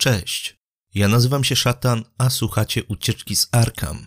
Cześć, 0.00 0.56
ja 0.94 1.08
nazywam 1.08 1.44
się 1.44 1.56
Szatan, 1.56 2.04
a 2.18 2.30
słuchacie 2.30 2.84
Ucieczki 2.84 3.36
z 3.36 3.48
Arkham. 3.52 4.06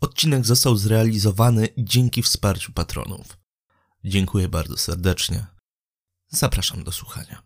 Odcinek 0.00 0.46
został 0.46 0.76
zrealizowany 0.76 1.68
dzięki 1.78 2.22
wsparciu 2.22 2.72
patronów. 2.72 3.26
Dziękuję 4.04 4.48
bardzo 4.48 4.76
serdecznie. 4.76 5.46
Zapraszam 6.28 6.84
do 6.84 6.92
słuchania. 6.92 7.42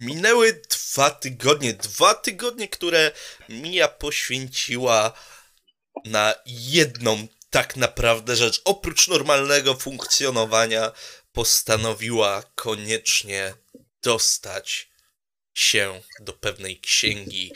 Minęły 0.00 0.62
dwa 0.70 1.10
tygodnie, 1.10 1.74
dwa 1.74 2.14
tygodnie, 2.14 2.68
które 2.68 3.12
Mia 3.48 3.88
poświęciła 3.88 5.12
na 6.04 6.34
jedną 6.46 7.28
tak 7.50 7.76
naprawdę 7.76 8.36
rzecz. 8.36 8.62
Oprócz 8.64 9.08
normalnego 9.08 9.74
funkcjonowania, 9.74 10.92
postanowiła 11.32 12.42
koniecznie 12.54 13.54
dostać 14.02 14.88
się 15.54 16.02
do 16.20 16.32
pewnej 16.32 16.80
księgi. 16.80 17.52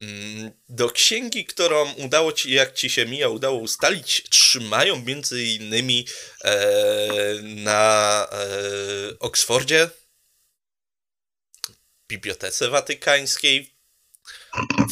Mm, 0.00 0.52
do 0.68 0.90
księgi, 0.90 1.44
którą 1.44 1.92
udało 1.92 2.32
ci, 2.32 2.52
jak 2.52 2.74
ci 2.74 2.90
się 2.90 3.06
mija, 3.06 3.28
udało 3.28 3.58
ustalić, 3.58 4.22
trzymają 4.30 5.02
między 5.02 5.44
innymi 5.44 6.06
e, 6.44 6.56
na 7.42 8.28
e, 8.32 9.18
Oksfordzie, 9.18 9.90
Bibliotece 12.08 12.68
Watykańskiej, 12.68 13.74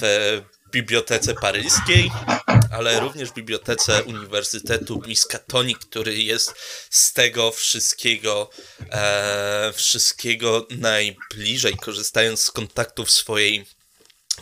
w 0.03 0.42
Bibliotece 0.73 1.34
Paryskiej, 1.34 2.11
ale 2.70 3.01
również 3.01 3.29
w 3.29 3.34
Bibliotece 3.34 4.02
Uniwersytetu 4.02 5.02
Miskatonic, 5.06 5.78
który 5.78 6.23
jest 6.23 6.55
z 6.91 7.12
tego 7.12 7.51
wszystkiego, 7.51 8.51
e, 8.91 9.73
wszystkiego 9.77 10.66
najbliżej, 10.70 11.77
korzystając 11.77 12.42
z 12.42 12.51
kontaktów 12.51 13.11
swojej 13.11 13.66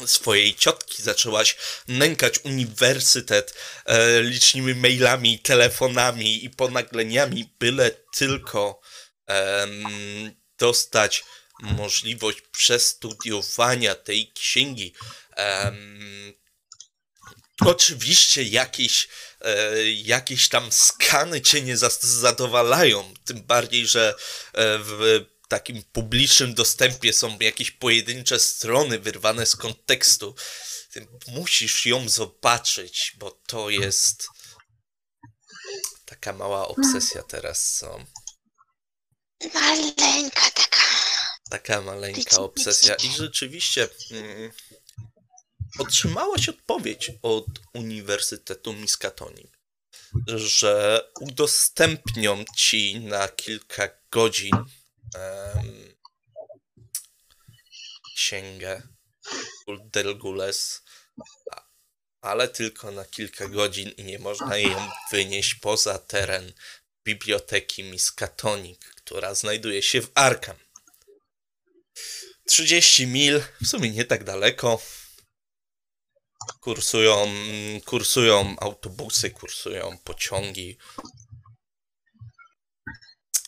swojej 0.06 0.55
ciotki 0.55 1.03
zaczęłaś 1.03 1.56
nękać 1.88 2.38
uniwersytet 2.44 3.55
e, 3.84 4.22
licznymi 4.22 4.75
mailami, 4.75 5.38
telefonami 5.38 6.44
i 6.44 6.50
ponagleniami, 6.50 7.53
byle 7.58 7.91
tylko 8.16 8.81
e, 9.28 9.66
dostać 10.58 11.25
możliwość 11.62 12.41
przestudiowania 12.41 13.94
tej 13.94 14.33
księgi. 14.33 14.94
Um, 15.36 16.34
oczywiście 17.67 18.42
jakieś, 18.42 19.09
e, 19.41 19.91
jakieś 19.92 20.48
tam 20.48 20.73
skany 20.73 21.41
cię 21.41 21.62
nie 21.62 21.77
zadowalają, 22.00 23.15
tym 23.25 23.42
bardziej, 23.42 23.87
że 23.87 24.15
e, 24.53 24.78
w 24.78 25.25
takim 25.48 25.83
publicznym 25.92 26.55
dostępie 26.55 27.12
są 27.12 27.39
jakieś 27.41 27.70
pojedyncze 27.70 28.39
strony 28.39 28.98
wyrwane 28.98 29.47
z 29.47 29.56
kontekstu. 29.56 30.34
Musisz 31.28 31.87
ją 31.87 32.09
zobaczyć, 32.09 33.12
bo 33.19 33.31
to 33.31 33.70
jest 33.70 34.28
taka 36.05 36.33
mała 36.33 36.69
obsesja 36.69 37.22
teraz, 37.22 37.72
co? 37.72 38.05
Maleńka 39.55 40.50
taka. 40.50 40.78
Taka 41.50 41.81
maleńka 41.83 42.39
obsesja. 42.39 42.95
I 42.95 43.11
rzeczywiście 43.12 43.89
mm, 44.11 44.53
otrzymałaś 45.79 46.48
odpowiedź 46.48 47.11
od 47.23 47.47
Uniwersytetu 47.75 48.73
Miskatonic, 48.73 49.47
że 50.27 51.03
udostępnią 51.21 52.45
ci 52.57 53.01
na 53.01 53.29
kilka 53.29 53.89
godzin 54.11 54.55
um, 54.55 55.95
księgę 58.17 58.83
Delgules, 59.84 60.83
ale 62.21 62.49
tylko 62.49 62.91
na 62.91 63.05
kilka 63.05 63.49
godzin 63.49 63.88
i 63.88 64.05
nie 64.05 64.19
można 64.19 64.56
jej 64.56 64.77
wynieść 65.12 65.55
poza 65.55 65.99
teren 65.99 66.53
biblioteki 67.05 67.84
Miskatonic, 67.84 68.78
która 68.78 69.34
znajduje 69.34 69.83
się 69.83 70.03
w 70.03 70.11
Arkham. 70.15 70.56
30 72.47 73.06
mil, 73.06 73.43
w 73.62 73.67
sumie 73.67 73.91
nie 73.91 74.05
tak 74.05 74.25
daleko. 74.25 74.83
Kursują, 76.60 77.26
kursują 77.84 78.56
autobusy, 78.60 79.31
kursują 79.31 79.98
pociągi. 80.04 80.78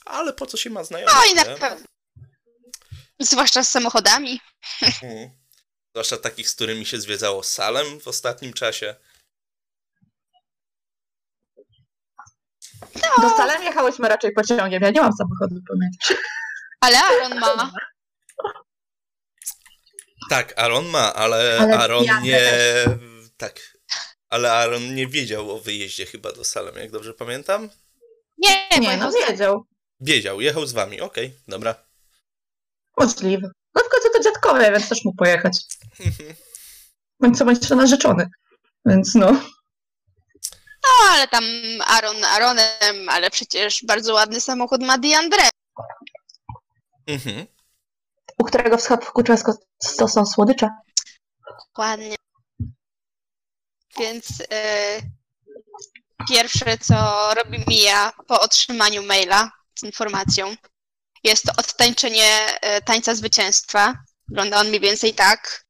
Ale 0.05 0.33
po 0.33 0.47
co 0.47 0.57
się 0.57 0.71
ma 0.71 0.85
znajomych? 0.85 1.15
No 1.15 1.25
i 1.33 1.35
na 1.35 1.45
pewno. 1.45 1.87
Zwłaszcza 3.19 3.65
z 3.65 3.71
samochodami. 3.71 4.41
Hmm. 4.81 5.31
Zwłaszcza 5.95 6.17
takich, 6.17 6.49
z 6.49 6.55
którymi 6.55 6.87
się 6.87 7.01
zwiedzało 7.01 7.43
Salem 7.43 8.01
w 8.01 8.09
ostatnim 8.09 8.53
czasie. 8.53 8.97
No. 12.95 13.29
Do 13.29 13.37
Salem 13.37 13.63
jechałyśmy 13.63 14.09
raczej 14.09 14.33
pociągiem. 14.33 14.83
Ja 14.83 14.91
nie 14.91 15.01
mam 15.01 15.13
samochodu, 15.13 15.61
pamiętasz? 15.69 16.25
Ale 16.81 16.99
Aaron 16.99 17.39
ma. 17.39 17.73
Tak, 20.31 20.55
Aaron 20.57 20.87
ma, 20.87 21.15
ale, 21.15 21.59
ale 21.61 21.79
Aaron 21.79 22.05
nie. 22.23 22.41
Tak. 23.37 23.77
Ale 24.29 24.53
Aaron 24.53 24.95
nie 24.95 25.07
wiedział 25.07 25.51
o 25.51 25.61
wyjeździe 25.61 26.07
chyba 26.07 26.33
do 26.33 26.45
Salem, 26.45 26.77
jak 26.77 26.91
dobrze 26.91 27.15
pamiętam? 27.15 27.69
Nie, 28.39 28.69
nie, 28.81 28.97
no 28.97 29.11
wiedział. 29.13 29.67
Wiedział, 30.01 30.41
jechał 30.41 30.67
z 30.67 30.73
wami, 30.73 31.01
okej, 31.01 31.27
okay, 31.27 31.39
dobra. 31.49 31.75
Możliwe. 32.97 33.51
No 33.75 33.83
w 33.83 33.89
końcu 33.89 34.09
to 34.13 34.23
dziadkowie, 34.23 34.73
więc 34.73 34.89
też 34.89 35.05
mógł 35.05 35.17
pojechać. 35.17 35.59
Bądź 37.21 37.39
co 37.39 37.45
bądź 37.45 37.71
narzeczony. 37.71 38.27
Więc 38.87 39.15
no. 39.15 39.33
No, 40.83 41.11
ale 41.11 41.29
tam 41.29 41.45
Aaron 41.87 42.25
Aaronem, 42.25 43.09
ale 43.09 43.31
przecież 43.31 43.85
bardzo 43.87 44.15
ładny 44.15 44.41
samochód 44.41 44.83
ma 44.83 44.99
Diandre. 44.99 45.43
Mhm 47.07 47.47
u 48.39 48.45
którego 48.45 48.77
w 48.77 48.83
schowku 48.83 49.23
często 49.23 49.53
to 49.99 50.09
są 50.09 50.27
słodycze. 50.27 50.69
Dokładnie. 51.67 52.17
Więc 53.99 54.39
yy, 54.39 54.47
pierwsze, 56.29 56.79
co 56.79 56.95
robi 57.35 57.65
Mia 57.69 58.13
po 58.27 58.41
otrzymaniu 58.41 59.03
maila 59.03 59.51
z 59.79 59.83
informacją, 59.83 60.57
jest 61.25 61.45
to 61.45 61.53
odtańczenie 61.57 62.47
yy, 62.63 62.83
tańca 62.83 63.15
zwycięstwa. 63.15 63.95
Wygląda 64.29 64.61
on 64.61 64.69
mniej 64.69 64.81
więcej 64.81 65.15
tak. 65.15 65.65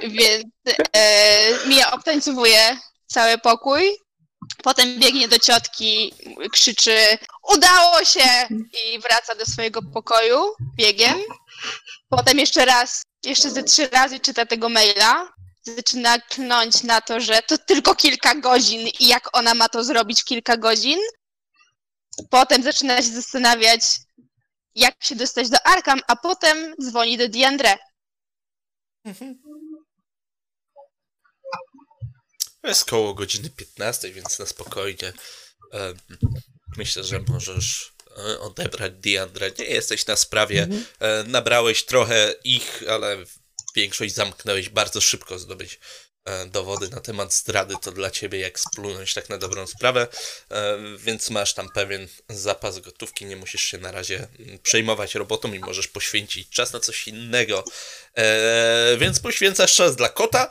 Więc 0.00 0.44
yy, 0.66 1.66
Mia 1.66 1.90
obtańcowuje 1.90 2.78
cały 3.06 3.38
pokój 3.38 4.03
Potem 4.62 4.98
biegnie 4.98 5.28
do 5.28 5.38
ciotki, 5.38 6.14
krzyczy 6.52 7.18
udało 7.54 8.04
się 8.04 8.48
i 8.72 8.98
wraca 8.98 9.34
do 9.34 9.46
swojego 9.46 9.80
pokoju 9.82 10.54
biegiem. 10.76 11.20
Potem 12.08 12.38
jeszcze 12.38 12.64
raz, 12.64 13.02
jeszcze 13.24 13.50
ze 13.50 13.62
trzy 13.62 13.88
razy 13.88 14.20
czyta 14.20 14.46
tego 14.46 14.68
maila. 14.68 15.28
Zaczyna 15.62 16.18
klnąć 16.18 16.82
na 16.82 17.00
to, 17.00 17.20
że 17.20 17.42
to 17.42 17.58
tylko 17.58 17.94
kilka 17.94 18.34
godzin 18.34 18.88
i 19.00 19.06
jak 19.06 19.36
ona 19.36 19.54
ma 19.54 19.68
to 19.68 19.84
zrobić 19.84 20.20
w 20.20 20.24
kilka 20.24 20.56
godzin. 20.56 20.98
Potem 22.30 22.62
zaczyna 22.62 22.96
się 22.96 23.08
zastanawiać, 23.08 23.82
jak 24.74 25.04
się 25.04 25.16
dostać 25.16 25.48
do 25.48 25.66
Arkham, 25.66 26.00
a 26.06 26.16
potem 26.16 26.74
dzwoni 26.82 27.18
do 27.18 27.28
Diandre. 27.28 27.78
Mhm. 29.04 29.43
Jest 32.64 32.84
koło 32.84 33.14
godziny 33.14 33.50
15, 33.50 34.12
więc 34.12 34.38
na 34.38 34.46
spokojnie. 34.46 35.12
Myślę, 36.76 37.04
że 37.04 37.24
możesz 37.28 37.92
e, 38.18 38.40
odebrać 38.40 38.92
Diandra. 38.92 39.46
Nie 39.58 39.64
jesteś 39.64 40.06
na 40.06 40.16
sprawie. 40.16 40.62
Mhm. 40.62 40.84
E, 41.00 41.24
nabrałeś 41.24 41.84
trochę 41.84 42.34
ich, 42.44 42.82
ale 42.88 43.16
większość 43.76 44.14
zamknąłeś 44.14 44.68
bardzo 44.68 45.00
szybko 45.00 45.38
zdobyć 45.38 45.80
e, 46.24 46.46
dowody 46.46 46.88
na 46.88 47.00
temat 47.00 47.34
zdrady, 47.34 47.74
to 47.82 47.92
dla 47.92 48.10
ciebie 48.10 48.38
jak 48.38 48.60
splunąć 48.60 49.14
tak 49.14 49.28
na 49.28 49.38
dobrą 49.38 49.66
sprawę, 49.66 50.08
więc 50.98 51.30
masz 51.30 51.54
tam 51.54 51.68
pewien 51.74 52.08
zapas 52.28 52.78
gotówki, 52.78 53.26
nie 53.26 53.36
musisz 53.36 53.62
się 53.62 53.78
na 53.78 53.92
razie 53.92 54.28
mm, 54.38 54.58
przejmować 54.58 55.14
robotą 55.14 55.52
i 55.52 55.58
możesz 55.58 55.88
poświęcić 55.88 56.48
czas 56.48 56.72
na 56.72 56.80
coś 56.80 57.08
innego. 57.08 57.64
Więc 58.98 59.20
poświęcasz 59.20 59.74
czas 59.74 59.96
dla 59.96 60.08
kota, 60.08 60.50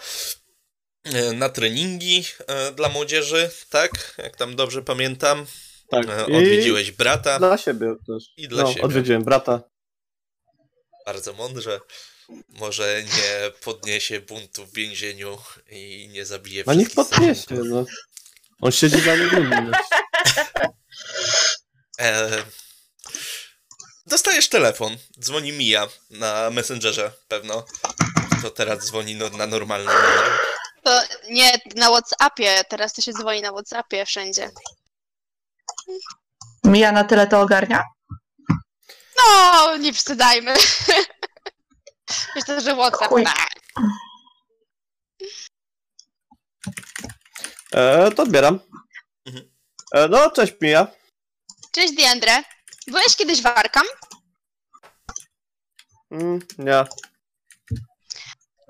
na 1.36 1.50
treningi 1.50 2.24
e, 2.48 2.72
dla 2.72 2.90
młodzieży, 2.90 3.52
tak? 3.70 4.16
Jak 4.18 4.36
tam 4.36 4.56
dobrze 4.56 4.82
pamiętam. 4.82 5.46
Tak. 5.90 6.10
E, 6.10 6.26
odwiedziłeś 6.26 6.92
brata. 6.92 7.40
Dla 7.40 7.58
siebie 7.58 7.96
też. 8.08 8.24
I 8.38 8.48
dla 8.48 8.64
no, 8.64 8.70
siebie. 8.70 8.82
Odwiedziłem 8.82 9.24
brata. 9.24 9.62
Bardzo 11.06 11.34
mądrze. 11.34 11.80
Może 12.50 13.04
nie 13.04 13.52
podniesie 13.64 14.20
buntu 14.20 14.66
w 14.66 14.74
więzieniu 14.74 15.38
i 15.70 16.10
nie 16.12 16.26
zabije 16.26 16.64
wszystkich. 16.64 16.98
A 16.98 17.00
niech 17.00 17.10
podniesie, 17.10 17.56
no. 17.56 17.86
On 18.62 18.72
siedzi 18.72 19.02
za 19.02 19.16
niewinność. 19.16 19.90
E, 22.00 22.44
dostajesz 24.06 24.50
telefon, 24.50 24.98
dzwoni 25.20 25.52
Mija 25.52 25.88
na 26.10 26.50
Messengerze 26.50 27.12
pewno. 27.28 27.66
To 28.42 28.50
teraz 28.50 28.86
dzwoni 28.86 29.16
no, 29.16 29.30
na 29.30 29.48
normalny 29.48 29.86
numer. 29.86 30.53
To 30.84 31.02
nie 31.30 31.52
na 31.76 31.90
Whatsappie, 31.90 32.64
teraz 32.70 32.94
to 32.94 33.02
się 33.02 33.14
dzwoni 33.14 33.42
na 33.42 33.52
Whatsappie 33.52 34.06
wszędzie. 34.06 34.50
Mija 36.64 36.92
na 36.92 37.04
tyle 37.04 37.28
to 37.28 37.42
ogarnia? 37.42 37.84
No, 39.18 39.78
nie 39.78 39.94
przesadzajmy. 39.94 40.54
Myślę, 42.36 42.62
że 42.62 42.76
Whatsapp. 42.76 43.10
Chuj. 43.10 43.24
tak. 43.24 43.50
E, 47.74 48.12
to 48.12 48.24
odbieram. 48.24 48.60
Mhm. 49.26 49.52
E, 49.94 50.08
no, 50.08 50.32
cześć 50.32 50.54
Mija. 50.62 50.88
Cześć 51.72 51.94
Diandre. 51.94 52.44
Byłeś 52.88 53.16
kiedyś 53.16 53.42
w 53.42 53.46
Arkham? 53.46 53.86
Mm, 56.12 56.40
nie. 56.58 56.84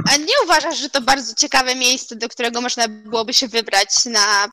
A 0.10 0.18
nie 0.18 0.34
uważasz, 0.44 0.78
że 0.78 0.90
to 0.90 1.02
bardzo 1.02 1.36
ciekawe 1.36 1.76
miejsce, 1.76 2.16
do 2.16 2.30
którego 2.30 2.62
można 2.62 2.88
byłoby 2.88 3.34
się 3.34 3.48
wybrać 3.48 3.90
na 4.06 4.50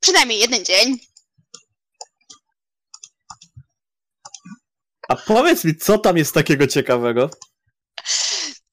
przynajmniej 0.00 0.38
jeden 0.38 0.64
dzień? 0.64 0.98
A 5.08 5.16
powiedz 5.16 5.64
mi, 5.64 5.76
co 5.76 5.98
tam 5.98 6.16
jest 6.16 6.34
takiego 6.34 6.66
ciekawego? 6.66 7.30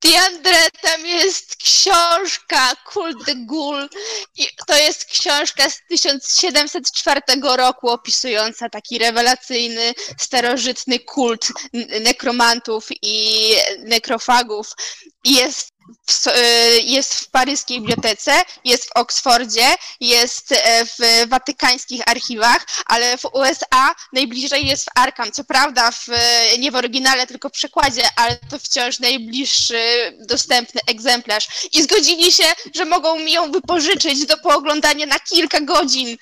Diandre, 0.01 0.71
tam 0.81 1.05
jest 1.05 1.55
książka 1.55 2.75
Kult 2.75 3.45
Ghoul 3.45 3.89
i 4.35 4.47
to 4.67 4.77
jest 4.77 5.05
książka 5.05 5.69
z 5.69 5.81
1704 5.89 7.21
roku 7.55 7.89
opisująca 7.89 8.69
taki 8.69 8.97
rewelacyjny, 8.97 9.93
starożytny 10.19 10.99
kult 10.99 11.47
nekromantów 12.01 12.87
i 13.01 13.49
nekrofagów. 13.79 14.73
I 15.23 15.35
Jest 15.35 15.74
w, 16.09 16.27
y, 16.27 16.31
jest 16.79 17.13
w 17.13 17.29
paryskiej 17.29 17.79
bibliotece, 17.79 18.31
jest 18.63 18.85
w 18.85 18.91
Oksfordzie, 18.91 19.75
jest 19.99 20.51
e, 20.51 20.85
w 20.85 21.29
watykańskich 21.29 22.01
archiwach, 22.05 22.65
ale 22.85 23.17
w 23.17 23.25
USA 23.25 23.95
najbliżej 24.13 24.67
jest 24.67 24.85
w 24.85 24.89
Arkham. 24.95 25.31
Co 25.31 25.43
prawda 25.43 25.91
w, 25.91 26.09
e, 26.09 26.57
nie 26.57 26.71
w 26.71 26.75
oryginale, 26.75 27.27
tylko 27.27 27.49
w 27.49 27.51
przekładzie, 27.51 28.03
ale 28.15 28.37
to 28.49 28.59
wciąż 28.59 28.99
najbliższy 28.99 29.81
dostępny 30.27 30.81
egzemplarz. 30.87 31.47
I 31.73 31.83
zgodzili 31.83 32.31
się, 32.31 32.43
że 32.75 32.85
mogą 32.85 33.19
mi 33.19 33.31
ją 33.31 33.51
wypożyczyć 33.51 34.25
do 34.25 34.37
pooglądania 34.37 35.05
na 35.05 35.19
kilka 35.19 35.61
godzin. 35.61 36.17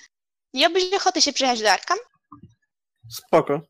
Miałbyś 0.53 0.83
ochoty 0.93 1.21
się 1.21 1.33
przyjechać 1.33 1.61
do 1.61 1.71
Arkham? 1.71 1.97
Spoko. 3.09 3.61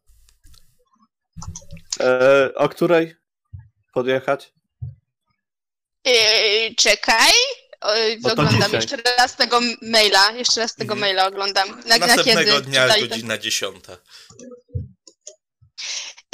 E, 1.99 2.49
o 2.55 2.69
której 2.69 3.15
podjechać? 3.93 4.53
Yy, 6.05 6.75
czekaj. 6.75 7.31
To 8.23 8.31
oglądam 8.31 8.53
dzisiaj. 8.55 8.71
jeszcze 8.71 8.97
raz 9.17 9.35
tego 9.35 9.59
maila. 9.81 10.31
Jeszcze 10.31 10.61
raz 10.61 10.75
tego 10.75 10.93
Mhm. 10.93 10.99
maila 10.99 11.27
oglądam. 11.27 11.69
Na, 11.85 11.97
na 11.97 12.07
Następnego 12.07 12.51
kiedy 12.51 12.61
dnia 12.61 12.87
godzina 12.99 13.37
10. 13.37 13.85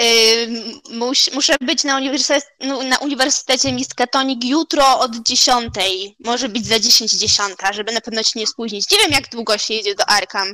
Ym, 0.02 0.80
muś, 0.90 1.32
muszę 1.32 1.56
być 1.62 1.84
na, 1.84 1.98
uniwersytecie, 1.98 2.48
no, 2.60 2.84
na 2.84 2.98
Uniwersytecie 2.98 3.72
Miskatonic 3.72 4.46
jutro 4.46 5.00
od 5.00 5.16
10. 5.28 5.74
Może 6.20 6.50
być 6.50 6.68
za 6.68 6.80
10 6.80 7.12
dziesiąta, 7.12 7.74
żeby 7.74 7.92
na 7.92 8.02
pewno 8.02 8.24
się 8.24 8.40
nie 8.40 8.48
spóźnić. 8.48 8.92
Nie 8.92 8.98
wiem, 8.98 9.12
jak 9.12 9.30
długo 9.30 9.58
się 9.58 9.74
jedzie 9.74 9.96
do 9.96 10.06
Arkham. 10.10 10.54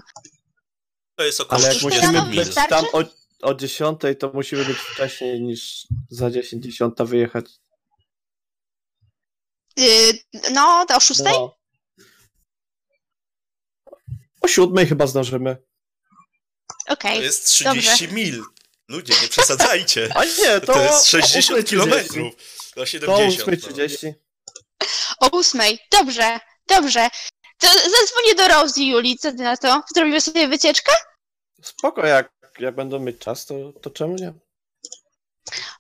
To 1.15 1.23
jest 1.23 1.41
około 1.41 1.61
Ale 1.61 1.73
jak 1.73 1.83
musimy 1.83 2.21
być 2.21 2.55
tam 2.69 2.85
o, 2.93 3.03
o 3.41 3.53
10, 3.53 3.99
to 4.19 4.31
musimy 4.33 4.65
być 4.65 4.77
wcześniej 4.77 5.41
niż 5.41 5.87
za 6.09 6.31
10, 6.31 6.63
10 6.65 6.93
wyjechać. 6.99 7.45
Yy, 9.77 10.13
no, 10.51 10.85
o 10.95 10.99
6? 10.99 11.19
No. 11.23 11.55
O 14.41 14.47
7 14.47 14.87
chyba 14.87 15.07
zdążymy. 15.07 15.57
Okej. 16.87 17.17
To 17.17 17.23
jest 17.23 17.45
30 17.45 18.07
mil. 18.07 18.43
Ludzie, 18.87 19.13
nie 19.21 19.27
przesadzajcie. 19.27 20.09
A 20.15 20.25
nie, 20.25 20.61
to, 20.61 20.73
To 20.73 20.81
jest 20.81 21.05
o 21.05 21.07
60 21.07 21.59
8:30. 21.59 21.69
kilometrów. 21.69 22.33
Do 22.75 22.81
To 22.81 22.85
70. 22.85 23.47
no. 23.47 23.53
8.30. 23.53 24.13
O 25.19 25.31
8. 25.31 25.61
Dobrze, 25.91 26.39
dobrze. 26.67 27.09
To 27.57 27.67
zadzwonię 27.67 28.35
do 28.37 28.47
Rosie 28.47 28.81
Julii, 28.83 29.17
co 29.17 29.31
ty 29.31 29.37
na 29.37 29.57
to? 29.57 29.83
Zrobimy 29.95 30.21
sobie 30.21 30.47
wycieczkę? 30.47 30.91
Spoko, 31.61 32.05
jak, 32.05 32.31
jak 32.59 32.75
będą 32.75 32.99
mieć 32.99 33.17
czas, 33.19 33.45
to, 33.45 33.73
to 33.81 33.89
czemu 33.89 34.15
nie? 34.15 34.33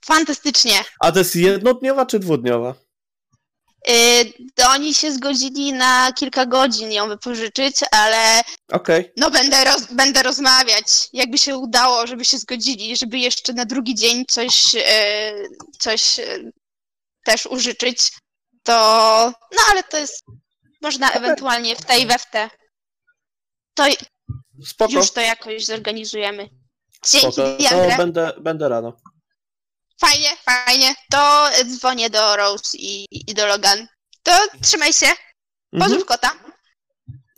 Fantastycznie. 0.05 0.83
A 0.99 1.11
to 1.11 1.19
jest 1.19 1.35
jednodniowa 1.35 2.05
czy 2.05 2.19
dwudniowa? 2.19 2.75
Yy, 3.87 4.67
oni 4.69 4.93
się 4.93 5.11
zgodzili 5.11 5.73
na 5.73 6.11
kilka 6.13 6.45
godzin 6.45 6.91
ją 6.91 7.07
wypożyczyć, 7.07 7.75
ale 7.91 8.41
Okej. 8.71 9.11
no 9.17 9.31
będę, 9.31 9.63
roz, 9.63 9.85
będę 9.91 10.23
rozmawiać. 10.23 10.85
Jakby 11.13 11.37
się 11.37 11.57
udało, 11.57 12.07
żeby 12.07 12.25
się 12.25 12.37
zgodzili, 12.37 12.97
żeby 12.97 13.19
jeszcze 13.19 13.53
na 13.53 13.65
drugi 13.65 13.95
dzień 13.95 14.25
coś, 14.29 14.73
yy, 14.73 14.81
coś 15.79 16.17
yy, 16.17 16.51
też 17.23 17.45
użyczyć, 17.45 18.11
to 18.63 18.73
no 19.51 19.61
ale 19.71 19.83
to 19.83 19.97
jest 19.97 20.23
można 20.81 21.11
ewentualnie 21.11 21.75
w 21.75 21.85
tej 21.85 22.05
we 22.05 22.19
w 22.19 22.25
te. 22.31 22.49
To 23.73 23.83
Spoko. 24.65 24.93
już 24.93 25.11
to 25.11 25.21
jakoś 25.21 25.65
zorganizujemy. 25.65 26.49
Dzięki, 27.11 27.31
Spoko. 27.31 27.57
To 27.69 27.97
będę, 27.97 28.33
będę 28.41 28.69
rano. 28.69 28.93
Fajnie, 30.01 30.37
fajnie. 30.37 30.95
To 31.11 31.49
dzwonię 31.65 32.09
do 32.09 32.35
Rose 32.35 32.77
i, 32.77 33.07
i 33.11 33.33
do 33.33 33.45
Logan. 33.45 33.87
To 34.23 34.31
trzymaj 34.61 34.93
się. 34.93 35.07
Mhm. 35.07 35.79
Pozdrów 35.79 36.05
kota. 36.05 36.31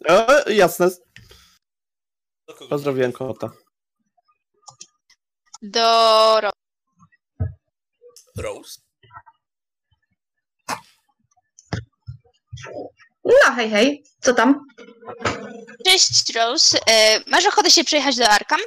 E, 0.09 0.53
jasne. 0.53 0.89
Pozdrowiłem 2.69 3.11
kota. 3.11 3.51
Do 5.61 6.41
Rose. 6.41 6.57
Rose? 8.37 8.81
No 13.25 13.55
hej, 13.55 13.69
hej, 13.69 14.03
co 14.21 14.33
tam? 14.33 14.65
Cześć, 15.85 16.35
Rose. 16.35 16.79
E, 16.87 17.19
masz 17.29 17.45
ochotę 17.45 17.71
się 17.71 17.83
przejechać 17.83 18.15
do 18.15 18.29
Arkham? 18.29 18.59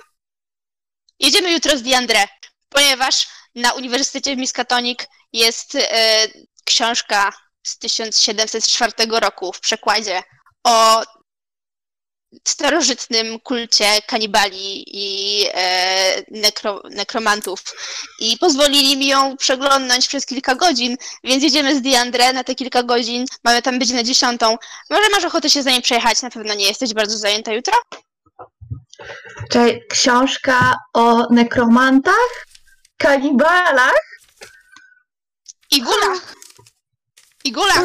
Jedziemy 1.18 1.52
jutro 1.52 1.78
z 1.78 1.82
Diandre, 1.82 2.24
ponieważ 2.68 3.26
na 3.54 3.72
Uniwersytecie 3.72 4.36
w 4.36 4.38
Miskatonic 4.38 4.98
jest 5.32 5.74
e, 5.74 6.26
książka 6.64 7.32
z 7.62 7.78
1704 7.78 8.92
roku 9.20 9.52
w 9.52 9.60
przekładzie 9.60 10.22
o 10.64 11.02
starożytnym 12.48 13.40
kulcie 13.40 14.02
kanibali 14.06 14.84
i 14.86 15.46
e, 15.54 16.22
nekro, 16.30 16.82
nekromantów. 16.90 17.64
I 18.18 18.38
pozwolili 18.38 18.96
mi 18.96 19.06
ją 19.06 19.36
przeglądnąć 19.36 20.08
przez 20.08 20.26
kilka 20.26 20.54
godzin, 20.54 20.96
więc 21.24 21.44
jedziemy 21.44 21.76
z 21.76 21.82
Diandre 21.82 22.32
na 22.32 22.44
te 22.44 22.54
kilka 22.54 22.82
godzin. 22.82 23.26
Mamy 23.44 23.62
tam 23.62 23.78
być 23.78 23.90
na 23.90 24.02
dziesiątą. 24.02 24.56
Może 24.90 25.10
masz 25.10 25.24
ochotę 25.24 25.50
się 25.50 25.62
za 25.62 25.70
nim 25.70 25.82
przejechać? 25.82 26.22
Na 26.22 26.30
pewno 26.30 26.54
nie 26.54 26.64
jesteś 26.64 26.94
bardzo 26.94 27.18
zajęta 27.18 27.52
jutro? 27.52 27.74
Czyli 29.50 29.80
książka 29.90 30.76
o 30.94 31.26
nekromantach? 31.30 32.49
Kanibalach? 33.00 34.00
I 35.70 35.80
gulach! 35.82 36.34
I 37.44 37.52
gulach! 37.52 37.84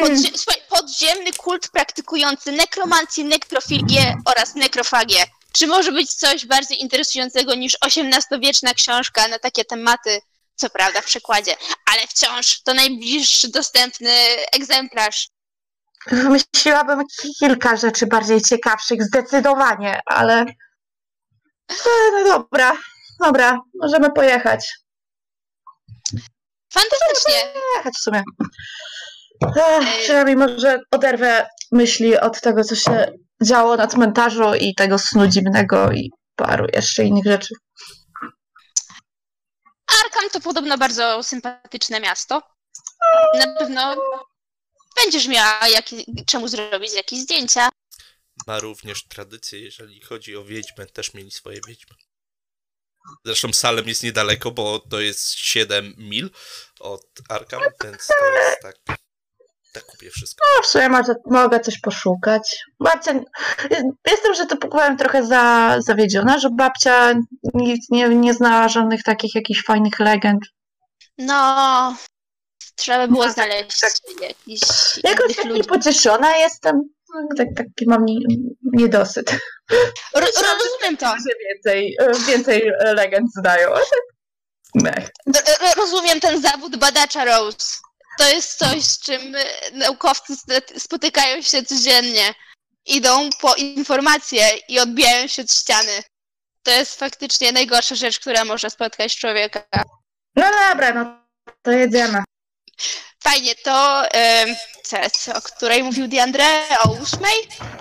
Podzie- 0.00 0.38
słuchaj, 0.38 0.62
podziemny 0.68 1.32
kult 1.32 1.68
praktykujący 1.68 2.52
nekromancję, 2.52 3.24
nekrofilię 3.24 4.16
oraz 4.24 4.54
nekrofagię. 4.54 5.24
Czy 5.52 5.66
może 5.66 5.92
być 5.92 6.12
coś 6.14 6.46
bardziej 6.46 6.82
interesującego 6.82 7.54
niż 7.54 7.76
XVIII-wieczna 7.86 8.74
książka 8.74 9.28
na 9.28 9.38
takie 9.38 9.64
tematy? 9.64 10.20
Co 10.54 10.70
prawda 10.70 11.00
w 11.00 11.04
przekładzie, 11.04 11.56
ale 11.92 12.06
wciąż 12.06 12.62
to 12.62 12.74
najbliższy 12.74 13.48
dostępny 13.48 14.12
egzemplarz. 14.52 15.28
Wymyśliłabym 16.06 17.04
kilka 17.38 17.76
rzeczy 17.76 18.06
bardziej 18.06 18.40
ciekawszych, 18.42 19.02
zdecydowanie, 19.02 20.00
ale. 20.06 20.44
E, 21.70 21.74
No 22.12 22.24
dobra, 22.24 22.72
dobra, 23.20 23.60
możemy 23.74 24.12
pojechać. 24.12 24.78
Fantastycznie! 26.72 27.52
Jechać 27.76 27.94
w 27.94 28.02
sumie. 28.02 28.22
Ech, 29.56 30.02
przynajmniej 30.02 30.36
może 30.36 30.80
oderwę 30.90 31.46
myśli 31.72 32.18
od 32.18 32.40
tego, 32.40 32.64
co 32.64 32.74
się 32.74 33.12
działo 33.42 33.76
na 33.76 33.86
cmentarzu 33.86 34.54
i 34.54 34.74
tego 34.74 34.98
snu 34.98 35.26
dziwnego 35.26 35.92
i 35.92 36.10
paru 36.36 36.66
jeszcze 36.74 37.04
innych 37.04 37.24
rzeczy. 37.24 37.54
Arkham 40.04 40.30
to 40.30 40.40
podobno 40.40 40.78
bardzo 40.78 41.22
sympatyczne 41.22 42.00
miasto. 42.00 42.42
Na 43.38 43.54
pewno 43.58 43.96
będziesz 44.96 45.28
miała 45.28 45.68
jakie, 45.68 45.96
czemu 46.26 46.48
zrobić 46.48 46.94
jakieś 46.94 47.18
zdjęcia. 47.18 47.68
Ma 48.50 48.58
również 48.58 49.04
tradycję, 49.08 49.60
jeżeli 49.60 50.00
chodzi 50.00 50.36
o 50.36 50.44
wiedźmę, 50.44 50.86
też 50.86 51.14
mieli 51.14 51.30
swoje 51.30 51.60
wiedźmy. 51.68 51.96
Zresztą 53.24 53.52
Salem 53.52 53.88
jest 53.88 54.02
niedaleko, 54.02 54.50
bo 54.50 54.78
to 54.78 55.00
jest 55.00 55.30
7 55.32 55.94
mil 55.98 56.30
od 56.80 57.02
Arkham, 57.28 57.60
więc 57.84 58.06
to 58.06 58.26
jest 58.26 58.60
tak. 58.62 58.76
Tak 59.72 59.84
kupię 59.84 60.10
wszystko. 60.10 60.46
No 60.56 60.62
w 60.62 60.66
sumie 60.66 60.88
może, 60.88 61.14
mogę 61.26 61.60
coś 61.60 61.80
poszukać. 61.80 62.56
Babcia, 62.80 63.12
jestem, 64.06 64.34
że 64.34 64.46
to 64.46 64.56
powiem 64.56 64.96
trochę 64.96 65.26
za, 65.26 65.76
zawiedziona, 65.80 66.38
że 66.38 66.48
babcia 66.50 67.14
nic 67.54 67.90
nie, 67.90 68.08
nie 68.08 68.34
znała 68.34 68.68
żadnych 68.68 69.02
takich 69.02 69.34
jakichś 69.34 69.64
fajnych 69.64 69.98
legend. 70.00 70.40
No, 71.18 71.96
trzeba 72.76 73.06
by 73.06 73.12
było 73.12 73.26
No, 73.26 73.34
tak, 73.34 73.46
znaleźć 73.46 73.80
tak. 73.80 73.92
jakiś 74.20 74.60
Jakoś 75.04 75.36
tak 75.36 75.44
ludzi. 75.44 75.60
niepocieszona 75.60 76.36
jestem. 76.36 76.80
No, 77.14 77.28
Tak, 77.36 77.48
taki 77.56 77.86
mam 77.86 78.04
nie, 78.04 78.16
niedosyt. 78.72 79.30
Ro, 80.14 80.20
ro, 80.20 80.26
rozumiem 80.64 80.96
to. 80.96 81.06
Że 81.06 81.34
więcej, 81.48 81.96
więcej 82.28 82.72
legend 82.82 83.32
znają. 83.34 83.74
a 83.74 83.78
tak 85.32 85.60
ro- 85.60 85.74
rozumiem 85.76 86.20
ten 86.20 86.42
zawód 86.42 86.76
badacza 86.76 87.24
Rose. 87.24 87.76
To 88.18 88.28
jest 88.28 88.58
coś, 88.58 88.82
z 88.84 89.00
czym 89.00 89.34
e, 89.36 89.44
naukowcy 89.72 90.32
spotykają 90.78 91.42
się 91.42 91.62
codziennie. 91.62 92.34
Idą 92.86 93.30
po 93.40 93.54
informacje 93.54 94.44
i 94.68 94.80
odbijają 94.80 95.26
się 95.26 95.42
od 95.42 95.52
ściany. 95.52 96.02
To 96.62 96.70
jest 96.70 96.98
faktycznie 96.98 97.52
najgorsza 97.52 97.94
rzecz, 97.94 98.20
która 98.20 98.44
może 98.44 98.70
spotkać 98.70 99.16
człowieka. 99.16 99.64
No 100.36 100.44
dobra, 100.70 100.94
no 100.94 101.20
to 101.62 101.70
jedziemy. 101.70 102.18
Fajnie, 103.24 103.54
to 103.54 104.02
teraz, 104.90 105.28
o 105.34 105.40
której 105.42 105.82
mówił 105.82 106.08
Diandre? 106.08 106.44
O 106.84 106.90
ósmej? 107.02 107.34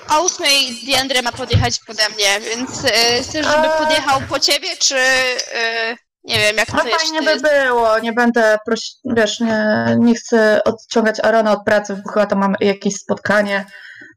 O 0.09 0.21
ósmej 0.23 0.75
Diandre 0.85 1.21
ma 1.21 1.31
podjechać 1.31 1.79
pode 1.87 2.09
mnie, 2.09 2.39
więc 2.39 2.85
e, 2.85 3.23
chcesz, 3.23 3.45
żeby 3.45 3.67
Eee. 3.67 3.77
podjechał 3.79 4.21
po 4.29 4.39
ciebie, 4.39 4.67
czy 4.79 4.97
e, 4.97 5.95
nie 6.23 6.39
wiem, 6.39 6.57
jak 6.57 6.73
No 6.73 6.77
to 6.77 6.83
fajnie 6.83 6.97
jeszcze 7.17 7.21
by 7.23 7.31
jest? 7.31 7.43
było, 7.43 7.99
nie 7.99 8.13
będę 8.13 8.57
prosić, 8.65 8.95
wiesz, 9.05 9.39
nie, 9.39 9.85
nie 9.99 10.15
chcę 10.15 10.61
odciągać 10.65 11.19
Arona 11.19 11.51
od 11.51 11.63
pracy, 11.65 12.01
bo 12.05 12.11
chyba 12.11 12.25
to 12.25 12.35
mamy 12.35 12.55
jakieś 12.59 12.93
spotkanie 12.95 13.65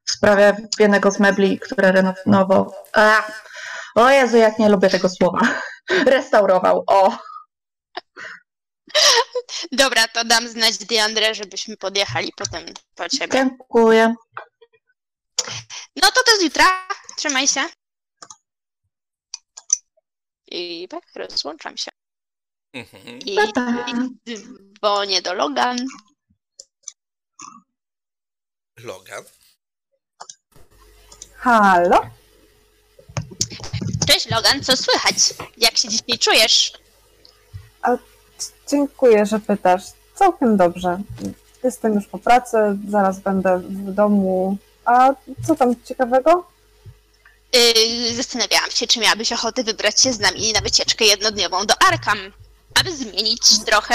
w 0.09 0.11
sprawie 0.13 0.57
jednego 0.79 1.11
z 1.11 1.19
mebli, 1.21 1.59
które 1.59 1.93
renowował. 1.93 2.75
O 3.95 4.11
Jezu, 4.11 4.37
jak 4.37 4.59
nie 4.59 4.69
lubię 4.69 4.91
tego 4.91 5.09
słowa. 5.09 5.41
Restaurował, 6.07 6.85
o. 6.87 7.17
Dobra, 9.73 10.09
to 10.09 10.25
dam 10.25 10.49
znać 10.49 10.79
Diandre, 10.79 11.35
żebyśmy 11.35 11.77
podjechali 11.77 12.33
potem 12.37 12.65
po 12.95 13.09
ciebie. 13.09 13.33
Dziękuję. 13.33 14.15
No 15.97 16.11
to 16.11 16.23
to 16.27 16.37
z 16.39 16.43
jutra. 16.43 16.89
Trzymaj 17.17 17.49
się. 17.49 17.61
I 20.47 20.89
tak, 20.89 21.05
rozłączam 21.15 21.77
się. 21.77 21.91
Mhm. 22.73 23.19
I, 23.19 23.37
Pa, 23.37 23.53
pa. 23.55 23.85
dzwonię 24.79 25.23
do 25.23 25.35
Logan. 25.35 25.77
Logan. 28.77 29.25
Halo? 31.37 32.11
Cześć 34.09 34.31
Logan, 34.31 34.65
co 34.65 34.77
słychać? 34.77 35.15
Jak 35.57 35.77
się 35.77 35.89
dzisiaj 35.89 36.19
czujesz? 36.19 36.73
Dziękuję, 38.73 39.27
że 39.27 39.39
pytasz. 39.39 39.83
Całkiem 40.15 40.57
dobrze. 40.57 40.99
Jestem 41.65 41.95
już 41.95 42.07
po 42.07 42.19
pracy, 42.19 42.57
zaraz 42.89 43.21
będę 43.21 43.59
w 43.59 43.93
domu. 43.93 44.57
A 44.85 45.15
co 45.47 45.55
tam 45.55 45.75
ciekawego? 45.85 46.47
Yy, 47.53 48.15
zastanawiałam 48.15 48.71
się, 48.71 48.87
czy 48.87 49.01
miałabyś 49.01 49.33
ochotę 49.33 49.65
wybrać 49.65 50.01
się 50.01 50.13
z 50.13 50.21
nami 50.21 50.53
na 50.53 50.61
wycieczkę 50.61 51.05
jednodniową 51.05 51.67
do 51.67 51.75
Arkham, 51.89 52.19
aby 52.81 52.97
zmienić 52.97 53.65
trochę 53.65 53.95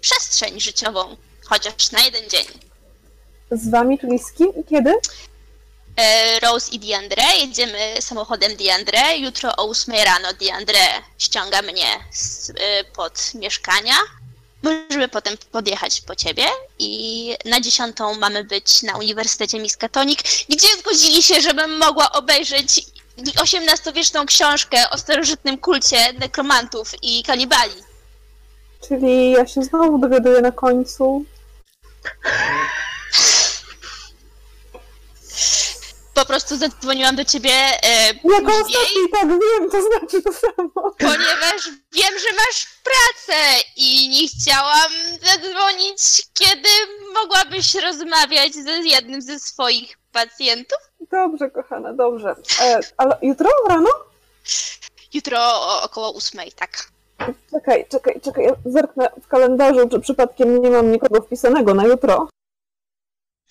przestrzeń 0.00 0.60
życiową, 0.60 1.16
chociaż 1.44 1.92
na 1.92 2.00
jeden 2.00 2.30
dzień. 2.30 2.46
Z 3.50 3.70
wami, 3.70 3.98
czyli 3.98 4.18
z 4.18 4.32
kim 4.32 4.48
i 4.60 4.64
kiedy? 4.64 4.94
E, 5.96 6.40
Rose 6.40 6.70
i 6.70 6.78
Diandre, 6.78 7.22
jedziemy 7.40 7.94
samochodem 8.00 8.56
Diandre. 8.56 9.16
Jutro 9.18 9.56
o 9.56 9.68
8 9.68 9.94
rano 10.04 10.32
Diandre 10.32 10.78
ściąga 11.18 11.62
mnie 11.62 11.86
z, 12.10 12.50
e, 12.50 12.84
pod 12.84 13.34
mieszkania. 13.34 13.94
Możemy 14.62 15.08
potem 15.08 15.36
podjechać 15.52 16.00
po 16.00 16.16
ciebie 16.16 16.44
i 16.78 17.36
na 17.44 17.60
dziesiątą 17.60 18.14
mamy 18.14 18.44
być 18.44 18.82
na 18.82 18.96
Uniwersytecie 18.96 19.58
Miskatonic, 19.58 20.18
gdzie 20.48 20.68
zgodzili 20.80 21.22
się, 21.22 21.40
żebym 21.40 21.78
mogła 21.78 22.12
obejrzeć 22.12 22.86
XVIII-wieczną 23.18 24.26
książkę 24.26 24.90
o 24.90 24.98
starożytnym 24.98 25.58
kulcie 25.58 26.12
nekromantów 26.12 26.92
i 27.02 27.22
kanibali. 27.22 27.74
Czyli 28.88 29.30
ja 29.30 29.46
się 29.46 29.62
znowu 29.62 29.98
dowiaduję 29.98 30.40
na 30.40 30.52
końcu. 30.52 31.24
Po 36.14 36.24
prostu 36.24 36.56
zadzwoniłam 36.56 37.16
do 37.16 37.24
ciebie 37.24 37.50
e, 37.50 38.06
Jak 38.06 38.14
później. 38.22 38.42
ostatni, 38.42 39.08
tak 39.12 39.28
wiem, 39.28 39.70
to 39.70 39.82
znaczy 39.82 40.22
to 40.22 40.32
samo. 40.32 40.92
ponieważ 40.98 41.68
wiem, 41.92 42.18
że 42.18 42.36
masz 42.36 42.66
pracę 42.84 43.40
i 43.76 44.08
nie 44.08 44.28
chciałam 44.28 44.90
zadzwonić, 45.22 46.22
kiedy 46.34 46.68
mogłabyś 47.14 47.74
rozmawiać 47.74 48.54
ze 48.54 48.70
jednym 48.78 49.22
ze 49.22 49.38
swoich 49.38 49.98
pacjentów. 50.12 50.78
Dobrze, 51.12 51.50
kochana, 51.50 51.92
dobrze. 51.92 52.34
E, 52.60 52.80
ale 52.96 53.18
jutro 53.22 53.50
rano? 53.68 53.90
Jutro 55.14 55.38
o, 55.40 55.82
około 55.82 56.10
ósmej, 56.10 56.52
tak. 56.52 56.70
Czekaj, 57.50 57.86
czekaj, 57.90 58.20
czekaj, 58.24 58.44
ja 58.44 58.52
zerknę 58.64 59.08
w 59.22 59.28
kalendarzu, 59.28 59.88
czy 59.88 60.00
przypadkiem 60.00 60.62
nie 60.62 60.70
mam 60.70 60.92
nikogo 60.92 61.20
wpisanego 61.22 61.74
na 61.74 61.84
jutro. 61.86 62.28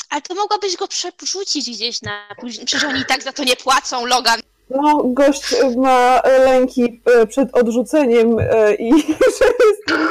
Ale 0.09 0.21
to 0.21 0.35
mogłabyś 0.35 0.77
go 0.77 0.87
przerzucić 0.87 1.69
gdzieś 1.69 2.01
na 2.01 2.27
później. 2.39 2.65
Przecież 2.65 2.89
oni 2.89 2.99
i 2.99 3.05
tak 3.05 3.23
za 3.23 3.33
to 3.33 3.43
nie 3.43 3.55
płacą, 3.55 4.05
Logan. 4.05 4.41
No, 4.69 5.01
gość 5.03 5.53
e, 5.53 5.69
ma 5.77 6.19
e, 6.19 6.39
lęki 6.39 7.01
e, 7.05 7.27
przed 7.27 7.55
odrzuceniem 7.55 8.37
i 8.79 8.91
że 9.37 9.45
jest 9.45 10.03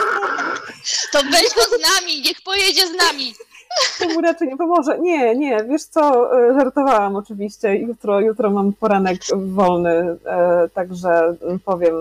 To 1.12 1.22
weź 1.22 1.54
go 1.54 1.62
z 1.62 1.82
nami, 1.82 2.20
niech 2.20 2.42
pojedzie 2.42 2.86
z 2.86 2.92
nami. 2.92 3.34
To 3.98 4.08
mu 4.08 4.20
raczej 4.20 4.48
nie 4.48 4.56
pomoże. 4.56 4.98
Nie, 4.98 5.36
nie, 5.36 5.64
wiesz 5.64 5.84
co, 5.84 6.32
e, 6.38 6.54
żartowałam 6.54 7.16
oczywiście. 7.16 7.76
Jutro, 7.76 8.20
jutro 8.20 8.50
mam 8.50 8.72
poranek 8.72 9.18
wolny, 9.36 10.16
e, 10.24 10.68
także 10.74 11.36
powiem, 11.64 11.94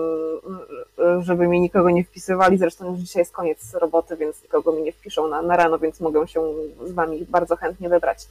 e, 0.98 1.22
żeby 1.22 1.48
mi 1.48 1.60
nikogo 1.60 1.90
nie 1.90 2.04
wpisywali. 2.04 2.58
Zresztą 2.58 2.90
już 2.90 2.98
dzisiaj 2.98 3.20
jest 3.20 3.32
koniec 3.32 3.74
roboty, 3.74 4.16
więc 4.16 4.42
nikogo 4.42 4.72
mi 4.72 4.82
nie 4.82 4.92
wpiszą 4.92 5.28
na, 5.28 5.42
na 5.42 5.56
rano, 5.56 5.78
więc 5.78 6.00
mogę 6.00 6.28
się 6.28 6.42
z 6.86 6.92
wami 6.92 7.26
bardzo 7.28 7.56
chętnie 7.56 7.88
wybrać. 7.88 8.26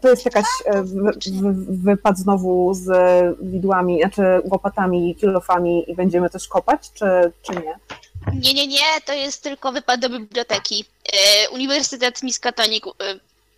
To 0.00 0.10
jest 0.10 0.24
jakaś 0.24 0.44
wy, 0.82 1.12
wy, 1.42 1.76
wypad 1.82 2.18
znowu 2.18 2.74
z 2.74 2.88
widłami, 3.40 4.00
znaczy 4.00 4.22
łopatami, 4.50 5.14
kilofami 5.14 5.90
i 5.90 5.94
będziemy 5.94 6.30
też 6.30 6.48
kopać, 6.48 6.92
czy, 6.92 7.32
czy 7.42 7.52
nie? 7.52 7.78
Nie, 8.34 8.54
nie, 8.54 8.66
nie, 8.66 9.00
to 9.04 9.12
jest 9.12 9.42
tylko 9.42 9.72
wypad 9.72 10.00
do 10.00 10.08
biblioteki. 10.08 10.84
E, 11.12 11.48
Uniwersytet 11.50 12.22
Miskatonic 12.22 12.84
e, 12.86 12.90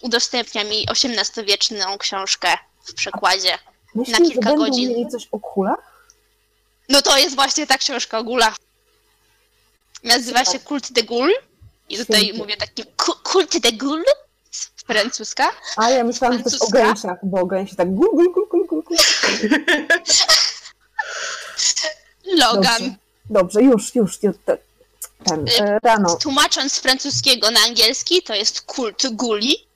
udostępnia 0.03 0.65
mi 0.65 0.87
XVIII-wieczną 0.91 1.99
książkę 1.99 2.49
w 2.85 2.95
przekładzie. 2.95 3.59
Myślisz, 3.95 4.19
kilka 4.19 4.35
że 4.35 4.41
będą 4.41 4.65
godzin. 4.65 4.89
mieli 4.91 5.09
coś 5.09 5.29
o 5.33 5.39
kulach? 5.39 6.11
No 6.89 7.03
to 7.03 7.19
jest 7.19 7.35
właśnie 7.35 7.67
ta 7.67 7.79
książka 7.79 8.19
o 8.19 8.25
gulach. 8.25 8.57
Nazywa 10.05 10.45
się 10.45 10.59
Kult 10.59 10.93
de 10.93 11.03
Gul. 11.03 11.33
I 11.89 11.97
tutaj 11.99 12.21
Świetnie. 12.23 12.39
mówię 12.39 12.57
takim 12.57 12.85
ku- 12.97 13.15
Kult 13.23 13.59
de 13.59 13.73
Gul 13.73 14.05
z 14.50 14.67
francuska. 14.87 15.49
A 15.77 15.91
ja 15.91 16.05
myślałam, 16.05 16.39
że 16.39 16.45
to 16.45 16.50
jest 16.50 16.62
o 16.62 16.69
gęsiach, 16.69 17.19
bo 17.23 17.47
gęsi 17.47 17.77
tak 17.77 17.95
gul, 17.95 18.09
gul, 18.12 18.33
gul, 18.33 18.67
gul, 18.69 18.83
gul. 18.83 18.97
Logan. 22.25 22.62
Dobrze, 22.83 22.95
dobrze 23.31 23.63
już, 23.63 23.95
już, 23.95 24.23
już 24.23 24.37
te- 24.45 24.59
ten, 25.25 25.45
e, 25.61 25.79
rano. 25.83 26.17
Tłumacząc 26.17 26.73
z 26.73 26.79
francuskiego 26.81 27.51
na 27.51 27.61
angielski, 27.61 28.23
to 28.23 28.35
jest 28.35 28.61
Kult 28.61 29.07
Guli. 29.13 29.67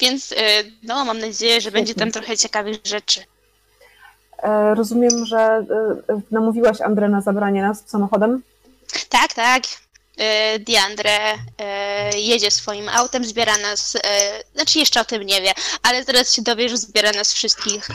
Więc 0.00 0.32
e, 0.32 0.36
no, 0.82 1.04
mam 1.04 1.18
nadzieję, 1.18 1.60
że 1.60 1.70
będzie 1.70 1.94
tam 1.94 2.12
trochę 2.12 2.36
ciekawych 2.36 2.76
rzeczy. 2.84 3.20
E, 4.42 4.74
rozumiem, 4.74 5.26
że 5.26 5.38
e, 5.38 6.20
namówiłaś 6.30 6.80
Andrę 6.80 7.08
na 7.08 7.20
zabranie 7.20 7.62
nas 7.62 7.82
samochodem? 7.86 8.42
Tak, 9.08 9.34
tak. 9.34 9.62
E, 10.20 10.58
Diandre 10.58 11.38
e, 11.58 12.18
jedzie 12.18 12.50
swoim 12.50 12.88
autem, 12.88 13.24
zbiera 13.24 13.58
nas, 13.58 13.96
e, 14.04 14.42
znaczy 14.54 14.78
jeszcze 14.78 15.00
o 15.00 15.04
tym 15.04 15.22
nie 15.22 15.42
wie, 15.42 15.52
ale 15.82 16.04
zaraz 16.04 16.34
się 16.34 16.42
dowie, 16.42 16.68
że 16.68 16.76
zbiera 16.76 17.12
nas 17.12 17.32
wszystkich 17.32 17.88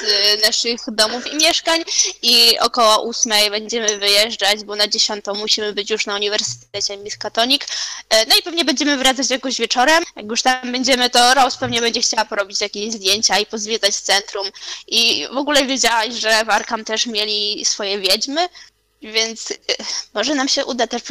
z 0.00 0.42
naszych 0.42 0.80
domów 0.88 1.32
i 1.32 1.36
mieszkań 1.36 1.84
i 2.22 2.58
około 2.58 3.02
ósmej 3.02 3.50
będziemy 3.50 3.98
wyjeżdżać, 3.98 4.64
bo 4.64 4.76
na 4.76 4.88
dziesiątą 4.88 5.34
musimy 5.34 5.72
być 5.72 5.90
już 5.90 6.06
na 6.06 6.14
Uniwersytecie 6.14 6.96
Miskatonic. 6.96 7.62
E, 8.10 8.26
no 8.26 8.36
i 8.36 8.42
pewnie 8.42 8.64
będziemy 8.64 8.96
wracać 8.96 9.30
jakoś 9.30 9.58
wieczorem. 9.58 10.04
Jak 10.16 10.26
już 10.26 10.42
tam 10.42 10.72
będziemy, 10.72 11.10
to 11.10 11.34
Rose 11.34 11.58
pewnie 11.60 11.80
będzie 11.80 12.00
chciała 12.00 12.24
porobić 12.24 12.60
jakieś 12.60 12.92
zdjęcia 12.92 13.38
i 13.38 13.46
pozwiedzać 13.46 13.96
centrum. 13.96 14.46
I 14.86 15.26
w 15.32 15.36
ogóle 15.36 15.66
wiedziałaś, 15.66 16.14
że 16.14 16.44
w 16.44 16.50
Arkham 16.50 16.84
też 16.84 17.06
mieli 17.06 17.64
swoje 17.64 17.98
wiedźmy, 17.98 18.48
więc 19.12 19.50
y, 19.50 19.56
może 20.14 20.34
nam 20.34 20.48
się 20.48 20.64
uda 20.64 20.86
też 20.86 21.02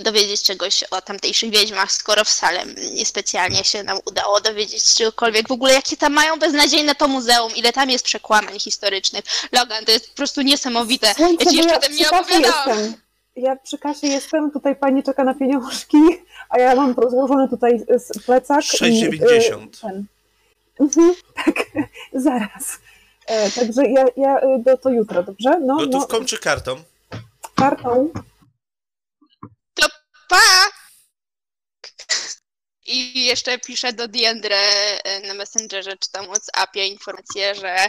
dowiedzieć 0.00 0.42
czegoś 0.42 0.82
o 0.82 1.00
tamtejszych 1.02 1.50
wiedźmach, 1.50 1.92
skoro 1.92 2.24
w 2.24 2.28
Salem 2.28 2.74
niespecjalnie 2.94 3.64
się 3.64 3.82
nam 3.82 3.98
udało 4.04 4.40
dowiedzieć 4.40 4.94
czegokolwiek. 4.94 5.48
W 5.48 5.52
ogóle 5.52 5.72
jakie 5.72 5.96
tam 5.96 6.12
mają 6.12 6.38
beznadziejne 6.38 6.94
to 6.94 7.08
muzeum, 7.08 7.52
ile 7.56 7.72
tam 7.72 7.90
jest 7.90 8.04
przekłamań 8.04 8.58
historycznych. 8.60 9.24
Logan, 9.52 9.84
to 9.84 9.92
jest 9.92 10.10
po 10.10 10.16
prostu 10.16 10.42
niesamowite. 10.42 11.14
Słuchajcie, 11.16 11.44
Ja 11.44 11.50
ci 11.50 11.56
jeszcze 11.56 11.72
ja 11.72 11.78
o 11.78 11.80
tym 11.80 11.96
nie 11.96 12.10
opowiadałam. 12.10 12.78
jestem. 12.78 12.94
Ja 13.36 13.56
przy 13.56 13.78
kasie 13.78 14.06
jestem, 14.06 14.50
tutaj 14.50 14.76
pani 14.76 15.02
czeka 15.02 15.24
na 15.24 15.34
pieniążki, 15.34 15.98
a 16.50 16.58
ja 16.58 16.74
mam 16.76 16.94
rozłożony 16.94 17.48
tutaj 17.48 17.80
plecak. 18.26 18.64
i, 18.64 18.66
6,90. 18.76 19.64
y, 19.64 19.68
ten. 19.80 20.04
Mhm, 20.80 21.14
tak, 21.44 21.56
zaraz. 22.12 22.78
E, 23.26 23.50
także 23.50 23.86
ja, 23.86 24.04
ja 24.16 24.38
y, 24.38 24.62
do, 24.62 24.76
to 24.78 24.90
jutro, 24.90 25.22
dobrze? 25.22 25.60
No, 25.60 25.76
no, 25.76 25.86
Gotówką 25.86 26.24
czy 26.24 26.38
kartą? 26.38 26.84
kartą. 27.56 28.12
Pa! 30.28 30.66
I 32.86 33.24
jeszcze 33.24 33.58
piszę 33.58 33.92
do 33.92 34.08
Diandre 34.08 34.58
e, 35.04 35.20
na 35.20 35.34
Messengerze 35.34 35.96
czy 35.96 36.10
tam 36.10 36.26
WhatsAppie 36.26 36.86
informację, 36.86 37.54
że 37.54 37.88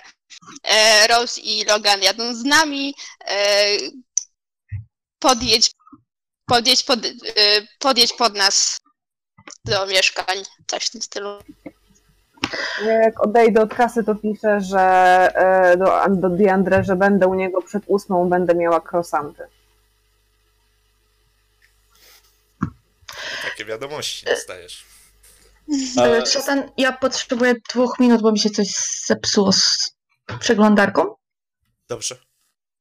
e, 0.64 1.08
Rose 1.08 1.42
i 1.42 1.66
Logan 1.66 2.02
jadą 2.02 2.36
z 2.36 2.44
nami. 2.44 2.96
E, 3.28 3.68
podjedź, 5.20 5.72
podjedź, 6.46 6.84
pod, 6.84 7.06
e, 7.06 7.12
podjedź 7.80 8.14
pod 8.14 8.36
nas 8.36 8.80
do 9.66 9.86
mieszkań, 9.86 10.44
coś 10.68 10.86
w 10.86 10.90
tym 10.90 11.02
stylu. 11.02 11.40
Ja 12.86 12.94
jak 12.94 13.24
odejdę 13.24 13.62
od 13.62 13.74
kasy, 13.74 14.04
to 14.04 14.16
piszę, 14.16 14.62
że 14.62 14.80
e, 15.36 15.78
do, 15.78 16.02
do 16.10 16.30
Diandre, 16.30 16.84
że 16.84 16.96
będę 16.96 17.28
u 17.28 17.34
niego 17.34 17.62
przed 17.62 17.84
ósmą, 17.88 18.30
będę 18.30 18.56
miała 18.56 18.82
krosanty. 18.82 19.44
Takie 23.44 23.66
wiadomości 23.66 24.26
dostajesz. 24.26 24.86
Ale 25.98 26.26
Szatan, 26.26 26.72
ja 26.78 26.92
potrzebuję 26.92 27.56
dwóch 27.70 28.00
minut, 28.00 28.22
bo 28.22 28.32
mi 28.32 28.40
się 28.40 28.50
coś 28.50 28.68
zepsuło 29.06 29.52
z 29.52 29.96
przeglądarką. 30.40 31.16
Dobrze. 31.88 32.16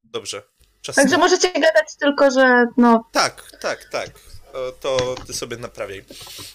Dobrze. 0.03 0.41
Czas 0.81 0.95
Także 0.95 1.17
możecie 1.17 1.51
gadać 1.51 1.95
tylko, 1.99 2.31
że 2.31 2.65
no, 2.77 3.09
Tak, 3.11 3.43
tak, 3.61 3.85
tak. 3.85 4.09
To 4.79 5.15
ty 5.27 5.33
sobie 5.33 5.57
naprawiaj. 5.57 6.05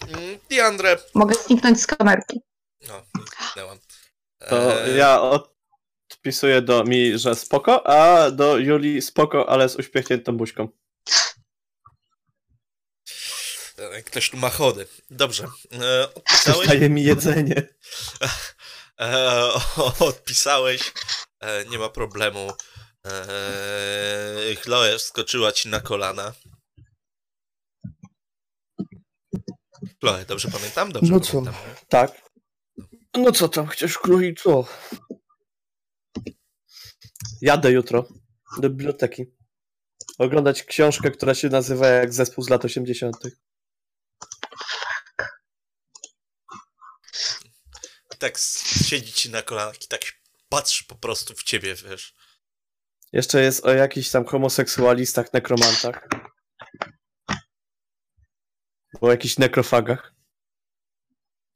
Mm, 0.07 0.39
Diandre. 0.49 0.97
mogę 1.13 1.35
zniknąć 1.35 1.81
z 1.81 1.87
kamerki. 1.87 2.41
No, 2.87 3.03
zniknęłam. 3.15 3.79
To 4.49 4.83
Eee, 4.85 4.97
ja 4.97 5.21
odpisuję 6.11 6.61
do 6.61 6.83
mi, 6.83 7.19
że 7.19 7.35
spoko, 7.35 7.87
a 7.87 8.31
do 8.31 8.57
Julii 8.57 9.01
spoko, 9.01 9.49
ale 9.49 9.69
z 9.69 9.75
uśmiechniętą 9.75 10.37
buźką. 10.37 10.67
e, 13.77 14.03
Ktoś 14.03 14.29
tu 14.29 14.37
ma 14.37 14.49
chody. 14.49 14.87
Dobrze. 15.09 15.47
E, 15.81 16.13
odpisałeś? 16.13 16.67
Daje 16.67 16.89
mi 16.89 17.03
jedzenie. 17.03 17.55
E, 18.99 19.41
odpisałeś. 19.99 20.93
E, 21.39 21.65
nie 21.65 21.79
ma 21.79 21.89
problemu. 21.89 22.51
E, 23.07 24.55
Chloe 24.61 24.99
skoczyła 24.99 25.51
ci 25.51 25.69
na 25.69 25.79
kolana. 25.81 26.33
Chloe, 29.99 30.25
dobrze 30.25 30.47
pamiętam? 30.51 30.91
Dobrze 30.91 31.11
No 31.11 31.19
co? 31.19 31.31
pamiętam. 31.31 31.53
nie? 31.53 31.75
Tak. 31.89 32.22
No 33.17 33.31
co 33.31 33.49
tam, 33.49 33.67
chcesz 33.67 33.97
króli 33.97 34.35
co? 34.35 34.67
Jadę 37.41 37.71
jutro 37.71 38.07
do 38.59 38.69
biblioteki. 38.69 39.25
Oglądać 40.17 40.63
książkę, 40.63 41.11
która 41.11 41.35
się 41.35 41.49
nazywa 41.49 41.87
jak 41.87 42.13
zespół 42.13 42.43
z 42.43 42.49
lat 42.49 42.65
80. 42.65 43.17
I 48.15 48.17
tak 48.17 48.37
siedzi 48.85 49.13
ci 49.13 49.29
na 49.29 49.41
kolanach 49.41 49.83
i 49.83 49.87
tak 49.87 50.01
patrzy 50.49 50.85
po 50.85 50.95
prostu 50.95 51.33
w 51.33 51.43
ciebie, 51.43 51.75
wiesz. 51.75 52.15
Jeszcze 53.13 53.41
jest 53.41 53.65
o 53.65 53.73
jakichś 53.73 54.09
tam 54.09 54.25
homoseksualistach, 54.25 55.33
nekromantach. 55.33 56.07
O 59.01 59.11
jakichś 59.11 59.37
nekrofagach. 59.37 60.12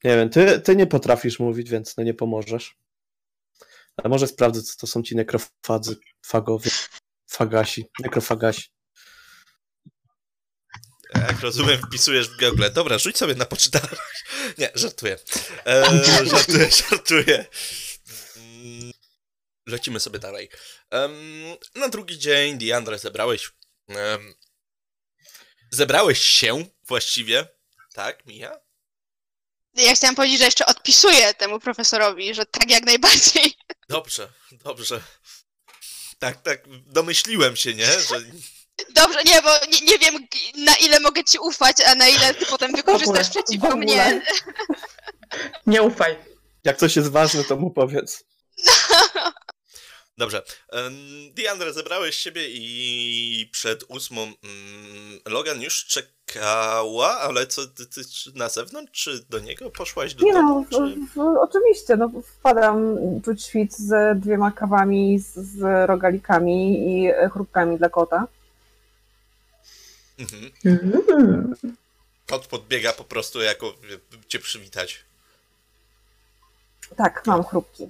Nie 0.03 0.15
wiem, 0.15 0.29
ty, 0.29 0.59
ty 0.59 0.75
nie 0.75 0.87
potrafisz 0.87 1.39
mówić, 1.39 1.69
więc 1.69 1.97
no 1.97 2.03
nie 2.03 2.13
pomożesz. 2.13 2.77
Ale 3.97 4.09
może 4.09 4.27
sprawdzę, 4.27 4.61
co 4.61 4.75
to 4.77 4.87
są 4.87 5.03
ci 5.03 5.15
nekrofadzy, 5.15 5.97
fagowie, 6.25 6.71
fagasi, 7.29 7.85
nekrofagasi. 7.99 8.63
Jak 11.15 11.39
rozumiem, 11.39 11.81
wpisujesz 11.81 12.29
w 12.29 12.37
Google. 12.39 12.63
Dobra, 12.73 12.97
rzuć 12.97 13.17
sobie 13.17 13.35
na 13.35 13.45
poczytalność. 13.45 14.23
Nie, 14.57 14.71
żartuję. 14.75 15.17
E, 15.65 15.85
żartuję, 16.31 16.69
żartuję. 16.71 17.45
Mm, 18.37 18.91
Lecimy 19.67 19.99
sobie 19.99 20.19
dalej. 20.19 20.49
Na 21.75 21.89
drugi 21.89 22.17
dzień, 22.19 22.57
Diandre, 22.57 22.99
zebrałeś... 22.99 23.51
zebrałeś 25.71 26.19
się 26.21 26.65
właściwie. 26.87 27.47
Tak, 27.93 28.25
Mija? 28.25 28.66
Ja 29.77 29.95
chciałam 29.95 30.15
powiedzieć, 30.15 30.39
że 30.39 30.45
jeszcze 30.45 30.65
odpisuję 30.65 31.33
temu 31.33 31.59
profesorowi, 31.59 32.33
że 32.33 32.45
tak 32.45 32.71
jak 32.71 32.85
najbardziej. 32.85 33.53
Dobrze, 33.89 34.29
dobrze. 34.51 35.01
Tak, 36.19 36.41
tak, 36.41 36.63
domyśliłem 36.67 37.55
się, 37.55 37.73
nie? 37.73 37.85
Że 37.85 38.21
Dobrze, 38.89 39.23
nie, 39.23 39.41
bo 39.41 39.49
nie, 39.71 39.81
nie 39.81 39.99
wiem 39.99 40.27
na 40.55 40.75
ile 40.75 40.99
mogę 40.99 41.23
ci 41.23 41.39
ufać, 41.39 41.77
a 41.81 41.95
na 41.95 42.07
ile 42.07 42.33
ty 42.33 42.45
potem 42.45 42.71
wykorzystasz 42.71 43.29
przeciwko 43.29 43.75
mnie. 43.75 44.21
Nie 45.67 45.81
ufaj. 45.81 46.17
Jak 46.63 46.77
coś 46.77 46.95
jest 46.95 47.11
ważne, 47.11 47.43
to 47.43 47.55
mu 47.55 47.71
powiedz. 47.71 48.23
Dobrze. 50.17 50.41
Diandre, 51.35 51.73
zebrałeś 51.73 52.15
siebie 52.15 52.41
i 52.49 53.49
przed 53.51 53.83
ósmą 53.87 54.21
mm, 54.21 55.19
Logan 55.25 55.61
już 55.61 55.85
czekała, 55.85 57.19
ale 57.19 57.47
co, 57.47 57.67
ty, 57.67 57.85
ty 57.85 58.05
czy 58.05 58.37
na 58.37 58.49
zewnątrz, 58.49 59.03
czy 59.03 59.25
do 59.29 59.39
niego 59.39 59.69
poszłaś 59.69 60.13
do 60.13 60.25
Nie 60.25 60.33
no, 60.33 60.39
domu? 60.39 60.65
w, 60.65 60.69
Czy... 60.69 61.19
oczywiście, 61.39 61.95
no 61.95 62.11
wpadam 62.39 62.97
czuć 63.25 63.43
świt 63.43 63.73
z 63.77 64.19
dwiema 64.19 64.51
kawami, 64.51 65.19
z, 65.19 65.33
z 65.35 65.87
rogalikami 65.89 66.79
i 66.79 67.11
chrupkami 67.33 67.77
dla 67.77 67.89
kota. 67.89 68.27
Mhm. 70.19 70.51
Mm. 70.65 71.55
Kot 72.27 72.47
podbiega 72.47 72.93
po 72.93 73.03
prostu 73.03 73.41
jako 73.41 73.73
cię 74.27 74.39
przywitać. 74.39 75.05
Tak, 76.95 77.23
mam 77.25 77.43
chrupki. 77.43 77.89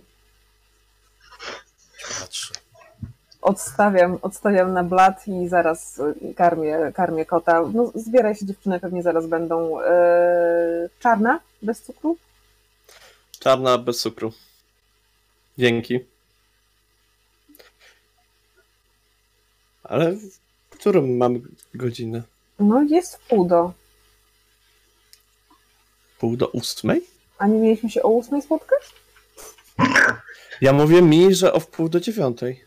Patrzy. 2.20 2.54
Odstawiam, 3.42 4.18
odstawiam 4.22 4.74
na 4.74 4.84
blat 4.84 5.28
i 5.28 5.48
zaraz 5.48 6.00
y, 6.00 6.34
karmię, 6.36 6.92
karmię 6.94 7.26
kota. 7.26 7.62
No, 7.74 7.92
zbieraj 7.96 8.36
się 8.36 8.46
dziewczyny, 8.46 8.80
pewnie 8.80 9.04
zaraz 9.04 9.28
będą 9.28 9.82
e, 9.82 10.90
czarna, 11.00 11.40
bez 11.62 11.82
cukru. 11.82 12.18
Czarna 13.40 13.78
bez 13.78 14.02
cukru. 14.02 14.34
Dzięki. 15.58 16.00
Ale 19.84 20.12
w 20.70 20.70
którą 20.70 21.08
mamy 21.08 21.40
godzinę? 21.74 22.24
No 22.60 22.82
jest 22.82 23.16
w 23.18 23.28
pół 23.28 23.48
do. 23.48 23.74
Pół 26.20 26.38
do 26.38 26.48
ósmej? 26.48 27.04
A 27.38 27.48
nie 27.48 27.60
mieliśmy 27.60 27.90
się 27.90 28.04
o 28.04 28.10
ósmej 28.10 28.42
spotkać? 28.42 28.82
Ja 30.62 30.74
mówię 30.74 31.02
mi, 31.02 31.36
że 31.36 31.54
o 31.54 31.60
wpół 31.60 31.90
do 31.90 32.00
dziewiątej. 32.00 32.66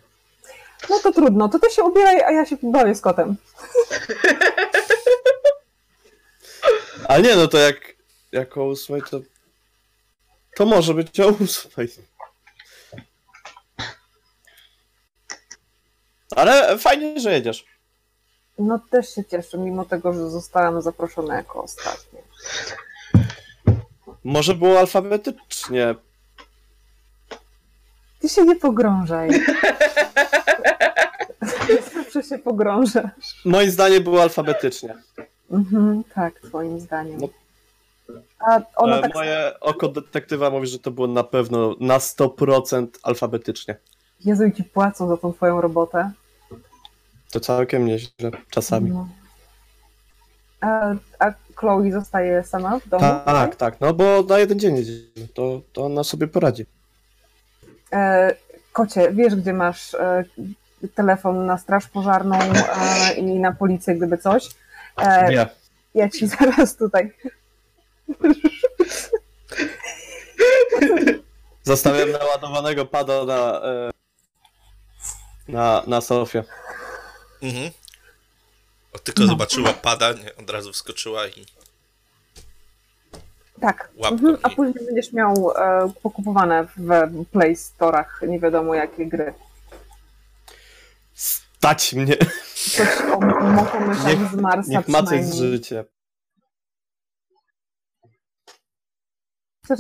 No 0.90 0.98
to 0.98 1.12
trudno, 1.12 1.48
to 1.48 1.59
ty 1.59 1.70
się 1.70 1.83
ubieraj, 1.83 2.22
a 2.22 2.31
ja 2.31 2.46
się 2.46 2.57
bawię 2.62 2.94
z 2.94 3.00
kotem. 3.00 3.37
Ale 7.09 7.22
nie, 7.22 7.37
no 7.37 7.48
to 7.48 7.59
jak, 7.59 7.76
jak 8.33 8.57
o 8.57 8.64
ósmej, 8.64 9.03
to 9.11 9.20
to 10.57 10.66
może 10.66 10.94
być 10.94 11.20
o 11.20 11.29
ósmej. 11.29 11.88
Ale 16.37 16.79
fajnie, 16.79 17.20
że 17.20 17.33
jedziesz. 17.33 17.64
No 18.59 18.81
też 18.90 19.14
się 19.14 19.24
cieszę, 19.24 19.59
mimo 19.59 19.85
tego, 19.85 20.12
że 20.12 20.31
zostałam 20.31 20.83
zaproszona 20.83 21.37
jako 21.37 21.62
ostatnia. 21.62 22.20
Może 24.24 24.55
było 24.55 24.79
alfabetycznie. 24.79 25.94
Ty 28.20 28.28
się 28.28 28.44
nie 28.44 28.56
pogrążaj. 28.56 29.30
Zawsze 31.94 32.22
się 32.22 32.38
pogrążasz. 32.38 33.44
Moim 33.44 33.70
zdaniem 33.70 34.02
było 34.02 34.22
alfabetycznie. 34.22 34.94
Mhm, 35.50 36.04
tak, 36.14 36.40
twoim 36.40 36.80
zdaniem. 36.80 37.20
No. 37.20 37.28
A 38.48 38.56
E, 38.87 39.00
tak 39.02 39.14
Moje 39.14 39.52
oko 39.61 39.88
detektywa 39.88 40.50
mówi, 40.50 40.66
że 40.66 40.78
to 40.78 40.90
było 40.90 41.06
na 41.06 41.24
pewno 41.24 41.76
na 41.80 41.98
100% 41.98 42.87
alfabetycznie. 43.02 43.76
Jezu, 44.24 44.44
i 44.44 44.52
ci 44.52 44.64
płacą 44.64 45.09
za 45.09 45.16
tą 45.16 45.33
twoją 45.33 45.61
robotę. 45.61 46.11
To 47.33 47.40
całkiem 47.40 47.87
nieźle 47.87 48.30
czasami. 48.50 48.90
No. 48.90 49.09
A, 50.61 50.94
a 51.18 51.33
Chloe 51.54 51.92
zostaje 51.92 52.44
sama 52.44 52.78
w 52.78 52.88
domu? 52.88 53.00
Tak, 53.24 53.56
tak, 53.56 53.80
no 53.80 53.94
bo 53.94 54.22
na 54.28 54.38
jeden 54.38 54.59
dzień 54.59 54.85
to, 55.35 55.61
to 55.72 55.85
ona 55.85 56.04
sobie 56.04 56.26
poradzi. 56.26 56.66
E, 57.92 58.35
kocie, 58.72 59.12
wiesz, 59.12 59.35
gdzie 59.35 59.53
masz 59.53 59.94
e, 59.94 60.24
telefon 60.94 61.46
na 61.46 61.59
straż 61.59 61.87
pożarną 61.87 62.38
e, 62.38 63.14
i 63.14 63.22
na 63.22 63.53
policję, 63.53 63.94
gdyby 63.94 64.18
coś? 64.18 64.48
E, 64.96 65.29
Nie. 65.31 65.46
ja 65.94 66.09
ci 66.09 66.26
zaraz 66.38 66.76
tutaj. 66.76 67.12
Zostawiam 71.62 72.11
naładowanego 72.12 72.87
pada 72.87 73.24
na, 73.24 73.61
e, 73.64 73.90
na, 75.48 75.83
na 75.87 76.00
sofie. 76.00 76.44
Mhm. 77.42 77.70
O, 78.92 78.98
tylko 78.98 79.22
No. 79.22 79.29
zobaczyła 79.29 79.72
pada, 79.72 80.12
nie, 80.12 80.37
od 80.37 80.50
razu 80.50 80.72
wskoczyła 80.72 81.26
i 81.26 81.46
Tak. 83.61 83.90
Mhm, 84.11 84.37
a 84.42 84.51
później 84.51 84.87
będziesz 84.87 85.12
miał 85.12 85.53
e, 85.57 85.92
pokupowane 86.03 86.66
w 86.77 87.25
Play 87.33 87.57
Storach 87.57 88.23
nie 88.29 88.40
wiadomo 88.40 88.75
jakie 88.75 89.07
gry. 89.07 89.35
Stać 91.14 91.92
mnie, 91.94 92.16
Coś 92.55 93.01
o 93.01 93.20
mokomyszach 93.20 94.33
z 94.33 94.35
Marsa 94.35 94.70
niech 94.70 94.88
ma 94.88 95.03
coś 95.03 95.25
z 95.25 95.40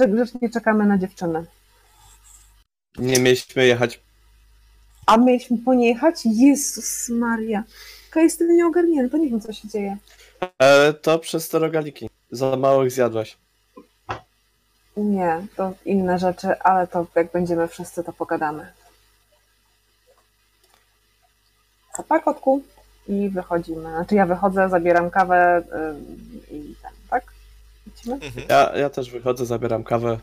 grzecznie 0.08 0.50
czekamy 0.50 0.86
na 0.86 0.98
dziewczynę. 0.98 1.44
Nie 2.98 3.20
mieliśmy 3.20 3.66
jechać. 3.66 4.00
A 5.06 5.16
mieliśmy 5.16 5.58
po 5.58 5.74
niej 5.74 5.88
jechać? 5.88 6.22
Jezus 6.24 7.08
Maria. 7.08 7.64
Okej, 8.10 8.24
jestem 8.24 8.56
nieogarnięta, 8.56 9.18
nie 9.18 9.30
wiem 9.30 9.40
co 9.40 9.52
się 9.52 9.68
dzieje. 9.68 9.96
E, 10.58 10.92
to 10.92 11.18
przez 11.18 11.48
te 11.48 11.58
rogaliki. 11.58 12.10
Za 12.30 12.56
mało 12.56 12.84
ich 12.84 12.92
zjadłaś. 12.92 13.36
Nie, 14.96 15.46
to 15.56 15.72
inne 15.84 16.18
rzeczy, 16.18 16.58
ale 16.58 16.86
to 16.86 17.06
jak 17.14 17.32
będziemy 17.32 17.68
wszyscy, 17.68 18.04
to 18.04 18.12
pogadamy. 18.12 18.72
Pa, 22.08 22.20
kotku. 22.20 22.62
I 23.08 23.28
wychodzimy. 23.28 23.90
Znaczy 23.90 24.14
ja 24.14 24.26
wychodzę, 24.26 24.68
zabieram 24.68 25.10
kawę 25.10 25.62
yy, 26.50 26.56
i 26.58 26.74
ten, 26.82 26.92
tak? 27.10 27.24
Lecimy? 27.86 28.14
mhm. 28.14 28.46
Ja, 28.48 28.76
ja 28.76 28.90
też 28.90 29.10
wychodzę, 29.10 29.46
zabieram 29.46 29.84
kawę 29.84 30.18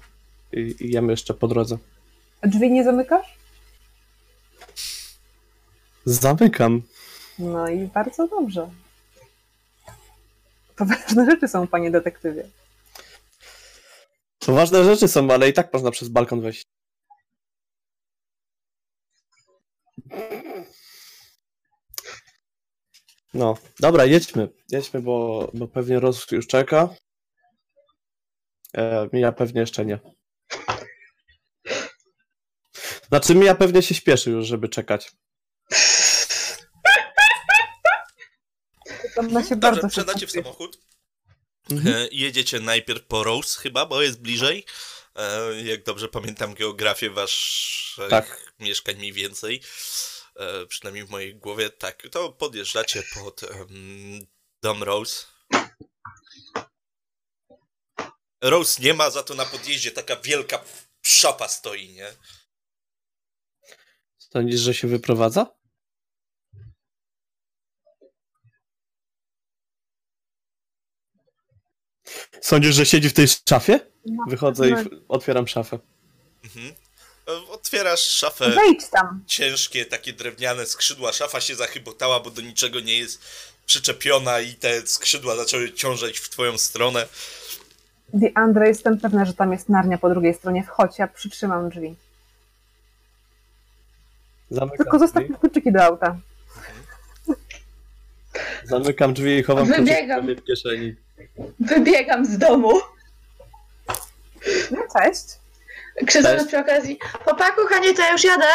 i, 0.51 0.75
i 0.79 0.91
jemy 0.91 1.13
jeszcze 1.13 1.33
po 1.33 1.47
drodze. 1.47 1.77
A 2.41 2.47
Drzwi 2.47 2.71
nie 2.71 2.83
zamykasz? 2.83 3.37
Zamykam. 6.05 6.81
No 7.39 7.67
i 7.67 7.87
bardzo 7.87 8.27
dobrze. 8.27 8.69
Poważne 10.75 11.25
rzeczy 11.25 11.47
są, 11.47 11.67
panie 11.67 11.91
detektywie. 11.91 12.43
To 14.47 14.53
ważne 14.53 14.83
rzeczy 14.83 15.07
są, 15.07 15.31
ale 15.31 15.49
i 15.49 15.53
tak 15.53 15.73
można 15.73 15.91
przez 15.91 16.09
balkon 16.09 16.41
wejść. 16.41 16.63
No, 23.33 23.57
dobra, 23.79 24.05
jedźmy. 24.05 24.49
Jedźmy, 24.71 25.01
bo, 25.01 25.49
bo 25.53 25.67
pewnie 25.67 25.99
Roz 25.99 26.31
już 26.31 26.47
czeka. 26.47 26.89
E, 28.73 29.09
Mija 29.13 29.31
pewnie 29.31 29.61
jeszcze 29.61 29.85
nie. 29.85 29.99
Znaczy, 33.07 33.35
Mija 33.35 33.55
pewnie 33.55 33.81
się 33.81 33.95
śpieszy 33.95 34.31
już, 34.31 34.47
żeby 34.47 34.69
czekać. 34.69 35.11
Ona 39.17 39.43
się 39.43 39.55
bardzo 39.55 39.89
wsiadacie 39.89 40.27
w 40.27 40.31
samochód. 40.31 40.79
Mhm. 41.71 41.95
E, 41.95 42.07
jedziecie 42.11 42.59
najpierw 42.59 43.03
po 43.03 43.23
Rose 43.23 43.61
chyba, 43.61 43.85
bo 43.85 44.01
jest 44.01 44.21
bliżej. 44.21 44.65
E, 45.15 45.61
jak 45.61 45.83
dobrze 45.83 46.07
pamiętam 46.07 46.53
geografię 46.53 47.09
waszych 47.09 48.09
Tak. 48.09 48.53
mieszkań 48.59 48.95
mniej 48.95 49.13
więcej, 49.13 49.61
e, 50.35 50.65
przynajmniej 50.65 51.05
w 51.05 51.09
mojej 51.09 51.35
głowie, 51.35 51.69
tak, 51.69 52.03
to 52.11 52.31
podjeżdżacie 52.31 53.03
pod 53.13 53.43
em, 53.43 54.27
dom 54.63 54.83
Rose. 54.83 55.25
Rose 58.41 58.81
nie 58.81 58.93
ma, 58.93 59.09
za 59.09 59.23
to 59.23 59.33
na 59.33 59.45
podjeździe 59.45 59.91
taka 59.91 60.15
wielka 60.15 60.63
szopa 61.01 61.47
stoi, 61.47 61.89
nie? 61.89 62.13
Sądzisz, 64.17 64.59
że 64.61 64.73
się 64.73 64.87
wyprowadza? 64.87 65.56
Sądzisz, 72.41 72.75
że 72.75 72.85
siedzi 72.85 73.09
w 73.09 73.13
tej 73.13 73.27
szafie? 73.49 73.79
No, 74.05 74.23
Wychodzę 74.27 74.69
i 74.69 74.71
no, 74.71 74.77
otwieram 75.07 75.47
szafę. 75.47 75.79
Mhm. 76.43 76.73
E, 77.27 77.51
Otwierasz 77.51 78.01
szafę, 78.01 78.49
Wejdź 78.49 78.89
tam. 78.89 79.23
ciężkie, 79.27 79.85
takie 79.85 80.13
drewniane 80.13 80.65
skrzydła, 80.65 81.13
szafa 81.13 81.41
się 81.41 81.55
zachybotała, 81.55 82.19
bo 82.19 82.29
do 82.31 82.41
niczego 82.41 82.79
nie 82.79 82.97
jest 82.97 83.21
przyczepiona 83.65 84.39
i 84.39 84.53
te 84.53 84.87
skrzydła 84.87 85.35
zaczęły 85.35 85.73
ciążeć 85.73 86.19
w 86.19 86.29
twoją 86.29 86.57
stronę. 86.57 87.07
Andre, 88.35 88.67
jestem 88.67 88.99
pewna, 88.99 89.25
że 89.25 89.33
tam 89.33 89.51
jest 89.51 89.69
narnia 89.69 89.97
po 89.97 90.09
drugiej 90.09 90.33
stronie. 90.33 90.63
Wchodź, 90.63 90.99
ja 90.99 91.07
przytrzymam 91.07 91.69
drzwi. 91.69 91.95
Zamykam 94.49 94.77
Tylko 94.77 94.99
zostaw 94.99 95.23
drzwi, 95.23 95.35
kluczyki 95.39 95.71
do 95.71 95.83
auta. 95.83 96.17
zamykam 98.63 99.13
drzwi 99.13 99.37
i 99.37 99.43
chowam 99.43 99.67
Wybiegam. 99.67 100.19
kluczyki 100.25 100.41
w 100.41 100.45
kieszeni. 100.45 100.95
Wybiegam 101.59 102.25
z 102.25 102.37
domu, 102.37 102.81
No 104.71 104.77
cześć. 104.99 105.23
Cześć. 106.07 106.47
przy 106.47 106.57
okazji, 106.59 106.99
papa 107.25 107.51
kochanie, 107.51 107.93
to 107.93 108.01
ja 108.01 108.11
już 108.11 108.23
jadę. 108.23 108.45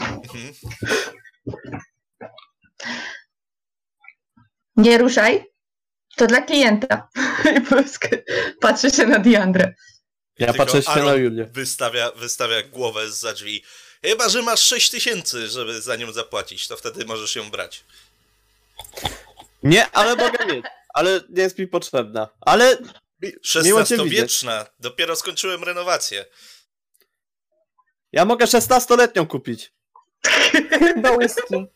Mhm. 0.00 0.54
Nie 4.76 4.98
ruszaj, 4.98 5.44
to 6.16 6.26
dla 6.26 6.40
klienta. 6.42 7.08
I 7.56 7.60
po 7.60 7.68
prostu 7.68 8.08
patrzę 8.60 8.90
się 8.90 9.06
na 9.06 9.18
Diandrę. 9.18 9.74
Ja 10.38 10.46
Tylko 10.46 10.64
patrzę 10.64 10.82
się 10.82 11.02
na 11.02 11.14
Julię. 11.14 11.44
Wystawia, 11.44 12.10
wystawia 12.16 12.62
głowę 12.62 13.10
za 13.10 13.32
drzwi. 13.32 13.64
Chyba, 14.04 14.28
że 14.28 14.42
masz 14.42 14.60
6 14.60 14.90
tysięcy, 14.90 15.48
żeby 15.48 15.80
za 15.80 15.96
nią 15.96 16.12
zapłacić, 16.12 16.68
to 16.68 16.76
wtedy 16.76 17.04
możesz 17.04 17.36
ją 17.36 17.50
brać. 17.50 17.84
Nie, 19.62 19.90
ale 19.90 20.16
mogę 20.16 20.46
mieć. 20.46 20.64
Ale 20.94 21.20
nie 21.30 21.42
jest 21.42 21.58
mi 21.58 21.66
potrzebna. 21.66 22.28
Ale. 22.40 22.78
XVI-wieczna. 23.56 24.66
Dopiero 24.80 25.16
skończyłem 25.16 25.64
renowację. 25.64 26.24
Ja 28.12 28.24
mogę 28.24 28.44
16-letnią 28.44 29.26
kupić. 29.26 29.74
Do 31.02 31.12
whisky. 31.16 31.66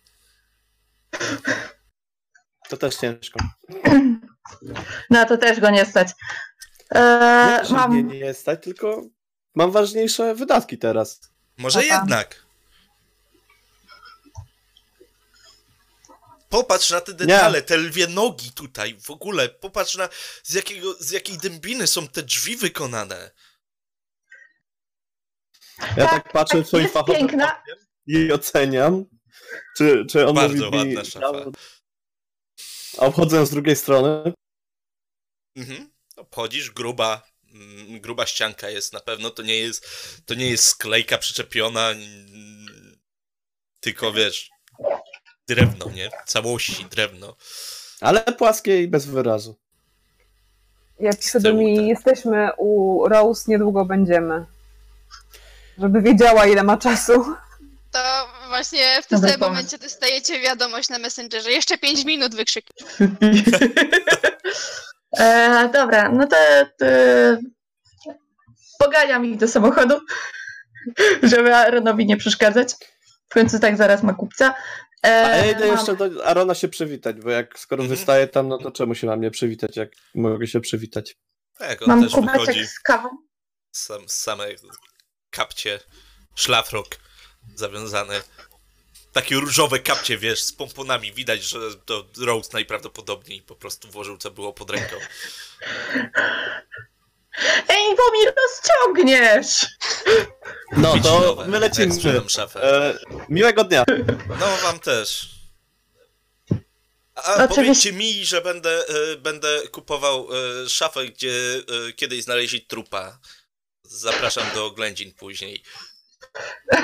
To 2.68 2.76
też 2.76 2.96
ciężko. 2.96 3.40
No 5.10 5.24
to 5.26 5.38
też 5.38 5.60
go 5.60 5.70
nie 5.70 5.86
stać. 5.86 6.08
Nie, 6.94 7.00
Eee, 7.00 7.66
że 7.66 7.74
mam... 7.74 7.92
mnie 7.92 8.20
nie 8.20 8.34
stać, 8.34 8.62
tylko 8.62 9.02
mam 9.54 9.70
ważniejsze 9.70 10.34
wydatki 10.34 10.78
teraz. 10.78 11.20
Może 11.58 11.82
Papa. 11.82 11.94
jednak. 11.94 12.43
Popatrz 16.54 16.90
na 16.90 17.00
te 17.00 17.14
detale, 17.14 17.62
te 17.62 17.76
lwie 17.76 18.06
nogi 18.06 18.52
tutaj, 18.52 19.00
w 19.00 19.10
ogóle. 19.10 19.48
Popatrz 19.48 19.96
na 19.96 20.08
z, 20.42 20.54
jakiego, 20.54 20.94
z 21.00 21.10
jakiej 21.10 21.38
dębiny 21.38 21.86
są 21.86 22.08
te 22.08 22.22
drzwi 22.22 22.56
wykonane. 22.56 23.30
Ja 25.78 25.86
Tak, 25.96 26.10
tak 26.10 26.32
patrzę 26.32 26.58
tak, 26.58 26.66
swoim 26.66 26.82
jest 26.82 26.94
fachowym 26.94 27.18
piękna. 27.28 27.62
i 28.06 28.32
oceniam, 28.32 29.04
czy, 29.76 30.04
czy 30.10 30.26
on 30.26 30.34
Bardzo 30.34 30.70
mówi 30.70 30.70
mi... 30.70 30.94
ładna 30.96 31.04
szafa. 31.04 31.50
A 32.98 33.00
obchodzę 33.00 33.46
z 33.46 33.50
drugiej 33.50 33.76
strony. 33.76 34.32
Mhm. 35.56 35.92
Obchodzisz, 36.16 36.70
gruba, 36.70 37.22
mm, 37.54 38.00
gruba 38.00 38.26
ścianka 38.26 38.70
jest 38.70 38.92
na 38.92 39.00
pewno, 39.00 39.30
to 39.30 39.42
nie 39.42 39.58
jest, 39.58 39.86
to 40.26 40.34
nie 40.34 40.50
jest 40.50 40.64
sklejka 40.64 41.18
przyczepiona, 41.18 41.90
tylko 43.80 44.12
wiesz, 44.12 44.50
drewno, 45.48 45.90
nie? 45.90 46.10
Całości 46.26 46.86
drewno. 46.90 47.36
Ale 48.00 48.20
płaskie 48.20 48.82
i 48.82 48.88
bez 48.88 49.06
wyrazu. 49.06 49.56
Ja 51.00 51.12
piszę 51.12 51.40
do 51.40 51.48
tyłu, 51.48 51.62
mi, 51.62 51.88
jesteśmy 51.88 52.48
u 52.56 53.00
Rose, 53.08 53.44
niedługo 53.48 53.84
będziemy. 53.84 54.44
Żeby 55.78 56.02
wiedziała, 56.02 56.46
ile 56.46 56.62
ma 56.62 56.76
czasu. 56.76 57.34
To 57.90 58.28
właśnie 58.48 59.02
w 59.02 59.06
tym 59.06 59.18
samym 59.18 59.40
momencie 59.40 59.78
dostajecie 59.78 60.40
wiadomość 60.40 60.88
na 60.88 60.98
Messengerze. 60.98 61.50
Jeszcze 61.50 61.78
5 61.78 62.04
minut 62.04 62.34
wykrzyk. 62.34 62.64
e, 65.18 65.68
dobra, 65.72 66.08
no 66.08 66.26
to, 66.26 66.36
to 66.78 66.86
poganiam 68.78 69.26
ich 69.26 69.36
do 69.36 69.48
samochodu, 69.48 70.00
żeby 71.22 71.54
Aaronowi 71.54 72.06
nie 72.06 72.16
przeszkadzać. 72.16 72.74
W 73.28 73.34
końcu 73.34 73.58
tak 73.58 73.76
zaraz 73.76 74.02
ma 74.02 74.14
kupca. 74.14 74.54
E, 75.04 75.24
A 75.24 75.36
ja 75.36 75.50
idę 75.52 75.66
mam- 75.66 75.76
jeszcze 75.76 75.96
do 75.96 76.26
Arona 76.26 76.54
się 76.54 76.68
przywitać, 76.68 77.16
bo 77.20 77.30
jak 77.30 77.58
skoro 77.58 77.82
Mhm. 77.82 77.98
wystaję 77.98 78.28
tam, 78.28 78.48
no 78.48 78.58
to 78.58 78.70
czemu 78.70 78.94
się 78.94 79.06
mam 79.06 79.20
nie 79.20 79.30
przywitać, 79.30 79.76
jak 79.76 79.90
mogę 80.14 80.46
się 80.46 80.60
przywitać? 80.60 81.16
Tak, 81.58 81.82
on 81.82 81.88
Mam 81.88 82.02
też 82.02 82.12
wychodzi 82.14 82.66
z 82.66 82.80
kawą. 82.80 83.08
sam, 83.72 84.08
same 84.08 84.44
kapcie, 85.30 85.80
szlafrok 86.34 86.86
zawiązany. 87.54 88.14
Takie 89.12 89.36
różowe 89.36 89.78
kapcie, 89.78 90.18
wiesz, 90.18 90.42
z 90.42 90.52
pomponami. 90.52 91.12
Widać, 91.12 91.42
że 91.42 91.58
to 91.86 92.06
Rhodes 92.18 92.52
najprawdopodobniej 92.52 93.42
po 93.42 93.56
prostu 93.56 93.90
włożył, 93.90 94.16
co 94.18 94.30
było 94.30 94.52
pod 94.52 94.70
ręką. 94.70 94.96
Ej, 97.68 97.96
bo 97.96 98.12
mi 98.12 98.24
rozciągniesz! 98.36 99.66
No 100.76 100.94
to 101.02 101.36
my 101.46 101.52
jak 101.52 101.60
lecimy. 101.60 101.94
sprzedam 101.94 102.28
szafę. 102.28 102.62
E, 102.62 102.98
miłego 103.28 103.64
dnia. 103.64 103.84
No, 104.40 104.56
wam 104.62 104.80
też. 104.80 105.28
A 107.14 107.20
Oczywiście. 107.34 107.54
powiedzcie 107.56 107.92
mi, 107.92 108.24
że 108.24 108.40
będę, 108.40 108.88
e, 108.88 109.16
będę 109.16 109.68
kupował 109.68 110.28
e, 110.64 110.68
szafę, 110.68 111.06
gdzie 111.06 111.32
e, 111.88 111.92
kiedyś 111.92 112.24
znaleźli 112.24 112.60
trupa. 112.66 113.18
Zapraszam 113.82 114.44
do 114.54 114.66
oględzin 114.66 115.14
później. 115.14 115.62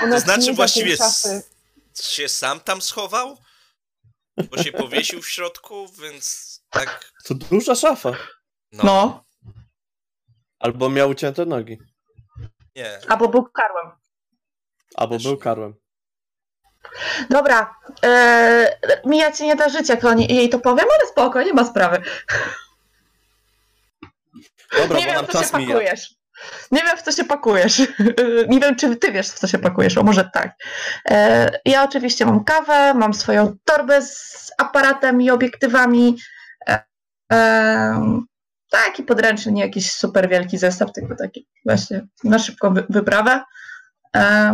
Ona 0.02 0.14
To 0.16 0.20
znaczy 0.20 0.52
właściwie 0.52 0.92
s- 0.94 1.28
się 2.02 2.28
sam 2.28 2.60
tam 2.60 2.82
schował? 2.82 3.38
Bo 4.50 4.62
się 4.62 4.72
powiesił 4.72 5.22
w 5.22 5.28
środku, 5.28 5.88
więc 6.02 6.50
tak. 6.70 7.12
To 7.24 7.34
duża 7.34 7.74
szafa. 7.74 8.10
No, 8.72 8.84
No, 8.84 9.24
Albo 10.60 10.90
miał 10.90 11.10
ucięte 11.10 11.46
nogi. 11.46 11.78
nie. 12.76 12.98
albo 13.08 13.28
był 13.28 13.44
karłem. 13.44 13.90
Albo 14.96 15.14
Też 15.14 15.22
był 15.22 15.32
nie. 15.32 15.38
karłem. 15.38 15.74
Dobra, 17.30 17.74
e, 18.04 19.00
Mija 19.04 19.32
ci 19.32 19.44
nie 19.44 19.56
da 19.56 19.68
życia, 19.68 19.94
jak 19.94 20.04
oni, 20.04 20.34
jej 20.34 20.48
to 20.48 20.58
powiem, 20.58 20.86
ale 20.98 21.08
spoko, 21.10 21.42
nie 21.42 21.52
ma 21.52 21.64
sprawy. 21.64 22.02
Dobra, 24.78 24.98
nie 24.98 25.06
bo 25.06 25.12
wiem, 25.12 25.14
nam 25.14 25.26
w 25.26 25.30
co 25.32 25.44
się 25.44 25.58
mija. 25.58 25.68
pakujesz. 25.68 26.14
Nie 26.70 26.82
wiem, 26.82 26.96
w 26.96 27.02
co 27.02 27.12
się 27.12 27.24
pakujesz. 27.24 27.78
nie 28.48 28.60
wiem, 28.60 28.76
czy 28.76 28.96
ty 28.96 29.12
wiesz, 29.12 29.28
w 29.30 29.38
co 29.38 29.46
się 29.46 29.58
pakujesz, 29.58 29.98
a 29.98 30.02
może 30.02 30.30
tak. 30.34 30.52
E, 31.10 31.50
ja 31.64 31.84
oczywiście 31.84 32.26
mam 32.26 32.44
kawę, 32.44 32.94
mam 32.94 33.14
swoją 33.14 33.56
torbę 33.64 34.02
z 34.02 34.50
aparatem 34.58 35.22
i 35.22 35.30
obiektywami. 35.30 36.16
E, 37.32 38.26
taki 38.70 39.02
podręczny, 39.02 39.52
nie 39.52 39.62
jakiś 39.62 39.92
super 39.92 40.28
wielki 40.28 40.58
zestaw, 40.58 40.92
tylko 40.92 41.16
taki 41.16 41.46
właśnie 41.64 42.06
na 42.24 42.38
szybką 42.38 42.74
wy- 42.74 42.86
wyprawę. 42.88 43.44
E, 44.16 44.52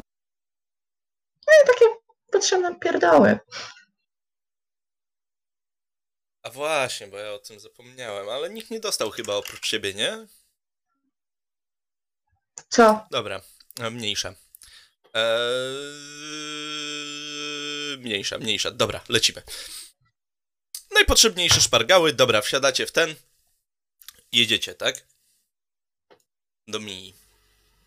no 1.46 1.52
i 1.64 1.66
takie 1.66 1.84
potrzebne 2.32 2.74
pierdoły. 2.80 3.38
A 6.42 6.50
właśnie, 6.50 7.06
bo 7.06 7.16
ja 7.18 7.32
o 7.32 7.38
tym 7.38 7.60
zapomniałem, 7.60 8.28
ale 8.28 8.50
nikt 8.50 8.70
nie 8.70 8.80
dostał 8.80 9.10
chyba 9.10 9.34
oprócz 9.34 9.68
ciebie, 9.68 9.94
nie? 9.94 10.26
Co? 12.68 13.06
Dobra, 13.10 13.40
e, 13.80 13.90
mniejsza. 13.90 14.34
Eee, 15.14 15.22
mniejsza, 17.98 18.38
mniejsza. 18.38 18.70
Dobra, 18.70 19.00
lecimy. 19.08 19.42
Najpotrzebniejsze 20.90 21.60
szpargały. 21.60 22.12
Dobra, 22.12 22.40
wsiadacie 22.40 22.86
w 22.86 22.92
ten. 22.92 23.14
Jedziecie, 24.32 24.74
tak? 24.74 24.94
Do 26.68 26.80
Mii. 26.80 27.14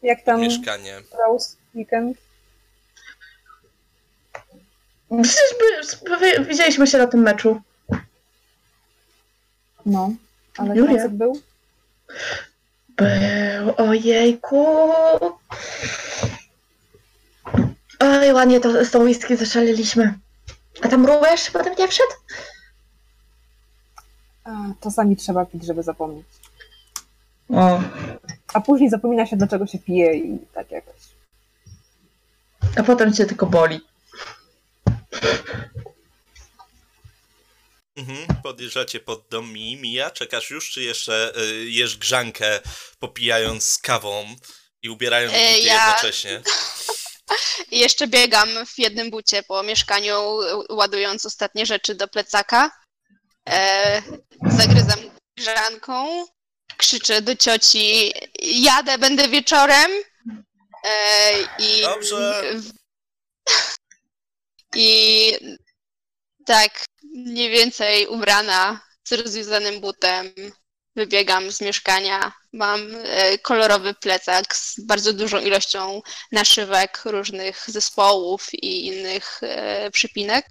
Jak 0.01 0.23
tam 0.23 0.41
Mieszkanie. 0.41 1.01
Rose 1.27 1.55
weekend? 1.75 2.17
Przecież 5.23 5.99
widzieliśmy 6.47 6.87
się 6.87 6.97
na 6.97 7.07
tym 7.07 7.21
meczu. 7.21 7.61
No, 9.85 10.15
ale 10.57 10.75
Julia. 10.75 10.91
koncert 10.91 11.13
był? 11.13 11.41
Był, 12.89 13.73
ojejku. 13.77 14.91
Oj, 17.99 18.33
ładnie 18.33 18.59
to, 18.59 18.85
z 18.85 18.91
tą 18.91 18.99
whisky 19.03 19.35
zaszaleliśmy. 19.37 20.13
A 20.81 20.87
tam 20.87 21.05
również 21.05 21.51
potem 21.51 21.75
nie 21.79 21.87
wszedł? 21.87 22.11
Czasami 24.83 25.15
trzeba 25.17 25.45
pić, 25.45 25.65
żeby 25.65 25.83
zapomnieć. 25.83 26.25
O, 27.49 27.81
A 28.53 28.61
później 28.61 28.89
zapomina 28.89 29.25
się, 29.25 29.37
do 29.37 29.47
czego 29.47 29.67
się 29.67 29.79
pije 29.79 30.15
i 30.17 30.39
tak 30.53 30.71
jakoś. 30.71 30.95
a 32.77 32.83
potem 32.83 33.13
cię 33.13 33.25
tylko 33.25 33.45
boli. 33.45 33.81
Mhm, 37.97 38.27
podjeżdżacie 38.43 38.99
pod 38.99 39.27
dom 39.29 39.53
Mii. 39.53 39.77
Mija, 39.77 40.11
czekasz 40.11 40.49
już, 40.49 40.71
czy 40.71 40.81
jeszcze 40.83 41.33
y, 41.41 41.69
jesz 41.69 41.97
grzankę, 41.97 42.59
popijając 42.99 43.63
z 43.63 43.77
kawą 43.77 44.25
i 44.81 44.89
ubierając 44.89 45.33
E, 45.37 45.37
buty 45.55 45.67
ja- 45.67 45.85
jednocześnie? 45.87 46.41
I 47.71 47.79
jeszcze 47.79 48.07
biegam 48.07 48.49
w 48.65 48.79
jednym 48.79 49.09
bucie 49.11 49.43
po 49.43 49.63
mieszkaniu, 49.63 50.13
ładując 50.69 51.25
ostatnie 51.25 51.65
rzeczy 51.65 51.95
do 51.95 52.07
plecaka. 52.07 52.71
E, 53.49 54.01
zagryzam 54.45 54.99
grzanką, 55.37 56.25
krzyczę 56.77 57.21
do 57.21 57.35
cioci, 57.35 58.13
jadę, 58.41 58.97
będę 58.97 59.27
wieczorem. 59.27 59.91
E, 60.85 61.31
I, 61.59 61.81
Dobrze. 61.81 62.43
I 64.75 65.33
tak, 66.45 66.85
mniej 67.03 67.49
więcej 67.49 68.07
ubrana 68.07 68.81
z 69.03 69.11
rozwiązanym 69.11 69.81
butem, 69.81 70.33
wybiegam 70.95 71.51
z 71.51 71.61
mieszkania. 71.61 72.31
Mam 72.53 72.95
e, 73.03 73.37
kolorowy 73.37 73.93
plecak 73.93 74.55
z 74.55 74.85
bardzo 74.85 75.13
dużą 75.13 75.39
ilością 75.39 76.01
naszywek 76.31 77.01
różnych 77.05 77.65
zespołów 77.67 78.53
i 78.53 78.85
innych 78.85 79.39
e, 79.43 79.91
przypinek. 79.91 80.45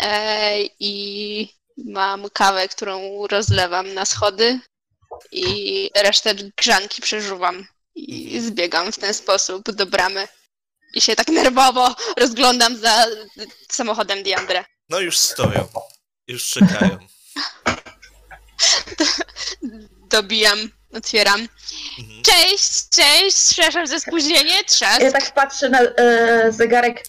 E, 0.00 0.58
I 0.80 1.57
mam 1.84 2.30
kawę, 2.30 2.68
którą 2.68 3.26
rozlewam 3.26 3.94
na 3.94 4.04
schody 4.04 4.60
i 5.32 5.90
resztę 5.94 6.34
grzanki 6.34 7.02
przeżuwam. 7.02 7.66
I 7.94 8.40
zbiegam 8.40 8.92
w 8.92 8.98
ten 8.98 9.14
sposób 9.14 9.70
do 9.70 9.86
bramy. 9.86 10.28
I 10.94 11.00
się 11.00 11.16
tak 11.16 11.28
nerwowo 11.28 11.94
rozglądam 12.16 12.76
za 12.76 13.06
samochodem 13.72 14.22
Diandre. 14.22 14.64
No 14.88 15.00
już 15.00 15.18
stoją. 15.18 15.68
Już 16.28 16.48
czekają. 16.48 16.98
Dobijam, 20.10 20.70
otwieram. 20.92 21.48
Mhm. 21.98 22.22
Cześć, 22.22 22.88
cześć, 22.88 23.36
przepraszam 23.36 23.86
za 23.86 24.00
spóźnienie, 24.00 24.64
trzask. 24.64 25.00
Ja 25.00 25.12
tak 25.12 25.34
patrzę 25.34 25.68
na 25.68 25.80
e, 25.80 26.52
zegarek. 26.52 27.04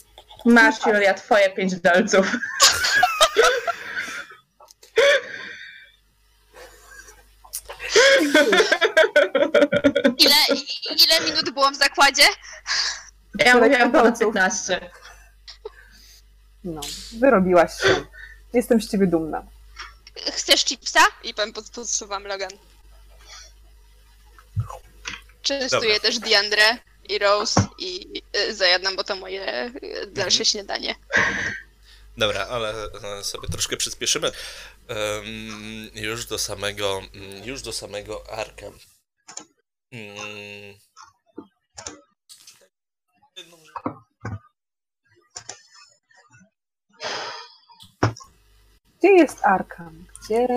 Masz, 0.46 0.86
Julia, 0.86 1.14
twoje 1.14 1.50
pięć 1.50 1.76
dolców. 1.76 2.32
Ile, 10.18 10.36
ile 11.04 11.20
minut 11.26 11.50
było 11.50 11.72
w 11.72 11.76
zakładzie? 11.76 12.24
Ja 13.40 13.58
mówiłam 13.58 13.92
ponad 13.92 14.04
dolców. 14.20 14.34
15. 14.34 14.90
No, 16.64 16.82
wyrobiłaś 17.20 17.72
się. 17.82 18.06
Jestem 18.54 18.82
z 18.82 18.92
ciebie 18.92 19.08
dumna. 19.08 19.44
Chcesz 20.32 20.66
chipsa? 20.66 21.00
I 21.24 21.34
pan 21.34 21.54
pod- 21.54 21.70
podsuwam 21.70 22.28
Logan. 22.28 22.50
Częstuję 25.42 25.82
Dobra. 25.94 26.00
też 26.00 26.20
Diandre 26.20 26.78
i 27.10 27.20
Rose 27.20 27.68
i 27.78 28.22
y, 28.38 28.56
zajadam, 28.56 28.96
bo 28.96 29.04
to 29.04 29.16
moje 29.16 29.66
y, 29.84 30.08
dalsze 30.08 30.46
śniadanie. 30.46 30.96
Dobra, 32.18 32.48
ale 32.50 32.74
e, 33.20 33.24
sobie 33.24 33.48
troszkę 33.48 33.78
przyspieszymy. 33.78 34.32
Em, 34.90 35.90
już 35.94 36.26
do 36.26 36.40
samego, 36.40 37.02
mm, 37.14 37.44
już 37.44 37.62
do 37.62 37.74
samego 37.74 38.24
Arkham. 38.32 38.74
Mm. 39.92 40.76
Gdzie 49.00 49.10
jest 49.10 49.46
Arkham? 49.46 50.06
Gdzie 50.26 50.48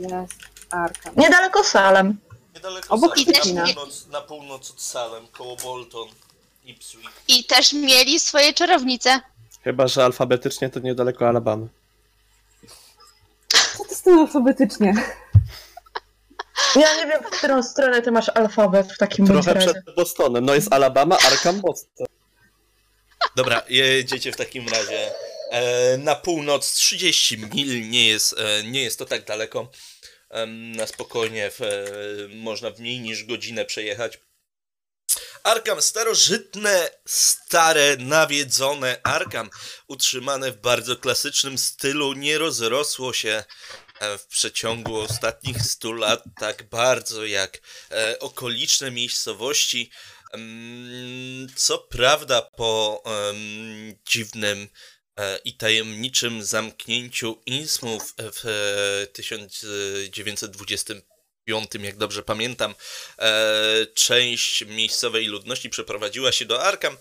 jest 0.00 0.34
Arkham? 0.70 1.14
Niedaleko 1.16 1.64
Salem. 1.64 2.18
Niedaleko 2.54 2.94
Obok 2.94 3.14
Salem, 3.18 3.54
na 3.54 3.64
północ, 3.64 4.06
na 4.06 4.20
północ 4.20 4.70
od 4.70 4.80
Salem, 4.80 5.28
koło 5.28 5.56
Bolton, 5.56 6.08
Ipswich. 6.64 7.10
I 7.28 7.44
też 7.44 7.72
mieli 7.72 8.18
swoje 8.18 8.52
czarownice. 8.52 9.20
Chyba, 9.64 9.88
że 9.88 10.04
alfabetycznie 10.04 10.70
to 10.70 10.80
niedaleko 10.80 11.28
Alabamy. 11.28 11.68
Tym 14.06 14.18
alfabetycznie? 14.18 14.94
Ja 16.76 16.96
nie 16.96 17.06
wiem, 17.06 17.22
w 17.22 17.30
którą 17.30 17.62
stronę 17.62 18.02
ty 18.02 18.12
masz 18.12 18.28
alfabet 18.28 18.92
w 18.92 18.98
takim 18.98 19.26
Trochę 19.26 19.54
razie. 19.54 19.72
przed 19.72 19.94
Bostonem. 19.94 20.44
No 20.44 20.54
jest 20.54 20.72
Alabama, 20.72 21.18
Arkham, 21.18 21.60
Boston. 21.60 22.06
Dobra, 23.36 23.62
jedziecie 23.68 24.32
w 24.32 24.36
takim 24.36 24.68
razie 24.68 25.12
e, 25.50 25.98
na 25.98 26.14
północ 26.14 26.72
30 26.72 27.38
mil, 27.38 27.90
nie 27.90 28.08
jest, 28.08 28.34
e, 28.38 28.62
nie 28.64 28.82
jest 28.82 28.98
to 28.98 29.04
tak 29.04 29.24
daleko. 29.24 29.70
Em, 30.30 30.72
na 30.72 30.86
spokojnie 30.86 31.50
w, 31.50 31.60
e, 31.60 31.66
można 32.34 32.70
w 32.70 32.80
mniej 32.80 33.00
niż 33.00 33.24
godzinę 33.24 33.64
przejechać. 33.64 34.18
Arkham, 35.46 35.82
starożytne, 35.82 36.90
stare, 37.06 37.96
nawiedzone 37.98 39.00
Arkham, 39.02 39.50
utrzymane 39.88 40.52
w 40.52 40.56
bardzo 40.56 40.96
klasycznym 40.96 41.58
stylu, 41.58 42.12
nie 42.12 42.38
rozrosło 42.38 43.12
się 43.12 43.30
e, 43.30 43.44
w 44.18 44.26
przeciągu 44.26 45.00
ostatnich 45.00 45.62
100 45.62 45.92
lat 45.92 46.24
tak 46.40 46.62
bardzo 46.62 47.26
jak 47.26 47.60
e, 47.90 48.18
okoliczne 48.18 48.90
miejscowości. 48.90 49.90
Em, 50.32 51.46
Co 51.56 51.78
prawda, 51.78 52.42
po 52.42 53.02
dziwnym 54.08 54.68
e, 55.16 55.38
i 55.44 55.56
tajemniczym 55.56 56.44
zamknięciu 56.44 57.42
Innsmouth 57.46 58.14
w 58.18 58.46
e, 58.46 59.06
1925, 59.06 61.70
jak 61.80 61.96
dobrze 61.96 62.22
pamiętam, 62.22 62.74
e, 63.18 63.86
część 63.94 64.64
miejscowej 64.64 65.26
ludności 65.26 65.70
przeprowadziła 65.70 66.32
się 66.32 66.44
do 66.44 66.62
Arkham. 66.62 66.96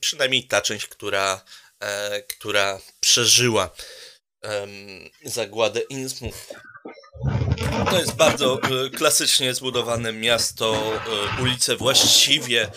Przynajmniej 0.00 0.44
ta 0.44 0.60
część, 0.60 0.86
która, 0.86 1.44
e, 1.80 2.22
która 2.22 2.80
przeżyła 3.00 3.70
zagładę 5.24 5.80
Innsmouth. 5.80 6.54
To 7.90 7.98
jest 7.98 8.16
bardzo 8.16 8.60
e, 8.62 8.90
klasycznie 8.90 9.54
zbudowane 9.54 10.12
miasto, 10.12 10.74
e, 11.38 11.42
ulice 11.42 11.76
właściwie 11.76 12.62
e, 12.62 12.70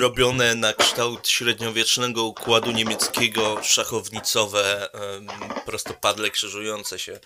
robione 0.00 0.54
na 0.54 0.72
kształt 0.72 1.28
średniowiecznego 1.28 2.24
układu 2.24 2.70
niemieckiego, 2.70 3.62
szachownicowe, 3.62 4.88
prostopadle 5.66 6.30
krzyżujące 6.30 6.98
się. 6.98 7.20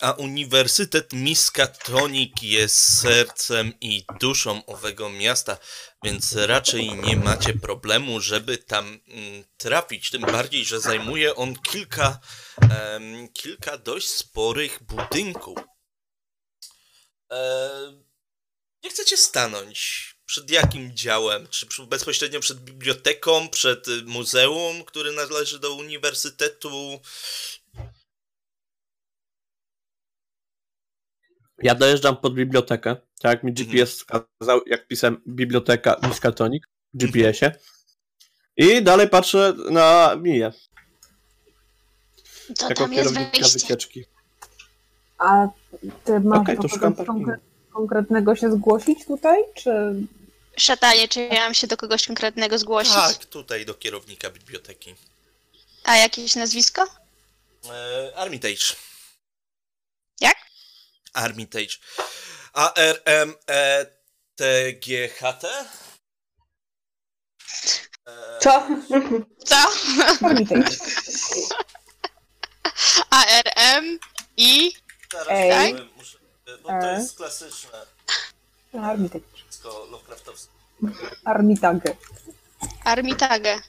A 0.00 0.12
Uniwersytet 0.12 1.12
Miskatonic 1.12 2.32
jest 2.42 3.00
sercem 3.00 3.72
i 3.80 4.04
duszą 4.20 4.66
owego 4.66 5.10
miasta, 5.10 5.58
więc 6.04 6.36
raczej 6.36 6.92
nie 6.92 7.16
macie 7.16 7.54
problemu, 7.54 8.20
żeby 8.20 8.58
tam 8.58 9.00
mm, 9.08 9.44
trafić. 9.56 10.10
Tym 10.10 10.22
bardziej, 10.22 10.64
że 10.64 10.80
zajmuje 10.80 11.34
on 11.34 11.54
kilka, 11.54 12.20
em, 12.60 13.28
kilka 13.28 13.78
dość 13.78 14.08
sporych 14.08 14.82
budynków. 14.82 15.58
E, 17.32 18.12
Gdzie 18.82 18.90
chcecie 18.90 19.16
stanąć? 19.16 19.78
Przed 20.26 20.50
jakim 20.50 20.96
działem? 20.96 21.48
Czy 21.48 21.66
bezpośrednio 21.86 22.40
przed 22.40 22.60
biblioteką, 22.60 23.48
przed 23.48 23.88
y, 23.88 24.02
muzeum, 24.02 24.84
który 24.84 25.12
należy 25.12 25.58
do 25.58 25.74
uniwersytetu? 25.74 27.00
Ja 31.58 31.74
dojeżdżam 31.74 32.16
pod 32.16 32.34
bibliotekę, 32.34 32.96
tak 33.22 33.42
mi 33.42 33.52
GPS 33.52 33.90
wskazał, 33.90 34.60
jak 34.66 34.86
pisałem 34.86 35.20
biblioteka 35.28 35.96
Miskatonic 36.08 36.62
w 36.94 36.98
GPS-ie. 36.98 37.52
I 38.56 38.82
dalej 38.82 39.08
patrzę 39.08 39.54
na 39.70 40.16
Miję, 40.16 40.52
To 42.58 42.68
jako 42.68 42.74
tam 42.82 42.92
jest 42.92 43.08
kierownika 43.08 43.38
wejście. 43.38 43.58
wycieczki. 43.58 44.04
A 45.18 45.48
ty 46.04 46.20
masz 46.20 46.38
Okej, 46.40 46.56
to 46.56 46.62
do 46.62 46.68
szukam 46.68 46.92
kogoś 46.94 47.06
parkingu. 47.06 47.30
konkre- 47.30 47.38
konkretnego 47.72 48.36
się 48.36 48.52
zgłosić 48.52 49.06
tutaj, 49.06 49.38
czy... 49.54 49.70
Szatanie, 50.56 51.08
czy 51.08 51.20
ja 51.20 51.40
mam 51.44 51.54
się 51.54 51.66
do 51.66 51.76
kogoś 51.76 52.06
konkretnego 52.06 52.58
zgłosić? 52.58 52.94
Tak, 52.94 53.24
tutaj 53.24 53.66
do 53.66 53.74
kierownika 53.74 54.30
biblioteki. 54.30 54.94
A 55.84 55.96
jakieś 55.96 56.34
nazwisko? 56.36 56.86
E, 57.70 58.12
Armitage. 58.16 58.76
Jak? 60.20 60.36
Armitage. 61.12 61.74
A-R-M-E-T-G-H-T? 64.32 65.48
E, 68.06 68.38
Co? 68.40 68.66
Co? 69.44 69.56
A-R-M 73.10 73.98
i... 74.36 74.72
Zaraz 75.12 75.28
Ej. 75.30 75.74
muszę, 75.96 76.18
bo 76.62 76.68
to 76.68 76.74
E. 76.86 76.94
jest 76.98 77.16
klasyczne 77.16 77.78
Armitage. 78.82 79.24
wszystko 79.34 79.86
Lovecraftowskie. 79.90 80.52
Armitage. 81.24 81.96
Armitage. 82.84 83.60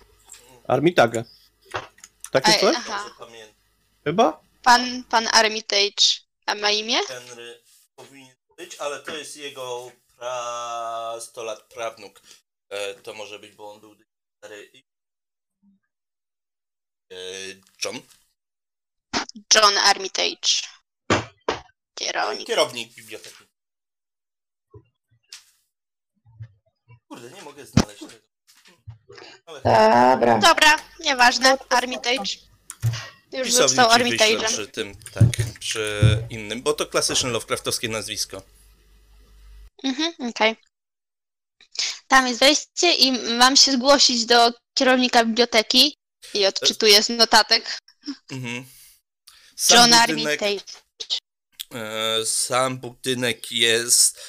Armitage. 0.67 1.23
Takie 2.31 2.51
Ej, 2.53 2.59
coś? 2.61 2.75
aha. 2.77 3.03
Dobrze 3.03 3.15
pamiętam. 3.19 3.55
Chyba? 4.03 4.41
Pan, 4.63 5.03
pan 5.09 5.27
Armitage. 5.33 6.21
A 6.45 6.55
ma 6.55 6.71
imię? 6.71 6.97
Henry 7.07 7.61
powinien 7.95 8.32
być, 8.57 8.75
ale 8.75 8.99
to 8.99 9.15
jest 9.15 9.37
jego 9.37 9.91
pra... 10.17 11.15
100 11.19 11.43
lat 11.43 11.63
prawnuk. 11.63 12.21
E, 12.69 12.93
to 12.93 13.13
może 13.13 13.39
być, 13.39 13.55
bo 13.55 13.71
on 13.71 13.79
był 13.79 13.95
stary. 14.37 14.71
E, 17.11 17.15
John? 17.85 18.01
John 19.55 19.77
Armitage. 19.77 20.67
Kierownik. 21.95 22.47
Kierownik 22.47 22.93
biblioteki. 22.95 23.43
Kurde, 27.07 27.31
nie 27.31 27.41
mogę 27.41 27.65
znaleźć 27.65 27.99
tego. 27.99 28.33
Ale 29.45 29.61
Dobra. 29.61 30.39
Dobra, 30.39 30.77
nieważne. 30.99 31.57
Armitage. 31.69 32.37
Już 33.33 33.47
pisownik 33.47 33.79
Armitage'em. 33.79 34.47
przy 34.47 34.67
tym, 34.67 34.95
tak, 35.13 35.25
przy 35.59 36.17
innym, 36.29 36.61
bo 36.61 36.73
to 36.73 36.85
klasyczne 36.85 37.29
Lovecraftowskie 37.29 37.89
nazwisko. 37.89 38.41
Mhm, 39.83 40.13
okej. 40.29 40.55
Tam 42.07 42.27
jest 42.27 42.39
wejście 42.39 42.93
i 42.93 43.11
mam 43.11 43.57
się 43.57 43.71
zgłosić 43.71 44.25
do 44.25 44.51
kierownika 44.73 45.25
biblioteki 45.25 45.97
i 46.33 46.45
odczytuję 46.45 47.03
z 47.03 47.09
notatek. 47.09 47.79
Mhm. 48.31 48.65
John 49.69 49.91
budynek, 49.91 50.09
Armitage. 50.41 50.63
e, 51.73 52.25
sam 52.25 52.77
budynek 52.77 53.51
jest 53.51 54.19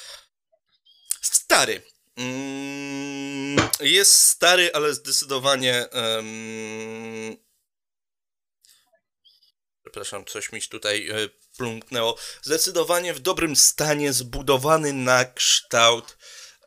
stary. 1.21 1.81
Mm, 2.17 3.69
jest 3.79 4.13
stary, 4.13 4.71
ale 4.73 4.93
zdecydowanie. 4.93 5.85
Przepraszam, 9.95 10.25
coś 10.25 10.51
mi 10.51 10.61
tutaj 10.61 11.09
e, 11.09 11.13
plumknęło. 11.57 12.17
Zdecydowanie 12.41 13.13
w 13.13 13.19
dobrym 13.19 13.55
stanie, 13.55 14.13
zbudowany 14.13 14.93
na 14.93 15.25
kształt 15.25 16.17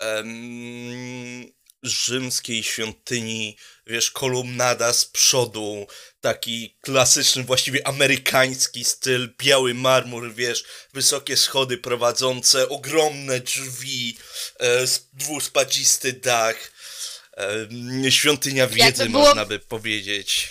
em, 0.01 1.53
rzymskiej 1.83 2.63
świątyni, 2.63 3.57
wiesz, 3.87 4.11
kolumnada 4.11 4.93
z 4.93 5.05
przodu, 5.05 5.87
taki 6.21 6.77
klasyczny, 6.81 7.45
właściwie 7.45 7.87
amerykański 7.87 8.85
styl, 8.85 9.35
biały 9.39 9.75
marmur, 9.75 10.35
wiesz, 10.35 10.65
wysokie 10.93 11.37
schody 11.37 11.79
prowadzące, 11.79 12.69
ogromne 12.69 13.41
drzwi, 13.41 14.17
e, 14.61 14.85
dwuspacisty 15.13 16.13
dach, 16.13 16.73
e, 18.05 18.11
świątynia 18.13 18.67
wiedzy, 18.67 19.09
było- 19.09 19.25
można 19.25 19.45
by 19.45 19.59
powiedzieć. 19.59 20.49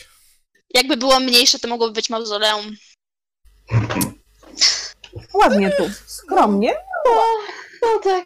Jakby 0.74 0.98
było 0.98 1.20
mniejsze, 1.20 1.60
to 1.60 1.68
mogłoby 1.68 1.94
być 1.94 2.10
mauzoleum. 2.10 2.76
Ładnie 5.34 5.70
tu. 5.78 5.90
Skromnie. 6.08 6.76
No 7.82 8.00
tak. 8.04 8.26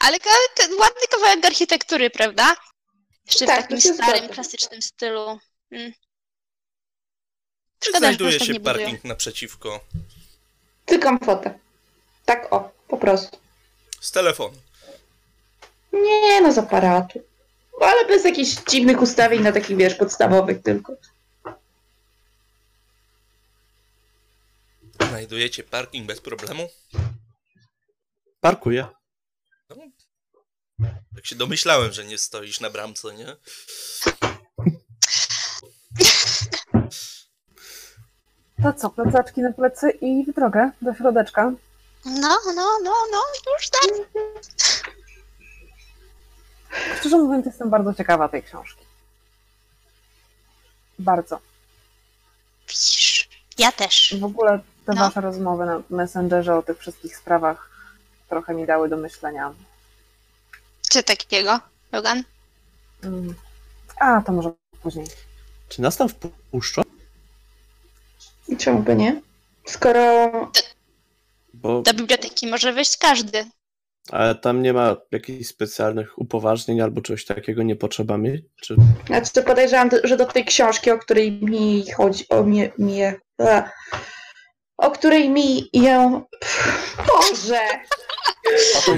Ale 0.00 0.18
ka- 0.20 0.30
ładny 0.80 1.06
kawałek 1.10 1.44
architektury, 1.44 2.10
prawda? 2.10 2.56
Jeszcze 3.26 3.46
Tak, 3.46 3.58
w 3.58 3.62
takim 3.62 3.80
starym, 3.80 4.16
zgadza. 4.18 4.34
klasycznym 4.34 4.82
stylu. 4.82 5.38
Mm. 5.70 5.92
Szkoda, 7.84 7.98
Znajduje 7.98 8.38
tak 8.38 8.46
się 8.48 8.54
budują. 8.54 8.74
parking 8.76 9.04
naprzeciwko 9.04 9.80
Tykam 10.86 11.18
fotę. 11.20 11.58
Tak 12.24 12.52
o, 12.52 12.70
po 12.88 12.96
prostu. 12.96 13.38
z 14.00 14.10
telefonu. 14.12 14.56
Nie 15.92 16.40
no, 16.40 16.52
z 16.52 16.58
aparatu. 16.58 17.22
Ale 17.86 18.06
bez 18.06 18.24
jakichś 18.24 18.56
dziwnych 18.70 19.02
ustawień 19.02 19.42
na 19.42 19.52
takich, 19.52 19.76
wiesz, 19.76 19.94
podstawowych 19.94 20.62
tylko. 20.62 20.96
Znajdujecie 25.08 25.62
parking 25.62 26.06
bez 26.06 26.20
problemu? 26.20 26.68
Parkuję. 28.40 28.86
Tak 31.14 31.26
się 31.26 31.36
domyślałem, 31.36 31.92
że 31.92 32.04
nie 32.04 32.18
stoisz 32.18 32.60
na 32.60 32.70
bramce, 32.70 33.14
nie? 33.14 33.36
To 38.62 38.72
co, 38.72 38.90
plecaczki 38.90 39.40
na 39.40 39.52
plecy 39.52 39.90
i 39.90 40.24
w 40.24 40.34
drogę 40.34 40.70
do 40.82 40.94
środeczka. 40.94 41.52
No, 42.04 42.38
no, 42.54 42.78
no, 42.82 42.92
no, 43.12 43.22
już 43.52 43.70
tak. 43.70 43.90
Szczerze 47.00 47.18
mówiąc, 47.18 47.46
jestem 47.46 47.70
bardzo 47.70 47.94
ciekawa 47.94 48.28
tej 48.28 48.42
książki. 48.42 48.84
Bardzo. 50.98 51.40
Widzisz, 52.68 53.28
ja 53.58 53.72
też. 53.72 54.14
W 54.20 54.24
ogóle 54.24 54.58
te 54.86 54.94
No. 54.94 55.00
wasze 55.00 55.20
rozmowy 55.20 55.66
na 55.66 55.82
Messengerze 55.90 56.56
o 56.58 56.62
tych 56.62 56.78
wszystkich 56.78 57.16
sprawach 57.16 57.70
trochę 58.28 58.54
mi 58.54 58.66
dały 58.66 58.88
do 58.88 58.96
myślenia. 58.96 59.52
Co 60.80 61.02
takiego, 61.02 61.60
Logan? 61.92 62.24
Mm. 63.02 63.34
A, 64.00 64.20
to 64.22 64.32
może 64.32 64.52
później. 64.82 65.06
Czy 65.68 65.82
nas 65.82 65.96
tam 65.96 66.08
wpuszczą? 66.08 66.82
Czemu 68.58 68.82
by 68.82 68.96
nie? 68.96 69.20
Skoro 69.66 70.30
Bo 71.54 71.82
Do 71.82 71.94
biblioteki 71.94 72.46
może 72.46 72.72
wejść 72.72 72.96
każdy. 72.96 73.46
Ale 74.08 74.34
tam 74.34 74.62
nie 74.62 74.72
ma 74.72 74.96
jakichś 75.12 75.48
specjalnych 75.48 76.18
upoważnień 76.18 76.80
albo 76.80 77.00
czegoś 77.00 77.24
takiego 77.24 77.62
nie 77.62 77.76
potrzeba 77.76 78.18
mieć? 78.18 78.42
Czy... 78.62 78.76
Znaczy 79.06 79.42
podejrzewam, 79.42 79.90
że 80.04 80.16
do 80.16 80.26
tej 80.26 80.44
książki, 80.44 80.90
o 80.90 80.98
której 80.98 81.32
mi 81.32 81.90
chodzi, 81.90 82.24
o 82.28 82.42
mnie, 82.42 82.72
mnie 82.78 83.20
a, 83.38 83.70
o 84.76 84.90
której 84.90 85.30
mi 85.30 85.70
ją... 85.72 86.24
Boże! 87.06 87.60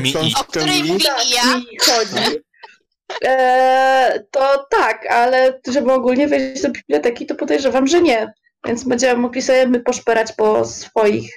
Mi 0.01 0.11
i 0.11 0.35
O 0.41 0.45
której 0.45 0.85
mówi 0.85 1.05
Tak, 1.05 1.31
ja. 1.35 1.57
mi 1.57 1.79
chodzi. 1.81 2.39
E, 3.25 4.25
to 4.31 4.67
tak, 4.71 5.07
ale 5.07 5.61
żeby 5.69 5.93
ogólnie 5.93 6.29
wejść 6.29 6.63
do 6.63 6.71
biblioteki, 6.71 7.27
to 7.27 7.35
podejrzewam, 7.35 7.87
że 7.87 8.03
nie. 8.03 8.33
Więc 8.67 8.85
będziemy 8.85 9.21
mogli 9.21 9.43
sobie 9.43 9.67
my 9.67 9.81
poszperać 9.81 10.33
po 10.33 10.65
swoich 10.65 11.31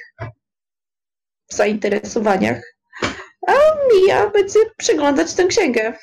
zainteresowaniach. 1.51 2.74
A 3.47 3.53
Mija 3.93 4.29
będzie 4.29 4.59
przeglądać 4.77 5.33
tę 5.33 5.47
księgę. 5.47 5.97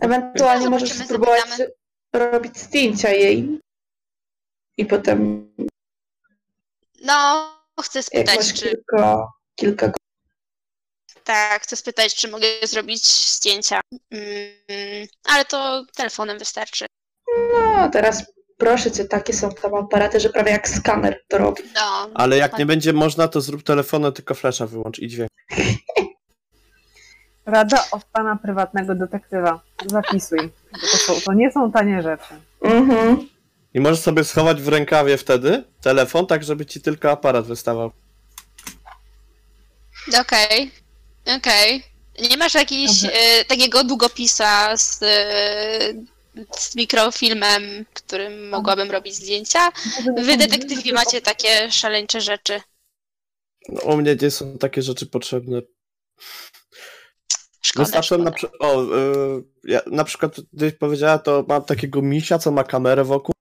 Ewentualnie 0.00 0.64
No, 0.64 0.70
możesz 0.70 0.92
spróbować 0.92 1.40
zapytamy. 1.40 1.70
robić 2.12 2.58
zdjęcia 2.58 3.10
jej. 3.10 3.60
I 4.76 4.86
potem 4.86 5.50
No, 7.04 7.50
chcę 7.82 7.98
jak 7.98 8.06
spytać, 8.06 8.36
masz 8.36 8.54
czy 8.54 8.68
kilka, 8.68 9.26
kilka 9.54 9.92
tak, 11.24 11.62
chcę 11.62 11.76
spytać, 11.76 12.14
czy 12.14 12.28
mogę 12.28 12.46
zrobić 12.62 13.06
zdjęcia. 13.36 13.80
Mm, 14.10 15.06
ale 15.24 15.44
to 15.44 15.84
telefonem 15.96 16.38
wystarczy. 16.38 16.86
No, 17.52 17.90
teraz 17.92 18.24
proszę 18.58 18.90
cię, 18.90 19.04
takie 19.04 19.32
są 19.32 19.50
tam 19.54 19.74
aparaty, 19.74 20.20
że 20.20 20.28
prawie 20.30 20.50
jak 20.52 20.68
skaner 20.68 21.24
to 21.28 21.38
robi. 21.38 21.62
No, 21.74 22.10
Ale 22.14 22.36
jak 22.36 22.58
nie 22.58 22.66
będzie 22.66 22.92
można, 22.92 23.28
to 23.28 23.40
zrób 23.40 23.62
telefonem, 23.62 24.12
tylko 24.12 24.34
flesza 24.34 24.66
wyłącz 24.66 24.98
i 24.98 25.08
dźwięk. 25.08 25.29
Rada 27.46 27.84
od 27.90 28.04
pana 28.04 28.36
prywatnego 28.36 28.94
detektywa. 28.94 29.60
Zapisuj. 29.86 30.50
To, 30.80 30.96
są, 30.96 31.20
to 31.20 31.32
nie 31.32 31.52
są 31.52 31.72
tanie 31.72 32.02
rzeczy. 32.02 32.34
Mhm. 32.62 33.28
I 33.74 33.80
możesz 33.80 34.00
sobie 34.00 34.24
schować 34.24 34.62
w 34.62 34.68
rękawie 34.68 35.16
wtedy 35.16 35.64
telefon, 35.80 36.26
tak 36.26 36.44
żeby 36.44 36.66
ci 36.66 36.80
tylko 36.80 37.10
aparat 37.10 37.46
wystawał. 37.46 37.90
okej, 40.20 40.70
okej. 41.36 41.82
Nie 42.30 42.36
masz 42.36 42.54
jakiś 42.54 43.02
Dobrze. 43.02 43.12
e, 43.14 43.44
takiego 43.44 43.84
długopisa 43.84 44.76
z, 44.76 45.02
e, 45.02 45.06
z 46.58 46.76
mikrofilmem, 46.76 47.62
którym 47.94 48.48
mogłabym 48.48 48.90
robić 48.90 49.14
zdjęcia? 49.14 49.72
Wy, 50.16 50.36
detektywi, 50.36 50.92
macie 50.92 51.20
takie 51.20 51.70
szaleńcze 51.70 52.20
rzeczy. 52.20 52.60
No, 53.70 53.80
u 53.80 53.96
mnie 53.96 54.16
nie 54.22 54.30
są 54.30 54.58
takie 54.58 54.82
rzeczy 54.82 55.06
potrzebne. 55.06 55.62
Szkoda, 57.62 58.02
szkoda. 58.02 58.24
na, 58.24 58.30
przy... 58.30 58.58
o, 58.58 58.82
y, 58.82 59.42
ja, 59.64 59.80
na 59.86 60.04
przykład, 60.04 60.40
gdyś 60.52 60.72
powiedziała, 60.72 61.18
to 61.18 61.44
mam 61.48 61.64
takiego 61.64 62.02
misia, 62.02 62.38
co 62.38 62.50
ma 62.50 62.64
kamerę 62.64 63.04
wokół. 63.04 63.34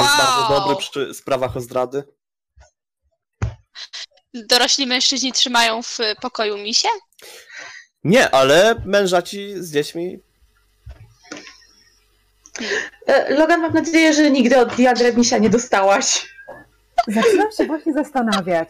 Jest 0.00 0.16
bardzo 0.18 0.54
dobry 0.54 0.74
Wow! 0.74 0.76
przy 0.76 1.14
sprawach 1.14 1.56
o 1.56 1.60
zdrady. 1.60 2.02
Dorośli 4.34 4.86
mężczyźni 4.86 5.32
trzymają 5.32 5.82
w 5.82 5.98
pokoju 6.20 6.58
misie? 6.58 6.88
Nie, 8.04 8.30
ale 8.30 8.82
mężaci 8.84 9.54
z 9.56 9.72
dziećmi. 9.72 10.18
E, 13.06 13.34
Logan, 13.34 13.60
mam 13.60 13.72
nadzieję, 13.72 14.12
że 14.12 14.30
nigdy 14.30 14.58
od 14.58 14.74
Diandra 14.74 15.12
Misia 15.12 15.38
nie 15.38 15.50
dostałaś. 15.50 16.26
Zaczynam 17.08 17.52
się 17.52 17.66
właśnie 17.66 17.92
zastanawiać. 17.92 18.68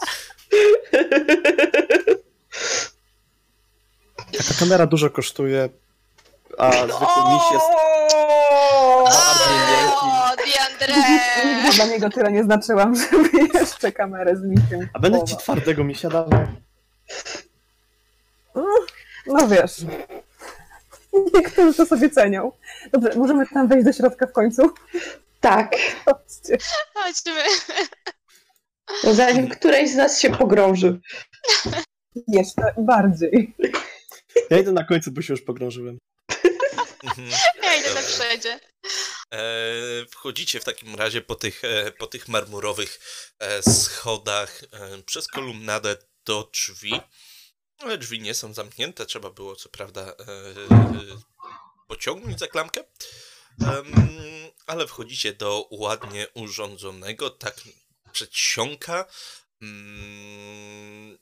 Taka 4.39 4.55
kamera 4.59 4.87
dużo 4.87 5.11
kosztuje, 5.11 5.69
a 6.59 6.73
zwykły 6.73 7.23
miś 7.33 7.43
jest 7.53 7.67
bardziej 9.05 9.57
miękki. 9.71 10.07
O, 10.07 10.37
Diandre! 10.37 10.95
Nigdy 11.47 11.73
dla 11.77 11.87
niego 11.87 12.11
tyle 12.11 12.33
nie 12.33 12.45
znaczyłam, 12.45 12.95
żeby 13.13 13.31
jeszcze 13.55 13.93
kamerę 13.93 14.37
z 14.37 14.43
misiem 14.43 14.89
A 14.93 14.99
będę 14.99 15.25
ci 15.25 15.37
twardego 15.37 15.85
misia 15.85 16.09
dawał. 16.09 16.47
No 19.27 19.49
wiesz. 19.49 19.77
Niektórzy 21.35 21.75
to 21.75 21.87
sobie 21.87 22.11
cenią. 22.11 22.53
Dobrze, 22.93 23.11
możemy 23.17 23.47
tam 23.47 23.69
wejść 23.69 23.85
do 23.85 23.93
środka 23.93 24.27
w 24.27 24.33
końcu? 24.33 24.75
Tak, 25.41 25.77
Chodźcie. 26.05 26.59
Chodźmy. 26.95 27.43
Zanim 29.13 29.49
któreś 29.49 29.91
z 29.91 29.95
nas 29.95 30.21
się 30.21 30.31
pogrąży. 30.31 31.01
Jeszcze 32.29 32.63
bardziej. 32.79 33.55
Ja 34.51 34.59
idę 34.59 34.73
na 34.73 34.85
końcu, 34.85 35.13
bo 35.13 35.23
się 35.23 35.33
już 35.33 35.43
pogrążyłem. 35.43 35.99
Mhm. 37.05 37.31
Ja 37.63 37.75
idę 37.75 37.89
na 37.89 38.01
Dobra. 38.01 38.09
przodzie. 38.09 38.61
E, 39.35 40.07
wchodzicie 40.11 40.61
w 40.61 40.65
takim 40.65 40.95
razie 40.95 41.21
po 41.21 41.35
tych, 41.35 41.65
e, 41.65 41.93
po 41.93 42.07
tych 42.07 42.29
marmurowych 42.29 43.01
e, 43.39 43.63
schodach 43.63 44.63
przez 45.07 45.27
kolumnadę 45.27 45.97
do 46.25 46.51
drzwi. 46.53 47.01
Ale 47.79 47.99
drzwi 47.99 48.21
nie 48.21 48.35
są 48.35 48.55
zamknięte, 48.55 49.07
trzeba 49.07 49.31
było 49.31 49.57
co 49.57 49.69
prawda 49.69 50.15
pociągnąć 51.89 52.39
za 52.39 52.47
klamkę. 52.47 52.85
Ale 54.67 54.87
wchodzicie 54.87 55.33
do 55.33 55.69
ładnie 55.71 56.27
urządzonego, 56.35 57.31
tak 57.31 57.55
przedsionka, 58.13 59.07
mm, 59.63 61.19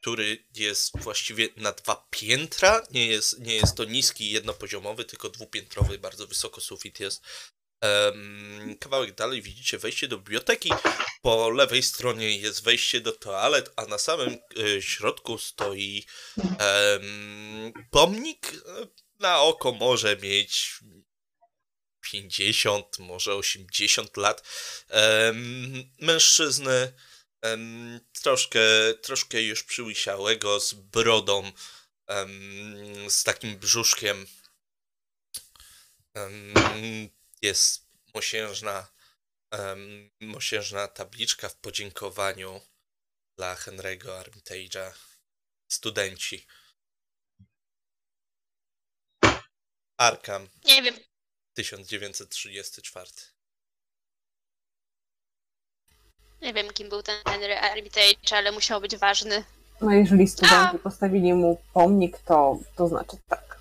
który 0.00 0.44
jest 0.54 0.98
właściwie 1.00 1.48
na 1.56 1.72
dwa 1.72 2.06
piętra. 2.10 2.82
Nie 2.90 3.06
jest, 3.06 3.38
nie 3.40 3.56
jest 3.56 3.76
to 3.76 3.84
niski, 3.84 4.30
jednopoziomowy, 4.30 5.04
tylko 5.04 5.28
dwupiętrowy, 5.30 5.98
bardzo 5.98 6.26
wysoko 6.26 6.60
sufit 6.60 7.00
jest. 7.00 7.22
Kawałek 8.80 9.14
dalej 9.14 9.42
widzicie 9.42 9.78
wejście 9.78 10.08
do 10.08 10.18
biblioteki. 10.18 10.70
Po 11.22 11.50
lewej 11.50 11.82
stronie 11.82 12.36
jest 12.36 12.64
wejście 12.64 13.00
do 13.00 13.12
toalet, 13.12 13.70
a 13.76 13.86
na 13.86 13.98
samym 13.98 14.38
e, 14.76 14.82
środku 14.82 15.38
stoi 15.38 16.04
em, 16.58 17.72
pomnik. 17.90 18.52
E, 18.52 18.86
Na 19.20 19.40
oko 19.40 19.72
może 19.72 20.16
mieć 20.16 20.80
50, 22.10 22.98
może 22.98 23.34
80 23.34 24.16
lat. 24.16 24.48
Mężczyzny 26.00 26.92
troszkę, 28.22 28.60
troszkę 29.02 29.42
już 29.42 29.62
przyłysiałego, 29.62 30.60
z 30.60 30.74
brodą, 30.74 31.52
z 33.08 33.24
takim 33.24 33.58
brzuszkiem. 33.58 34.26
Em, 36.14 36.54
jest 37.42 37.86
mosiężna, 38.14 38.88
mosiężna 40.20 40.88
tabliczka 40.88 41.48
w 41.48 41.56
podziękowaniu 41.56 42.60
dla 43.36 43.54
Henry'ego 43.54 44.22
Armitage'a. 44.22 44.92
Studenci. 45.68 46.46
Arkham, 49.96 50.48
Nie 50.64 50.82
wiem, 50.82 50.94
1934. 51.54 53.34
nie 56.44 56.52
wiem 56.52 56.72
kim 56.72 56.88
był 56.88 57.02
ten 57.02 57.16
Henry 57.26 57.58
Armitage, 57.58 58.36
ale 58.36 58.52
musiał 58.52 58.80
być 58.80 58.96
ważny. 58.96 59.44
No 59.80 59.90
jeżeli 59.90 60.28
studenci 60.28 60.78
postawili 60.78 61.32
mu 61.32 61.58
pomnik, 61.74 62.18
to, 62.18 62.58
to 62.76 62.88
znaczy 62.88 63.16
tak. 63.28 63.58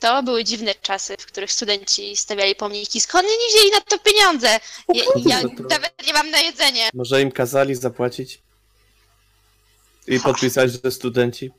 to 0.00 0.22
były 0.22 0.44
dziwne 0.44 0.74
czasy, 0.74 1.16
w 1.20 1.26
których 1.26 1.52
studenci 1.52 2.16
stawiali 2.16 2.54
pomniki. 2.54 3.00
Skąd 3.00 3.24
oni 3.24 3.54
wzięli 3.54 3.70
na 3.70 3.80
to 3.80 3.98
pieniądze? 3.98 4.48
Ja, 4.94 5.04
ja 5.26 5.42
nawet 5.70 6.06
nie 6.06 6.12
mam 6.12 6.30
na 6.30 6.38
jedzenie. 6.38 6.90
Może 6.94 7.22
im 7.22 7.32
kazali 7.32 7.74
zapłacić? 7.74 8.42
I 10.06 10.20
podpisać, 10.20 10.72
że 10.84 10.90
studenci? 10.90 11.50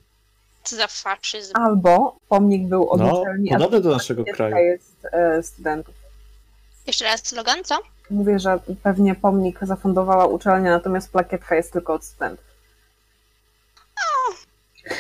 Co 0.65 0.75
za 0.75 0.87
faszyzm. 0.87 1.53
Albo 1.55 2.17
pomnik 2.29 2.67
był 2.67 2.89
od 2.89 2.99
No, 2.99 3.19
uczelni, 3.21 3.49
a 3.53 3.57
podobny 3.57 3.81
do 3.81 3.89
naszego 3.91 4.23
plakietka 4.23 4.49
kraju. 4.49 4.65
jest 4.65 4.95
e, 5.11 5.43
studentów. 5.43 5.95
Jeszcze 6.87 7.05
raz 7.05 7.25
slogan, 7.27 7.63
co? 7.63 7.77
Mówię, 8.09 8.39
że 8.39 8.59
pewnie 8.83 9.15
pomnik 9.15 9.59
zafundowała 9.61 10.25
uczelnia, 10.25 10.71
natomiast 10.71 11.11
plakietka 11.11 11.55
jest 11.55 11.73
tylko 11.73 11.93
od 11.93 12.03
studentów. 12.05 12.45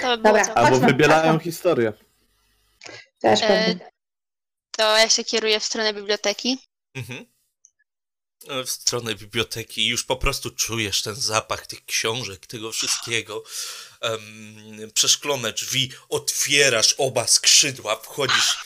To 0.01 0.07
by 0.07 0.17
było 0.23 0.33
Dobra. 0.37 0.53
Albo 0.55 0.69
Chodźmy, 0.79 1.03
chodźmy. 1.07 1.39
historię. 1.39 1.93
Też 3.21 3.43
E, 3.43 3.47
pewnie. 3.47 3.89
to 4.71 4.97
ja 4.97 5.09
się 5.09 5.23
kieruję 5.23 5.59
w 5.59 5.63
stronę 5.63 5.93
biblioteki. 5.93 6.57
Mhm. 6.95 7.25
E, 8.47 8.63
W 8.63 8.69
stronę 8.69 9.15
biblioteki 9.15 9.81
i 9.81 9.87
już 9.87 10.03
po 10.03 10.15
prostu 10.15 10.51
czujesz 10.51 11.01
ten 11.01 11.15
zapach 11.15 11.67
tych 11.67 11.85
książek, 11.85 12.47
tego 12.47 12.71
wszystkiego. 12.71 13.43
Um, 14.01 14.91
przeszklone 14.93 15.53
drzwi, 15.53 15.91
otwierasz 16.09 16.95
oba 16.97 17.27
skrzydła, 17.27 17.95
wchodzisz, 17.95 18.57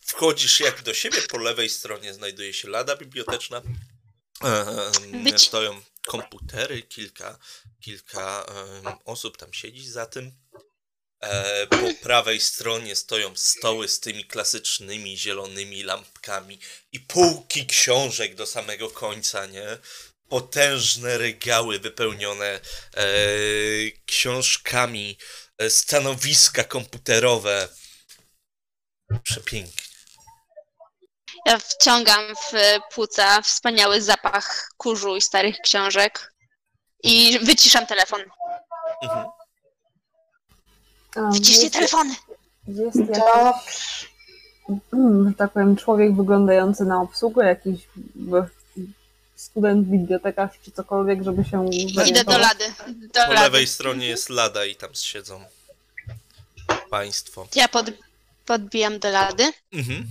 wchodzisz 0.00 0.60
jak 0.60 0.82
do 0.82 0.94
siebie. 0.94 1.22
Po 1.22 1.38
lewej 1.38 1.70
stronie 1.70 2.14
znajduje 2.14 2.54
się 2.54 2.68
lada 2.70 2.96
biblioteczna. 2.96 3.62
Być- 5.24 5.42
Stoją 5.42 5.82
komputery, 6.06 6.82
kilka, 6.82 7.38
kilka 7.80 8.46
em, 8.48 8.92
osób 9.04 9.36
tam 9.36 9.52
siedzi 9.52 9.90
za 9.90 10.06
tym. 10.06 10.32
E, 11.24 11.66
po 11.66 12.02
prawej 12.02 12.40
stronie 12.40 12.96
stoją 12.96 13.36
stoły 13.36 13.88
z 13.88 14.00
tymi 14.00 14.24
klasycznymi 14.24 15.18
zielonymi 15.18 15.82
lampkami 15.82 16.58
i 16.92 17.00
półki 17.00 17.66
książek 17.66 18.34
do 18.34 18.46
samego 18.46 18.90
końca, 18.90 19.46
nie? 19.46 19.78
Potężne 20.28 21.18
regały 21.18 21.78
wypełnione 21.78 22.46
e, 22.46 22.60
książkami, 24.06 25.18
e, 25.58 25.70
stanowiska 25.70 26.64
komputerowe. 26.64 27.68
Przepięknie. 29.22 29.84
Ja 31.46 31.58
wciągam 31.58 32.34
w 32.36 32.52
płuca 32.94 33.42
wspaniały 33.42 34.02
zapach 34.02 34.68
kurzu 34.76 35.16
i 35.16 35.20
starych 35.20 35.56
książek. 35.64 36.34
I 37.02 37.38
wyciszam 37.42 37.86
telefon. 37.86 38.24
Mhm. 39.02 39.26
Jest, 41.32 41.72
telefony! 41.72 42.14
jest 42.68 42.96
jakiś, 42.96 43.16
Dobrze. 43.16 44.86
mm, 44.92 45.34
tak 45.34 45.52
powiem, 45.52 45.76
człowiek 45.76 46.16
wyglądający 46.16 46.84
na 46.84 47.00
obsługę, 47.00 47.46
jakiś 47.46 47.80
student, 49.36 49.88
bibliotekarz 49.88 50.50
czy 50.62 50.70
cokolwiek, 50.70 51.22
żeby 51.22 51.44
się 51.44 51.68
Idę 52.06 52.24
do 52.24 52.38
lady. 52.38 52.64
Do 52.88 53.20
Po 53.26 53.32
lady. 53.32 53.34
lewej 53.42 53.66
stronie 53.66 54.06
jest 54.06 54.28
lada 54.28 54.64
i 54.64 54.76
tam 54.76 54.94
siedzą 54.94 55.44
państwo. 56.90 57.48
Ja 57.54 57.68
pod, 57.68 57.86
podbijam 58.46 58.98
do 58.98 59.10
lady. 59.10 59.52
Mhm. 59.72 60.06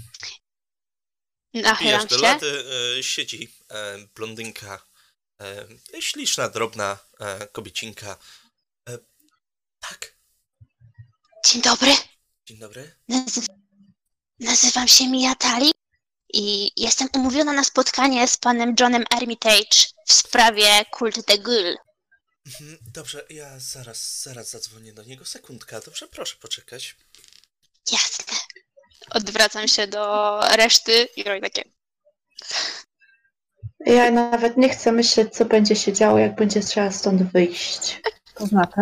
Nachylam 1.53 1.75
Wbijasz 1.77 2.05
do 2.05 2.15
się. 2.15 2.21
lady, 2.21 2.63
e, 2.99 3.03
siedzi 3.03 3.49
e, 3.71 3.97
blondynka, 4.15 4.79
e, 5.41 6.01
śliczna, 6.01 6.49
drobna 6.49 6.97
e, 7.19 7.47
kobiecinka. 7.47 8.17
Tak, 9.79 10.15
Dzień 11.45 11.61
dobry. 11.61 11.91
dzień 12.45 12.57
dobry. 12.57 12.91
Nazy- 13.07 13.41
Nazywam 14.39 14.87
się 14.87 15.07
Mia 15.09 15.35
Tali 15.35 15.71
i 16.33 16.71
jestem 16.81 17.07
umówiona 17.15 17.53
na 17.53 17.63
spotkanie 17.63 18.27
z 18.27 18.37
panem 18.37 18.75
Johnem 18.79 19.03
Armitage 19.09 19.77
w 20.07 20.13
sprawie 20.13 20.85
Kult 20.91 21.25
the 21.25 21.37
Ghoul. 21.37 21.77
Mhm, 22.45 22.77
Dobrze, 22.93 23.25
ja 23.29 23.59
zaraz, 23.59 24.21
zaraz 24.21 24.49
zadzwonię 24.49 24.93
do 24.93 25.03
niego. 25.03 25.25
Sekundka, 25.25 25.79
dobrze, 25.79 26.07
proszę 26.07 26.35
poczekać. 26.35 26.95
Jasne. 27.91 28.33
Odwracam 29.09 29.67
się 29.67 29.87
do 29.87 30.39
reszty 30.55 31.07
i 31.15 31.23
robię 31.23 31.41
takie. 31.41 31.63
Ja 33.85 34.11
nawet 34.11 34.57
nie 34.57 34.69
chcę 34.69 34.91
myśleć, 34.91 35.33
co 35.33 35.45
będzie 35.45 35.75
się 35.75 35.93
działo, 35.93 36.17
jak 36.17 36.35
będzie 36.35 36.61
trzeba 36.61 36.91
stąd 36.91 37.31
wyjść. 37.31 38.01
To 38.35 38.45
znaczy, 38.47 38.81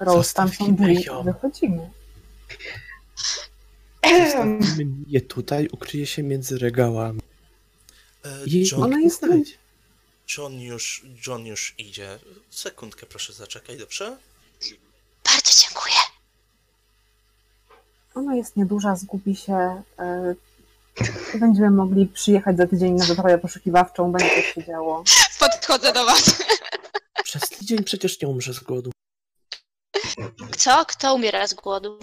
Rose, 0.00 0.34
tam 0.34 0.48
są 0.48 0.74
drzwi, 0.76 1.06
wychodzimy. 1.24 1.90
Zostawimy 4.24 4.92
je 5.06 5.20
tutaj, 5.20 5.68
ukryje 5.72 6.06
się 6.06 6.22
między 6.22 6.58
regałami. 6.58 7.20
E, 8.24 8.28
John, 8.72 8.82
Ona 8.82 9.00
jest-. 9.00 9.26
John, 10.38 10.60
już, 10.60 11.06
John 11.26 11.46
już 11.46 11.74
idzie. 11.78 12.18
Sekundkę, 12.50 13.06
proszę 13.06 13.32
zaczekaj, 13.32 13.78
dobrze? 13.78 14.16
Bardzo 15.24 15.52
dziękuję. 15.62 15.94
Ona 18.14 18.34
jest 18.34 18.56
nieduża, 18.56 18.96
zgubi 18.96 19.36
się. 19.36 19.82
e, 19.98 20.34
Będziemy 21.40 21.70
mogli 21.70 22.06
przyjechać 22.06 22.56
za 22.56 22.66
tydzień 22.66 22.92
na 22.94 23.04
wyprawę 23.04 23.38
poszukiwawczą, 23.38 24.12
będzie 24.12 24.30
coś 24.34 24.52
się 24.54 24.64
działo. 24.64 25.04
Podchodzę 25.38 25.92
do 25.92 26.04
was. 26.06 26.42
Przez 27.24 27.42
tydzień 27.48 27.84
przecież 27.84 28.20
nie 28.22 28.28
umrze 28.28 28.54
z 28.54 28.60
głodu. 28.60 28.90
Co? 30.56 30.84
Kto 30.86 31.14
umiera 31.14 31.46
z 31.46 31.54
głodu? 31.54 31.98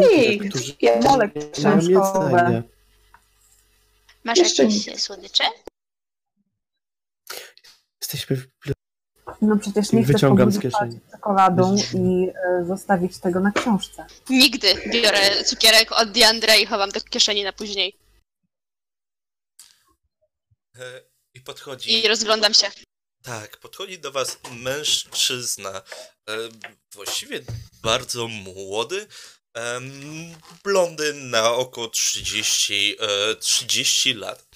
Ludzie, 0.00 0.28
Nikt. 0.30 0.48
którzy 0.48 0.76
Ja- 0.80 1.00
Molek 1.00 1.32
mają 1.62 1.76
jedzenie. 1.80 2.62
Masz 4.24 4.38
Jeszcze 4.38 4.62
jakieś 4.64 5.02
słodycze? 5.02 5.44
Jesteśmy 8.00 8.36
w 8.36 8.46
No 9.42 9.56
przecież 9.56 9.92
nie 9.92 10.02
chcesz 10.02 10.12
Wyciągam 10.14 10.52
z 10.52 10.54
pobudzić 10.54 10.72
kieszeni. 10.72 11.00
czekoladą 11.10 11.76
i 11.94 12.28
e, 12.28 12.64
zostawić 12.64 13.18
tego 13.20 13.40
na 13.40 13.52
książce. 13.52 14.06
Nigdy. 14.30 14.74
Biorę 14.92 15.44
cukierek 15.44 15.92
od 15.92 16.10
Diandra 16.10 16.56
i 16.56 16.66
chowam 16.66 16.90
do 16.90 17.00
kieszeni 17.00 17.44
na 17.44 17.52
później. 17.52 17.96
E, 20.78 21.00
I 21.34 21.40
podchodzi. 21.40 22.04
I 22.04 22.08
rozglądam 22.08 22.54
się. 22.54 22.66
Tak, 23.26 23.56
podchodzi 23.56 23.98
do 23.98 24.12
was 24.12 24.38
mężczyzna, 24.50 25.82
e, 26.28 26.48
właściwie 26.92 27.40
bardzo 27.82 28.28
młody, 28.28 29.06
em, 29.54 30.34
blondyn 30.64 31.30
na 31.30 31.52
około 31.52 31.88
30, 31.88 32.96
e, 33.00 33.36
30 33.36 34.14
lat, 34.14 34.48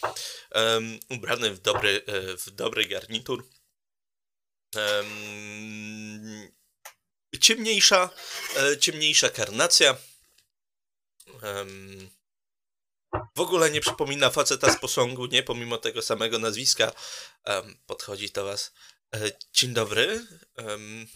em, 0.51 1.01
ubrany 1.09 1.51
w 1.55 1.61
dobry, 1.61 2.03
e, 2.07 2.37
w 2.37 2.51
dobry 2.51 2.87
garnitur. 2.87 3.49
Em, 4.77 6.53
ciemniejsza, 7.41 8.11
e, 8.57 8.79
ciemniejsza 8.79 9.31
karnacja. 9.31 9.97
Em, 11.43 12.11
w 13.37 13.41
ogóle 13.41 13.71
nie 13.71 13.81
przypomina 13.81 14.31
faceta 14.31 14.73
z 14.73 14.81
posągu, 14.81 15.27
nie? 15.27 15.43
Pomimo 15.43 15.79
tego 15.79 16.03
samego 16.03 16.39
nazwiska. 16.39 16.93
Em, 17.45 17.77
podchodzi 17.87 18.31
do 18.31 18.45
was. 18.45 18.73
E, 19.15 19.19
dzień 19.53 19.73
dobry. 19.73 20.27
Em, 20.57 21.07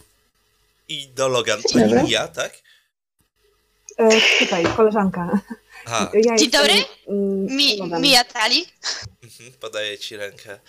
I 0.88 1.08
do 1.08 1.28
Logan. 1.28 1.62
Dzień 1.72 1.82
dobry. 1.90 2.04
Ja, 2.08 2.28
tak? 2.28 2.52
E, 3.98 4.20
tutaj, 4.38 4.64
koleżanka. 4.76 5.40
Ja 5.86 6.10
Dzień 6.12 6.32
jestem, 6.32 6.50
dobry. 6.50 6.84
mm, 7.08 7.56
Mi, 7.56 7.76
Logan. 7.78 8.02
Mia 8.02 8.24
Tali. 8.24 8.66
mhm, 9.22 9.52
podaję 9.52 9.98
ci 9.98 10.16
rękę. 10.16 10.60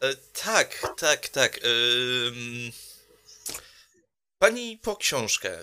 E, 0.00 0.14
tak, 0.44 0.94
tak, 0.98 1.28
tak. 1.28 1.60
Pani 4.38 4.78
po 4.82 4.96
książkę. 4.96 5.58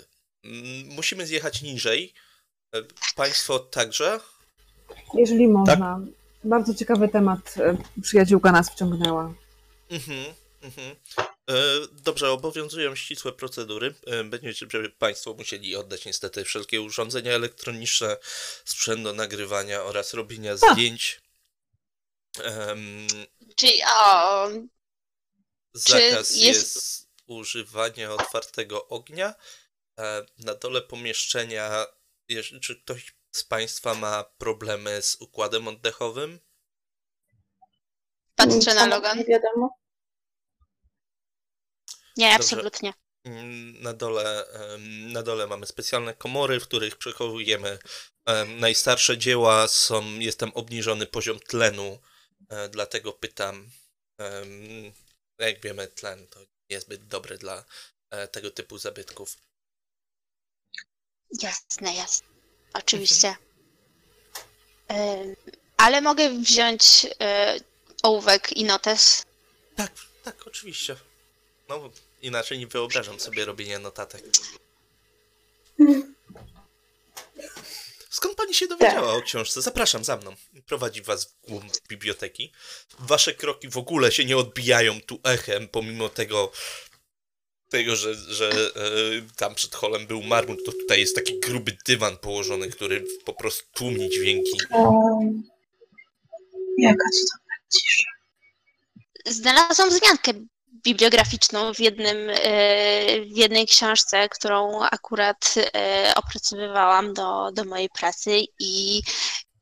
Musimy 0.86 1.28
zjechać 1.28 1.62
niżej. 1.62 2.14
E, 2.76 2.82
Państwo 3.16 3.60
także? 3.60 4.20
Jeżeli 5.14 5.48
można. 5.48 6.00
Bardzo 6.44 6.74
ciekawy 6.76 7.10
temat. 7.10 7.56
e, 7.58 7.78
Przyjaciółka 8.02 8.52
nas 8.52 8.70
wciągnęła. 8.72 9.34
Mhm, 9.90 10.26
mhm. 10.62 10.96
E, 11.50 11.54
Dobrze, 11.92 12.32
obowiązują 12.32 12.96
ścisłe 12.96 13.32
procedury. 13.34 13.94
E, 14.08 14.24
Będziecie 14.24 14.68
Państwo 15.00 15.34
musieli 15.34 15.76
oddać 15.76 16.06
niestety 16.06 16.44
wszelkie 16.44 16.82
urządzenia 16.82 17.32
elektroniczne, 17.34 18.18
sprzęt 18.66 19.04
do 19.04 19.14
nagrywania 19.14 19.84
oraz 19.84 20.14
robienia 20.14 20.58
zdjęć. 20.58 21.22
Em, 22.44 23.08
Czyli 23.56 23.74
o, 23.98 24.50
Zakaz 25.74 26.02
jest- 26.36 26.36
jest... 26.38 27.08
używania 27.28 28.12
otwartego 28.12 28.88
ognia. 28.88 29.34
Na 30.40 30.56
dole 30.56 30.82
pomieszczenia, 30.82 31.86
czy 32.62 32.76
ktoś 32.76 33.15
z 33.36 33.44
Państwa 33.44 33.94
ma 33.94 34.24
problemy 34.24 35.02
z 35.02 35.16
układem 35.16 35.68
oddechowym? 35.68 36.40
patrzę 38.36 38.74
na 38.74 38.80
Samo 38.82 38.88
Logan. 38.96 39.18
Nie 39.18 39.26
wiadomo. 39.26 39.70
Nie, 42.18 42.26
Dobrze. 42.32 42.36
absolutnie. 42.36 42.94
Mm, 43.24 43.82
Na 43.82 43.94
dole, 43.94 44.46
na 45.14 45.24
dole 45.24 45.48
mamy 45.48 45.66
specjalne 45.66 46.14
komory, 46.14 46.60
w 46.60 46.64
których 46.68 46.96
przechowujemy 46.96 47.80
em, 48.26 48.60
najstarsze 48.60 49.18
dzieła. 49.18 49.68
Są, 49.68 50.20
jest 50.20 50.40
tam 50.40 50.52
obniżony 50.54 51.08
poziom 51.08 51.40
tlenu, 51.40 52.00
e, 52.50 52.70
dlatego 52.70 53.14
pytam. 53.14 53.70
em, 54.18 54.92
Jak 55.38 55.62
wiemy, 55.62 55.88
tlen 55.88 56.28
to 56.28 56.40
niezbyt 56.70 57.08
dobre 57.08 57.38
dla 57.38 57.66
e, 58.10 58.28
tego 58.28 58.52
typu 58.52 58.78
zabytków. 58.78 59.38
Jasne, 61.42 61.96
jasne. 61.96 62.35
Oczywiście. 62.80 63.36
Ym, 64.92 65.36
ale 65.78 66.02
mogę 66.02 66.30
wziąć 66.30 67.06
y, 67.06 67.64
ołówek 68.04 68.58
i 68.58 68.64
notes. 68.64 69.24
Tak, 69.76 69.92
tak, 70.24 70.48
oczywiście. 70.48 70.96
No, 71.70 71.90
inaczej 72.22 72.60
nie 72.60 72.68
wyobrażam 72.68 73.20
sobie 73.20 73.46
robienia 73.46 73.80
notatek. 73.80 74.24
Skąd 78.10 78.36
pani 78.36 78.54
się 78.54 78.68
dowiedziała 78.68 79.14
o 79.14 79.22
książce? 79.22 79.62
Zapraszam 79.62 80.04
za 80.04 80.18
mną. 80.18 80.36
Prowadzi 80.66 81.02
was 81.02 81.26
w 81.26 81.48
głąb 81.48 81.74
biblioteki. 81.88 82.52
Wasze 83.00 83.34
kroki 83.34 83.70
w 83.70 83.78
ogóle 83.78 84.12
się 84.12 84.26
nie 84.26 84.38
odbijają 84.38 85.02
tu 85.02 85.20
echem, 85.24 85.68
pomimo 85.68 86.10
tego, 86.10 86.52
tego 87.70 87.96
że, 87.96 88.16
że 88.16 88.50
e, 88.50 88.82
tam 89.36 89.56
przed 89.56 89.76
holem 89.76 90.08
był 90.08 90.24
marmur, 90.24 90.58
to 90.66 90.72
tutaj 90.72 91.00
jest 91.00 91.16
taki 91.16 91.40
gruby 91.40 91.78
dywan 91.88 92.18
położony, 92.18 92.70
który 92.70 93.06
po 93.26 93.34
prostu 93.34 93.64
tłumi 93.74 94.10
dźwięki. 94.10 94.58
Um, 94.72 95.44
jaka 96.78 97.04
to 97.04 97.38
cisza. 97.78 98.10
Znalazłam 99.26 99.90
wzmiankę 99.90 100.32
bibliograficzną 100.84 101.74
w, 101.74 101.80
jednym, 101.80 102.30
y, 102.30 103.26
w 103.34 103.38
jednej 103.38 103.68
książce, 103.68 104.30
którą 104.30 104.84
akurat 104.84 105.56
y, 105.58 106.16
opracowywałam 106.16 107.14
do, 107.14 107.52
do 107.52 107.66
mojej 107.66 107.90
pracy 107.90 108.40
i 108.60 109.02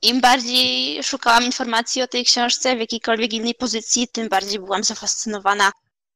im 0.02 0.22
bardziej 0.22 1.04
szukałam 1.04 1.44
informacji 1.44 2.02
o 2.02 2.08
tej 2.08 2.26
książce 2.26 2.76
w 2.76 2.80
jakiejkolwiek 2.80 3.34
innej 3.34 3.56
pozycji, 3.56 4.08
tym 4.08 4.30
bardziej 4.30 4.60
byłam 4.60 4.84
zafascynowana. 4.84 5.72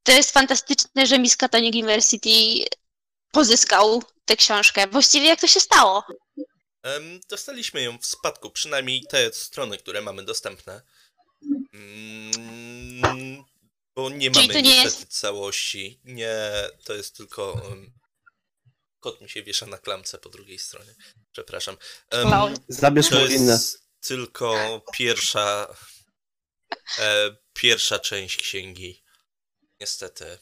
To 0.07 0.11
jest 0.11 0.31
fantastyczne, 0.31 1.07
że 1.07 1.19
Miskatonic 1.19 1.75
University 1.75 2.29
pozyskał 3.31 4.03
tę 4.25 4.35
książkę. 4.35 4.87
Właściwie 4.87 5.27
jak 5.27 5.41
to 5.41 5.47
się 5.47 5.59
stało? 5.59 6.03
Dostaliśmy 7.29 7.81
ją 7.81 7.97
w 7.97 8.05
spadku, 8.05 8.49
przynajmniej 8.49 9.03
te 9.09 9.33
strony, 9.33 9.77
które 9.77 10.01
mamy 10.01 10.23
dostępne. 10.23 10.81
Mm, 11.73 13.43
Bo 13.95 14.09
nie 14.09 14.31
Czyli 14.31 14.47
mamy 14.47 14.53
to 14.53 14.69
nie 14.69 14.83
niestety 14.83 15.07
całości. 15.07 15.99
Nie, 16.03 16.39
to 16.83 16.93
jest 16.93 17.17
tylko. 17.17 17.61
em, 17.71 17.91
Kot 18.99 19.21
mi 19.21 19.29
się 19.29 19.43
wiesza 19.43 19.65
na 19.65 19.77
klamce 19.77 20.17
po 20.17 20.29
drugiej 20.29 20.59
stronie. 20.59 20.95
Przepraszam. 21.31 21.77
Wow. 22.23 22.49
Zabierz 22.67 23.09
To 23.09 23.19
jest 23.19 23.83
tylko 24.01 24.81
pierwsza. 24.93 25.75
E, 26.99 27.35
pierwsza 27.53 27.99
część 27.99 28.37
księgi. 28.37 29.06
Niestety. 29.79 30.39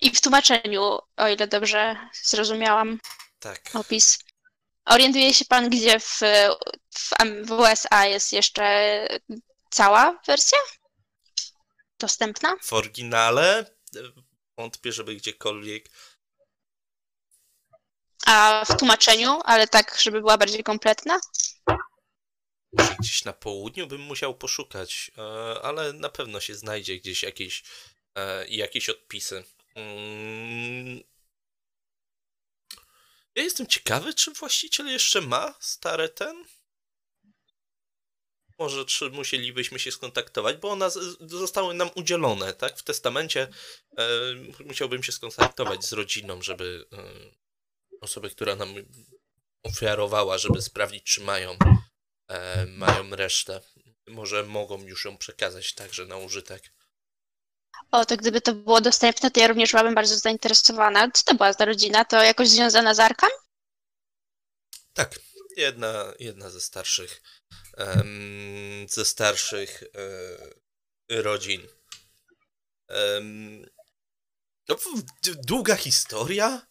I 0.00 0.10
w 0.10 0.20
tłumaczeniu, 0.20 0.98
o 1.16 1.28
ile 1.28 1.46
dobrze 1.48 1.96
zrozumiałam 2.24 3.00
Tak. 3.38 3.70
opis. 3.74 4.18
Orientuje 4.84 5.34
się 5.34 5.44
pan, 5.44 5.70
gdzie 5.70 6.00
w, 6.00 6.20
w, 6.90 7.10
w 7.46 7.50
USA 7.50 8.06
jest 8.06 8.32
jeszcze 8.32 9.08
cała 9.70 10.20
wersja 10.26 10.58
dostępna? 11.98 12.56
W 12.62 12.72
oryginale 12.72 13.76
wątpię, 14.56 14.92
żeby 14.92 15.16
gdziekolwiek. 15.16 15.88
A 18.26 18.64
w 18.68 18.78
tłumaczeniu, 18.78 19.40
ale 19.44 19.68
tak, 19.68 19.98
żeby 20.00 20.20
była 20.20 20.38
bardziej 20.38 20.62
kompletna? 20.64 21.20
Gdzieś 23.00 23.24
na 23.24 23.32
południu 23.32 23.86
bym 23.86 24.00
musiał 24.00 24.34
poszukać, 24.34 25.10
e, 25.18 25.22
ale 25.62 25.92
na 25.92 26.08
pewno 26.08 26.40
się 26.40 26.54
znajdzie 26.54 26.96
gdzieś 26.96 27.22
jakieś, 27.22 27.62
e, 28.16 28.48
jakieś 28.48 28.88
odpisy. 28.88 29.44
Mm. 29.74 31.02
Ja 33.34 33.42
jestem 33.42 33.66
ciekawy, 33.66 34.14
czy 34.14 34.32
właściciel 34.32 34.86
jeszcze 34.86 35.20
ma 35.20 35.54
stare 35.60 36.08
ten? 36.08 36.44
Może 38.58 38.84
czy 38.84 39.10
musielibyśmy 39.10 39.78
się 39.78 39.92
skontaktować, 39.92 40.56
bo 40.56 40.70
one 40.70 40.90
zostały 41.20 41.74
nam 41.74 41.90
udzielone, 41.94 42.54
tak? 42.54 42.78
W 42.78 42.82
testamencie 42.82 43.48
e, 43.98 44.08
musiałbym 44.64 45.02
się 45.02 45.12
skontaktować 45.12 45.84
z 45.84 45.92
rodziną, 45.92 46.42
żeby 46.42 46.86
e, 46.92 46.96
osoby, 48.00 48.30
która 48.30 48.56
nam 48.56 48.74
ofiarowała, 49.62 50.38
żeby 50.38 50.62
sprawdzić, 50.62 51.02
czy 51.02 51.20
mają 51.20 51.58
e, 52.28 52.66
mają 52.66 53.10
resztę. 53.10 53.60
Może 54.06 54.42
mogą 54.44 54.82
już 54.82 55.04
ją 55.04 55.18
przekazać 55.18 55.74
także 55.74 56.06
na 56.06 56.16
użytek. 56.16 56.72
O, 57.90 58.04
to 58.04 58.16
gdyby 58.16 58.40
to 58.40 58.52
było 58.54 58.80
dostępne, 58.80 59.30
to 59.30 59.40
ja 59.40 59.46
również 59.46 59.70
byłabym 59.70 59.94
bardzo 59.94 60.18
zainteresowana. 60.18 61.10
Co 61.10 61.24
to 61.24 61.34
była 61.34 61.52
za 61.52 61.64
rodzina? 61.64 62.04
To 62.04 62.22
jakoś 62.22 62.48
związana 62.48 62.94
z 62.94 63.00
Arkam? 63.00 63.30
Tak, 64.94 65.18
jedna, 65.56 66.12
jedna 66.18 66.50
ze 66.50 66.60
starszych 66.60 67.22
em, 67.76 68.86
ze 68.88 69.04
starszych 69.04 69.82
e, 71.08 71.22
rodzin. 71.22 71.68
Em, 72.88 73.66
no, 74.68 74.76
długa 75.46 75.76
historia, 75.76 76.66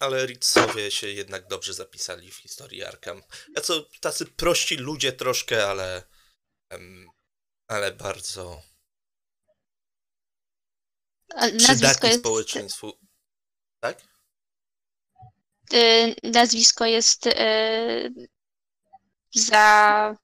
ale 0.00 0.26
Ritzowie 0.26 0.90
się 0.90 1.06
jednak 1.06 1.48
dobrze 1.48 1.74
zapisali 1.74 2.30
w 2.30 2.36
historii 2.36 2.84
Arkham. 2.84 3.22
Ja 3.56 3.62
co, 3.62 3.82
tacy 4.00 4.26
prości 4.26 4.76
ludzie 4.76 5.12
troszkę, 5.12 5.66
ale 5.66 6.02
ale 7.66 7.92
bardzo 7.92 8.62
przydatni 11.58 12.08
jest, 12.08 12.20
społeczeństwu. 12.20 12.92
Tak? 13.80 14.02
y, 15.74 16.14
nazwisko 16.22 16.84
jest 16.86 17.26
y, 17.26 17.32
za, 19.34 20.16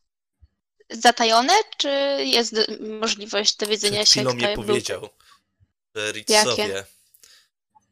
zatajone, 0.91 1.53
czy 1.79 1.89
jest 2.25 2.55
możliwość 3.01 3.57
dowiedzenia 3.57 4.05
Przed 4.05 4.15
się, 4.15 4.23
kto 4.23 4.33
nie 4.33 4.55
był 4.57 4.65
powiedział, 4.65 5.09
że 5.95 6.13
Ritzowie. 6.13 6.85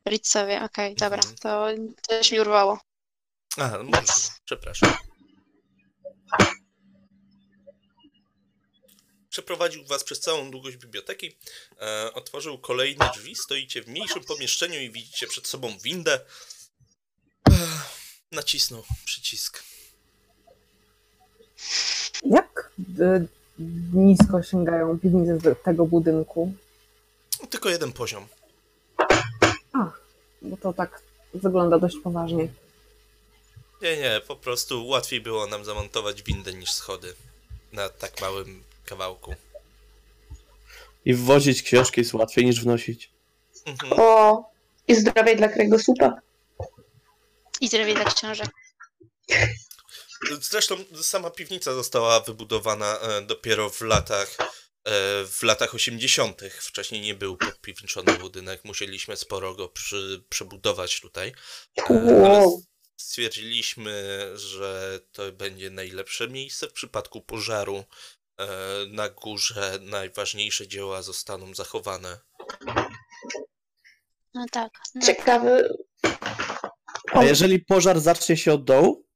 Ritzowie? 0.09 0.63
Okej, 0.65 0.95
dobra, 0.95 1.19
Mhm. 1.19 1.37
to 1.37 1.67
też 2.09 2.33
mi 2.33 2.41
urwało. 2.41 2.81
A, 3.57 3.69
no 3.69 4.01
przepraszam. 4.45 4.97
Przeprowadził 9.39 9.85
was 9.85 10.05
przez 10.05 10.21
całą 10.21 10.51
długość 10.51 10.77
biblioteki, 10.77 11.37
e, 11.81 12.13
otworzył 12.15 12.59
kolejne 12.59 13.11
drzwi, 13.15 13.35
stoicie 13.35 13.83
w 13.83 13.89
mniejszym 13.89 14.25
pomieszczeniu 14.25 14.81
i 14.81 14.91
widzicie 14.91 15.27
przed 15.27 15.47
sobą 15.47 15.79
windę. 15.83 16.21
Ech, 17.51 17.57
nacisnął 18.33 18.85
przycisk. 19.05 19.63
Jak 22.25 22.71
y, 23.01 23.27
nisko 23.93 24.43
sięgają 24.43 24.99
piwnice 24.99 25.41
z 25.41 25.63
tego 25.65 25.87
budynku? 25.87 26.53
Tylko 27.51 27.69
jeden 27.69 27.93
poziom. 27.93 28.27
Bo 30.43 30.57
to 30.57 30.73
tak 30.73 31.03
wygląda 31.35 31.79
dość 31.79 31.97
poważnie. 32.05 32.49
Nie, 33.83 33.97
nie, 33.97 34.21
po 34.27 34.37
prostu 34.37 34.87
łatwiej 34.87 35.21
było 35.21 35.47
nam 35.47 35.65
zamontować 35.65 36.23
windę 36.23 36.55
niż 36.55 36.73
schody 36.73 37.15
na 37.73 37.89
tak 37.89 38.21
małym 38.21 38.68
kawałku. 38.89 39.35
I 41.05 41.15
wwozić 41.15 41.63
książki 41.63 42.01
jest 42.01 42.15
łatwiej 42.15 42.47
niż 42.47 42.61
wnosić. 42.61 43.11
Mhm. 43.67 43.93
O, 44.01 44.51
i 44.89 44.95
zdrowie 44.95 45.37
dla 45.37 45.49
kręgosłupa. 45.49 46.21
I 47.61 47.69
zdrowie 47.69 47.95
dla 47.95 48.05
książek. 48.05 48.49
Zresztą 50.41 50.77
sama 51.03 51.31
piwnica 51.31 51.75
została 51.75 52.21
wybudowana 52.21 52.99
e, 52.99 53.23
dopiero 53.23 53.71
w 53.71 53.81
latach 53.81 54.37
e, 54.41 54.45
w 55.27 55.43
latach 55.43 55.75
80. 55.75 56.41
Wcześniej 56.61 57.01
nie 57.01 57.15
był 57.15 57.37
podpiwniczony 57.37 58.19
budynek, 58.19 58.65
musieliśmy 58.65 59.17
sporo 59.17 59.55
go 59.55 59.69
przy, 59.69 60.25
przebudować 60.29 61.01
tutaj. 61.01 61.33
Ale 61.89 62.13
Wow. 62.15 62.63
stwierdziliśmy, 62.97 63.93
że 64.35 65.01
to 65.13 65.33
będzie 65.33 65.71
najlepsze 65.71 66.29
miejsce 66.29 66.69
w 66.69 66.73
przypadku 66.73 67.21
pożaru. 67.23 67.85
E, 68.39 68.47
Na 68.89 69.09
górze 69.09 69.79
najważniejsze 69.83 70.69
dzieła 70.69 71.03
zostaną 71.03 71.55
zachowane. 71.55 72.19
No 74.35 74.47
tak. 74.53 74.73
No. 74.95 75.07
Ciekawy. 75.07 75.69
A 77.13 77.25
jeżeli 77.25 77.59
pożar 77.59 78.01
zacznie 78.01 78.37
się 78.37 78.53
od 78.53 78.65
dołu? 78.65 79.07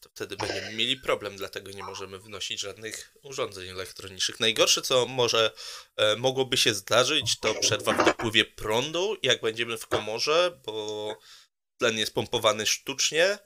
To 0.00 0.08
wtedy 0.08 0.36
będziemy 0.36 0.72
mieli 0.72 0.96
problem, 0.96 1.36
dlatego 1.36 1.70
nie 1.70 1.82
możemy 1.82 2.18
wnosić 2.18 2.60
żadnych 2.60 3.16
urządzeń 3.22 3.68
elektronicznych. 3.68 4.40
Najgorsze, 4.40 4.82
co 4.82 5.06
może 5.06 5.50
e, 5.96 6.16
mogłoby 6.16 6.56
się 6.56 6.74
zdarzyć, 6.74 7.40
to 7.40 7.54
przerwa 7.54 7.92
w 7.92 8.04
dopływie 8.04 8.44
prądu, 8.44 9.16
jak 9.22 9.40
będziemy 9.40 9.78
w 9.78 9.86
komorze, 9.86 10.60
bo 10.66 11.16
tlen 11.78 11.98
jest 11.98 12.14
pompowany 12.14 12.66
sztucznie. 12.66 13.38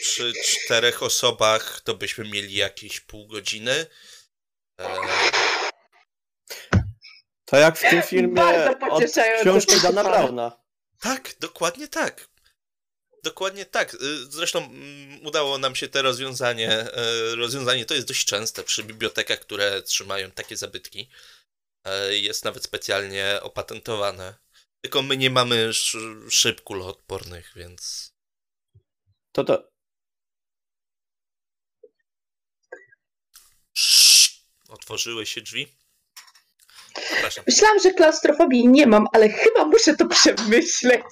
Przy 0.00 0.32
czterech 0.44 1.02
osobach 1.02 1.80
to 1.80 1.94
byśmy 1.94 2.24
mieli 2.28 2.54
jakieś 2.54 3.00
pół 3.00 3.26
godziny. 3.26 3.86
To 7.44 7.56
jak 7.56 7.78
w 7.78 7.90
tym 7.90 8.02
filmie 8.02 8.34
Bardzo 8.34 8.86
od 8.90 9.04
książki 9.40 9.80
Dana. 9.80 10.04
Browna. 10.10 10.60
Tak, 11.00 11.34
dokładnie 11.40 11.88
tak. 11.88 12.28
Dokładnie 13.22 13.64
tak. 13.66 13.94
Y, 13.94 13.98
Zresztą 14.30 14.64
mm, 14.64 15.26
udało 15.26 15.58
nam 15.58 15.74
się 15.76 15.88
te 15.88 16.02
rozwiązanie. 16.02 16.70
e, 16.70 17.34
Rozwiązanie 17.36 17.84
to 17.86 17.94
jest 17.94 18.06
dość 18.08 18.24
częste 18.24 18.62
przy 18.62 18.82
bibliotekach, 18.84 19.40
które 19.40 19.82
trzymają 19.82 20.30
takie 20.30 20.56
zabytki. 20.56 21.10
E, 21.84 22.16
Jest 22.16 22.44
nawet 22.44 22.64
specjalnie 22.64 23.38
opatentowane. 23.42 24.34
Tylko 24.80 25.02
my 25.02 25.16
nie 25.16 25.30
mamy 25.30 25.56
sz- 25.68 26.32
szyb 26.32 26.60
kuloodpornych, 26.60 27.52
więc. 27.56 28.12
To 29.36 29.44
to. 29.44 29.62
Otworzyły 34.68 35.26
się 35.26 35.40
drzwi. 35.40 35.66
Przepraszam. 37.10 37.44
Myślałam, 37.46 37.78
że 37.80 37.90
klaustrofobii 37.90 38.68
nie 38.68 38.86
mam, 38.86 39.06
ale 39.12 39.28
chyba 39.28 39.64
muszę 39.64 39.96
to 39.96 40.06
przemyśleć. 40.06 41.04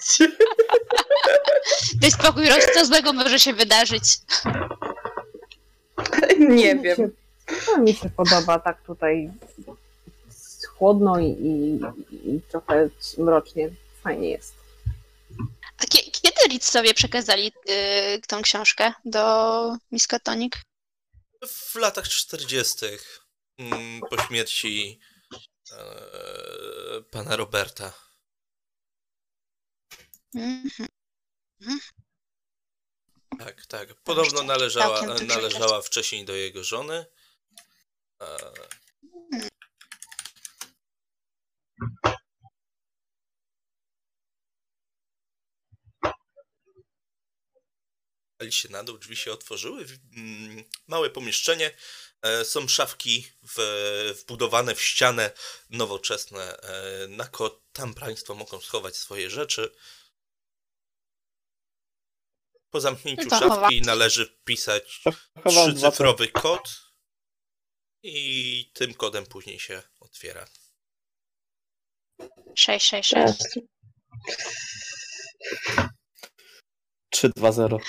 Daj 2.01 2.11
spokój, 2.11 2.49
Roś, 2.49 2.63
co 2.73 2.85
złego 2.85 3.13
może 3.13 3.39
się 3.39 3.53
wydarzyć. 3.53 4.03
nie 6.39 6.75
wiem. 6.75 6.97
się- 6.97 7.09
To 7.65 7.77
mi 7.77 7.93
się 7.93 8.09
podoba 8.09 8.59
tak 8.59 8.81
tutaj 8.85 9.31
chłodno 10.77 11.19
i, 11.19 11.25
i, 11.25 11.79
i 12.35 12.41
trochę 12.41 12.89
mrocznie. 13.17 13.69
Fajnie 14.03 14.29
jest. 14.29 14.53
A 15.77 15.85
sobie 16.63 16.93
przekazali 16.93 17.51
y, 17.69 18.21
tą 18.27 18.41
książkę 18.41 18.93
do 19.05 19.77
Miskatonic? 19.91 20.53
W 21.47 21.75
latach 21.75 22.07
40. 22.07 22.85
mm, 23.57 24.01
po 24.09 24.21
śmierci 24.21 24.99
e, 25.71 27.01
pana 27.11 27.35
Roberta. 27.35 27.93
Mhm. 30.35 30.89
Tak, 33.39 33.65
tak. 33.65 33.93
Podobno 33.93 34.43
należała, 34.43 35.01
dużo 35.01 35.25
należała 35.25 35.81
wcześniej 35.81 36.25
do 36.25 36.33
jego 36.33 36.63
żony. 36.63 37.05
E, 38.21 38.51
Pali 48.37 48.51
się 48.51 48.69
na 48.69 48.83
dół, 48.83 48.97
drzwi 48.97 49.15
się 49.15 49.31
otworzyły. 49.31 49.85
mm, 50.17 50.63
Małe 50.87 51.09
pomieszczenie. 51.09 51.71
E, 52.21 52.45
Są 52.45 52.67
szafki 52.67 53.27
w, 53.43 54.13
wbudowane 54.21 54.75
w 54.75 54.81
ścianę, 54.81 55.31
nowoczesne. 55.69 56.57
e, 56.57 57.07
Na 57.07 57.27
kod. 57.27 57.61
Tam 57.73 57.93
Państwo 57.93 58.35
mogą 58.35 58.61
schować 58.61 58.97
swoje 58.97 59.29
rzeczy. 59.29 59.75
Po 62.69 62.81
zamknięciu 62.81 63.29
szafki 63.29 63.81
należy 63.81 64.25
wpisać 64.25 65.01
trzycyfrowy 65.49 66.27
kod 66.27 66.69
i 68.03 68.71
tym 68.73 68.93
kodem 68.93 69.25
później 69.25 69.59
się 69.59 69.83
otwiera. 69.99 70.47
666. 72.55 73.39
3, 77.09 77.29
2, 77.35 77.51
0. 77.51 77.79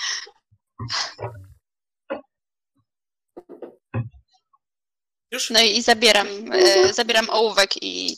Już? 5.33 5.51
No 5.51 5.61
i 5.61 5.83
zabieram, 5.83 6.27
y, 6.53 6.93
zabieram 6.95 7.31
ołówek 7.31 7.83
i... 7.83 8.13
i 8.13 8.17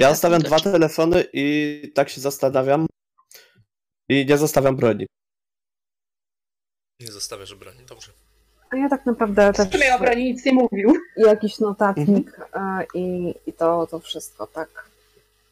Ja 0.00 0.10
zostawiam 0.10 0.42
dwa 0.42 0.60
telefony 0.60 1.24
i 1.32 1.92
tak 1.94 2.08
się 2.08 2.20
zastanawiam. 2.20 2.86
I 4.08 4.26
nie 4.26 4.38
zostawiam 4.38 4.76
broni. 4.76 5.06
Nie 7.00 7.06
zostawiasz 7.12 7.54
broni, 7.54 7.84
dobrze. 7.86 8.12
A 8.70 8.76
ja 8.76 8.88
tak 8.88 9.06
naprawdę 9.06 9.52
też 9.52 9.68
W 9.68 9.72
sumie 9.72 9.94
o 9.94 9.98
broni 9.98 10.24
nic 10.24 10.44
nie 10.44 10.52
mówił. 10.52 10.94
jakiś 11.16 11.58
notatnik 11.58 12.40
e, 12.54 12.86
i, 12.94 13.34
i 13.46 13.52
to, 13.52 13.86
to 13.86 14.00
wszystko, 14.00 14.46
tak. 14.46 14.90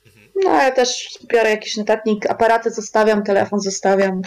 Mhm. 0.07 0.29
No, 0.45 0.51
ja 0.51 0.71
też 0.73 1.19
biorę 1.33 1.51
jakiś 1.51 1.77
notatnik, 1.77 2.31
aparaty 2.31 2.71
zostawiam, 2.71 3.25
telefon 3.25 3.61
zostawiam. 3.61 4.23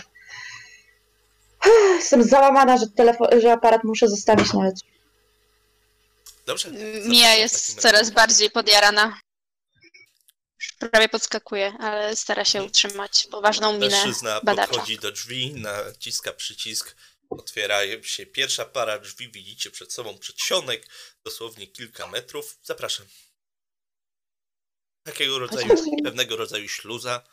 Jestem 1.95 2.23
załamana, 2.23 2.77
że, 2.77 2.87
telefon, 2.87 3.27
że 3.41 3.51
aparat 3.51 3.83
muszę 3.83 4.07
zostawić 4.07 4.53
no 4.53 4.59
nawet. 4.59 4.75
Dobrze. 6.45 6.71
Mia 7.05 7.35
jest 7.35 7.81
coraz 7.81 8.09
bardziej 8.09 8.51
podjarana. 8.51 9.19
Już 10.59 10.73
Prawie 10.91 11.09
podskakuje, 11.09 11.73
ale 11.79 12.15
stara 12.15 12.45
się 12.45 12.63
utrzymać 12.63 13.27
poważną 13.31 13.73
minę 13.73 13.89
Mężczyzna 13.89 14.41
badacza. 14.43 14.67
podchodzi 14.67 14.99
do 14.99 15.11
drzwi, 15.11 15.53
naciska 15.53 16.33
przycisk, 16.33 16.95
otwierają 17.29 18.03
się 18.03 18.25
pierwsza 18.25 18.65
para 18.65 18.99
drzwi, 18.99 19.31
widzicie 19.31 19.71
przed 19.71 19.93
sobą 19.93 20.17
przedsionek, 20.17 20.87
dosłownie 21.23 21.67
kilka 21.67 22.07
metrów. 22.07 22.57
Zapraszam. 22.63 23.05
Takiego 25.03 25.39
rodzaju, 25.39 25.75
pewnego 26.03 26.35
rodzaju 26.35 26.67
śluza. 26.67 27.23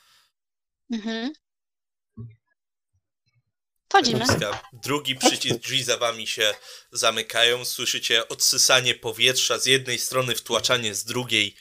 Mhm. 0.91 1.33
Wchodzimy. 3.95 4.25
Drugi 4.73 5.17
przycisk, 5.17 5.57
drzwi 5.57 5.85
za 5.85 5.97
wami 5.97 6.27
się 6.27 6.55
zamykają. 6.93 7.65
Słyszycie 7.65 8.29
odsysanie 8.29 8.95
powietrza 8.95 9.59
z 9.59 9.67
jednej 9.67 9.99
strony, 9.99 10.35
wtłaczanie 10.35 10.95
z 10.95 11.05
drugiej. 11.05 11.57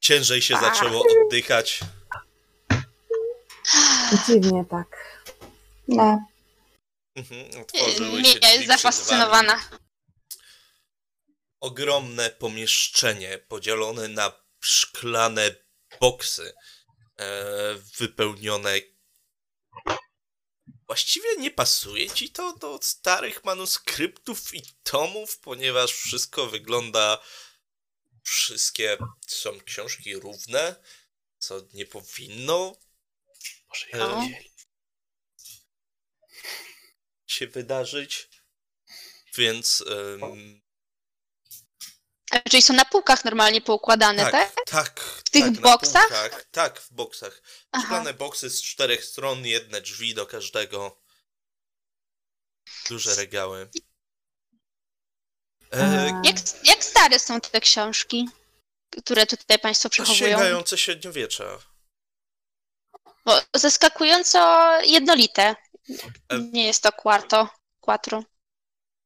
Ciężej 0.00 0.42
się 0.42 0.54
zaczęło 0.60 1.04
oddychać. 1.24 1.80
Dziwnie 4.26 4.64
tak. 4.70 5.18
No. 5.88 6.18
Mhm, 7.16 7.62
otworzyły 7.62 8.24
się 8.24 8.38
Mia 8.40 8.40
drzwi 8.40 8.48
jest 8.48 8.66
zafascynowana. 8.66 9.60
Ogromne 11.60 12.30
pomieszczenie 12.30 13.38
podzielone 13.38 14.08
na 14.08 14.32
szklane 14.60 15.54
boksy 16.00 16.54
e, 17.16 17.34
wypełnione. 17.98 18.80
Właściwie 20.88 21.36
nie 21.36 21.50
pasuje 21.50 22.10
ci 22.10 22.30
to 22.30 22.56
do 22.56 22.78
starych 22.82 23.44
manuskryptów 23.44 24.54
i 24.54 24.62
tomów, 24.82 25.38
ponieważ 25.38 25.92
wszystko 25.92 26.46
wygląda. 26.46 27.22
Wszystkie 28.24 28.98
są 29.26 29.60
książki 29.60 30.16
równe, 30.16 30.76
co 31.38 31.60
nie 31.72 31.86
powinno 31.86 32.76
e, 33.94 34.04
O. 34.04 34.22
się 37.26 37.46
wydarzyć. 37.46 38.28
Więc 39.34 39.84
Czyli 42.50 42.62
są 42.62 42.74
na 42.74 42.84
półkach 42.84 43.24
normalnie 43.24 43.60
poukładane, 43.60 44.30
tak? 44.30 44.54
tak, 44.54 44.64
tak. 44.66 45.00
W 45.00 45.30
tych 45.30 45.44
tak, 45.44 45.60
boksach? 45.60 46.08
półkach. 46.08 46.44
Tak, 46.50 46.80
w 46.80 46.92
boksach. 46.92 47.42
Aha. 47.72 47.84
Szklane 47.84 48.14
boksy 48.14 48.50
z 48.50 48.62
czterech 48.62 49.04
stron, 49.04 49.46
jedne 49.46 49.80
drzwi 49.80 50.14
do 50.14 50.26
każdego. 50.26 51.00
Duże 52.88 53.14
regały. 53.14 53.70
E, 55.72 56.20
Jak, 56.24 56.36
jak 56.64 56.84
stare 56.84 57.18
są 57.18 57.40
te 57.40 57.60
książki, 57.60 58.28
które 59.04 59.26
tutaj 59.26 59.58
Państwo 59.58 59.88
przechowują? 59.88 60.18
sięgające 60.28 60.78
średniowiecza. 60.78 61.58
Bo 63.24 63.40
zaskakująco 63.54 64.70
jednolite. 64.80 65.56
E- 66.28 66.38
Nie 66.38 66.66
jest 66.66 66.82
to 66.82 66.92
quarto, 66.92 67.48
quattro. 67.80 68.22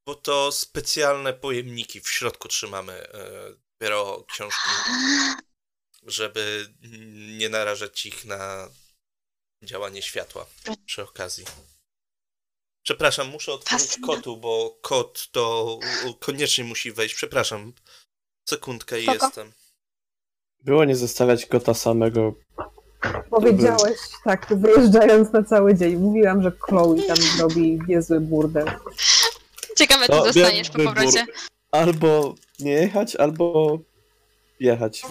Bo 0.06 0.14
to 0.14 0.52
specjalne 0.52 1.32
pojemniki 1.32 2.00
w 2.00 2.10
środku 2.10 2.48
trzymamy 2.48 2.92
e, 2.92 3.52
dopiero 3.72 4.24
książki, 4.28 4.70
żeby 6.02 6.68
nie 7.38 7.48
narażać 7.48 8.06
ich 8.06 8.24
na 8.24 8.68
działanie 9.62 10.02
światła 10.02 10.46
przy 10.86 11.02
okazji. 11.02 11.44
Przepraszam, 12.84 13.28
muszę 13.28 13.52
otworzyć 13.52 13.88
Fascynujące. 13.88 14.16
kotu, 14.16 14.36
bo 14.36 14.78
kot 14.82 15.28
to 15.32 15.78
koniecznie 16.20 16.64
musi 16.64 16.92
wejść. 16.92 17.14
Przepraszam. 17.14 17.72
Sekundkę 18.48 19.00
i 19.00 19.06
jestem. 19.06 19.52
Było 20.60 20.84
nie 20.84 20.96
zostawiać 20.96 21.46
kota 21.46 21.74
samego 21.74 22.34
Powiedziałeś 23.30 23.98
tak, 24.24 24.46
wyjeżdżając 24.50 25.32
na 25.32 25.42
cały 25.42 25.74
dzień. 25.74 25.96
Mówiłam, 25.96 26.42
że 26.42 26.52
Chloe 26.60 26.96
tam 27.06 27.16
zrobi 27.16 27.78
niezły 27.88 28.20
burdel. 28.20 28.70
Ciekawe, 29.76 30.06
co 30.06 30.12
To 30.12 30.24
dostaniesz 30.24 30.70
po 30.70 30.78
powrocie. 30.78 31.26
Albo 31.70 32.34
nie 32.58 32.72
jechać, 32.72 33.16
albo 33.16 33.78
jechać. 34.60 35.02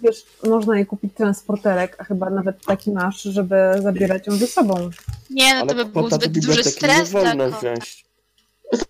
Wiesz, 0.00 0.24
można 0.42 0.76
jej 0.76 0.86
kupić 0.86 1.14
transporterek, 1.14 1.96
a 1.98 2.04
chyba 2.04 2.30
nawet 2.30 2.64
taki 2.64 2.90
masz, 2.90 3.22
żeby 3.22 3.56
zabierać 3.82 4.26
ją 4.26 4.36
ze 4.36 4.46
sobą. 4.46 4.90
Nie, 5.30 5.54
no 5.54 5.60
Ale 5.60 5.68
to 5.68 5.74
by 5.74 5.84
był 5.84 6.10
zbyt 6.10 6.32
duży 6.32 6.48
biblioteki 6.48 6.86
nie 6.86 7.06
stres 7.06 7.10
dla 7.10 7.50
wziąć. 7.50 8.04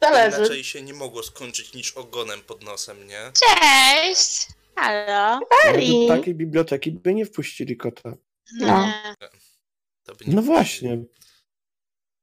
Zależy. 0.02 0.38
Inaczej 0.38 0.64
się 0.64 0.82
nie 0.82 0.94
mogło 0.94 1.22
skończyć 1.22 1.74
niż 1.74 1.92
ogonem 1.92 2.40
pod 2.40 2.62
nosem, 2.62 3.06
nie? 3.06 3.32
Cześć! 3.32 4.48
Halo? 4.76 5.40
Ari. 5.64 6.08
Do 6.08 6.16
takiej 6.16 6.34
biblioteki 6.34 6.92
by 6.92 7.14
nie 7.14 7.26
wpuścili 7.26 7.76
kota. 7.76 8.14
No. 8.60 8.86
Nie. 8.86 9.14
To 10.04 10.14
by 10.14 10.24
nie 10.24 10.34
No 10.34 10.42
właśnie. 10.42 11.04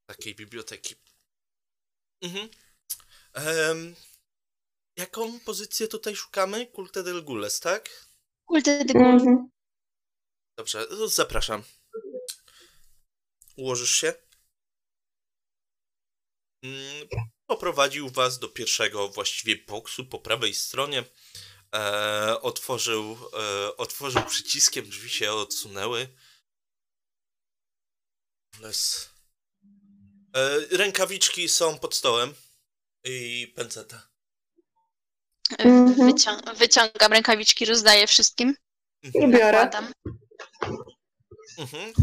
Takiej 0.05 0.35
biblioteki. 0.35 0.95
Mhm. 2.21 2.49
Em, 3.33 3.95
jaką 4.97 5.39
pozycję 5.39 5.87
tutaj 5.87 6.15
szukamy? 6.15 6.71
Culte 6.75 7.03
del 7.03 7.23
Gules, 7.23 7.59
tak? 7.59 7.89
Kulte 8.45 8.85
de 8.85 8.93
gul. 8.93 9.05
Mhm. 9.05 9.49
Dobrze, 10.57 10.87
zapraszam. 11.07 11.63
Ułożysz 13.57 13.91
się? 13.95 14.13
Mm, 16.63 17.07
Poprowadził 17.47 18.09
was 18.09 18.39
do 18.39 18.49
pierwszego 18.49 19.09
właściwie 19.09 19.55
boksu 19.65 20.05
po 20.05 20.19
prawej 20.19 20.53
stronie. 20.53 21.03
E, 21.75 22.41
otworzył, 22.41 23.17
e, 23.33 23.77
otworzył 23.77 24.23
przyciskiem, 24.23 24.89
drzwi 24.89 25.09
się 25.09 25.31
odsunęły. 25.33 26.07
Les. 28.59 29.09
E, 30.35 30.59
rękawiczki 30.77 31.49
są 31.49 31.79
pod 31.79 31.95
stołem. 31.95 32.33
I 33.03 33.47
pęceta. 33.55 34.07
Mhm. 35.57 35.95
Wycią- 36.09 36.55
wyciągam 36.55 37.13
rękawiczki, 37.13 37.65
rozdaję 37.65 38.07
wszystkim. 38.07 38.55
I 39.03 39.11
biorę. 39.11 39.51
Nakładam. 39.51 39.93
Mhm. 41.57 41.93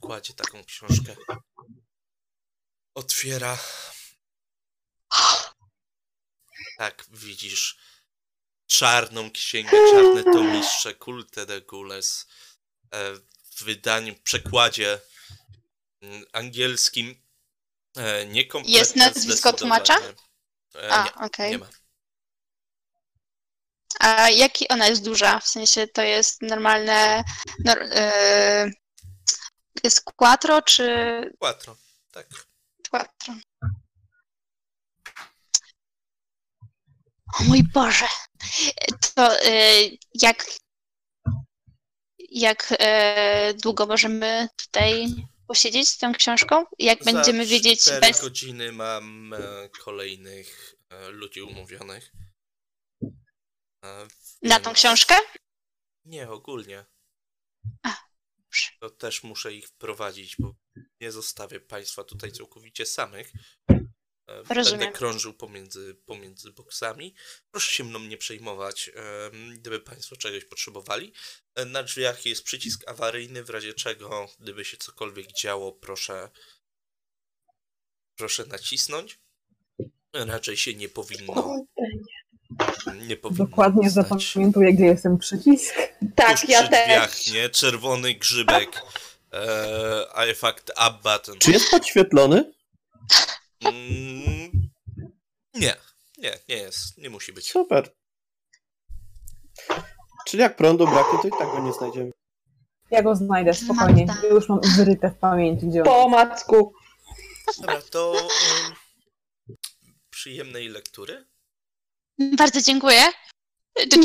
Kładzie 0.00 0.34
taką 0.34 0.64
książkę. 0.64 1.16
Otwiera. 2.94 3.58
Tak, 6.78 7.04
widzisz 7.10 7.78
czarną 8.66 9.30
księgę, 9.30 9.70
czarne 9.70 10.24
tomistrze 10.24 10.94
Culte 10.94 11.46
de 11.46 11.60
Gules 11.60 12.26
e, 12.90 13.14
w 13.50 13.64
wydaniu, 13.64 14.14
w 14.14 14.20
przekładzie 14.22 15.00
mm, 16.00 16.24
angielskim. 16.32 17.25
E, 17.96 18.26
Niekompletne 18.26 18.78
Jest 18.78 18.96
nazwisko 18.96 19.52
tłumacza? 19.52 19.96
E, 20.74 20.88
A, 20.90 21.04
nie, 21.04 21.14
okej. 21.14 21.50
nie 21.50 21.58
ma. 21.58 21.66
A 24.00 24.30
jaki 24.30 24.68
ona 24.68 24.86
jest 24.86 25.04
duża? 25.04 25.40
W 25.40 25.48
sensie 25.48 25.86
to 25.86 26.02
jest 26.02 26.42
normalne. 26.42 27.24
Nor, 27.64 27.78
e, 27.82 28.70
jest 29.84 30.04
quattro 30.04 30.62
czy 30.62 30.86
Quattro, 31.38 31.76
tak. 32.12 32.26
quattro? 32.90 33.34
O 37.40 37.44
mój 37.44 37.62
Boże! 37.62 38.06
To 39.14 39.42
e, 39.44 39.72
jak. 40.14 40.46
Jak 42.30 42.74
e, 42.78 43.54
długo 43.54 43.86
możemy 43.86 44.48
tutaj 44.56 45.14
posiedzieć 45.48 45.88
z 45.88 45.98
tą 45.98 46.12
książką? 46.12 46.64
Jak 46.78 47.04
będziemy 47.04 47.44
Za 47.44 47.50
wiedzieć 47.50 47.80
cztery 47.82 48.00
bez. 48.00 48.20
godziny 48.20 48.72
mam 48.72 49.34
e, 49.34 49.68
kolejnych 49.68 50.74
e, 50.90 51.08
ludzi 51.08 51.42
umówionych. 51.42 52.12
E, 53.84 54.08
Na 54.42 54.60
tą 54.60 54.72
książkę? 54.72 55.14
Nie, 56.04 56.30
ogólnie. 56.30 56.84
A. 57.82 57.96
To 58.80 58.90
też 58.90 59.22
muszę 59.22 59.54
ich 59.54 59.68
wprowadzić, 59.68 60.36
bo 60.38 60.54
nie 61.00 61.12
zostawię 61.12 61.60
państwa 61.60 62.04
tutaj 62.04 62.32
całkowicie 62.32 62.86
samych. 62.86 63.32
Rozumiem. 64.26 64.80
Będę 64.80 64.98
krążył 64.98 65.34
pomiędzy, 65.34 65.94
pomiędzy 65.94 66.52
boksami. 66.52 67.14
Proszę 67.50 67.72
się 67.72 67.84
mną 67.84 67.98
nie 67.98 68.16
przejmować, 68.16 68.90
gdyby 69.54 69.80
państwo 69.80 70.16
czegoś 70.16 70.44
potrzebowali. 70.44 71.12
Na 71.66 71.82
drzwiach 71.82 72.26
jest 72.26 72.42
przycisk 72.44 72.88
awaryjny, 72.88 73.44
w 73.44 73.50
razie 73.50 73.74
czego, 73.74 74.28
gdyby 74.40 74.64
się 74.64 74.76
cokolwiek 74.76 75.32
działo, 75.32 75.72
proszę, 75.72 76.30
proszę 78.16 78.46
nacisnąć. 78.46 79.18
Raczej 80.12 80.56
się 80.56 80.74
nie 80.74 80.88
powinno. 80.88 81.66
Nie 83.06 83.16
powinno 83.16 83.44
Dokładnie 83.46 83.90
stać. 83.90 84.08
zapamiętuję, 84.08 84.72
gdzie 84.74 84.84
jest 84.84 85.02
ten 85.02 85.18
przycisk. 85.18 85.74
Tak, 86.16 86.40
Tuż 86.40 86.48
ja 86.48 86.60
przy 86.60 86.70
też. 86.70 86.86
drzwiach, 86.86 87.26
nie? 87.34 87.48
Czerwony 87.48 88.14
grzybek. 88.14 88.82
E, 89.32 90.08
efekt 90.14 90.70
up 90.70 90.98
button. 91.02 91.38
Czy 91.38 91.50
jest 91.50 91.70
podświetlony? 91.70 92.52
Mm, 93.60 94.50
nie, 95.54 95.76
nie, 96.18 96.38
nie 96.48 96.56
jest. 96.56 96.98
Nie 96.98 97.10
musi 97.10 97.32
być. 97.32 97.50
Super. 97.50 97.90
Czyli 100.26 100.40
jak 100.40 100.56
prądu 100.56 100.86
braknie, 100.86 101.18
to 101.22 101.28
i 101.28 101.30
tak 101.30 101.50
go 101.50 101.60
nie 101.60 101.72
znajdziemy. 101.72 102.10
Ja 102.90 103.02
go 103.02 103.16
znajdę 103.16 103.54
spokojnie. 103.54 104.06
Ja 104.22 104.28
już 104.28 104.48
mam 104.48 104.60
wyryte 104.76 105.10
w 105.10 105.18
pamięci, 105.18 105.66
gdzie 105.66 105.80
on 105.80 105.86
Po 105.86 106.08
macku. 106.08 106.72
Dobra, 107.58 107.82
to 107.90 108.12
um, 108.12 108.74
przyjemnej 110.10 110.68
lektury. 110.68 111.26
Bardzo 112.18 112.62
dziękuję. 112.62 113.00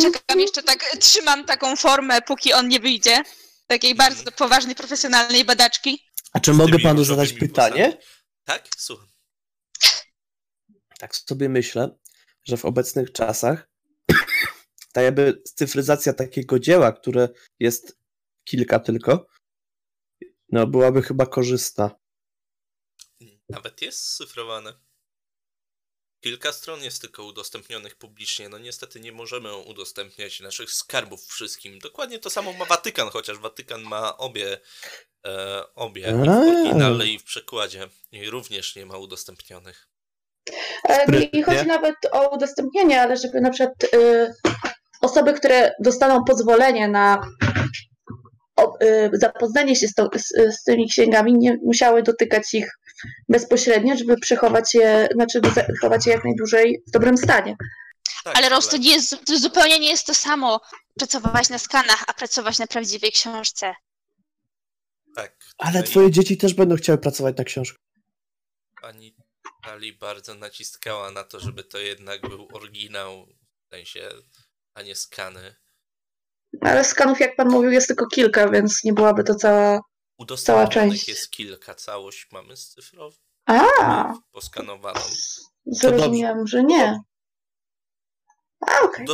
Czekam 0.02 0.40
jeszcze 0.40 0.64
tak, 0.64 0.84
trzymam 1.00 1.46
taką 1.46 1.76
formę, 1.76 2.22
póki 2.22 2.54
on 2.54 2.68
nie 2.68 2.80
wyjdzie. 2.80 3.24
Takiej 3.68 3.96
bardzo 3.96 4.32
poważnej, 4.32 4.76
profesjonalnej 4.76 5.46
badaczki. 5.46 6.06
A 6.34 6.40
czy 6.40 6.54
mogę 6.54 6.80
panu 6.80 7.04
zadać 7.04 7.34
pytanie? 7.34 7.84
włosami. 7.84 8.04
Tak? 8.44 8.68
Słucham. 8.78 9.08
Tak 11.00 11.16
sobie 11.16 11.50
myślę, 11.50 11.98
że 12.44 12.58
w 12.58 12.66
obecnych 12.66 13.12
czasach 13.12 13.71
ta 14.92 15.02
jakby 15.02 15.42
cyfryzacja 15.56 16.14
takiego 16.14 16.60
dzieła, 16.60 16.92
które 16.92 17.30
jest 17.60 17.98
kilka 18.44 18.80
tylko, 18.80 19.28
no 20.50 20.68
byłaby 20.68 21.02
chyba 21.02 21.26
korzystna. 21.26 21.92
Nawet 23.50 23.82
jest 23.82 24.00
scyfrowane. 24.08 24.74
Kilka 26.24 26.52
stron 26.52 26.84
jest 26.84 27.02
tylko 27.02 27.24
udostępnionych 27.24 27.96
publicznie. 27.96 28.50
No 28.50 28.58
niestety 28.60 29.00
nie 29.00 29.12
możemy 29.12 29.56
udostępniać 29.58 30.40
naszych 30.40 30.72
skarbów 30.72 31.26
wszystkim. 31.26 31.80
Dokładnie 31.80 32.20
to 32.20 32.30
samo 32.30 32.54
ma 32.54 32.66
Watykan, 32.66 33.10
chociaż 33.10 33.38
Watykan 33.38 33.82
ma 33.82 34.18
obie, 34.18 34.60
e, 35.26 35.64
obie 35.76 36.02
i 36.02 36.14
w 36.14 36.30
oryginale 36.30 37.08
i 37.08 37.20
w 37.20 37.24
przekładzie. 37.24 37.90
I 38.12 38.30
również 38.30 38.76
nie 38.76 38.86
ma 38.86 38.98
udostępnionych. 38.98 39.88
E, 40.90 40.98
Nie 40.98 41.04
Sprytnie. 41.04 41.44
chodzi 41.44 41.68
nawet 41.68 41.96
o 42.12 42.36
udostępnienie, 42.36 43.02
ale 43.02 43.18
żeby 43.18 43.42
na 43.42 43.50
przykład 43.50 43.84
y, 43.94 44.34
osoby, 45.02 45.34
które 45.34 45.72
dostaną 45.80 46.24
pozwolenie 46.24 46.88
na 46.88 47.22
y, 48.84 49.10
zapoznanie 49.14 49.76
się 49.76 49.88
z, 49.88 49.94
to, 49.94 50.10
z, 50.16 50.56
z 50.60 50.64
tymi 50.64 50.90
księgami, 50.90 51.34
nie 51.34 51.58
musiały 51.64 52.04
dotykać 52.04 52.54
ich 52.54 52.68
bezpośrednio, 53.30 53.98
żeby 53.98 54.18
przechować 54.18 54.74
je, 54.74 55.10
znaczy 55.14 55.42
zachować 55.56 56.06
je 56.06 56.14
jak 56.14 56.24
najdłużej 56.24 56.84
w 56.88 56.92
dobrym 56.92 57.18
stanie. 57.18 57.56
Tak, 58.24 58.38
Ale 58.38 58.50
Roz, 58.50 58.68
to, 58.68 58.78
nie 58.78 58.92
jest, 58.92 59.26
to 59.26 59.40
zupełnie 59.40 59.80
nie 59.80 59.90
jest 59.90 60.08
to 60.08 60.14
samo 60.14 60.62
pracować 61.00 61.50
na 61.50 61.58
skanach, 61.58 62.04
a 62.08 62.14
pracować 62.14 62.60
na 62.60 62.68
prawdziwej 62.68 63.12
książce. 63.12 63.74
Tak. 65.16 65.38
Ale 65.58 65.84
twoje 65.84 66.12
dzieci 66.12 66.38
też 66.38 66.54
będą 66.54 66.76
chciały 66.76 66.98
pracować 66.98 67.38
na 67.38 67.44
książkę. 67.44 67.78
Pani 68.82 69.16
Ali 69.62 69.94
bardzo 69.94 70.36
naciskała 70.36 71.12
na 71.12 71.24
to, 71.24 71.40
żeby 71.40 71.64
to 71.64 71.78
jednak 71.78 72.22
był 72.22 72.48
oryginał, 72.54 73.28
w 73.68 73.70
sensie, 73.70 74.10
a 74.74 74.82
nie 74.82 74.96
skany. 74.96 75.56
Ale 76.62 76.84
skanów, 76.84 77.20
jak 77.20 77.36
pan 77.36 77.50
mówił, 77.50 77.72
jest 77.72 77.88
tylko 77.88 78.08
kilka, 78.08 78.50
więc 78.50 78.84
nie 78.84 78.94
byłaby 78.94 79.24
to 79.24 79.36
cała. 79.36 79.80
Udostępnionych 80.18 80.74
część. 80.74 81.08
jest 81.08 81.32
kilka, 81.32 81.76
całość 81.76 82.28
mamy 82.32 82.58
scyfrową, 82.58 83.18
A, 83.46 84.14
poskanowaną. 84.32 85.00
zrozumiałam, 85.66 86.48
że 86.48 86.64
nie. 86.64 87.00
A, 88.68 88.80
okej. 88.82 89.06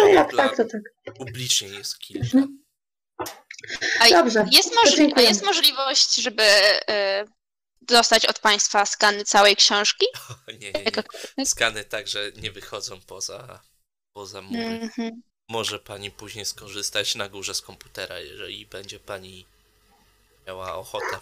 No 0.00 0.06
jak 0.06 0.30
dla 0.30 0.48
tak, 0.48 0.56
to 0.56 0.64
tak. 0.64 1.14
publicznie 1.16 1.68
jest 1.68 1.98
kilka. 1.98 2.38
A 4.00 4.08
Dobrze. 4.10 4.46
jest, 4.52 4.74
możli- 4.74 5.12
a 5.16 5.20
jest 5.20 5.44
możliwość, 5.44 6.14
żeby 6.14 6.42
y, 6.42 7.24
dostać 7.80 8.26
od 8.26 8.38
Państwa 8.38 8.86
skany 8.86 9.24
całej 9.24 9.56
książki? 9.56 10.06
Nie, 10.48 10.58
nie, 10.58 10.72
nie. 10.72 10.82
Jakakolwiek? 10.82 11.48
Skany 11.48 11.84
także 11.84 12.32
nie 12.32 12.52
wychodzą 12.52 13.00
poza, 13.00 13.60
poza 14.16 14.42
mury. 14.42 14.64
Mhm. 14.64 15.22
Może 15.48 15.78
pani 15.78 16.10
później 16.10 16.44
skorzystać 16.44 17.14
na 17.14 17.28
górze 17.28 17.54
z 17.54 17.62
komputera, 17.62 18.18
jeżeli 18.18 18.66
będzie 18.66 19.00
pani 19.00 19.46
miała 20.46 20.74
ochotę. 20.74 21.18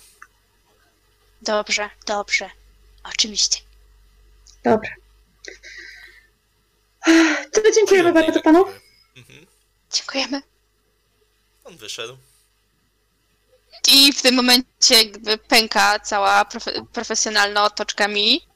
Dobrze, 1.43 1.91
dobrze. 2.07 2.51
Oczywiście. 3.05 3.59
Dobrze. 4.65 4.91
To 7.53 7.61
dziękujemy 7.75 8.13
bardzo 8.13 8.43
panu. 8.43 8.65
Mhm. 9.17 9.47
Dziękujemy. 9.93 10.43
On 11.65 11.77
wyszedł. 11.77 12.17
I 13.89 14.13
w 14.13 14.23
tym 14.23 14.35
momencie 14.35 14.95
jakby 15.03 15.39
pęka 15.39 16.01
cała 16.01 16.43
profe- 16.45 16.87
profesjonalna 16.87 17.65
otoczka 17.65 18.09
mi. 18.09 18.47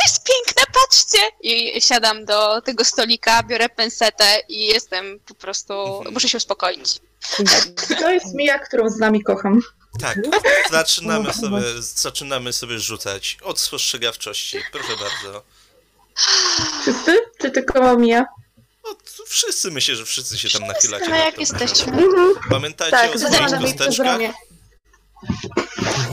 Ona 0.00 0.12
jest 0.12 0.24
piękna, 0.24 0.62
patrzcie! 0.82 1.18
I 1.40 1.80
siadam 1.82 2.24
do 2.24 2.60
tego 2.60 2.84
stolika, 2.84 3.42
biorę 3.42 3.68
pensetę 3.68 4.24
i 4.48 4.66
jestem 4.66 5.20
po 5.26 5.34
prostu... 5.34 5.96
Mhm. 5.96 6.14
Muszę 6.14 6.28
się 6.28 6.38
uspokoić. 6.38 7.00
To 8.00 8.10
jest 8.10 8.34
Mija, 8.34 8.58
którą 8.58 8.88
z 8.88 8.98
nami 8.98 9.22
kocham. 9.22 9.60
Tak, 10.00 10.18
zaczynamy 10.70 11.32
sobie, 11.32 11.62
zaczynamy 11.80 12.52
sobie 12.52 12.78
rzucać 12.78 13.38
od 13.42 13.60
spostrzegawczości. 13.60 14.58
Proszę 14.72 14.88
bardzo. 14.88 15.42
Wszyscy? 16.82 17.18
Czy 17.40 17.50
tylko 17.50 17.96
Mija? 17.98 18.24
No, 18.84 18.94
to 18.94 19.24
wszyscy 19.26 19.70
myślę, 19.70 19.96
że 19.96 20.04
wszyscy 20.04 20.38
się 20.38 20.50
tam 20.58 20.68
nachylacie. 20.68 21.04
Ale 21.04 21.16
nad 21.16 21.24
jak 21.24 21.38
jesteśmy? 21.38 21.92
Mhm. 21.92 22.34
Pamiętajcie 22.50 22.96
Tak, 22.96 23.14
o 23.14 23.18
zaglądam 23.18 23.48
swoich 23.48 23.62
jej 23.68 23.74
przez 23.74 23.86
kosteczkach. 23.86 24.06
ramię. 24.06 24.32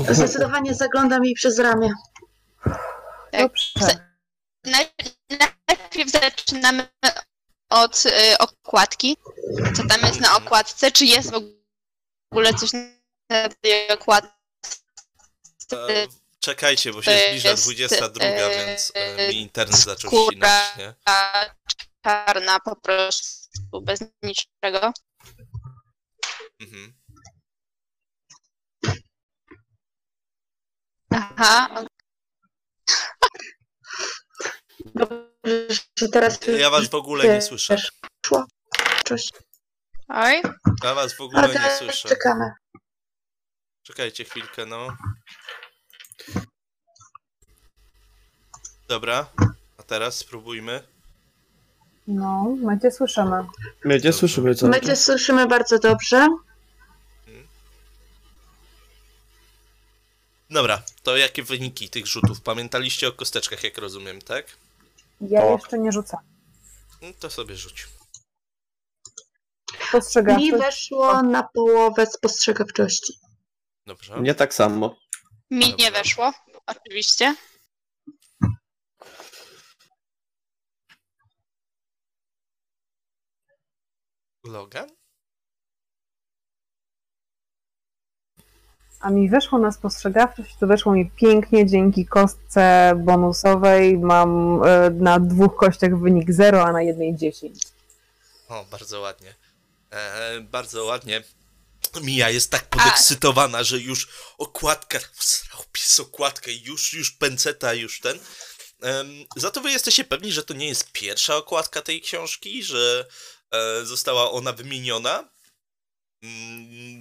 Zdecydowanie 0.10 0.74
zaglądam 0.76 1.26
jej 1.26 1.34
przez 1.34 1.60
ramię. 1.60 1.94
Naj- 4.65 5.15
Najpierw 5.67 6.11
zaczynamy 6.11 6.88
od 7.69 8.05
y, 8.05 8.38
okładki. 8.38 9.17
Co 9.75 9.88
tam 9.88 10.01
jest 10.01 10.19
na 10.19 10.38
okładce? 10.38 10.91
Czy 10.91 11.05
jest 11.05 11.32
w 11.32 11.43
ogóle 12.32 12.53
coś 12.53 12.71
na 13.30 13.49
tej 13.61 13.89
okładce? 13.89 14.32
E, 15.73 16.07
Czekajcie, 16.39 16.93
bo 16.93 17.01
się 17.01 17.11
zbliża 17.28 17.49
jest, 17.49 17.63
22, 17.63 18.25
e, 18.25 18.65
więc 18.65 18.91
e, 18.95 19.28
mi 19.28 19.41
internet 19.41 19.80
zaczął 19.80 20.11
ścinać, 20.11 20.78
nie? 20.78 20.93
czarna 22.03 22.59
po 22.59 22.75
prostu, 22.75 23.82
bez 23.82 23.99
niczego. 24.23 24.93
Mhm. 26.59 26.93
Aha, 31.11 31.86
Dobrze, 34.96 35.68
że 36.00 36.08
teraz 36.10 36.40
Ja 36.60 36.70
was 36.70 36.88
w 36.90 36.96
ogóle 36.96 37.24
nie 37.34 37.42
słyszę. 37.42 37.76
Cześć. 39.04 39.32
oj. 40.08 40.42
Ja 40.84 40.96
was 40.96 41.14
w 41.14 41.22
ogóle 41.22 41.48
nie 41.48 41.78
słyszę. 41.78 42.10
czekamy. 42.10 42.52
Czekajcie 43.84 44.24
chwilkę, 44.24 44.66
no. 44.66 44.88
Dobra, 48.88 49.26
a 49.78 49.84
teraz 49.84 50.16
spróbujmy. 50.16 50.84
No, 52.08 52.56
my 52.64 52.80
cię 52.80 52.92
słyszymy. 52.92 53.46
My 53.86 54.00
Dobrze. 54.00 54.14
słyszymy 54.14 54.56
co. 54.56 54.68
My 54.68 54.82
cię 54.82 54.96
słyszymy 54.96 55.48
bardzo 55.48 55.80
dobrze. 55.80 56.28
Dobra, 60.50 60.84
to 61.04 61.18
jakie 61.18 61.43
wyniki 61.43 61.89
tych 61.89 62.08
rzutów? 62.08 62.41
Pamiętaliście 62.41 63.08
o 63.08 63.12
kosteczkach, 63.12 63.64
jak 63.64 63.78
rozumiem, 63.78 64.22
tak? 64.22 64.58
Ja 65.22 65.41
Tak. 65.41 65.52
jeszcze 65.52 65.80
nie 65.80 65.91
rzucam. 65.91 66.20
No 67.02 67.08
to 67.20 67.30
sobie 67.30 67.56
rzuć. 67.56 67.88
Mi 69.74 69.78
Postrzegawczość. 69.91 70.52
weszło 70.52 71.24
na 71.24 71.43
połowę 71.43 72.06
spostrzegawczości. 72.06 73.14
Dobrze. 73.86 74.22
Nie 74.22 74.36
tak 74.36 74.54
samo. 74.54 74.95
Mi 75.52 75.66
nie 75.66 75.86
Dobra. 75.86 75.91
weszło, 76.04 76.34
oczywiście. 76.66 77.36
Logan? 84.43 84.89
A 89.00 89.10
mi 89.10 89.30
weszło 89.30 89.60
na 89.60 89.72
spostrzegawczość, 89.72 90.56
to 90.60 90.68
weszło 90.68 90.93
mi 90.93 91.12
pięknie 91.12 91.66
dzięki 91.66 92.06
kostce 92.06 92.93
bonusowej. 93.06 93.98
Mam 93.98 94.62
e, 94.64 94.89
na 94.89 95.20
dwóch 95.20 95.56
kościach 95.56 96.00
wynik 96.00 96.34
0, 96.34 96.64
a 96.64 96.72
na 96.72 96.82
jednej 96.82 97.16
10. 97.16 97.64
O, 98.50 98.66
bardzo 98.72 99.00
ładnie. 99.00 99.36
E, 99.91 100.41
bardzo 100.41 100.86
ładnie. 100.86 101.24
Mija 102.02 102.30
jest 102.30 102.52
tak 102.52 102.70
podekscytowana, 102.70 103.64
że 103.64 103.80
już 103.80 104.10
okładka, 104.38 105.00
srał 105.20 105.62
okładkę, 106.00 106.52
już, 106.54 106.93
już 106.93 107.12
pęceta, 107.12 107.74
już 107.74 108.00
ten. 108.00 108.20
Em, 108.82 109.26
za 109.36 109.52
to 109.52 109.62
wy 109.62 109.72
jesteście 109.72 110.04
pewni, 110.04 110.32
że 110.32 110.43
to 110.43 110.54
nie 110.54 110.68
jest 110.68 110.91
pierwsza 110.91 111.36
okładka 111.36 111.82
tej 111.82 112.02
książki, 112.02 112.64
że 112.64 113.08
e, 113.52 113.86
została 113.86 114.32
ona 114.32 114.54
wymieniona, 114.54 115.30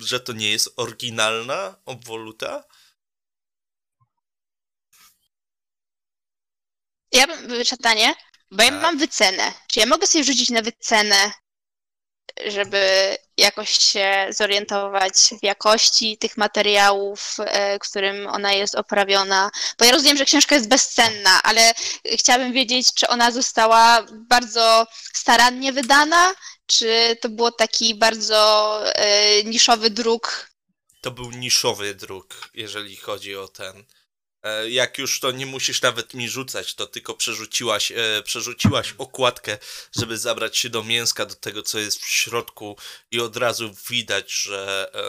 że 0.01 0.21
to 0.21 0.33
nie 0.33 0.51
jest 0.51 0.69
oryginalna 0.77 1.77
obwoluta. 1.85 2.65
Ja 7.13 7.27
bym, 7.27 7.65
pytanie, 7.71 8.15
bo 8.51 8.63
ja 8.63 8.71
Tak. 8.71 8.83
mam 8.83 8.99
wycenę. 8.99 9.53
Czy 9.69 9.81
ja 9.81 9.87
mogę 9.87 10.07
sobie 10.07 10.25
rzucić 10.25 10.51
na 10.51 10.63
wycenę, 10.63 11.33
żeby 12.47 13.17
jakoś 13.37 13.71
się 13.79 14.27
zorientować 14.31 15.15
w 15.41 15.45
jakości 15.45 16.19
tych 16.19 16.37
materiałów, 16.37 17.37
e, 17.39 17.79
którym 17.79 18.27
ona 18.27 18.53
jest 18.53 18.75
oprawiona? 18.75 19.51
Bo 19.79 19.85
ja 19.85 19.93
rozumiem, 19.93 20.17
że 20.17 20.25
książka 20.25 20.55
jest 20.55 20.69
bezcenna, 20.69 21.43
ale 21.43 21.75
chciałabym 22.19 22.53
wiedzieć, 22.53 22.95
czy 22.95 23.09
ona 23.09 23.31
została 23.31 24.07
bardzo 24.13 24.87
starannie 25.15 25.73
wydana, 25.73 26.35
czy 26.67 27.17
to 27.21 27.29
było 27.29 27.53
taki 27.53 27.95
bardzo 27.95 28.81
e, 28.95 29.45
niszowy 29.45 29.91
druk 29.91 30.51
To 31.01 31.11
był 31.11 31.31
niszowy 31.31 31.95
druk, 31.95 32.49
jeżeli 32.55 32.97
chodzi 32.97 33.37
o 33.37 33.49
ten. 33.49 33.85
E, 34.43 34.71
Jak 34.71 34.99
już 34.99 35.21
to 35.21 35.31
nie 35.31 35.47
musisz 35.47 35.83
nawet 35.83 36.15
mi 36.15 36.29
rzucać, 36.29 36.75
to 36.75 36.87
tylko 36.87 37.15
przerzuciłaś, 37.15 37.93
e, 37.93 38.23
przerzuciłaś 38.25 38.95
okładkę, 38.99 39.59
żeby 39.99 40.19
zabrać 40.19 40.59
się 40.59 40.71
do 40.71 40.85
mięska, 40.85 41.27
do 41.27 41.35
tego, 41.35 41.63
co 41.63 41.79
jest 41.79 42.03
w 42.05 42.09
środku, 42.09 42.77
i 43.11 43.21
od 43.21 43.37
razu 43.37 43.75
widać, 43.91 44.33
że 44.33 44.91
e, 44.95 45.01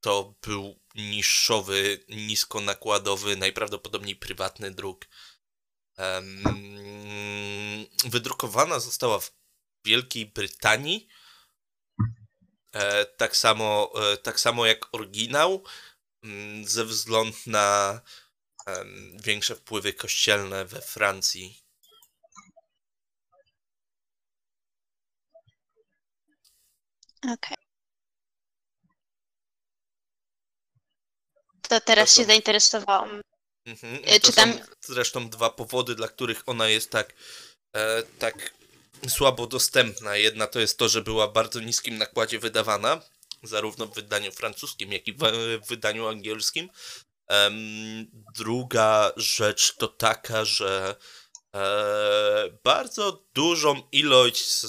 to 0.00 0.34
był 0.42 0.80
niszowy, 0.94 2.04
niskonakładowy, 2.08 3.36
najprawdopodobniej 3.36 4.16
prywatny 4.16 4.70
druk. 4.70 5.06
Wydrukowana 8.04 8.80
została 8.80 9.20
w 9.20 9.32
Wielkiej 9.84 10.26
Brytanii. 10.26 11.08
E, 12.72 13.04
tak, 13.04 13.36
samo, 13.36 13.92
e, 14.12 14.16
tak 14.16 14.40
samo 14.40 14.66
jak 14.66 14.94
oryginał, 14.94 15.64
mm, 16.22 16.64
ze 16.68 16.84
względu 16.84 17.36
na 17.46 18.00
większe 19.16 19.56
wpływy 19.56 19.92
kościelne 19.92 20.64
we 20.64 20.80
Francji. 20.80 21.62
Okej. 27.32 27.56
To 31.68 31.80
teraz 31.80 32.14
To 32.14 32.20
się 32.20 32.26
zainteresowałam. 32.26 33.20
Mhm. 33.66 33.98
E, 34.04 34.20
czy 34.20 34.32
tam- 34.32 34.52
są 34.52 34.58
zresztą 34.80 35.28
dwa 35.30 35.50
powody, 35.50 35.94
dla 35.94 36.08
których 36.08 36.48
ona 36.48 36.68
jest 36.68 36.90
tak, 36.90 37.14
e, 37.76 38.02
tak 38.02 38.54
słabo 39.08 39.46
dostępna. 39.46 40.16
Jedna 40.16 40.46
to 40.46 40.60
jest 40.60 40.78
to, 40.78 40.88
że 40.88 41.02
była 41.02 41.26
w 41.26 41.32
bardzo 41.32 41.60
niskim 41.60 41.98
nakładzie 41.98 42.38
wydawana, 42.38 43.00
zarówno 43.42 43.86
w 43.86 43.94
wydaniu 43.94 44.32
francuskim, 44.32 44.92
jak 44.92 45.08
i 45.08 45.12
w, 45.12 45.22
wydaniu 45.68 46.08
angielskim. 46.08 46.70
Druga 48.36 49.12
rzecz 49.16 49.76
to 49.76 49.88
taka, 49.88 50.44
że 50.44 50.96
e, 51.54 51.60
bardzo 52.64 53.24
dużą 53.34 53.82
ilość, 53.92 54.66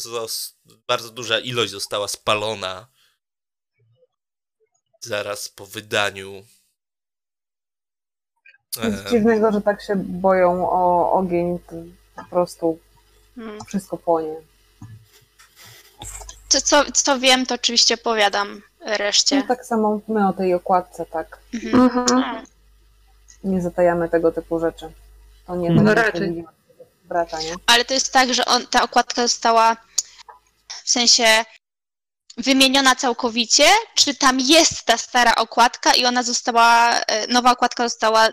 bardzo 0.87 1.09
duża 1.09 1.39
ilość 1.39 1.71
została 1.71 2.07
spalona 2.07 2.87
zaraz 5.01 5.49
po 5.49 5.65
wydaniu. 5.65 6.45
Nic 8.83 9.11
dziwnego, 9.11 9.51
że 9.51 9.61
tak 9.61 9.81
się 9.81 9.95
boją 9.95 10.69
o 10.69 11.11
ogień, 11.11 11.59
po 12.15 12.25
prostu 12.29 12.79
Hmm. 13.45 13.65
wszystko 13.67 13.97
płonie. 13.97 14.35
Co, 16.49 16.61
co, 16.61 16.91
co 16.91 17.19
wiem, 17.19 17.45
to 17.45 17.55
oczywiście 17.55 17.93
opowiadam 17.95 18.61
No 18.85 18.97
reszcie. 18.97 19.43
tak 19.47 19.65
samo 19.65 19.99
my 20.07 20.27
o 20.27 20.33
tej 20.33 20.53
okładce, 20.53 21.05
tak. 21.05 21.37
Mhm. 21.53 21.99
Mhm. 21.99 22.45
Nie 23.43 23.61
zatajamy 23.61 24.09
tego 24.09 24.31
typu 24.31 24.59
rzeczy. 24.59 24.91
To 25.47 25.55
nie 25.55 25.69
No 25.69 25.95
tak, 25.95 26.05
raczej. 26.05 26.45
brata, 27.05 27.41
nie? 27.41 27.53
Ale 27.67 27.85
to 27.85 27.93
jest 27.93 28.13
tak, 28.13 28.33
że 28.33 28.45
on, 28.45 28.67
ta 28.67 28.83
okładka 28.83 29.21
została 29.21 29.77
w 30.83 30.89
sensie 30.91 31.45
wymieniona 32.37 32.95
całkowicie, 32.95 33.65
czy 33.95 34.15
tam 34.15 34.39
jest 34.39 34.85
ta 34.85 34.97
stara 34.97 35.35
okładka 35.35 35.93
i 35.93 36.05
ona 36.05 36.23
została, 36.23 36.99
e, 36.99 37.27
nowa 37.27 37.51
okładka 37.51 37.83
została 37.83 38.27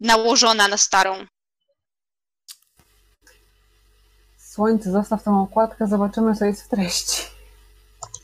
nałożona 0.00 0.68
na 0.68 0.76
starą? 0.76 1.26
Słońce, 4.54 4.92
zostaw 4.92 5.22
tą 5.24 5.42
okładkę, 5.42 5.86
zobaczymy, 5.86 6.36
co 6.36 6.44
jest 6.44 6.62
w 6.64 6.68
treści. 6.68 7.22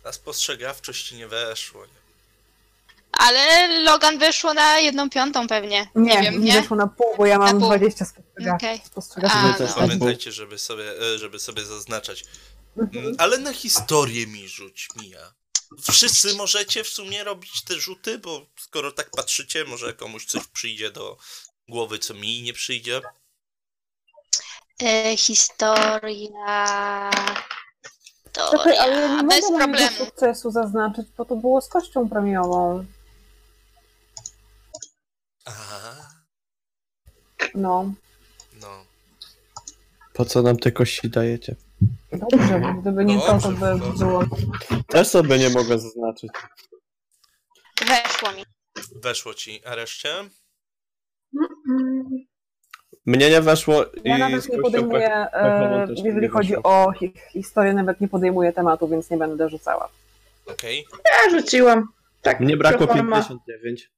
Na 0.05 0.13
spostrzegawczość 0.13 1.13
nie 1.13 1.29
weszło. 1.29 1.87
Nie? 1.87 1.93
Ale 3.13 3.69
Logan 3.83 4.19
wyszło 4.19 4.55
na 4.55 4.79
jedną 4.79 5.11
piątą 5.11 5.49
pewnie. 5.49 5.87
Nie, 5.95 6.15
Nie, 6.17 6.23
wiem, 6.23 6.45
nie? 6.45 6.53
weszło 6.61 6.77
na 6.77 6.87
pół, 6.87 7.07
bo 7.17 7.27
ja 7.27 7.39
mam 7.39 7.51
pół. 7.59 7.69
20 7.69 8.05
spostrzega- 8.05 8.55
Okej. 8.55 8.81
spostrzegawczości. 8.85 9.47
A, 9.47 9.63
no. 9.63 9.67
tak. 9.69 9.77
Pamiętajcie, 9.77 10.33
żeby 10.33 10.59
sobie, 10.59 11.15
e, 11.15 11.19
żeby 11.19 11.39
sobie 11.39 11.65
zaznaczać. 11.65 12.25
Mm, 12.77 13.15
Ale 13.19 13.39
na 13.39 13.53
historię 13.53 14.27
mi 14.27 14.49
rzuć, 14.49 14.89
Mija. 14.97 15.33
Wszyscy 15.91 16.35
możecie 16.35 16.85
w 16.85 16.89
sumie 16.89 17.25
robić 17.25 17.63
te 17.65 17.75
rzuty, 17.81 18.19
bo 18.19 18.47
skoro 18.61 18.93
tak 18.93 19.11
patrzycie, 19.11 19.65
może 19.65 19.95
komuś 19.95 20.25
coś 20.27 20.47
przyjdzie 20.47 20.91
do 20.91 21.17
głowy, 21.69 21.99
co 21.99 22.15
mi 22.15 22.43
nie 22.43 22.53
przyjdzie. 22.53 23.01
E, 24.83 25.17
historia. 25.17 27.11
Czekaj, 28.33 28.79
ale 28.79 29.01
ja 29.01 29.23
nie. 29.23 29.29
Bez 29.29 29.51
mogę 29.51 29.65
problemu. 29.65 29.97
sukcesu 29.97 30.51
zaznaczyć, 30.51 31.07
bo 31.17 31.25
to 31.25 31.37
było 31.37 31.61
z 31.61 31.69
kością 31.69 32.09
premiową. 32.09 32.85
Aha, 35.45 35.95
No, 37.55 37.93
no. 38.61 38.85
Po 40.13 40.25
co 40.25 40.43
nam 40.43 40.57
te 40.57 40.73
kości 40.73 41.11
dajecie? 41.11 41.57
dobrze, 42.13 42.61
bo 42.61 42.75
gdyby 42.81 43.05
nie 43.05 43.21
to, 43.21 43.39
to 43.39 43.49
by 43.53 43.79
dobrze. 43.79 44.05
było... 44.05 44.23
Też 44.89 45.09
sobie 45.09 45.39
nie 45.39 45.51
mogę 45.51 45.79
zaznaczyć. 45.79 46.31
Weszło 47.87 48.33
mi. 48.33 48.45
Weszło 49.03 49.35
ci, 49.35 49.65
a 49.65 49.75
reszcie? 49.75 50.15
Mnie 53.07 53.31
nie 53.31 53.41
weszło 53.41 53.85
i 53.85 54.01
Ja 54.05 54.19
nawet 54.19 54.49
nie 54.49 54.59
podejmuję, 54.59 55.09
pech- 55.09 55.31
pechową 55.33 55.77
e, 55.83 55.87
jeżeli 55.91 56.21
nie 56.21 56.29
chodzi 56.29 56.57
o 56.57 56.93
hi 56.99 57.13
historię, 57.33 57.73
nawet 57.73 58.01
nie 58.01 58.09
podejmuję 58.09 58.53
tematu, 58.53 58.89
więc 58.89 59.11
nie 59.11 59.17
będę 59.17 59.49
rzucała. 59.49 59.89
Okej. 60.47 60.87
Ja 61.05 61.31
rzuciłam. 61.31 61.89
Tak, 62.23 62.41
Mnie 62.41 62.57
brakło 62.57 62.87
pro 62.87 62.97
forma. 62.97 63.17
59. 63.17 63.91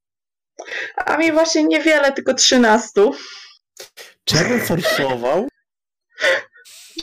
A 0.97 1.17
mi 1.17 1.33
właśnie 1.33 1.65
niewiele, 1.65 2.13
tylko 2.13 2.35
13. 2.35 2.91
Czy 4.25 4.37
ja 4.37 4.45
bym 4.45 4.61
forsował? 4.61 5.49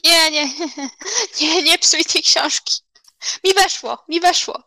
Nie, 0.03 0.31
nie, 0.31 0.45
nie, 1.41 1.63
nie 1.63 1.77
psuj 1.77 2.03
tej 2.05 2.21
książki. 2.23 2.73
Mi 3.43 3.53
weszło, 3.53 4.03
mi 4.09 4.19
weszło. 4.19 4.63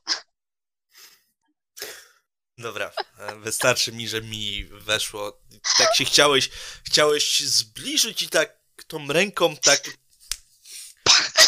Dobra, 2.63 2.93
e, 3.19 3.37
wystarczy 3.37 3.93
mi, 3.93 4.09
że 4.09 4.21
mi 4.21 4.65
weszło. 4.65 5.43
Tak 5.79 5.97
się 5.97 6.05
chciałeś, 6.05 6.51
chciałeś 6.85 7.41
zbliżyć 7.41 8.23
i 8.23 8.29
tak 8.29 8.59
tą 8.87 9.09
ręką 9.09 9.57
tak 9.57 9.83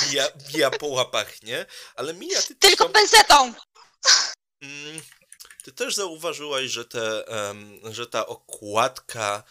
mija, 0.06 0.28
mija 0.52 0.70
po 0.70 0.86
łapach, 0.86 1.42
nie? 1.42 1.66
Ale 1.94 2.14
mija, 2.14 2.42
ty 2.42 2.54
Tylko 2.54 2.88
pensetą. 2.88 3.54
mm, 4.60 5.02
ty 5.64 5.72
też 5.72 5.94
zauważyłaś, 5.94 6.70
że, 6.70 6.84
te, 6.84 7.26
em, 7.26 7.80
że 7.92 8.06
ta 8.06 8.26
okładka 8.26 9.42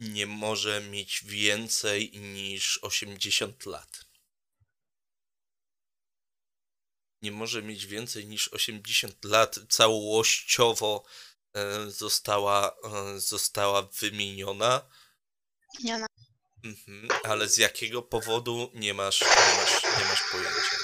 nie 0.00 0.26
może 0.26 0.80
mieć 0.80 1.24
więcej 1.24 2.10
niż 2.18 2.78
80 2.82 3.66
lat. 3.66 4.04
Nie 7.22 7.32
może 7.32 7.62
mieć 7.62 7.86
więcej 7.86 8.26
niż 8.26 8.48
80 8.48 9.24
lat. 9.24 9.58
Całościowo 9.68 11.04
e, 11.54 11.90
została, 11.90 12.76
e, 12.84 13.20
została 13.20 13.82
wymieniona. 13.82 14.82
No. 15.84 16.06
Mhm, 16.64 17.08
ale 17.24 17.48
z 17.48 17.58
jakiego 17.58 18.02
powodu 18.02 18.70
nie 18.74 18.94
masz, 18.94 19.20
nie 19.20 19.60
masz, 19.60 19.82
nie 19.98 20.04
masz 20.04 20.22
pojęcia. 20.32 20.76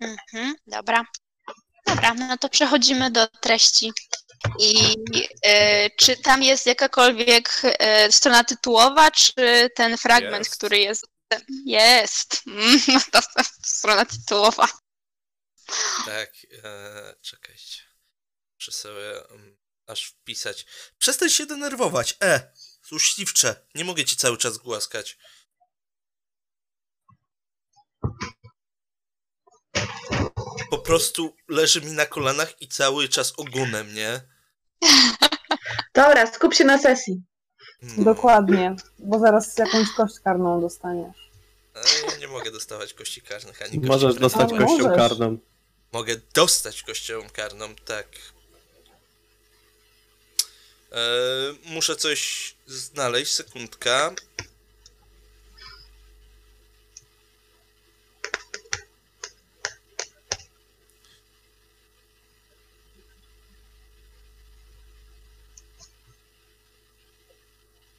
Mhm, 0.00 0.54
dobra. 0.66 1.04
Dobra, 1.86 2.14
no 2.14 2.38
to 2.38 2.48
przechodzimy 2.48 3.10
do 3.10 3.26
treści. 3.26 3.92
I 4.58 4.96
e, 5.42 5.90
czy 5.90 6.16
tam 6.16 6.42
jest 6.42 6.66
jakakolwiek 6.66 7.62
strona 8.10 8.44
tytułowa, 8.44 9.10
czy 9.10 9.68
ten 9.74 9.98
fragment, 9.98 10.46
Jest. 10.46 10.56
który 10.56 10.78
jest. 10.78 11.06
Jest. 11.66 12.42
Mm, 12.46 12.80
to, 13.12 13.20
to 13.22 13.42
strona 13.62 14.04
tytułowa. 14.04 14.68
Tak, 16.06 16.32
e, 16.64 17.14
czekajcie. 17.22 17.82
Muszę 18.54 18.72
sobie 18.72 19.22
um, 19.30 19.56
aż 19.86 20.04
wpisać. 20.04 20.66
Przestań 20.98 21.30
się 21.30 21.46
denerwować. 21.46 22.16
E, 22.22 22.52
złośliwcze. 22.88 23.66
Nie 23.74 23.84
mogę 23.84 24.04
ci 24.04 24.16
cały 24.16 24.36
czas 24.38 24.58
głaskać. 24.58 25.18
Po 30.70 30.78
prostu 30.78 31.34
leży 31.48 31.80
mi 31.80 31.92
na 31.92 32.06
kolanach 32.06 32.62
i 32.62 32.68
cały 32.68 33.08
czas 33.08 33.32
ogonem, 33.36 33.94
nie? 33.94 34.20
Dobra, 35.94 36.32
skup 36.32 36.54
się 36.54 36.64
na 36.64 36.78
sesji. 36.78 37.22
Mm, 37.82 38.04
Dokładnie, 38.04 38.76
bo 38.98 39.18
zaraz 39.18 39.58
jakąś 39.58 39.92
kość 39.96 40.20
karną 40.24 40.60
dostaniesz. 40.60 41.16
e, 41.74 42.10
Ja 42.12 42.16
nie 42.16 42.28
mogę 42.28 42.50
dostawać 42.50 42.94
kości 42.94 43.22
karnych 43.22 43.62
ani 43.62 43.70
kości 43.70 43.86
Możesz 43.86 44.14
dostać 44.14 44.50
kością 44.50 44.96
karną. 44.96 45.38
Mogę 45.92 46.16
dostać 46.34 46.82
kością 46.82 47.30
karną, 47.32 47.74
tak. 47.74 48.06
E, 50.92 50.98
muszę 51.64 51.96
coś 51.96 52.54
znaleźć, 52.66 53.32
sekundka. 53.32 54.14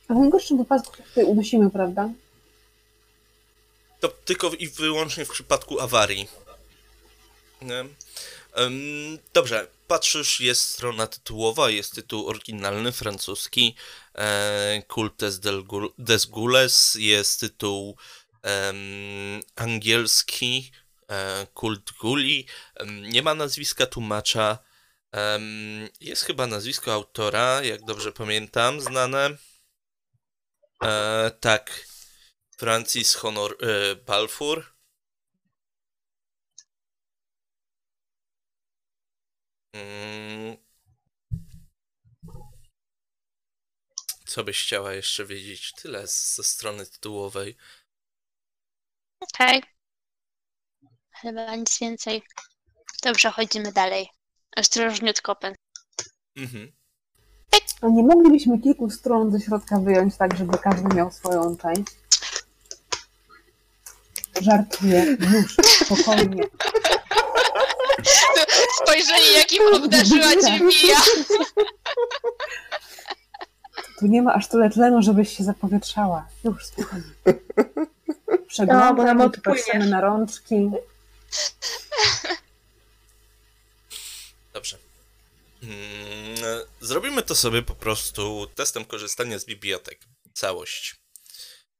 A 0.07 0.13
w 0.13 0.17
najgorszym 0.17 0.57
wypadku 0.57 1.03
tutaj 1.03 1.23
udusimy, 1.23 1.69
prawda? 1.69 2.09
To 3.99 4.07
tylko 4.07 4.49
i 4.49 4.67
wyłącznie 4.67 5.25
w 5.25 5.29
przypadku 5.29 5.79
awarii. 5.79 6.27
Dobrze, 9.34 9.68
patrzysz, 9.88 10.39
jest 10.39 10.70
strona 10.70 11.07
tytułowa, 11.07 11.70
jest 11.70 11.95
tytuł 11.95 12.28
oryginalny, 12.28 12.91
francuski, 12.91 13.76
e, 14.16 14.84
Cultes 14.93 15.39
des 15.97 16.26
Gules, 16.26 16.95
jest 16.95 17.39
tytuł 17.39 17.97
angielski, 19.55 20.72
e, 21.07 21.47
Kult 21.53 21.91
Guli, 21.91 22.45
em, 22.76 23.10
nie 23.10 23.24
ma 23.24 23.36
nazwiska 23.36 23.86
tłumacza, 23.86 24.57
jest 26.01 26.24
chyba 26.24 26.47
nazwisko 26.47 26.93
autora, 26.93 27.64
jak 27.64 27.86
dobrze 27.86 28.12
pamiętam, 28.12 28.82
znane. 28.82 29.38
E, 30.84 31.32
tak, 31.39 31.86
Francis 32.57 33.16
Honor 33.16 33.57
e, 33.60 33.95
Balfour. 33.95 34.78
Co 44.26 44.43
byś 44.43 44.64
chciała 44.64 44.93
jeszcze 44.93 45.26
wiedzieć? 45.26 45.73
Tyle 45.73 46.07
ze 46.07 46.43
strony 46.43 46.85
tytułowej. 46.85 47.57
Okej. 49.19 49.64
Chyba 51.11 51.56
nic 51.56 51.80
więcej. 51.80 52.23
To 53.02 53.14
przechodzimy 53.14 53.72
dalej. 53.72 54.10
Ostrożniutko, 54.57 55.35
pen. 55.35 55.56
Mhm. 56.35 56.72
A 57.81 57.88
nie 57.88 58.03
moglibyśmy 58.03 58.60
kilku 58.60 58.89
stron 58.89 59.31
ze 59.31 59.39
środka 59.39 59.80
wyjąć 59.80 60.18
tak, 60.18 60.38
żeby 60.38 60.57
każdy 60.57 60.95
miał 60.95 61.11
swoją 61.11 61.57
część? 61.57 61.91
Żartuję, 64.41 65.18
już, 65.34 65.56
spokojnie. 65.56 66.43
Spojrzenie, 68.84 69.31
jakim 69.31 69.64
obdarzyła 69.73 70.31
cię 70.31 70.60
Mija. 70.64 71.01
Tu 73.99 74.07
nie 74.07 74.22
ma 74.22 74.34
aż 74.34 74.47
tyle 74.47 74.69
tlenu, 74.69 75.01
żebyś 75.01 75.38
się 75.38 75.43
zapowietrzała. 75.43 76.27
Już, 76.43 76.65
spokojnie. 76.65 77.03
No, 78.68 78.89
odpłynie. 79.26 79.30
patrzymy 79.43 79.88
na 79.88 80.01
rączki. 80.01 80.69
Dobrze. 84.53 84.77
Mm, 85.64 85.76
Zrobimy 86.81 87.23
to 87.23 87.35
sobie 87.35 87.61
po 87.61 87.76
prostu 87.76 88.47
testem 88.56 88.85
korzystania 88.85 89.39
z 89.39 89.45
bibliotek. 89.45 89.99
Całość. 90.34 90.98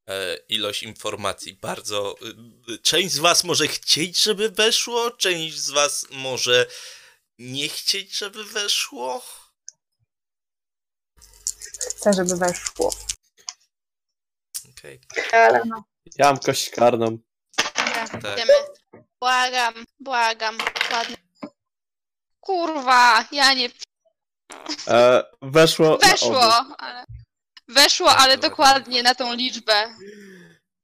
E, 0.10 0.38
ilość 0.50 0.84
informacji. 0.84 1.54
Bardzo. 1.54 2.16
e, 2.74 2.78
Część 2.78 3.12
z 3.14 3.20
Was 3.20 3.44
może 3.44 3.68
chcieć, 3.68 4.24
żeby 4.24 4.50
weszło, 4.50 5.12
część 5.12 5.58
z 5.60 5.70
Was 5.70 6.06
może 6.12 6.66
nie 7.40 7.70
chcieć, 7.70 8.18
żeby 8.18 8.44
weszło. 8.44 9.22
Chcę, 11.90 12.14
żeby 12.14 12.36
weszło. 12.36 12.94
Okej. 14.70 15.00
Ale 15.32 15.66
no. 15.66 15.84
Ja 16.16 16.26
mam 16.26 16.40
kość 16.40 16.70
karną. 16.70 17.18
Dobra, 17.58 18.08
Tak. 18.08 18.38
idziemy. 18.38 18.54
Błagam, 19.22 19.74
błagam. 20.00 20.58
Ładnie. 20.92 21.16
Kurwa, 22.40 23.26
ja 23.32 23.54
nie... 23.54 23.70
E, 24.88 25.24
weszło. 25.42 25.98
Weszło, 25.98 26.54
ale... 26.78 27.06
Weszło, 27.70 28.16
ale 28.16 28.38
dokładnie 28.38 29.04
na 29.04 29.16
tą 29.16 29.34
liczbę. 29.34 29.74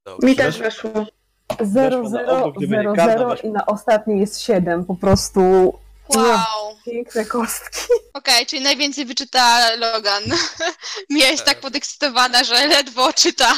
Dobrze. 0.05 0.27
Mi 0.27 0.35
też 0.35 0.57
weszło. 0.57 0.91
0, 1.61 1.97
Weszło 2.03 2.09
na 2.19 2.25
0, 2.25 2.43
obok, 2.43 2.57
gdyby 2.57 2.75
nie 2.77 2.81
0, 2.83 2.95
karta 2.95 3.13
0 3.17 3.29
weszła. 3.29 3.49
i 3.49 3.51
na 3.51 3.65
ostatniej 3.65 4.19
jest 4.19 4.41
7. 4.41 4.85
Po 4.85 4.95
prostu 4.95 5.39
Wow. 6.09 6.37
piękne 6.85 7.25
kostki. 7.25 7.79
Okej, 8.13 8.45
czyli 8.45 8.61
najwięcej 8.63 9.05
wyczyta 9.05 9.75
Logan. 9.75 10.23
Mia 11.09 11.27
jest 11.31 11.45
tak 11.45 11.57
E. 11.57 11.61
podekscytowana, 11.61 12.43
że 12.43 12.67
ledwo 12.67 13.13
czyta. 13.13 13.53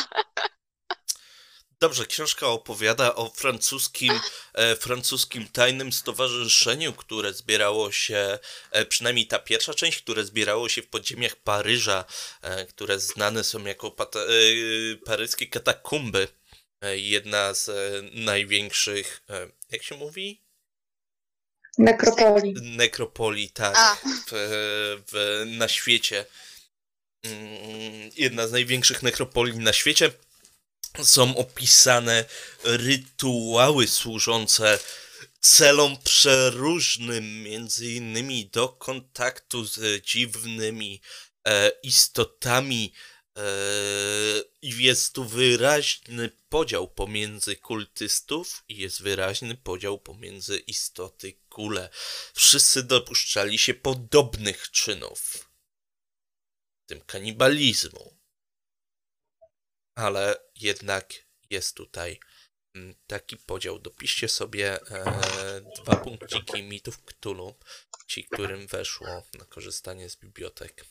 Dobrze, 1.80 2.06
książka 2.06 2.48
opowiada 2.48 3.16
o 3.16 3.30
francuskim, 3.30 4.14
e, 4.54 4.76
francuskim 4.76 5.48
tajnym 5.48 5.94
stowarzyszeniu, 5.94 6.94
które 6.94 7.34
zbierało 7.34 7.92
się, 7.92 8.40
e, 8.72 8.86
przynajmniej 8.86 9.28
ta 9.28 9.40
pierwsza 9.40 9.74
część, 9.74 10.02
które 10.02 10.26
zbierało 10.26 10.70
się 10.70 10.82
w 10.82 10.88
podziemiach 10.88 11.36
Paryża, 11.36 12.06
e, 12.42 12.66
które 12.66 13.00
znane 13.00 13.44
są 13.44 13.66
jako 13.66 13.92
pata, 13.92 14.20
e, 14.20 14.26
paryskie 15.06 15.48
katakumby. 15.48 16.28
E, 16.82 16.98
jedna 16.98 17.54
z 17.54 17.70
e, 17.70 17.74
największych, 18.14 19.22
e, 19.30 19.48
jak 19.72 19.84
się 19.84 19.96
mówi? 19.96 20.42
Nekropolii. 21.78 22.54
Nekropolii, 22.62 23.50
tak, 23.50 23.76
w, 24.28 24.32
w, 25.12 25.44
na 25.46 25.68
świecie. 25.68 26.26
Mm, 27.24 28.10
Jedna 28.16 28.48
z 28.48 28.52
największych 28.52 29.04
nekropolii 29.04 29.58
na 29.60 29.74
świecie. 29.74 30.12
Są 31.04 31.38
opisane 31.38 32.26
rytuały 32.64 33.88
służące 33.88 34.80
celom 35.40 35.98
przeróżnym, 36.04 37.44
między 37.44 37.92
innymi 37.92 38.46
do 38.46 38.70
kontaktu 38.70 39.66
z 39.66 40.06
dziwnymi 40.06 41.02
e, 41.48 41.72
istotami. 41.84 42.94
E, 43.38 43.42
I 44.62 44.84
jest 44.84 45.14
tu 45.14 45.26
wyraźny 45.26 46.30
podział 46.50 46.88
pomiędzy 46.88 47.56
kultystów 47.56 48.64
i 48.70 48.78
jest 48.78 49.02
wyraźny 49.02 49.56
podział 49.56 50.00
pomiędzy 50.00 50.58
istoty 50.58 51.34
kule. 51.50 51.90
Wszyscy 52.34 52.84
dopuszczali 52.84 53.58
się 53.58 53.74
podobnych 53.74 54.72
czynów, 54.72 55.50
w 56.84 56.88
tym 56.88 57.02
kanibalizmu. 57.02 58.17
Ale 59.98 60.36
jednak 60.56 61.14
jest 61.50 61.76
tutaj 61.76 62.20
mm, 62.76 62.96
taki 63.08 63.38
podział. 63.38 63.80
Dopiszcie 63.80 64.30
sobie 64.30 64.82
e, 64.82 65.62
dwa 65.82 65.96
punkciki 65.96 66.64
mitów 66.64 67.04
Cthulhu, 67.06 67.56
ci, 68.08 68.24
którym 68.24 68.68
weszło 68.68 69.24
na 69.34 69.46
korzystanie 69.46 70.10
z 70.10 70.16
bibliotek. 70.16 70.86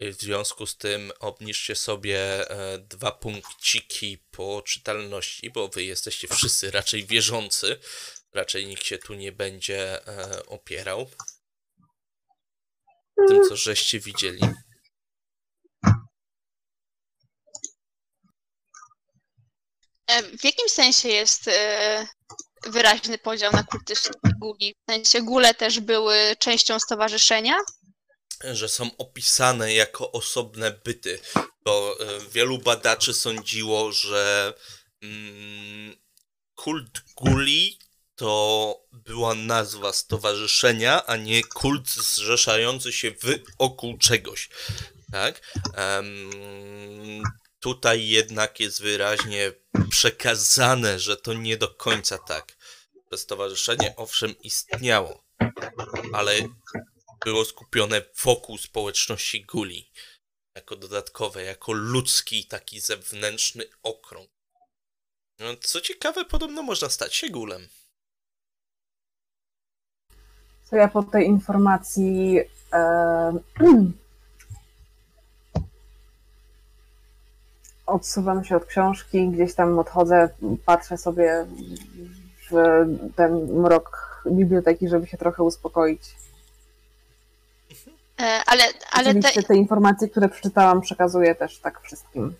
W 0.00 0.14
związku 0.14 0.66
z 0.66 0.76
tym 0.76 1.12
obniżcie 1.20 1.76
sobie 1.76 2.50
e, 2.50 2.78
dwa 2.78 3.12
punkciki 3.12 4.18
po 4.30 4.62
czytalności, 4.62 5.50
bo 5.50 5.68
wy 5.68 5.84
jesteście 5.84 6.28
wszyscy 6.28 6.70
raczej 6.70 7.06
wierzący. 7.06 7.78
Raczej 8.32 8.66
nikt 8.66 8.84
się 8.84 8.98
tu 8.98 9.14
nie 9.14 9.32
będzie 9.32 10.06
e, 10.06 10.46
opierał. 10.46 11.10
Tym, 13.28 13.48
co 13.48 13.56
żeście 13.56 14.00
widzieli. 14.00 14.40
W 20.38 20.44
jakim 20.44 20.68
sensie 20.68 21.08
jest 21.08 21.48
e, 21.48 22.06
wyraźny 22.66 23.18
podział 23.18 23.52
na 23.52 23.62
kultystów 23.62 24.16
i 24.30 24.38
guli? 24.38 24.74
W 24.88 24.92
sensie 24.92 25.22
gule 25.22 25.54
też 25.54 25.80
były 25.80 26.16
częścią 26.38 26.78
stowarzyszenia? 26.80 27.54
że 28.44 28.68
są 28.68 28.96
opisane 28.98 29.74
jako 29.74 30.12
osobne 30.12 30.70
byty, 30.70 31.20
bo 31.64 31.96
e, 32.00 32.20
wielu 32.30 32.58
badaczy 32.58 33.14
sądziło, 33.14 33.92
że 33.92 34.54
mm, 35.02 35.96
kult 36.54 37.02
Guli 37.16 37.78
to 38.16 38.76
była 38.92 39.34
nazwa 39.34 39.92
stowarzyszenia, 39.92 41.06
a 41.06 41.16
nie 41.16 41.42
kult 41.42 41.88
zrzeszający 41.90 42.92
się 42.92 43.12
wokół 43.58 43.98
czegoś. 43.98 44.48
Tak? 45.12 45.40
Em, 45.74 47.22
tutaj 47.62 48.08
jednak 48.08 48.60
jest 48.60 48.82
wyraźnie 48.82 49.52
przekazane, 49.90 50.98
że 50.98 51.16
to 51.16 51.34
nie 51.34 51.56
do 51.56 51.68
końca 51.68 52.18
tak. 52.18 52.56
To 53.10 53.16
stowarzyszenie 53.16 53.96
owszem 53.96 54.38
istniało, 54.38 55.24
ale 56.12 56.32
było 57.24 57.44
skupione 57.44 58.02
wokół 58.24 58.58
społeczności 58.58 59.44
Guli. 59.44 59.90
Jako 60.54 60.76
dodatkowe, 60.76 61.42
jako 61.42 61.72
ludzki 61.72 62.46
taki 62.46 62.80
zewnętrzny 62.80 63.64
okrąg. 63.82 64.30
No, 65.38 65.46
co 65.60 65.80
ciekawe, 65.80 66.24
podobno 66.24 66.62
można 66.62 66.88
stać 66.88 67.14
się 67.14 67.28
gulem. 67.28 67.68
To 70.70 70.76
ja 70.76 70.88
po 70.88 71.02
tej 71.02 71.26
informacji 71.26 72.40
e, 72.72 73.32
odsuwam 77.86 78.44
się 78.44 78.56
od 78.56 78.64
książki, 78.64 79.28
gdzieś 79.28 79.54
tam 79.54 79.78
odchodzę, 79.78 80.28
patrzę 80.66 80.98
sobie 80.98 81.46
w 82.50 82.54
ten 83.16 83.32
mrok 83.60 84.22
biblioteki, 84.26 84.88
żeby 84.88 85.06
się 85.06 85.18
trochę 85.18 85.42
uspokoić. 85.42 86.02
E, 88.20 88.40
Ale, 88.46 88.62
ale 88.92 89.04
te, 89.04 89.18
Oczywiście 89.18 89.42
te 89.42 89.56
informacje, 89.56 90.08
które 90.08 90.28
przeczytałam, 90.28 90.80
przekazuję 90.80 91.34
też 91.34 91.58
tak 91.58 91.80
wszystkim. 91.80 92.34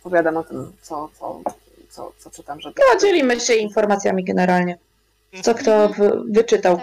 Opowiadam 0.00 0.36
o 0.36 0.42
tym, 0.44 0.72
co, 0.82 1.08
co, 1.18 1.40
co, 1.90 2.12
co 2.18 2.30
czytam, 2.30 2.60
żeby... 2.60 2.74
No, 2.94 3.00
dzielimy 3.00 3.40
się 3.40 3.54
informacjami 3.54 4.24
generalnie. 4.24 4.78
Co 5.42 5.54
kto 5.54 5.88
w- 5.88 6.32
wyczytał. 6.32 6.80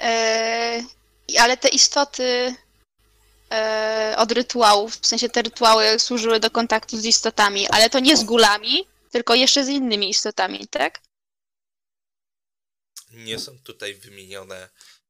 e, 0.00 0.82
ale 1.40 1.56
te 1.56 1.68
istoty 1.68 2.54
e, 3.52 4.14
od 4.18 4.32
rytuałów, 4.32 4.96
w 4.96 5.06
sensie 5.06 5.28
te 5.28 5.42
rytuały 5.42 5.98
służyły 5.98 6.40
do 6.40 6.50
kontaktu 6.50 6.96
z 6.96 7.04
istotami, 7.04 7.68
ale 7.68 7.90
to 7.90 7.98
nie 7.98 8.16
z 8.16 8.24
gulami, 8.24 8.86
tylko 9.10 9.34
jeszcze 9.34 9.64
z 9.64 9.68
innymi 9.68 10.10
istotami, 10.10 10.68
tak? 10.68 11.00
Nie 13.10 13.38
są 13.38 13.58
tutaj 13.58 13.94
wymienione, 13.94 14.68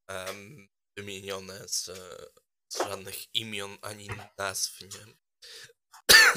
em, 0.09 0.69
wymienione 0.97 1.69
z, 1.69 1.85
z 2.69 2.79
żadnych 2.79 3.35
imion 3.35 3.79
ani 3.83 4.09
nazw. 4.39 4.81
Nie? 4.81 5.15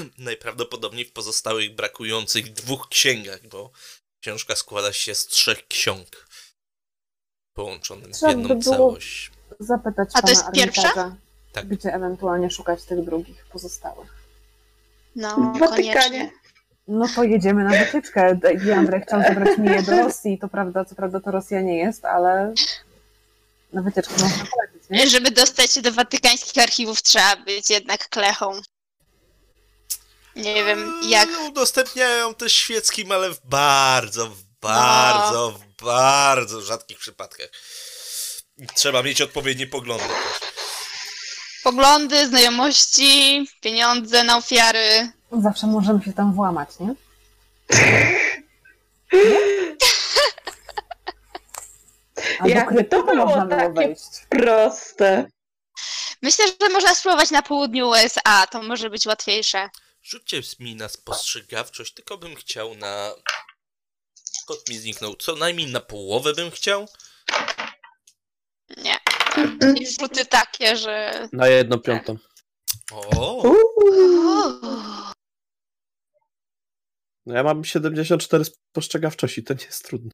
Najprawdopodobniej 0.17 1.05
w 1.05 1.13
pozostałych 1.13 1.75
brakujących 1.75 2.53
dwóch 2.53 2.89
księgach, 2.89 3.47
bo 3.47 3.71
książka 4.21 4.55
składa 4.55 4.93
się 4.93 5.15
z 5.15 5.27
trzech 5.27 5.67
ksiąg 5.67 6.27
połączonych 7.53 8.15
w 8.15 8.21
jedną 8.21 8.47
by 8.47 8.55
było- 8.55 8.75
całość. 8.75 9.31
Zapytać 9.59 10.09
A 10.13 10.21
to 10.21 10.29
jest 10.29 10.45
pierwsza? 10.53 11.17
Tak. 11.51 11.67
gdzie 11.67 11.93
ewentualnie 11.93 12.49
szukać 12.51 12.83
tych 12.83 13.05
drugich 13.05 13.45
pozostałych. 13.45 14.13
No, 15.15 15.35
W 15.35 15.59
Watykanie. 15.59 15.93
koniecznie. 15.93 16.31
No 16.87 17.07
to 17.15 17.23
jedziemy 17.23 17.63
na 17.63 17.69
wycieczkę. 17.85 18.39
Andrzej 18.77 19.01
chciał 19.07 19.21
zabrać 19.23 19.57
mnie 19.57 19.83
do 19.83 19.91
Rosji. 20.03 20.37
To 20.39 20.47
prawda, 20.47 20.85
co 20.85 20.95
prawda 20.95 21.19
to 21.19 21.31
Rosja 21.31 21.61
nie 21.61 21.77
jest, 21.77 22.05
ale 22.05 22.53
na 23.73 23.81
wycieczkę 23.81 24.13
można 24.13 24.45
polecieć, 24.45 24.89
nie? 24.89 25.09
Żeby 25.09 25.31
dostać 25.31 25.71
się 25.71 25.81
do 25.81 25.91
watykańskich 25.91 26.63
archiwów, 26.63 27.01
trzeba 27.01 27.35
być 27.35 27.69
jednak 27.69 28.09
klechą. 28.09 28.61
Nie 30.35 30.63
wiem, 30.63 30.93
jak. 31.09 31.29
Mm, 31.29 31.45
Udostępniają 31.51 32.33
też 32.35 32.53
świeckim, 32.53 33.11
ale 33.11 33.29
w 33.33 33.39
bardzo, 33.45 34.27
w 34.27 34.43
bardzo, 34.61 35.51
w 35.51 35.83
bardzo 35.83 36.61
rzadkich 36.61 36.97
przypadkach. 36.99 37.47
Trzeba 38.75 39.03
mieć 39.03 39.21
odpowiednie 39.21 39.67
poglądy 39.67 40.03
też. 40.05 40.51
Poglądy, 41.63 42.27
znajomości, 42.27 43.45
pieniądze 43.61 44.23
na 44.23 44.37
ofiary. 44.37 45.11
Zawsze 45.31 45.67
możemy 45.67 46.03
się 46.03 46.13
tam 46.13 46.33
włamać, 46.33 46.69
nie? 46.79 46.95
A 52.39 52.43
do 52.43 52.49
Jakby 52.49 52.83
to 52.83 53.03
było 53.03 53.25
można 53.25 53.45
było 53.45 53.59
takie- 53.61 53.73
wejść. 53.73 54.01
Proste. 54.29 55.29
Myślę, 56.21 56.45
że 56.61 56.69
można 56.69 56.95
spróbować 56.95 57.31
na 57.31 57.41
południu 57.41 57.89
USA, 57.89 58.47
to 58.47 58.61
może 58.63 58.89
być 58.89 59.05
łatwiejsze. 59.05 59.69
Rzućcie 60.03 60.41
mi 60.59 60.75
na 60.75 60.89
spostrzegawczość, 60.89 61.93
tylko 61.93 62.17
bym 62.17 62.35
chciał 62.35 62.75
na... 62.75 63.11
Kot 64.45 64.69
mi 64.69 64.77
zniknął. 64.77 65.15
Co 65.15 65.35
najmniej 65.35 65.67
na 65.71 65.79
połowę 65.79 66.33
bym 66.33 66.51
chciał. 66.51 66.87
Nie. 68.77 68.99
I 69.81 69.87
rzuty 69.87 70.25
takie, 70.25 70.75
że... 70.75 71.27
Na 71.33 71.47
jedną 71.47 71.79
piątą. 71.79 72.17
O. 72.93 73.43
No 77.25 77.35
ja 77.35 77.43
mam 77.43 77.63
74 77.63 78.45
spostrzegawczości, 78.45 79.43
to 79.43 79.53
nie 79.53 79.65
jest 79.65 79.85
trudne. 79.85 80.11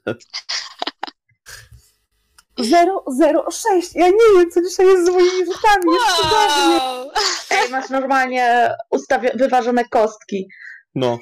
006. 3.51 3.89
Ja 3.95 4.07
nie 4.07 4.13
wiem, 4.37 4.51
co 4.51 4.61
dzisiaj 4.61 4.85
jest 4.87 5.05
z 5.05 5.09
moimi 5.09 5.45
rzutami. 5.45 5.93
Jest 5.93 6.15
cudownie. 6.15 6.77
Wow! 6.77 7.11
Ej, 7.49 7.69
masz 7.69 7.89
normalnie 7.89 8.73
ustawie- 8.91 9.31
wyważone 9.37 9.85
kostki. 9.85 10.47
No. 10.95 11.19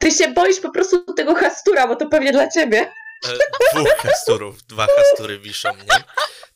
Ty 0.00 0.10
się 0.10 0.28
boisz 0.28 0.60
po 0.60 0.70
prostu 0.70 1.14
tego 1.14 1.34
hastura, 1.34 1.86
bo 1.88 1.96
to 1.96 2.06
pewnie 2.08 2.32
dla 2.32 2.48
ciebie. 2.48 2.92
e, 3.28 3.38
dwóch 3.74 3.96
hasturów, 3.96 4.62
dwa 4.62 4.86
hastury 4.96 5.38
wiszą, 5.38 5.68
nie? 5.76 6.04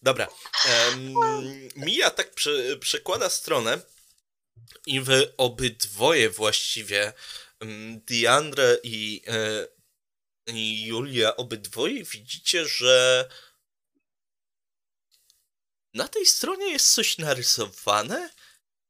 Dobra. 0.03 0.29
Em, 0.67 1.15
Mija 1.77 2.11
tak 2.11 2.35
prze, 2.35 2.77
przekłada 2.77 3.31
stronę 3.31 3.81
i 4.87 5.01
wy 5.01 5.37
obydwoje 5.37 6.31
właściwie, 6.31 7.13
Diandre 8.07 8.79
i, 8.83 9.23
e, 9.27 9.67
i 10.47 10.87
Julia, 10.87 11.37
obydwoje 11.37 12.05
widzicie, 12.05 12.67
że 12.67 13.29
na 15.95 16.09
tej 16.09 16.27
stronie 16.27 16.73
jest 16.73 16.95
coś 16.95 17.19
narysowane, 17.19 18.31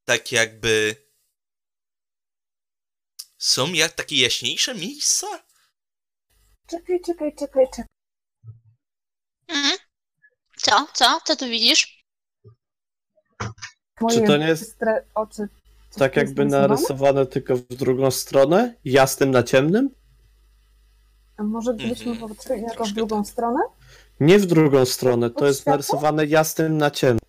tak 0.04 0.32
jakby 0.32 0.96
są 3.38 3.72
jak 3.72 3.92
takie 3.92 4.16
jaśniejsze 4.16 4.74
miejsca? 4.74 5.44
Czekaj, 6.70 7.00
czekaj, 7.06 7.34
czekaj, 7.38 7.66
czekaj. 7.76 7.84
Mhm. 9.48 9.89
Co? 10.62 10.86
Co? 10.94 11.20
Co 11.24 11.36
tu 11.36 11.44
widzisz? 11.46 12.04
Moje 14.00 14.26
to 14.26 14.36
nie 14.36 14.46
jest- 14.48 14.76
oczy. 15.14 15.48
Coś 15.90 15.98
Tak 15.98 16.16
jakby 16.16 16.44
narysowane? 16.44 17.26
tylko 17.26 17.56
w 17.56 17.60
drugą 17.62 18.10
stronę, 18.10 18.74
jasnym 18.84 19.30
na 19.30 19.42
ciemnym. 19.42 19.90
A 21.36 21.42
może 21.42 21.74
gdybyśmy 21.74 22.16
popatrzyli 22.16 22.62
na 22.62 22.74
to 22.74 22.84
w 22.84 22.92
drugą 22.92 23.22
tak. 23.24 23.32
stronę? 23.32 23.58
Nie 24.20 24.38
w 24.38 24.46
drugą 24.46 24.86
stronę, 24.86 25.30
to 25.30 25.36
Od 25.40 25.46
jest 25.46 25.66
narysowane 25.66 26.26
jasnym 26.26 26.78
na 26.78 26.90
ciemnym. 26.90 27.20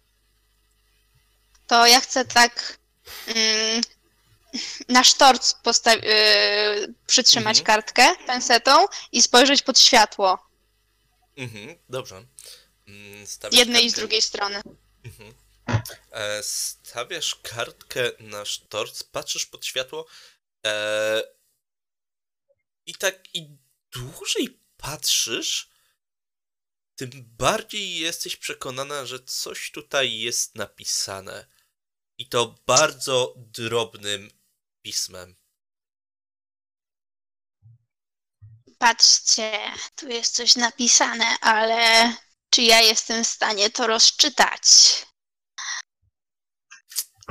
To 1.68 1.88
ja 1.88 2.00
chcę 2.00 2.26
tak 2.26 2.80
mm, 3.28 3.82
na 4.90 5.04
sztorc 5.04 5.54
posta- 5.64 5.94
yy, 5.96 6.94
przytrzymać 7.08 7.60
Mhm. 7.60 7.66
kartkę 7.66 8.26
pensetą 8.28 8.72
i 9.12 9.22
spojrzeć 9.22 9.62
pod 9.62 9.80
światło. 9.80 10.38
Mhm, 11.38 11.76
dobrze. 11.90 12.22
Mm, 12.92 13.28
stawiasz 13.28 13.60
Jednej 13.60 13.86
i 13.86 13.90
z 13.90 13.94
kartkę- 13.94 13.96
drugiej 14.00 14.22
strony. 14.22 14.62
Mhm. 15.04 15.34
E, 16.12 16.44
stawiasz 16.44 17.36
kartkę 17.36 18.12
na 18.20 18.46
sztorc, 18.46 19.04
patrzysz 19.04 19.46
pod 19.46 19.66
światło 19.66 20.06
e, 20.66 21.24
i 22.86 22.96
tak 22.96 23.36
im 23.36 23.58
dłużej 23.92 24.60
patrzysz, 24.78 25.70
tym 26.96 27.10
bardziej 27.38 27.96
jesteś 27.96 28.38
przekonana, 28.38 29.06
że 29.06 29.20
coś 29.20 29.72
tutaj 29.72 30.20
jest 30.20 30.56
napisane. 30.56 31.46
I 32.18 32.30
to 32.30 32.56
bardzo 32.66 33.34
drobnym 33.38 34.32
pismem. 34.82 35.36
Patrzcie, 38.78 39.72
tu 39.96 40.08
jest 40.10 40.36
coś 40.36 40.56
napisane, 40.56 41.26
ale 41.42 42.14
czy 42.52 42.62
ja 42.62 42.82
jestem 42.82 43.24
w 43.24 43.28
stanie 43.28 43.70
to 43.70 43.88
rozczytać? 43.88 44.62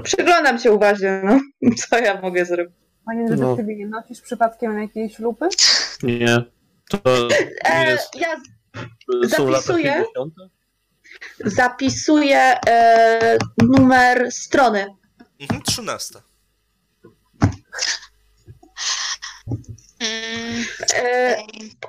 Przyglądam 0.02 0.58
się 0.58 0.72
uważnie, 0.72 1.22
no. 1.24 1.40
Co 1.88 1.98
ja 1.98 2.20
mogę 2.20 2.44
zrobić? 2.44 2.74
Panie 3.06 3.22
No. 3.30 3.36
detektywie, 3.36 3.76
nie 3.76 3.86
nosisz 3.86 4.20
przypadkiem 4.20 4.82
jakiejś 4.82 5.18
lupy? 5.18 5.48
Nie. 6.02 6.44
To 6.88 7.28
nie 7.28 7.50
E, 7.64 7.90
jest, 7.90 8.14
ja 8.16 8.36
są 9.28 9.48
lata 9.48 9.62
zapisuję. 9.66 9.92
50. 10.14 10.34
zapisuję 11.44 12.38
e, 12.68 13.38
numer 13.62 14.32
strony. 14.32 14.86
Mhm, 15.40 15.62
13. 15.62 16.14
Mm, 20.00 20.64
E, 20.94 21.36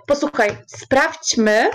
posłuchaj, 0.07 0.57
sprawdźmy, 0.67 1.69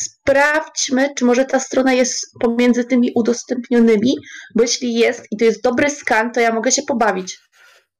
sprawdźmy, 0.00 1.14
czy 1.16 1.24
może 1.24 1.44
ta 1.44 1.60
strona 1.60 1.92
jest 1.92 2.26
pomiędzy 2.40 2.84
tymi 2.84 3.10
udostępnionymi, 3.14 4.14
bo 4.54 4.62
jeśli 4.62 4.94
jest 4.94 5.26
i 5.30 5.36
to 5.36 5.44
jest 5.44 5.62
dobry 5.62 5.90
skan, 5.90 6.32
to 6.32 6.40
ja 6.40 6.52
mogę 6.54 6.72
się 6.72 6.82
pobawić. 6.82 7.38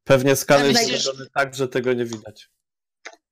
Pewnie 0.05 0.36
skan 0.36 0.62
A 0.62 0.64
jest 0.64 0.81
myślisz- 0.81 1.02
zrobiony 1.02 1.27
tak, 1.35 1.55
że 1.55 1.69
tego 1.69 1.93
nie 1.93 2.05
widać. 2.05 2.48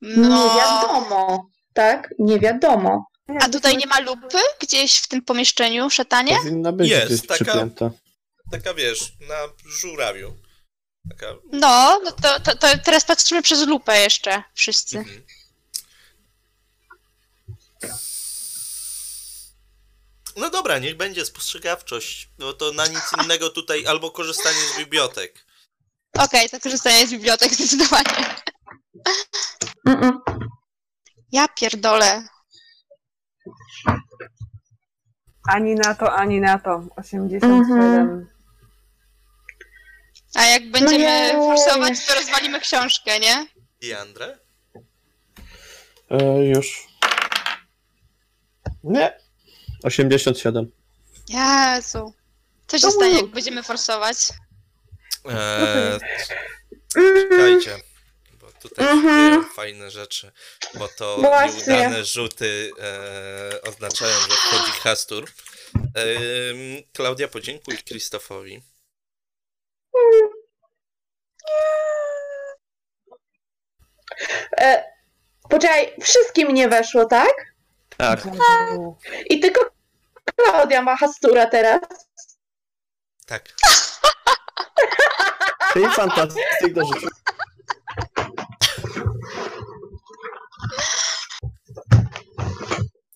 Nie 0.03 0.16
No, 0.16 0.55
wiadomo, 0.59 1.51
tak? 1.74 2.15
Nie 2.19 2.39
wiadomo. 2.41 3.05
a 3.41 3.49
tutaj 3.49 3.77
nie 3.77 3.87
ma 3.87 4.01
lupy 4.01 4.39
gdzieś 4.61 4.99
w 4.99 5.09
tym 5.09 5.23
pomieszczeniu, 5.23 5.91
szatanie? 5.91 6.37
Powinna 6.37 6.73
być 6.73 6.91
Jest, 6.91 7.07
gdzieś 7.07 7.27
taka- 7.27 7.45
przypięta. 7.45 7.91
Taka 8.53 8.74
wiesz, 8.74 9.12
na 9.28 9.37
żurawiu. 9.81 10.37
Taka. 11.11 11.27
No, 11.53 12.01
no 12.05 12.12
to, 12.12 12.41
to, 12.41 12.57
to 12.57 12.66
teraz 12.85 13.05
patrzymy 13.05 13.43
przez 13.43 13.66
lupę 13.66 14.01
jeszcze 14.01 14.43
wszyscy. 14.55 14.99
Mhm. 14.99 15.23
No 20.36 20.51
dobra, 20.51 20.78
niech 20.78 20.97
będzie 20.97 21.27
spostrzegawczość. 21.27 22.28
No 22.39 22.52
to 22.52 22.73
na 22.73 22.86
nic 22.86 23.02
innego 23.23 23.51
tutaj 23.51 23.86
albo 23.86 24.11
korzystanie 24.11 24.59
z 24.74 24.78
bibliotek. 24.78 25.44
Okej, 26.19 26.48
to 26.48 26.61
korzystanie 26.61 27.07
z 27.07 27.11
bibliotek 27.11 27.52
zdecydowanie. 27.52 28.35
Mm-mm. 29.89 30.19
Ja 31.32 31.48
pierdolę. 31.48 32.23
Ani 35.48 35.74
na 35.74 35.94
to, 35.94 36.15
ani 36.15 36.40
na 36.40 36.59
to. 36.59 36.82
87. 36.97 37.52
Mhm. 37.52 38.28
A 40.35 40.44
jak 40.44 40.70
będziemy 40.70 40.98
nie. 40.98 41.32
forsować, 41.32 42.07
to 42.07 42.15
rozwalimy 42.15 42.61
książkę, 42.61 43.20
nie? 43.20 43.47
Diandre? 43.81 44.39
E, 46.11 46.44
już. 46.44 46.86
Nie. 48.85 49.30
87. 49.82 50.73
Jezu. 51.28 52.15
Co 52.66 52.78
się 52.78 52.90
stanie, 52.90 53.16
jak 53.16 53.27
będziemy 53.27 53.62
forsować? 53.62 54.16
Eee, 55.24 55.98
czekajcie. 57.31 57.77
Bo 58.40 58.52
tutaj 58.52 58.86
Mhm. 58.89 59.32
dzieją 59.32 59.44
fajne 59.55 59.90
rzeczy. 59.90 60.32
Bo 60.74 60.89
to 60.89 61.16
Właśnie. 61.19 61.73
nieudane 61.73 62.05
rzuty 62.05 62.70
e, 62.81 63.62
oznaczają, 63.62 64.12
że 64.20 64.27
wchodzi 64.36 64.73
Hastur. 64.73 65.31
Ehm, 65.74 66.82
Klaudia, 66.93 67.28
podziękuj 67.28 67.78
Krzysztofowi. 67.85 68.62
E, 74.61 74.85
poczekaj, 75.51 75.93
wszystkim 76.02 76.55
nie 76.55 76.69
weszło, 76.69 77.05
tak? 77.05 77.32
Tak. 77.97 78.20
I 79.31 79.40
tylko 79.40 79.70
Klaudia 80.25 80.83
ma 80.83 80.97
hastura 80.97 81.47
teraz. 81.47 81.81
Tak. 83.27 83.49
Czyli 85.73 85.89
fantastyk 85.89 86.75
do 86.75 86.85
życia. 86.85 87.09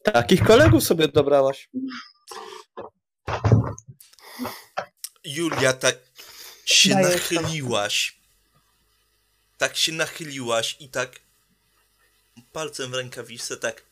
Takich 0.05 0.44
kolegów 0.44 0.85
sobie 0.85 1.09
dobrałaś. 1.09 1.68
Julia, 5.24 5.72
tak 5.72 5.97
się 6.64 6.90
to. 6.90 7.01
nachyliłaś. 7.01 8.18
Tak 9.59 9.76
się 9.76 9.93
nachyliłaś 9.93 10.76
i 10.81 10.89
tak 10.89 11.20
palcem 12.52 12.90
w 12.90 12.94
rękawiczce 12.94 13.56
tak 13.56 13.82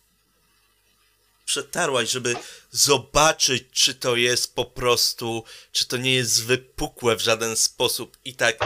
przetarłaś, 1.53 2.11
żeby 2.11 2.37
zobaczyć, 2.71 3.65
czy 3.73 3.95
to 3.95 4.17
jest 4.17 4.55
po 4.55 4.65
prostu, 4.65 5.45
czy 5.73 5.87
to 5.89 5.97
nie 5.97 6.15
jest 6.15 6.45
wypukłe 6.45 7.17
w 7.17 7.21
żaden 7.21 7.57
sposób 7.57 8.17
i 8.25 8.35
tak 8.35 8.57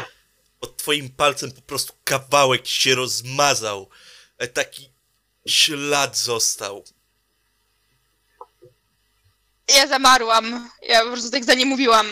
pod 0.61 0.77
twoim 0.77 1.11
palcem 1.11 1.53
po 1.53 1.61
prostu 1.61 1.93
kawałek 2.05 2.67
się 2.67 2.95
rozmazał. 2.95 3.89
E, 4.39 4.49
Taki 4.49 4.91
ślad 5.47 6.17
został. 6.19 6.85
Ja 9.69 9.87
zamarłam. 9.87 10.71
Ja 10.83 11.01
po 11.03 11.11
prostu 11.11 11.31
tak 11.31 11.45
za 11.45 11.55
nie 11.55 11.67
mówiłam. 11.67 12.07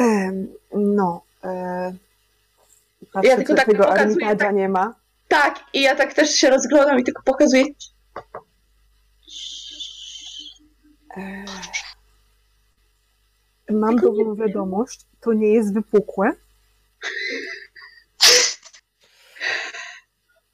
E, 0.00 0.32
no. 0.74 1.22
E, 1.44 1.94
patrzę, 3.12 3.28
Ja 3.28 3.36
tylko 3.36 3.54
tak 3.54 3.66
tego 3.66 3.84
pokazuję, 3.84 4.36
tak- 4.36 4.54
nie 4.54 4.68
ma. 4.68 4.94
Tak, 5.28 5.60
i 5.72 5.80
ja 5.80 5.96
tak 5.96 6.14
też 6.14 6.34
się 6.34 6.50
rozglądam 6.50 7.00
i 7.00 7.04
tylko 7.04 7.22
pokazuję. 7.22 7.64
E, 11.18 11.44
mam 13.72 13.96
dobrą 13.96 14.34
wiadomość, 14.34 15.00
to 15.20 15.32
nie 15.32 15.48
jest 15.48 15.74
wypukłe. 15.74 16.32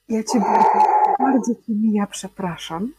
Ja 0.08 0.22
cię 0.22 0.40
bardzo, 0.40 0.86
bardzo 1.18 1.54
cię 1.54 1.60
mija 1.72 2.06
przepraszam. 2.06 2.94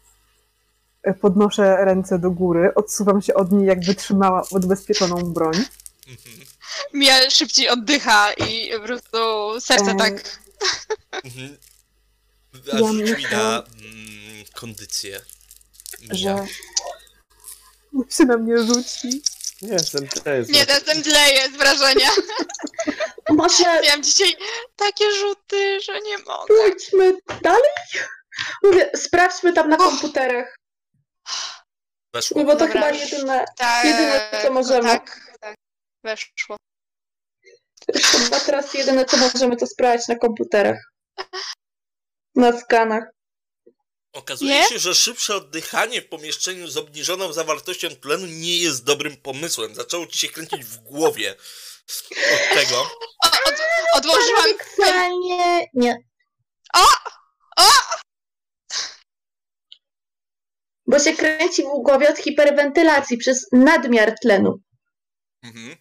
E, 1.03 1.13
Podnoszę 1.13 1.85
ręce 1.85 2.19
do 2.19 2.31
góry, 2.31 2.73
odsuwam 2.75 3.21
się 3.21 3.33
od 3.33 3.51
niej, 3.51 3.67
jakby 3.67 3.95
trzymała 3.95 4.43
odbezpieczoną 4.51 5.33
broń. 5.33 5.55
Mhm. 6.07 6.45
Mia 6.93 7.29
szybciej 7.29 7.69
oddycha 7.69 8.33
i 8.33 8.71
po 8.73 8.79
prostu 8.85 9.17
serce 9.59 9.91
E, 9.91 9.95
tak. 9.95 10.39
Mhm. 11.23 11.57
Ja 12.65 12.93
myślę- 12.93 13.29
na 13.31 13.63
mm, 13.63 14.45
kondycję. 14.55 15.19
Mija. 16.01 16.15
że 16.15 16.47
się 18.09 18.23
na 18.26 18.38
mnie 18.38 18.57
rzuci. 18.57 19.22
Nie 19.61 19.73
jestem 19.73 20.07
też. 20.07 20.47
Nie, 20.47 20.65
ten 20.65 20.85
zemdleje 20.85 21.49
z 21.49 21.51
wrażenia. 21.51 22.09
Może 23.30 23.81
Miałam 23.84 24.03
dzisiaj 24.03 24.38
takie 24.76 25.11
rzuty, 25.11 25.81
że 25.81 26.01
nie 26.01 26.17
mogę. 26.17 26.45
pójdźmy 26.47 27.13
dalej? 27.41 27.72
Mówię, 28.63 28.89
sprawdźmy 28.95 29.53
tam 29.53 29.69
na 29.69 29.77
komputerach, 29.77 30.55
Weszło. 32.13 32.43
bo 32.43 32.51
to 32.51 32.59
Dobra. 32.59 32.73
chyba 32.73 32.89
jedyne, 32.91 33.45
Tak, 33.57 33.85
Jedyne, 33.85 34.30
co 34.43 34.51
możemy. 34.53 34.89
Tak, 34.89 35.19
tak. 35.39 35.55
Weszło. 36.03 36.57
chyba 37.93 38.39
teraz 38.39 38.73
jedyne 38.73 39.05
co 39.05 39.17
możemy 39.17 39.57
to 39.57 39.67
sprawdzić 39.67 40.07
na 40.07 40.15
komputerach. 40.15 40.77
Na 42.35 42.59
skanach. 42.59 43.03
Okazuje 44.15 44.51
Nie? 44.53 44.65
się, 44.65 44.79
że 44.79 44.95
szybsze 44.95 45.35
oddychanie 45.35 46.01
w 46.01 46.07
pomieszczeniu 46.09 46.67
z 46.67 46.77
obniżoną 46.77 47.33
zawartością 47.33 47.87
tlenu 47.89 48.25
nie 48.25 48.57
jest 48.57 48.83
dobrym 48.83 49.17
pomysłem. 49.17 49.75
Zaczęło 49.75 50.07
ci 50.07 50.17
się 50.19 50.27
kręcić 50.29 50.65
w 50.65 50.77
głowie 50.77 51.35
od 52.33 52.59
tego. 52.59 52.77
O, 53.23 53.27
od, 53.47 53.55
odłożyłam. 53.97 54.43
Paradoksalnie 54.43 55.67
nie. 55.73 55.97
O! 56.75 56.85
O! 57.57 57.69
Bo 60.87 60.99
się 60.99 61.13
kręci 61.13 61.63
w 61.63 61.83
głowie 61.83 62.09
od 62.09 62.17
hiperwentylacji 62.17 63.17
przez 63.17 63.45
nadmiar 63.51 64.13
tlenu 64.21 64.59
Mhm. 65.43 65.75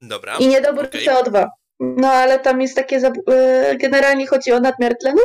Dobra. 0.00 0.36
i 0.38 0.46
niedobór 0.46 0.84
okej. 0.84 1.06
CO2. 1.08 1.46
No 1.80 2.08
ale 2.12 2.38
tam 2.40 2.60
jest 2.60 2.74
takie, 2.76 3.00
zab- 3.00 3.32
e, 3.32 3.76
generalnie 3.76 4.26
chodzi 4.26 4.52
o 4.52 4.60
nadmiar 4.60 4.94
tlenu, 5.00 5.20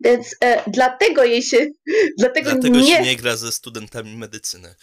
więc 0.00 0.36
e, 0.44 0.62
dlatego 0.66 1.24
jej 1.24 1.42
się, 1.42 1.66
dlatego, 2.18 2.50
Dlatego 2.50 2.78
nie, 2.78 2.86
się 2.86 3.02
nie 3.02 3.16
gra 3.16 3.36
ze 3.36 3.52
studentami 3.52 4.16
medycyny. 4.16 4.74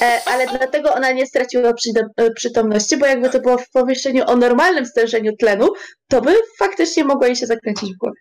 E, 0.00 0.22
ale 0.26 0.46
dlatego 0.46 0.94
ona 0.94 1.12
nie 1.12 1.26
straciła 1.26 1.72
przydo- 1.72 2.08
e, 2.16 2.30
przytomności, 2.30 2.96
bo 2.96 3.06
jakby 3.06 3.30
to 3.30 3.40
było 3.40 3.58
w 3.58 3.70
pomieszczeniu 3.70 4.24
o 4.26 4.36
normalnym 4.36 4.86
stężeniu 4.86 5.36
tlenu, 5.36 5.68
to 6.08 6.20
by 6.20 6.34
faktycznie 6.58 7.04
mogło 7.04 7.26
jej 7.26 7.36
się 7.36 7.46
zakręcić 7.46 7.94
w 7.94 7.98
głowie. 7.98 8.20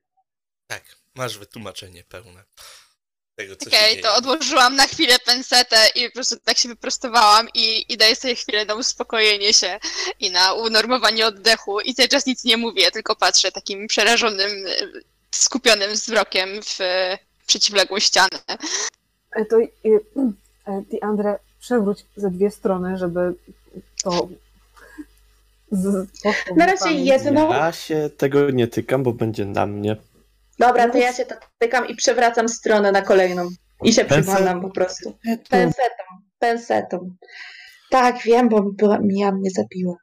Tak, 0.67 0.83
masz 1.15 1.37
wytłumaczenie 1.37 2.03
pełne 2.03 2.43
tego, 3.35 3.55
co 3.55 3.69
Okej, 3.69 3.91
dzieje. 3.91 4.03
to 4.03 4.15
odłożyłam 4.15 4.75
na 4.75 4.87
chwilę 4.87 5.19
pensetę 5.19 5.89
i 5.95 6.07
po 6.07 6.13
prostu 6.13 6.35
tak 6.45 6.57
się 6.57 6.69
wyprostowałam 6.69 7.47
i, 7.53 7.93
i 7.93 7.97
daję 7.97 8.15
sobie 8.15 8.35
chwilę 8.35 8.65
na 8.65 8.75
uspokojenie 8.75 9.53
się 9.53 9.79
i 10.19 10.31
na 10.31 10.53
unormowanie 10.53 11.25
oddechu 11.25 11.81
i 11.81 11.95
cały 11.95 12.09
czas 12.09 12.25
nic 12.25 12.43
nie 12.43 12.57
mówię, 12.57 12.91
tylko 12.91 13.15
patrzę 13.15 13.51
takim 13.51 13.87
przerażonym, 13.87 14.65
skupionym 15.35 15.91
wzrokiem 15.91 16.49
w 16.63 16.77
przeciwległą 17.47 17.99
ścianę. 17.99 18.39
E, 19.31 19.45
To, 19.45 19.59
e, 19.59 19.67
e, 20.65 20.83
ty, 20.91 20.97
Andre, 21.01 21.39
przewróć 21.59 22.05
ze 22.15 22.31
dwie 22.31 22.51
strony, 22.51 22.97
żeby 22.97 23.33
to. 24.03 24.27
Z, 25.71 26.07
Na 26.55 26.65
razie 26.65 26.91
jedno. 26.91 27.53
Ja 27.53 27.71
się 27.71 28.09
tego 28.17 28.49
nie 28.49 28.67
tykam, 28.67 29.03
bo 29.03 29.13
będzie 29.13 29.45
na 29.45 29.65
mnie. 29.65 29.95
Dobra, 30.59 30.89
to 30.89 30.97
ja 30.97 31.13
się 31.13 31.25
tak 31.25 31.49
tykam 31.59 31.87
i 31.87 31.95
przewracam 31.95 32.49
stronę 32.49 32.91
na 32.91 33.01
kolejną. 33.01 33.49
I 33.83 33.93
się 33.93 34.05
przyglądam 34.05 34.61
po 34.61 34.69
prostu. 34.69 35.17
Pensetą, 35.49 36.03
pensetą. 36.39 37.15
Tak, 37.89 38.23
wiem, 38.23 38.49
bo 38.49 38.61
była, 38.63 38.99
Mia 38.99 39.31
mnie 39.31 39.49
zabiła. 39.51 39.95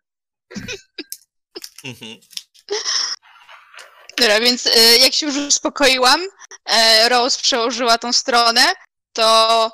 Dobra, 4.18 4.40
więc 4.40 4.66
e, 4.66 4.98
jak 4.98 5.14
się 5.14 5.26
już 5.26 5.36
uspokoiłam, 5.36 6.20
e, 6.64 7.08
Rose 7.08 7.40
przełożyła 7.42 7.98
tą 7.98 8.12
stronę, 8.12 8.62
to 9.12 9.70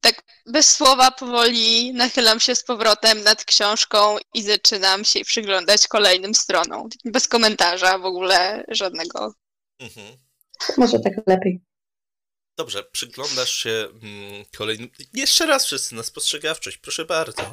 tak 0.00 0.22
bez 0.46 0.74
słowa 0.74 1.10
powoli 1.10 1.94
nachylam 1.94 2.40
się 2.40 2.54
z 2.54 2.64
powrotem 2.64 3.22
nad 3.22 3.44
książką 3.44 4.16
i 4.34 4.42
zaczynam 4.42 5.04
się 5.04 5.24
przyglądać 5.24 5.88
kolejnym 5.88 6.34
stronom. 6.34 6.88
Bez 7.04 7.28
komentarza 7.28 7.98
w 7.98 8.04
ogóle 8.04 8.64
żadnego. 8.68 9.34
Mhm. 9.80 10.16
Może 10.76 10.98
tak 11.00 11.12
lepiej. 11.26 11.60
Dobrze, 12.58 12.82
przyglądasz 12.92 13.54
się 13.54 13.88
mm, 14.02 14.44
kolejnym... 14.56 14.90
Jeszcze 15.12 15.46
raz 15.46 15.66
wszyscy 15.66 15.94
na 15.94 16.02
spostrzegawczość, 16.02 16.78
proszę 16.78 17.04
bardzo. 17.04 17.52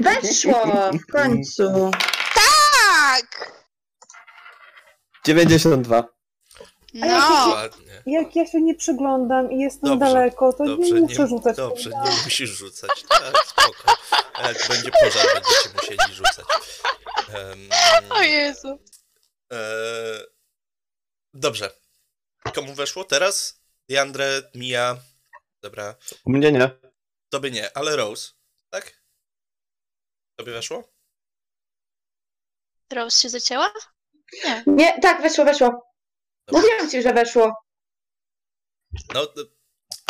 Weszło 0.00 0.90
w 0.92 1.12
końcu. 1.12 1.90
Tak! 2.34 3.52
92. 5.26 6.04
No! 6.94 7.48
Ładnie. 7.50 8.02
Jak 8.06 8.36
ja 8.36 8.46
się 8.46 8.60
nie 8.60 8.74
przyglądam 8.74 9.52
i 9.52 9.58
jestem 9.60 9.90
Dobrze, 9.90 10.06
daleko, 10.14 10.52
to 10.52 10.64
Dobrze, 10.64 10.94
nie 10.94 11.00
muszę 11.00 11.26
rzucać. 11.28 11.56
Dobrze, 11.56 11.90
nie 11.90 12.24
musisz 12.24 12.50
rzucać. 12.50 12.90
Tak, 13.08 13.46
spoko. 13.46 13.94
Jak 14.42 14.68
będzie 14.68 14.90
pożar, 14.90 15.26
będziecie 15.34 15.68
musieli 15.76 16.14
rzucać. 16.14 16.46
Em, 17.34 17.58
O 18.10 18.22
Jezu. 18.22 18.78
e, 19.52 19.58
dobrze. 21.34 21.70
Komu 22.54 22.74
weszło 22.74 23.04
teraz? 23.04 23.60
Jandre, 23.88 24.42
Mia. 24.54 24.96
Dobra. 25.62 25.94
U 26.24 26.30
mnie 26.30 26.52
nie. 26.52 26.70
Tobie 27.28 27.50
nie, 27.50 27.76
ale 27.76 27.96
Rose. 27.96 28.30
Tak? 28.70 29.02
Tobie 30.36 30.52
weszło? 30.52 30.92
Rose 32.92 33.22
się 33.22 33.28
zacięła? 33.28 33.72
Nie. 34.44 34.64
Nie, 34.66 35.00
tak, 35.00 35.22
weszło, 35.22 35.44
weszło. 35.44 35.68
Dobrze. 36.46 36.62
Mówiłam 36.62 36.90
ci, 36.90 37.02
że 37.02 37.12
weszło. 37.12 37.54
No, 39.14 39.26
d- 39.26 39.44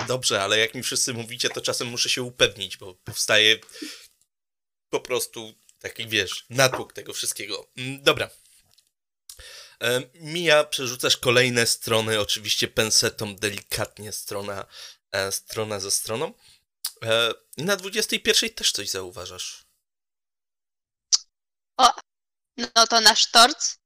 dobrze, 0.09 0.43
ale 0.43 0.59
jak 0.59 0.75
mi 0.75 0.83
wszyscy 0.83 1.15
mówicie, 1.15 1.49
to 1.51 1.61
czasem 1.61 1.89
muszę 1.89 2.09
się 2.09 2.23
upewnić, 2.23 2.77
bo 2.77 2.95
powstaje 2.95 3.59
po 4.91 5.01
prostu 5.01 5.55
taki, 5.79 6.09
wiesz, 6.09 6.47
natłok 6.51 6.93
tego 6.93 7.13
wszystkiego. 7.13 7.71
Mm, 7.77 8.03
Dobra. 8.03 8.31
E, 9.83 10.01
Mija, 10.15 10.65
przerzucasz 10.65 11.17
kolejne 11.17 11.67
strony, 11.67 12.21
oczywiście 12.21 12.69
pensetą, 12.69 13.37
delikatnie 13.37 14.13
strona, 14.13 14.67
e, 15.13 15.33
strona 15.33 15.81
za 15.81 15.91
stroną. 15.91 16.35
E, 17.05 17.33
I 17.57 17.63
na 17.65 17.77
21 17.77 18.51
też 18.51 18.73
coś 18.73 18.89
zauważasz. 18.91 19.65
No 22.77 22.87
to 22.87 23.01
nasz 23.01 23.31
torc. 23.31 23.77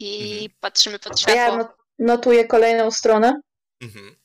I 0.00 0.32
Mhm. 0.32 0.50
patrzymy 0.60 0.98
pod 0.98 1.12
A 1.12 1.30
ja 1.30 1.34
światło. 1.36 1.56
no- 1.56 1.74
notuję 2.06 2.44
kolejną 2.44 2.90
stronę. 2.90 3.40
Mhm. 3.82 4.16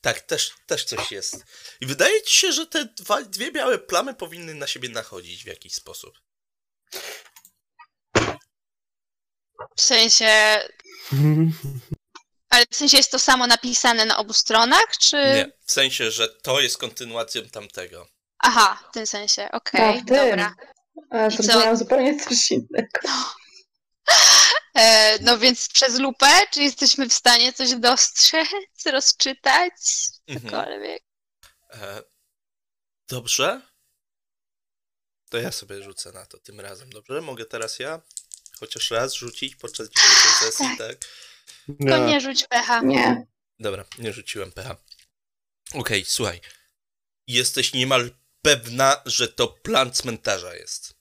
Tak, 0.00 0.20
też, 0.20 0.52
też 0.66 0.84
coś 0.84 1.12
jest. 1.12 1.44
I 1.80 1.86
wydaje 1.86 2.22
ci 2.22 2.38
się, 2.38 2.52
że 2.52 2.66
te 2.66 2.84
dwa, 2.84 3.22
dwie 3.22 3.52
białe 3.52 3.78
plamy 3.78 4.14
powinny 4.14 4.54
na 4.54 4.66
siebie 4.66 4.88
nachodzić 4.88 5.44
w 5.44 5.46
jakiś 5.46 5.74
sposób. 5.74 6.18
W 9.76 9.80
sensie. 9.82 10.26
Ale 12.50 12.64
w 12.70 12.76
sensie 12.76 12.96
jest 12.96 13.10
to 13.10 13.18
samo 13.18 13.46
napisane 13.46 14.04
na 14.04 14.16
obu 14.16 14.32
stronach, 14.32 14.98
czy. 15.00 15.16
Nie, 15.16 15.52
w 15.66 15.72
sensie, 15.72 16.10
że 16.10 16.28
to 16.28 16.60
jest 16.60 16.78
kontynuacją 16.78 17.42
tamtego. 17.42 18.06
Aha, 18.38 18.82
w 18.90 18.92
tym 18.94 19.06
sensie, 19.06 19.48
okej, 19.52 20.02
w 20.02 20.04
tym. 20.06 20.16
dobra. 20.16 20.54
A, 21.10 21.30
zrozumiałam 21.30 21.76
zupełnie 21.76 22.20
coś 22.24 22.50
innego. 22.50 22.88
E, 23.08 23.10
no 25.20 25.38
więc 25.38 25.68
przez 25.68 25.98
lupę, 25.98 26.46
czy 26.52 26.62
jesteśmy 26.62 27.08
w 27.08 27.12
stanie 27.12 27.52
coś 27.52 27.74
dostrzec, 27.74 28.46
rozczytać? 28.92 29.72
Mhm. 30.26 30.50
Cokolwiek. 30.50 31.02
E, 31.70 32.02
dobrze. 33.08 33.60
To 35.30 35.38
ja 35.38 35.52
sobie 35.52 35.82
rzucę 35.82 36.12
na 36.12 36.26
to 36.26 36.38
tym 36.38 36.60
razem, 36.60 36.90
dobrze? 36.90 37.20
Mogę 37.20 37.44
teraz 37.44 37.78
ja 37.78 38.00
chociaż 38.60 38.90
raz 38.90 39.14
rzucić 39.14 39.56
podczas 39.56 39.88
dzisiejszej 39.88 40.32
sesji, 40.32 40.66
tak? 40.78 40.96
Tylko 41.66 41.98
nie 41.98 42.20
rzuć 42.20 42.46
pecha. 42.46 42.80
Nie. 42.80 43.26
Dobra, 43.58 43.84
nie 43.98 44.12
rzuciłem 44.12 44.52
PH. 44.52 44.76
Okej, 45.74 46.04
słuchaj. 46.04 46.40
Jesteś 47.26 47.72
niemal 47.72 48.10
pewna, 48.42 49.02
że 49.06 49.28
to 49.28 49.48
plan 49.48 49.92
cmentarza 49.92 50.54
jest. 50.54 50.94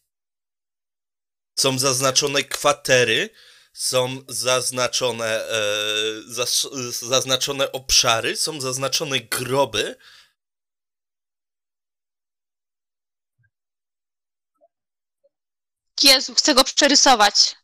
Są 1.60 1.80
zaznaczone 1.80 2.44
kwatery, 2.44 3.30
są 3.80 4.23
zaznaczone, 4.27 5.26
e, 5.26 5.61
zas- 6.27 6.68
zaznaczone 6.91 7.72
obszary, 7.72 8.38
są 8.38 8.61
zaznaczone 8.61 9.19
groby. 9.19 9.95
Jezu, 16.03 16.35
chcę 16.35 16.56
go 16.56 16.64
przerysować. 16.64 17.56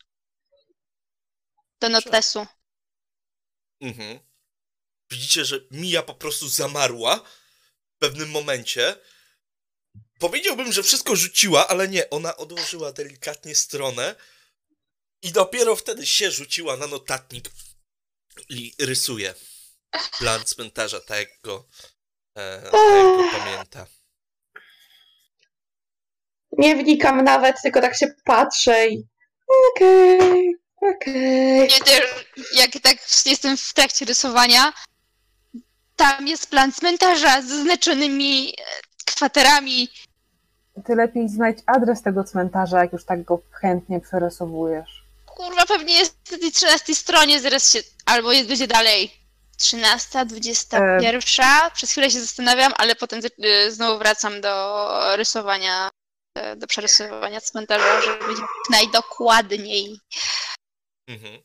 Do 1.79 1.89
notesu. 1.89 2.47
Mhm. 3.81 4.19
Widzicie, 5.09 5.45
że 5.45 5.59
Mia 5.71 6.03
po 6.03 6.15
prostu 6.15 6.49
zamarła 6.49 7.19
w 7.95 7.99
pewnym 7.99 8.29
momencie. 8.29 8.95
Powiedziałbym, 10.19 10.73
że 10.73 10.83
wszystko 10.83 11.15
rzuciła, 11.15 11.67
ale 11.67 11.87
nie, 11.87 12.09
ona 12.09 12.37
odłożyła 12.37 12.91
delikatnie 12.91 13.55
stronę 13.55 14.15
i 15.21 15.31
dopiero 15.31 15.75
wtedy 15.75 16.05
się 16.05 16.31
rzuciła 16.31 16.77
na 16.77 16.87
notatnik 16.87 17.49
i 18.49 18.73
rysuje 18.79 19.33
plan 20.19 20.43
cmentarza, 20.45 20.99
tak 20.99 21.19
jak 21.19 21.29
go, 21.43 21.67
e, 22.37 22.61
tak 22.61 22.73
jak 22.73 23.03
go 23.03 23.39
pamięta. 23.39 23.85
Nie 26.57 26.75
wnikam 26.75 27.23
nawet, 27.23 27.61
tylko 27.61 27.81
tak 27.81 27.97
się 27.97 28.07
patrzę 28.23 28.87
i 28.87 29.07
okej, 29.47 30.55
okej. 30.75 31.61
Nie, 31.61 31.79
też, 31.79 32.25
jak 32.53 32.71
tak 32.83 32.97
jestem 33.25 33.57
w 33.57 33.73
trakcie 33.73 34.05
rysowania, 34.05 34.73
tam 35.95 36.27
jest 36.27 36.49
plan 36.49 36.71
cmentarza 36.71 37.41
z 37.41 37.47
zaznaczonymi 37.47 38.49
e, 38.49 38.63
kwaterami. 39.05 39.89
Ty 40.85 40.95
lepiej 40.95 41.29
znajdź 41.29 41.59
adres 41.65 42.01
tego 42.01 42.23
cmentarza, 42.23 42.79
jak 42.79 42.93
już 42.93 43.05
tak 43.05 43.23
go 43.23 43.41
chętnie 43.51 43.99
przerysowujesz. 43.99 45.05
Kurwa, 45.36 45.66
pewnie 45.66 45.94
jest 45.94 46.32
na 46.32 46.38
tej 46.38 46.52
13 46.52 46.95
stronie, 46.95 47.41
zaraz 47.41 47.72
się, 47.72 47.80
albo 48.06 48.32
jest, 48.32 48.48
będzie 48.48 48.68
dalej. 48.68 49.12
13, 49.57 50.26
21. 50.26 51.22
Przez 51.74 51.91
chwilę 51.91 52.12
się 52.12 52.20
zastanawiam, 52.20 52.74
ale 52.78 52.95
potem 52.95 53.20
y, 53.45 53.72
znowu 53.72 53.99
wracam 53.99 54.41
do 54.41 54.86
rysowania, 55.16 55.90
y, 56.38 56.56
do 56.56 56.68
przerysowania 56.68 57.41
cmentarza, 57.41 58.02
żeby 58.02 58.28
być 58.28 58.38
najdokładniej. 58.70 59.99
Mhm. 61.07 61.41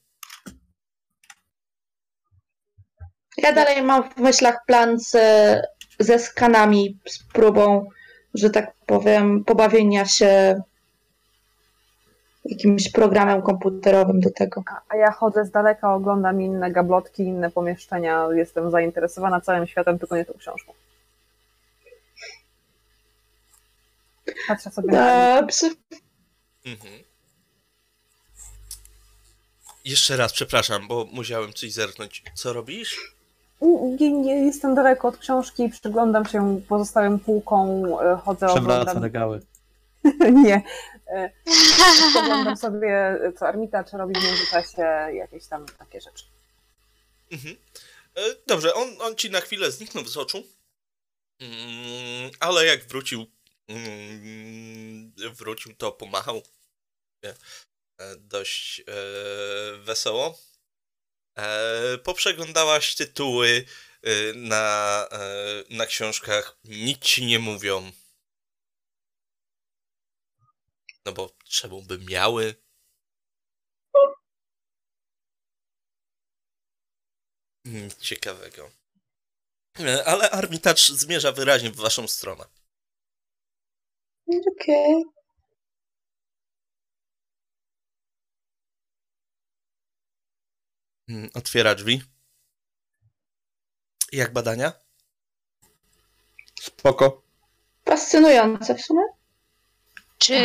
Ja 3.37 3.53
dalej 3.53 3.83
mam 3.83 4.11
w 4.11 4.17
myślach 4.17 4.57
plan 4.67 5.01
z, 5.01 5.17
ze 5.99 6.19
skanami, 6.19 6.99
z 7.07 7.19
próbą, 7.33 7.89
że 8.35 8.51
tak 8.51 8.75
powiem, 8.87 9.45
pobawienia 9.45 10.07
się 10.07 10.63
jakimś 12.51 12.93
programem 12.93 13.43
komputerowym 13.43 14.21
do 14.21 14.31
tego. 14.31 14.63
A- 14.89 14.97
ja 14.97 15.11
chodzę 15.13 15.45
z 15.45 15.51
daleka, 15.51 15.95
oglądam 15.95 16.43
inne 16.43 16.71
gablotki, 16.71 17.23
inne 17.23 17.51
pomieszczenia, 17.51 18.27
jestem 18.33 18.71
zainteresowana 18.71 19.41
całym 19.41 19.67
światem, 19.67 19.99
tylko 19.99 20.17
nie 20.17 20.25
tą 20.25 20.33
książką. 20.39 20.73
Patrzę 24.49 24.71
sobie 24.71 24.93
na 24.93 25.41
Dobrze. 25.41 25.67
Mhm. 26.67 26.95
Jeszcze 29.85 30.17
raz, 30.17 30.33
przepraszam, 30.33 30.89
bo 30.89 31.07
musiałem 31.13 31.53
coś 31.53 31.73
zerknąć. 31.73 32.23
Co 32.35 32.53
robisz? 32.53 33.15
Nie, 34.01 34.13
nie, 34.13 34.45
jestem 34.47 34.75
daleko 34.75 35.09
od 35.09 35.17
książki, 35.17 35.69
przyglądam 35.69 36.25
się 36.25 36.61
pozostałym 36.69 37.19
półką, 37.19 37.85
e, 38.01 38.17
chodzę, 38.17 38.47
Przewraca 38.47 38.81
oglądam. 38.81 39.03
regały. 39.03 39.41
nie. 40.45 40.63
E, 41.11 41.31
Oglądam 42.19 42.57
sobie, 42.57 43.19
co 43.39 43.49
Armita, 43.49 43.85
czy 43.85 43.97
robi 43.97 44.21
w 44.21 44.25
międzyczasie 44.25 44.83
jakieś 45.15 45.47
tam 45.47 45.67
takie 45.67 46.01
rzeczy. 46.01 46.25
Mhm. 47.33 47.57
E, 48.15 48.21
Dobrze, 48.47 48.75
on, 48.75 48.89
on 49.01 49.17
ci 49.17 49.31
na 49.31 49.41
chwilę 49.41 49.71
zniknął 49.71 50.05
z 50.05 50.17
oczu, 50.17 50.45
Mm, 51.41 52.31
ale 52.41 52.67
jak 52.67 52.85
wrócił, 52.85 53.27
mm, 53.69 55.13
wrócił 55.33 55.75
to 55.75 55.93
pomachał 55.93 56.43
e, 57.25 57.35
dość 58.17 58.81
e, 58.81 58.85
wesoło. 59.79 60.39
E, 61.39 61.99
poprzeglądałaś 61.99 62.95
tytuły 62.95 63.65
e, 64.03 64.11
na, 64.35 65.07
e, 65.13 65.65
na 65.71 65.87
książkach, 65.87 66.57
nic 66.65 66.99
ci 66.99 67.27
nie 67.27 67.39
mówią. 67.39 67.93
No 71.11 71.15
bo 71.15 71.31
czemu 71.45 71.83
by 71.83 71.99
miały? 71.99 72.55
Nic 77.65 77.97
ciekawego. 77.97 78.71
Ale 80.05 80.31
Armitage 80.31 80.83
zmierza 80.83 81.33
wyraźnie 81.33 81.71
w 81.71 81.77
waszą 81.77 82.09
stronę. 82.09 82.45
Okej. 84.29 85.05
Mm, 91.09 91.31
Otwiera 91.35 91.75
drzwi. 91.75 92.03
Jak 94.13 94.33
badania? 94.33 94.73
Spoko. 96.61 97.23
Fascynujące 97.85 98.75
w 98.75 98.83
sumie. 98.83 99.20
Czy, 100.21 100.37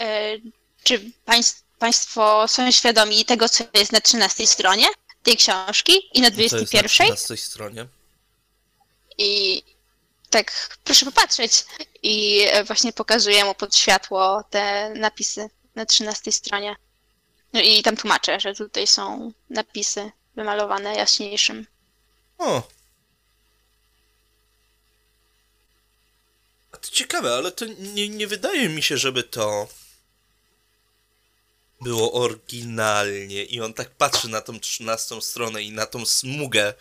e, 0.00 0.38
czy 0.84 1.10
państw, 1.24 1.62
Państwo 1.82 2.48
są 2.48 2.70
świadomi 2.70 3.24
tego, 3.24 3.48
co 3.48 3.64
jest 3.74 3.92
na 3.92 4.00
13 4.00 4.46
stronie 4.46 4.86
tej 5.22 5.36
książki 5.36 5.92
i 6.14 6.20
na 6.20 6.30
Co 6.30 6.40
jest 6.40 6.52
na 6.52 6.58
21? 6.58 6.88
13 6.88 7.36
stronie? 7.36 7.86
I 9.18 9.62
tak, 10.30 10.78
proszę 10.84 11.06
popatrzeć. 11.06 11.64
I 12.02 12.46
e, 12.50 12.64
właśnie 12.64 12.92
pokazuję 12.92 13.44
mu 13.44 13.54
pod 13.54 13.76
światło 13.76 14.44
te 14.50 14.90
napisy 14.96 15.50
na 15.74 15.86
13 15.86 16.32
stronie. 16.32 16.76
No 17.52 17.60
i 17.60 17.82
tam 17.82 17.96
tłumaczę, 17.96 18.40
że 18.40 18.54
tutaj 18.54 18.86
są 18.86 19.32
napisy 19.50 20.10
wymalowane 20.36 20.94
jaśniejszym. 20.94 21.66
O! 22.38 22.62
To 26.82 26.90
ciekawe, 26.90 27.34
ale 27.34 27.52
to 27.52 27.64
nie, 27.78 28.08
nie 28.08 28.26
wydaje 28.26 28.68
mi 28.68 28.82
się, 28.82 28.96
żeby 28.98 29.22
to 29.22 29.68
było 31.80 32.12
oryginalnie. 32.12 33.44
I 33.44 33.60
on 33.60 33.74
tak 33.74 33.90
patrzy 33.90 34.28
na 34.28 34.40
tą 34.40 34.60
13 34.60 35.22
stronę 35.22 35.62
i 35.62 35.72
na 35.72 35.86
tą 35.86 36.06
smugę. 36.06 36.74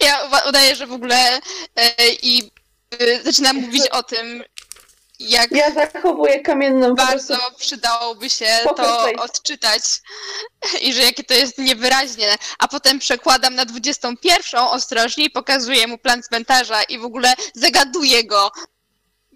Ja 0.00 0.30
udaję, 0.48 0.76
że 0.76 0.86
w 0.86 0.92
ogóle 0.92 1.40
e, 1.76 2.12
i 2.22 2.50
e, 2.90 3.22
zaczynam 3.22 3.56
mówić 3.56 3.88
o 3.88 4.02
tym, 4.02 4.44
jak 5.18 5.52
Ja 5.52 5.74
zachowuję 5.74 6.40
kamienną 6.40 6.94
bardzo 6.94 7.38
przydałoby 7.58 8.30
się 8.30 8.46
to 8.76 9.10
odczytać 9.18 9.82
i 10.82 10.92
że 10.92 11.02
jakie 11.02 11.24
to 11.24 11.34
jest 11.34 11.58
niewyraźnie, 11.58 12.36
a 12.58 12.68
potem 12.68 12.98
przekładam 12.98 13.54
na 13.54 13.64
21 13.64 14.60
ostrożnie 14.60 15.24
i 15.24 15.30
pokazuję 15.30 15.86
mu 15.86 15.98
plan 15.98 16.22
cmentarza 16.22 16.82
i 16.82 16.98
w 16.98 17.04
ogóle 17.04 17.34
zagaduję 17.54 18.24
go, 18.24 18.50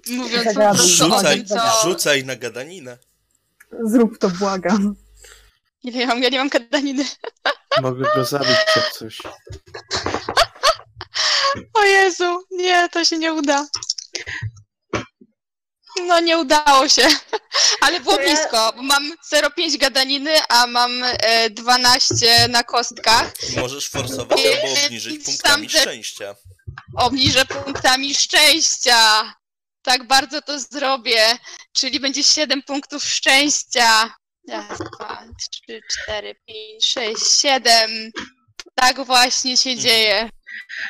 mówiąc 0.07 0.55
po 0.55 0.61
prostu 0.61 1.05
o 1.05 1.19
Rzucaj, 1.19 1.37
tym, 1.37 1.47
co... 1.47 1.83
rzucaj 1.83 2.25
na 2.25 2.37
gadaninę. 2.37 2.99
Zrób 3.85 4.19
to, 4.19 4.31
błagam. 4.31 4.95
Nie 5.85 5.93
wiem, 5.93 6.23
ja 6.23 6.29
nie 6.29 6.39
mam 6.39 6.49
gadaniny. 6.49 7.05
Mogę 7.83 8.05
go 8.15 8.25
zabić 8.25 8.57
jak 8.77 8.93
coś. 8.93 9.19
O 11.75 11.85
Jezu, 11.85 12.45
nie, 12.51 12.89
to 12.89 13.05
się 13.05 13.19
nie 13.19 13.33
uda. 13.33 13.67
No 16.07 16.21
nie 16.21 16.39
udało 16.39 16.89
się, 16.89 17.09
ale 17.81 18.01
było 18.01 18.17
blisko, 18.17 18.73
mam 18.77 19.13
0,5 19.33 19.79
gadaniny, 19.79 20.33
a 20.49 20.67
mam 20.67 21.03
e, 21.05 21.51
12 21.51 22.49
na 22.49 22.65
kostkach. 22.65 23.33
Możesz 23.57 23.89
forsować 23.89 24.39
albo 24.47 24.73
obniżyć 24.85 25.25
punktami 25.25 25.69
te- 25.69 25.81
szczęścia. 25.81 26.35
obniżę 26.97 27.45
punktami 27.45 28.15
szczęścia. 28.15 29.35
Tak 29.83 30.07
bardzo 30.07 30.43
to 30.43 30.61
zrobię. 30.61 31.39
Czyli 31.73 32.01
będzie 32.01 32.25
7 32.25 32.63
punktów 32.63 33.05
szczęścia. 33.05 34.15
Raz, 34.49 34.79
dwa, 34.79 35.25
trzy, 35.41 35.81
cztery, 35.93 36.35
pięć, 36.47 36.87
sześć, 36.87 37.41
siedem. 37.41 37.91
Tak 38.75 39.05
właśnie 39.07 39.57
się 39.57 39.77
dzieje. 39.77 40.31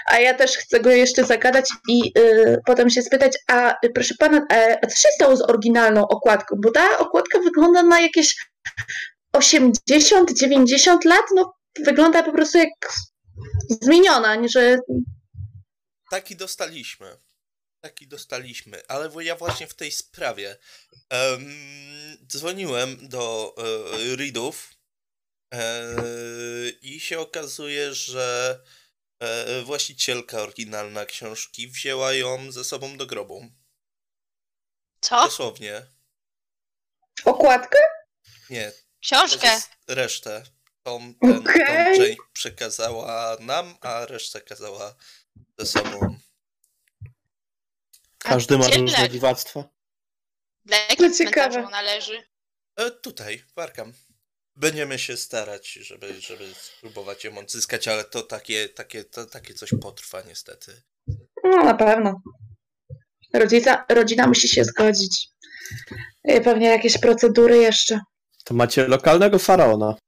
A 0.07 0.19
ja 0.19 0.35
też 0.35 0.57
chcę 0.57 0.81
go 0.81 0.91
jeszcze 0.91 1.25
zagadać 1.25 1.71
i 1.89 2.13
y, 2.19 2.57
potem 2.67 2.91
się 2.91 3.03
spytać, 3.03 3.33
a 3.49 3.73
y, 3.87 3.91
proszę 3.95 4.15
pana, 4.19 4.47
e, 4.53 4.79
a 4.83 4.87
co 4.87 4.97
się 4.97 5.09
stało 5.15 5.37
z 5.37 5.43
oryginalną 5.43 6.09
okładką? 6.09 6.57
Bo 6.63 6.71
ta 6.71 6.99
okładka 6.99 7.39
wygląda 7.39 7.83
na 7.83 8.01
jakieś 8.01 8.37
80-90 9.37 11.05
lat, 11.05 11.25
no 11.35 11.55
wygląda 11.85 12.23
po 12.23 12.33
prostu 12.33 12.59
jak 12.59 12.93
zmieniona, 13.83 14.35
nie, 14.35 14.49
że 14.49 14.79
Taki 16.11 16.37
dostaliśmy. 16.37 17.17
Taki 17.81 18.09
dostaliśmy, 18.09 18.87
ale 18.89 19.11
ja 19.21 19.37
właśnie 19.37 19.67
w 19.67 19.75
tej 19.75 19.91
sprawie 19.91 20.57
em, 21.11 21.53
dzwoniłem 22.27 23.09
do 23.09 23.55
e, 25.53 26.69
i 26.83 27.01
się 27.01 27.19
okazuje, 27.21 27.95
że 27.95 28.59
właścicielka 29.65 30.43
oryginalna 30.43 31.07
książki 31.07 31.69
wzięła 31.69 32.13
ją 32.13 32.53
ze 32.53 32.65
sobą 32.65 32.97
do 32.97 33.07
grobu. 33.07 33.47
Co? 35.01 35.25
Dosłownie. 35.25 35.83
okładkę? 37.25 37.79
Nie, 38.51 38.73
Książkę. 39.01 39.61
resztę. 39.89 40.43
Tą, 40.83 41.15
ten, 41.15 41.43
tą 41.45 41.53
część 41.97 42.19
przekazała 42.33 43.37
nam, 43.41 43.77
a 43.81 44.07
resztę 44.07 44.41
kazała 44.41 44.95
ze 45.59 45.67
sobą. 45.67 46.19
Każdy 48.19 48.59
ma 48.59 48.69
różne 48.69 49.09
dziwactwa. 49.11 49.65
Dla 50.65 50.77
jakiego 50.77 51.09
To 51.09 51.15
ciekawe. 51.19 51.33
cmentarza 51.51 51.67
ona 51.67 51.83
leży? 51.83 52.23
E, 52.77 52.91
tutaj, 52.91 53.45
w 53.55 53.59
Arkham. 53.59 53.93
Będziemy 54.61 54.99
się 54.99 55.17
starać, 55.17 55.73
żeby, 55.73 56.21
żeby 56.21 56.55
spróbować 56.55 57.25
ją 57.25 57.39
odzyskać, 57.39 57.89
ale 57.89 58.05
to 58.05 58.23
takie, 58.23 58.69
takie, 58.69 59.05
to, 59.05 59.27
takie 59.27 59.55
coś 59.55 59.71
potrwa 59.83 60.23
niestety. 60.23 60.83
No 61.45 61.65
na 61.65 61.75
pewno. 61.75 62.23
Rodzica, 63.35 63.85
rodzina 63.89 64.27
musi 64.27 64.49
się 64.49 64.65
zgodzić. 64.65 65.29
I 66.25 66.41
pewnie 66.41 66.67
jakieś 66.69 66.99
procedury 66.99 67.57
jeszcze. 67.59 68.01
To 68.45 68.55
macie 68.55 68.89
lokalnego 68.89 69.39
faraona. 69.39 69.99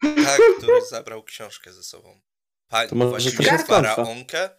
Tak, 0.00 0.40
który 0.58 0.86
zabrał 0.90 1.22
książkę 1.24 1.72
ze 1.72 1.82
sobą. 1.82 2.20
Pa, 2.68 2.88
To 2.88 2.94
może 2.94 3.10
właściwie 3.10 3.36
to 3.36 3.42
się 3.42 3.58
faraonkę. 3.58 4.50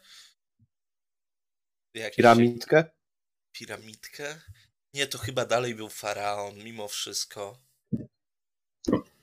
Jakieś 1.94 2.16
Piramidkę. 2.16 2.86
piramidkę. 3.52 4.42
Nie, 4.94 5.08
to 5.08 5.18
chyba 5.18 5.46
dalej 5.46 5.76
był 5.76 5.90
faraon, 5.90 6.56
mimo 6.56 6.88
wszystko. 6.88 7.66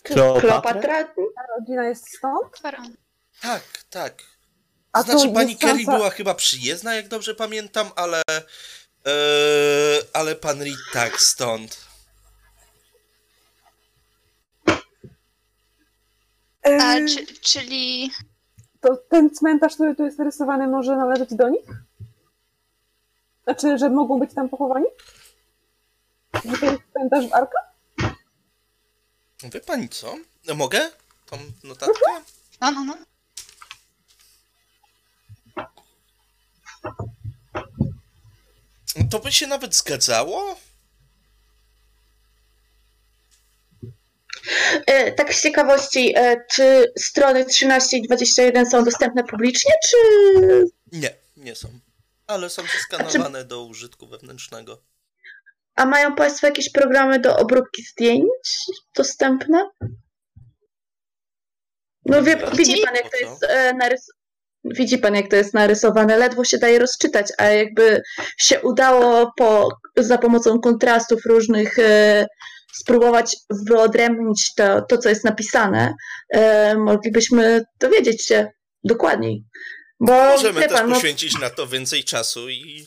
Kleopatra? 0.02 1.04
Ta 1.04 1.42
rodzina 1.58 1.84
jest 1.88 2.16
stąd? 2.16 2.60
Tak, 3.42 3.62
tak. 3.90 4.14
A 4.92 5.02
znaczy, 5.02 5.32
pani 5.32 5.56
Kerry 5.56 5.84
była 5.84 6.10
chyba 6.10 6.34
przyjezdna, 6.34 6.94
jak 6.94 7.08
dobrze 7.08 7.34
pamiętam, 7.34 7.90
ale. 7.96 8.22
E, 9.06 9.12
ale 10.12 10.34
pan 10.34 10.62
Reed 10.62 10.78
tak 10.92 11.20
stąd. 11.20 11.84
A, 16.62 16.68
Eee, 16.68 17.08
czy, 17.08 17.26
czyli... 17.40 18.10
To 18.80 18.96
ten 18.96 19.30
cmentarz, 19.30 19.74
który 19.74 19.94
tu 19.94 20.04
jest 20.04 20.18
narysowany, 20.18 20.66
może 20.66 20.96
należeć 20.96 21.34
do 21.34 21.48
nich? 21.48 21.64
Znaczy, 23.44 23.78
że 23.78 23.90
mogą 23.90 24.18
być 24.18 24.34
tam 24.34 24.48
pochowani? 24.48 24.86
Że 26.44 26.58
to 26.58 26.66
jest 26.66 26.82
cmentarz 26.92 27.26
w 27.28 27.32
Arka? 27.32 27.71
Wie 29.42 29.60
pani 29.60 29.88
co? 29.88 30.16
Mogę? 30.54 30.90
Tą 31.26 31.38
notatkę? 31.64 32.00
No, 32.60 32.70
no, 32.70 32.84
no. 32.84 32.96
To 39.10 39.18
by 39.18 39.32
się 39.32 39.46
nawet 39.46 39.74
zgadzało? 39.74 40.56
E, 44.86 45.12
tak 45.12 45.34
z 45.34 45.42
ciekawości, 45.42 46.12
e, 46.16 46.44
czy 46.50 46.92
strony 46.98 47.44
13 47.44 47.96
i 47.96 48.02
21 48.02 48.70
są 48.70 48.84
dostępne 48.84 49.24
publicznie, 49.24 49.72
czy... 49.88 49.96
Nie, 50.92 51.14
nie 51.36 51.54
są. 51.54 51.68
Ale 52.26 52.50
są 52.50 52.62
zeskanowane 52.62 53.44
do 53.44 53.64
użytku 53.64 54.06
wewnętrznego. 54.06 54.82
A 55.74 55.86
mają 55.86 56.14
Państwo 56.14 56.46
jakieś 56.46 56.70
programy 56.70 57.20
do 57.20 57.36
obróbki 57.36 57.82
zdjęć 57.82 58.30
dostępne? 58.96 59.70
No 62.06 62.22
wie, 62.22 62.36
widzi 62.56 62.82
Pan, 62.84 62.94
jak 62.94 63.10
to 63.10 63.16
jest 63.16 63.44
e, 63.44 63.74
narys... 63.74 64.06
Widzi 64.64 64.98
Pan, 64.98 65.14
jak 65.14 65.28
to 65.28 65.36
jest 65.36 65.54
narysowane, 65.54 66.16
ledwo 66.16 66.44
się 66.44 66.58
daje 66.58 66.78
rozczytać, 66.78 67.26
a 67.38 67.44
jakby 67.44 68.02
się 68.38 68.60
udało 68.60 69.32
po, 69.36 69.68
za 69.96 70.18
pomocą 70.18 70.60
kontrastów 70.60 71.26
różnych 71.26 71.78
e, 71.78 72.26
spróbować 72.72 73.36
wyodrębnić 73.50 74.54
to, 74.54 74.82
to, 74.82 74.98
co 74.98 75.08
jest 75.08 75.24
napisane, 75.24 75.94
e, 76.28 76.74
moglibyśmy 76.76 77.64
dowiedzieć 77.80 78.26
się 78.26 78.50
dokładniej. 78.84 79.44
Bo 80.00 80.12
Możemy 80.12 80.60
wie 80.60 80.68
też 80.68 80.78
pan, 80.78 80.88
no, 80.88 80.94
poświęcić 80.94 81.38
na 81.38 81.50
to 81.50 81.66
więcej 81.66 82.04
czasu 82.04 82.48
i 82.48 82.86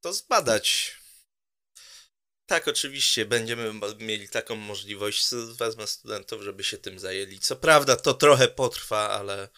to 0.00 0.12
zbadać. 0.12 0.97
Tak, 2.48 2.68
oczywiście, 2.68 3.26
będziemy 3.26 3.72
mieli 3.98 4.28
taką 4.28 4.56
możliwość. 4.56 5.26
Wezmę 5.58 5.86
studentów, 5.86 6.42
żeby 6.42 6.64
się 6.64 6.78
tym 6.78 6.98
zajęli. 6.98 7.38
Co 7.38 7.56
prawda, 7.56 7.96
to 7.96 8.14
trochę 8.14 8.48
potrwa, 8.48 9.10
ale 9.10 9.48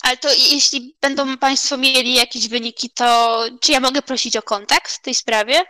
Ale 0.00 0.16
to 0.16 0.32
jeśli 0.32 0.96
będą 1.00 1.38
Państwo 1.38 1.76
mieli 1.76 2.14
jakieś 2.14 2.48
wyniki, 2.48 2.90
to 2.90 3.44
czy 3.60 3.72
ja 3.72 3.80
mogę 3.80 4.02
prosić 4.02 4.36
o 4.36 4.42
kontakt 4.42 4.92
w 4.92 5.00
tej 5.00 5.14
sprawie? 5.14 5.64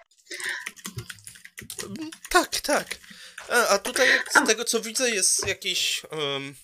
Mm, 1.82 2.10
tak, 2.30 2.60
tak. 2.60 2.98
A, 3.48 3.68
a 3.68 3.78
tutaj, 3.78 4.08
z 4.30 4.46
tego 4.46 4.64
co 4.64 4.80
widzę, 4.80 5.10
jest 5.10 5.46
jakiś. 5.46 6.02
Um... 6.10 6.54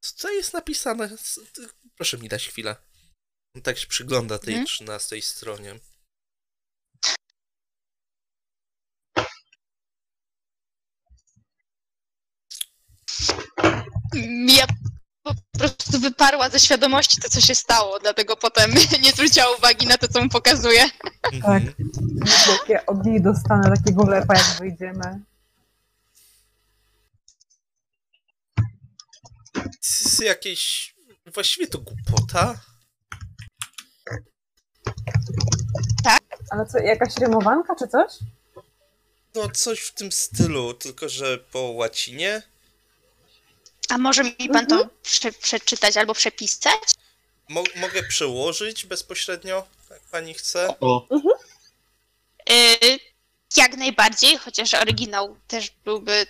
Co 0.00 0.30
jest 0.30 0.52
napisane? 0.52 1.16
Proszę 1.96 2.18
mi 2.18 2.28
dać 2.28 2.48
chwilę. 2.48 2.76
On 3.56 3.62
tak 3.62 3.78
się 3.78 3.86
przygląda 3.86 4.38
tej 4.38 4.54
Mhm. 4.54 4.66
trzynastej 4.66 5.22
stronie. 5.22 5.74
Ja 14.48 14.66
po 15.22 15.34
prostu 15.58 16.00
wyparła 16.00 16.50
ze 16.50 16.60
świadomości 16.60 17.20
to, 17.20 17.28
co 17.28 17.40
się 17.40 17.54
stało, 17.54 17.98
dlatego 17.98 18.36
potem 18.36 18.70
nie 19.02 19.12
zwróciła 19.12 19.46
uwagi 19.58 19.86
na 19.86 19.98
to, 19.98 20.08
co 20.08 20.22
mu 20.22 20.28
pokazuje. 20.28 20.84
Mhm. 21.32 21.72
Jakie 22.48 22.86
od 22.86 23.06
niej 23.06 23.22
dostanę 23.22 23.76
takiego 23.76 24.04
lepa, 24.04 24.34
jak 24.34 24.46
wyjdziemy. 24.58 25.20
To 29.54 29.62
jest 29.84 30.22
jakieś. 30.22 30.94
Właściwie 31.34 31.66
to 31.66 31.78
głupota. 31.78 32.60
Ale 36.50 36.66
co, 36.66 36.78
jakaś 36.78 37.16
rymowanka 37.16 37.74
czy 37.78 37.88
coś? 37.88 38.12
No, 39.34 39.50
coś 39.50 39.80
w 39.80 39.94
tym 39.94 40.12
stylu, 40.12 40.74
tylko 40.74 41.08
że 41.08 41.38
po 41.38 41.60
łacinie. 41.60 42.42
A 43.88 43.98
może 43.98 44.24
mi 44.24 44.48
Pan 44.52 44.66
to 44.66 44.88
prze 45.02 45.32
przeczytać 45.32 45.96
albo 45.96 46.14
przepisać? 46.14 46.80
Mo 47.48 47.64
mogę 47.76 48.02
przełożyć 48.02 48.86
bezpośrednio, 48.86 49.66
jak 49.90 50.00
pani 50.00 50.34
chce. 50.34 50.80
O, 50.80 51.06
Yy, 52.48 52.98
jak 53.56 53.76
najbardziej, 53.76 54.38
chociaż 54.38 54.74
oryginał 54.74 55.36
też 55.46 55.70
byłby 55.84 56.26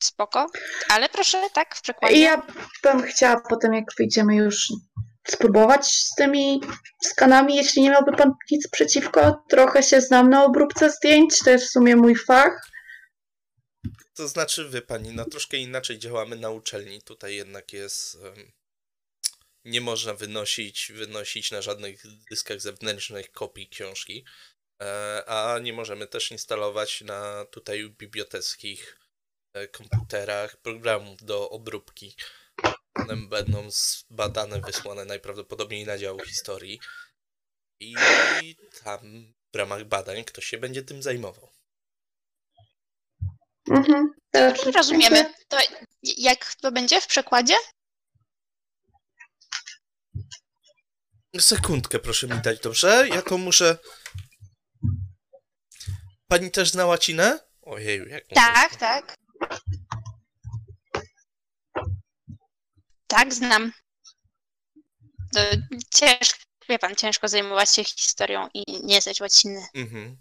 spoko. 0.00 0.46
Ale 0.88 1.08
proszę, 1.08 1.42
tak, 1.54 1.76
w 1.76 1.82
przekładzie. 1.82 2.20
Ja 2.20 2.42
bym 2.82 3.02
chciała 3.02 3.40
potem, 3.48 3.74
jak 3.74 3.84
wyjdziemy 3.98 4.36
już 4.36 4.66
spróbować 5.30 5.86
z 5.86 6.14
tymi 6.14 6.60
skanami, 7.02 7.56
jeśli 7.56 7.82
nie 7.82 7.90
miałby 7.90 8.12
pan 8.12 8.34
nic 8.50 8.68
przeciwko. 8.68 9.44
Trochę 9.48 9.82
się 9.82 10.00
znam 10.00 10.30
na 10.30 10.44
obróbce 10.44 10.90
zdjęć, 10.90 11.38
to 11.38 11.50
jest 11.50 11.66
w 11.66 11.70
sumie 11.70 11.96
mój 11.96 12.16
fach. 12.16 12.60
To 14.14 14.28
znaczy, 14.28 14.68
wie 14.68 14.82
pani, 14.82 15.12
no 15.14 15.24
troszkę 15.24 15.56
inaczej 15.56 15.98
działamy 15.98 16.36
na 16.36 16.50
uczelni. 16.50 17.02
Tutaj 17.02 17.34
jednak 17.34 17.72
jest. 17.72 18.18
nie 19.64 19.80
można 19.80 20.14
wynosić, 20.14 20.92
wynosić 20.94 21.50
na 21.50 21.62
żadnych 21.62 22.02
dyskach 22.30 22.60
zewnętrznych 22.60 23.32
kopii 23.32 23.68
książki. 23.68 24.24
E, 24.82 25.22
a 25.26 25.58
nie 25.58 25.72
możemy 25.72 26.06
też 26.06 26.30
instalować 26.30 27.00
na 27.00 27.44
tutaj 27.44 27.90
biblioteckich 27.90 28.98
e, 29.52 29.68
komputerach 29.68 30.56
programów 30.56 31.24
do 31.24 31.50
obróbki. 31.50 32.16
One 32.98 33.16
będą 33.16 33.70
zbadane, 33.70 34.60
wysłane 34.60 35.04
najprawdopodobniej 35.04 35.86
na 35.86 35.98
dział 35.98 36.18
historii. 36.18 36.80
I 37.80 37.94
tam 38.84 39.32
w 39.52 39.56
ramach 39.56 39.84
badań 39.84 40.24
ktoś 40.24 40.44
się 40.44 40.58
będzie 40.58 40.82
tym 40.82 41.02
zajmował. 41.02 41.50
Mhm. 43.70 44.14
Dobrze, 44.32 44.70
Rozumiemy. 44.70 45.34
To 45.48 45.58
jak 46.02 46.54
to 46.54 46.72
będzie 46.72 47.00
w 47.00 47.06
przekładzie? 47.06 47.54
Sekundkę 51.40 51.98
proszę 51.98 52.26
mi 52.26 52.40
dać, 52.42 52.60
dobrze? 52.60 53.08
Ja 53.08 53.22
to 53.22 53.38
muszę... 53.38 53.78
Pani 56.28 56.50
też 56.50 56.70
zna 56.70 56.86
łacinę? 56.86 57.40
Ojeju, 57.62 58.08
jak 58.08 58.24
Tak, 58.34 58.76
tak. 58.76 59.14
Tak, 63.08 63.34
znam. 63.34 63.72
To 65.34 65.40
ciężko, 65.94 66.38
wie 66.68 66.78
pan, 66.78 66.96
ciężko 66.96 67.28
zajmować 67.28 67.70
się 67.70 67.84
historią 67.84 68.48
i 68.54 68.86
nie 68.86 69.00
znać 69.00 69.20
łaciny. 69.20 69.66
Mhm. 69.74 70.16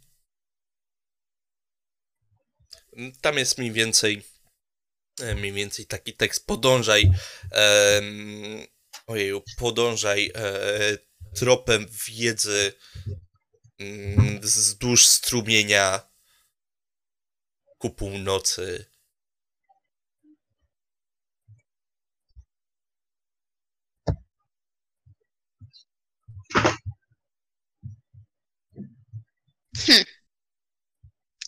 Tam 3.21 3.37
jest 3.37 3.57
mniej 3.57 3.71
więcej 3.71 4.23
e, 5.19 5.35
mniej 5.35 5.53
więcej 5.53 5.85
taki 5.85 6.13
tekst 6.13 6.45
podążaj 6.45 7.11
em, 7.51 8.67
ojeju, 9.07 9.43
podążaj 9.57 10.31
e, 10.35 10.97
tropem 11.35 11.87
wiedzy 12.07 12.73
mm, 13.79 14.39
wzdłuż 14.41 15.07
strumienia 15.07 16.09
ku 17.77 17.89
północy. 17.89 18.85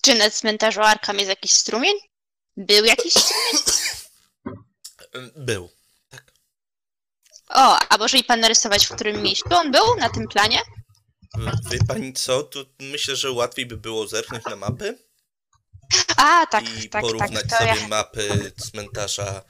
Czy 0.01 0.15
na 0.15 0.29
cmentarzu 0.29 0.81
Arkham 0.81 1.17
jest 1.17 1.29
jakiś 1.29 1.51
strumień? 1.51 1.95
Był 2.57 2.85
jakiś 2.85 3.13
strumień? 3.13 3.63
E, 5.13 5.31
Był. 5.35 5.69
O, 7.49 7.79
a 7.89 7.97
może 7.97 8.17
i 8.17 8.23
pan 8.23 8.39
narysować, 8.39 8.85
w 8.85 8.95
którym 8.95 9.21
miejscu 9.21 9.55
on 9.55 9.71
był 9.71 9.95
na 9.95 10.09
tym 10.09 10.27
planie? 10.27 10.61
Wie 11.71 11.79
pani 11.87 12.13
co? 12.13 12.43
To 12.43 12.65
myślę, 12.79 13.15
że 13.15 13.31
łatwiej 13.31 13.65
by 13.65 13.77
było 13.77 14.07
zerknąć 14.07 14.45
na 14.45 14.55
mapy 14.55 14.97
A, 16.17 16.45
tak, 16.45 16.83
i 16.83 16.89
tak, 16.89 17.01
porównać 17.01 17.31
tak. 17.49 17.59
Sobie 17.59 17.81
ja, 17.81 17.87
mapy 17.87 18.51
cmentarza. 18.57 19.41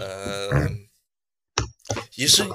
em, 0.00 0.88
jeżeli. 2.16 2.50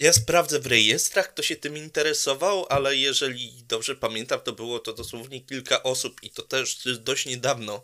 Ja 0.00 0.12
sprawdzę 0.12 0.60
w 0.60 0.66
rejestrach, 0.66 1.32
kto 1.32 1.42
się 1.42 1.56
tym 1.56 1.76
interesował, 1.76 2.66
ale 2.68 2.96
jeżeli 2.96 3.62
dobrze 3.62 3.96
pamiętam, 3.96 4.40
to 4.40 4.52
było 4.52 4.78
to 4.78 4.92
dosłownie 4.92 5.40
kilka 5.40 5.82
osób 5.82 6.22
i 6.22 6.30
to 6.30 6.42
też 6.42 6.88
dość 6.98 7.26
niedawno. 7.26 7.82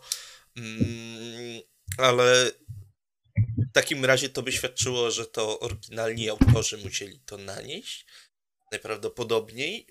Mm, 0.56 1.62
ale 1.98 2.50
w 3.58 3.72
takim 3.72 4.04
razie 4.04 4.28
to 4.28 4.42
by 4.42 4.52
świadczyło, 4.52 5.10
że 5.10 5.26
to 5.26 5.60
oryginalni 5.60 6.30
autorzy 6.30 6.78
musieli 6.78 7.20
to 7.26 7.38
nanieść. 7.38 8.06
Najprawdopodobniej. 8.72 9.86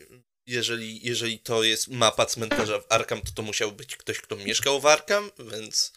Jeżeli, 0.45 1.05
jeżeli 1.05 1.39
to 1.39 1.63
jest 1.63 1.87
mapa 1.87 2.25
cmentarza 2.25 2.79
w 2.79 2.85
Arkham, 2.89 3.21
to 3.21 3.31
to 3.31 3.41
musiał 3.41 3.71
być 3.71 3.97
ktoś, 3.97 4.19
kto 4.19 4.35
mieszkał 4.35 4.81
w 4.81 4.85
Arkham, 4.85 5.31
więc 5.51 5.93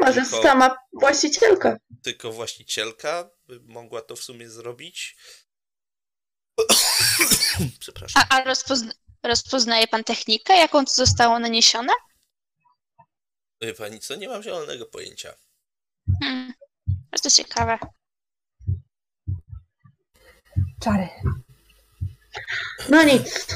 Może 0.00 0.22
tylko, 0.22 0.42
sama 0.42 0.76
właścicielka. 0.92 1.76
tylko 2.02 2.32
właścicielka 2.32 3.30
by 3.46 3.60
mogła 3.60 4.02
to 4.02 4.16
w 4.16 4.22
sumie 4.22 4.50
zrobić. 4.50 5.16
Przepraszam. 7.80 8.22
a 8.30 8.34
a 8.36 8.44
rozpozna, 8.44 8.92
rozpoznaje 9.22 9.88
pan 9.88 10.04
technikę, 10.04 10.56
jaką 10.56 10.84
to 10.84 10.92
zostało 10.92 11.38
naniesione? 11.38 11.92
Wie 13.60 13.74
pani 13.74 14.00
co? 14.00 14.14
Nie 14.14 14.28
mam 14.28 14.42
zielonego 14.42 14.86
pojęcia. 14.86 15.34
Hmm, 16.22 16.52
bardzo 17.10 17.30
ciekawe. 17.30 17.78
Czary. 20.82 21.08
No 22.88 23.02
nic. 23.02 23.46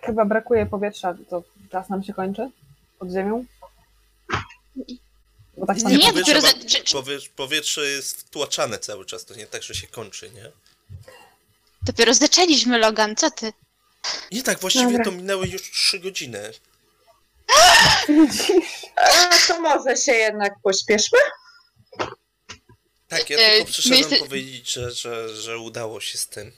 Chyba 0.00 0.24
brakuje 0.24 0.66
powietrza, 0.66 1.14
to 1.30 1.42
czas 1.70 1.88
nam 1.88 2.02
się 2.02 2.12
kończy 2.12 2.50
pod 2.98 3.10
ziemią. 3.10 3.44
Bo 5.56 5.66
tak 5.66 5.76
Nie, 5.76 5.98
powietrze, 6.12 6.42
czy- 6.84 6.92
powietrze, 6.94 7.28
powietrze 7.36 7.86
jest 7.86 8.20
wtłaczane 8.20 8.78
cały 8.78 9.04
czas, 9.06 9.24
to 9.24 9.34
nie 9.34 9.46
tak, 9.46 9.62
że 9.62 9.74
się 9.74 9.86
kończy, 9.86 10.30
nie? 10.30 10.50
Dopiero 11.82 12.14
zaczęliśmy, 12.14 12.78
Logan, 12.78 13.16
co 13.16 13.30
ty? 13.30 13.52
Nie 14.32 14.42
tak, 14.42 14.60
właściwie 14.60 14.86
Dobra. 14.86 15.04
to 15.04 15.10
minęły 15.10 15.46
już 15.48 15.70
trzy 15.70 15.98
godziny. 15.98 16.52
A 18.96 19.30
to 19.48 19.60
może 19.60 19.96
się 19.96 20.12
jednak 20.12 20.52
pośpieszmy? 20.62 21.18
Tak, 23.08 23.30
ja 23.30 23.38
E, 23.38 23.56
tylko 23.56 23.72
przyszedłem 23.72 24.10
my 24.10 24.18
powiedzieć, 24.18 24.72
że, 24.72 24.90
że, 24.90 25.36
że 25.36 25.58
udało 25.58 26.00
się 26.00 26.18
z 26.18 26.26
tym. 26.26 26.52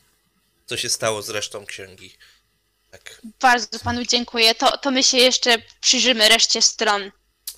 Co 0.67 0.77
się 0.77 0.89
stało 0.91 1.23
z 1.23 1.29
resztą 1.31 1.67
księgi. 1.67 2.17
Tak, 2.91 3.21
Bardzo 3.41 3.79
panu 3.79 4.05
dziękuję. 4.05 4.55
To, 4.55 4.79
to 4.79 4.91
my 4.91 5.03
się 5.03 5.17
jeszcze 5.17 5.63
przyjrzymy 5.81 6.29
reszcie 6.29 6.63
stron. 6.63 7.13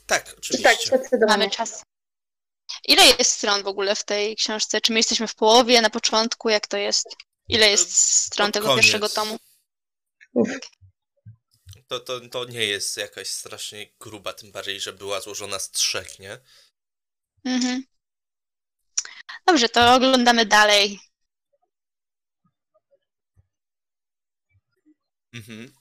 Tak, 0.09 0.24
Tak, 0.24 0.39
oczywiście. 0.39 0.86
zdecydowanie. 0.86 1.39
Mamy 1.39 1.51
czas. 1.51 1.82
Ile 2.85 3.02
jest 3.06 3.32
stron 3.32 3.62
w 3.62 3.66
ogóle 3.66 3.94
w 3.94 4.05
tej 4.05 4.36
książce? 4.36 4.80
Czy 4.80 4.93
my 4.93 4.98
jesteśmy 4.98 5.28
w 5.28 5.35
połowie, 5.35 5.80
na 5.80 5.90
początku? 5.90 6.48
Jak 6.48 6.66
to 6.66 6.76
jest? 6.76 7.06
Ile 7.48 7.70
jest 7.70 7.97
stron 7.97 8.52
tego 8.52 8.66
koniec. 8.66 8.82
pierwszego 8.82 9.09
tomu? 9.09 9.39
To, 11.89 12.01
to, 12.01 12.20
to 12.20 12.44
nie 12.44 12.66
jest 12.66 12.97
jakaś 12.97 13.28
strasznie 13.28 13.86
gruba, 14.01 14.32
tym 14.32 14.52
bardziej, 14.52 14.80
że 14.80 14.93
była 14.93 15.20
złożona 15.20 15.59
z 15.59 15.70
trzech, 15.70 16.18
nie? 16.18 16.39
Mhm. 17.44 17.85
Dobrze, 19.47 19.68
to 19.68 19.94
oglądamy 19.94 20.47
dalej. 20.47 21.01
Mhm. 25.32 25.72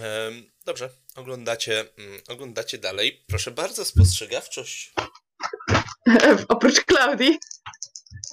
Em, 0.00 0.50
dobrze, 0.64 0.90
oglądacie, 1.18 1.80
mm, 1.98 2.20
oglądacie 2.28 2.78
dalej. 2.78 3.24
Proszę 3.28 3.50
bardzo, 3.50 3.84
spostrzegawczość. 3.84 4.92
Oprócz 6.48 6.80
Klaudii. 6.80 7.38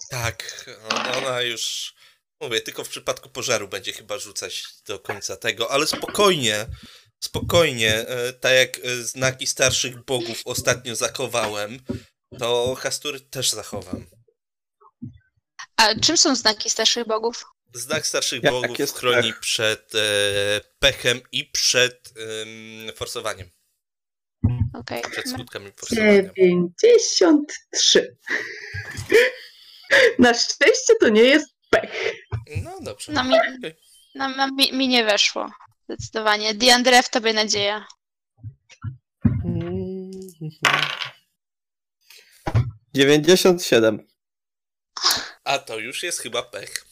Tak, 0.10 0.66
ona, 1.18 1.41
już. 1.41 1.94
Mówię, 2.41 2.62
tylko 2.62 2.84
w 2.84 2.90
przypadku 2.90 3.30
pożaru 3.30 3.68
będzie 3.68 3.94
chyba 3.94 4.18
rzucać 4.18 4.64
do 4.88 4.99
końca 4.99 5.38
tego, 5.38 5.72
ale 5.72 5.88
spokojnie, 5.88 6.66
spokojnie. 7.20 7.94
e, 7.94 8.34
Tak 8.34 8.53
jak 8.53 8.78
e, 8.78 9.03
znaki 9.03 9.48
starszych 9.48 10.03
bogów 10.06 10.41
ostatnio 10.45 10.95
zachowałem, 10.95 11.80
to 12.40 12.76
Hastury 12.76 13.20
też 13.20 13.52
zachowam. 13.52 14.06
A 15.78 15.95
czym 15.99 16.18
są 16.18 16.36
znaki 16.36 16.70
starszych 16.70 17.07
bogów? 17.07 17.45
Znak 17.76 18.08
starszych 18.08 18.44
Jak 18.44 18.54
bogów 18.54 18.80
jest 18.80 18.98
chroni 18.98 19.34
pech? 19.34 19.40
przed 19.40 19.96
e, 19.96 20.62
pechem 20.80 21.22
i 21.32 21.46
przed 21.46 22.14
em, 22.18 22.96
forsowaniem. 22.96 23.50
Okej. 24.74 25.02
Przed 25.12 25.30
skutkami 25.30 25.72
forsowania. 25.72 26.30
93. 26.38 28.18
Na 30.20 30.34
szczęście 30.34 30.94
to 31.00 31.10
nie 31.10 31.22
jest 31.22 31.56
pech. 31.70 32.14
No 32.64 32.78
dobrze. 32.82 33.12
No 33.12 33.24
mi, 33.24 33.36
no, 34.16 34.30
no, 34.30 34.48
mi, 34.52 34.74
mi 34.74 34.88
nie 34.88 35.06
weszło. 35.06 35.52
Zdecydowanie. 35.84 36.54
Diandre, 36.54 37.04
w 37.04 37.10
tobie 37.10 37.34
nadzieja. 37.34 37.88
Dziewięćdziesiąt 42.94 43.64
siedem. 43.64 44.08
A 45.44 45.60
to 45.60 45.80
już 45.80 46.04
jest 46.04 46.20
chyba 46.20 46.44
pech. 46.44 46.86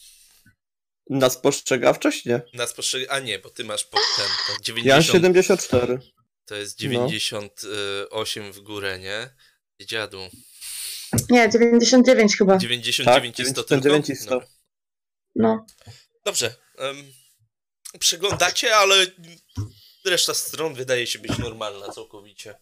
Na 1.09 1.29
spostrzegawczość? 1.29 2.25
Nie. 2.25 2.41
Na 2.53 2.67
spostrzeg... 2.67 3.11
A 3.11 3.19
nie, 3.19 3.39
bo 3.39 3.49
ty 3.49 3.63
masz 3.63 3.83
pod 3.83 4.01
ten. 4.17 4.25
To 4.25 4.51
Ja 4.83 4.95
mam 4.95 5.03
90, 5.03 5.05
74. 5.05 5.99
to 6.45 6.55
jest 6.55 6.79
No. 6.79 6.83
98 6.83 8.53
w 8.53 8.59
górę, 8.59 8.99
nie? 8.99 9.29
Dziadu. 9.81 10.19
Nie, 11.29 11.49
99 11.49 12.37
chyba. 12.37 12.57
99 12.57 13.37
Tak, 13.37 13.45
i 13.47 13.49
100 13.49 13.63
99 13.63 14.07
tylko? 14.07 14.19
i 14.19 14.23
100. 14.23 14.29
Dobra. 14.29 14.47
No. 15.35 15.65
Dobrze. 16.25 16.55
em, 16.77 17.13
przeglądacie, 17.99 18.75
ale 18.75 19.05
reszta 20.05 20.33
stron 20.33 20.73
wydaje 20.73 21.07
się 21.07 21.19
być 21.19 21.37
normalna 21.37 21.89
całkowicie. 21.89 22.55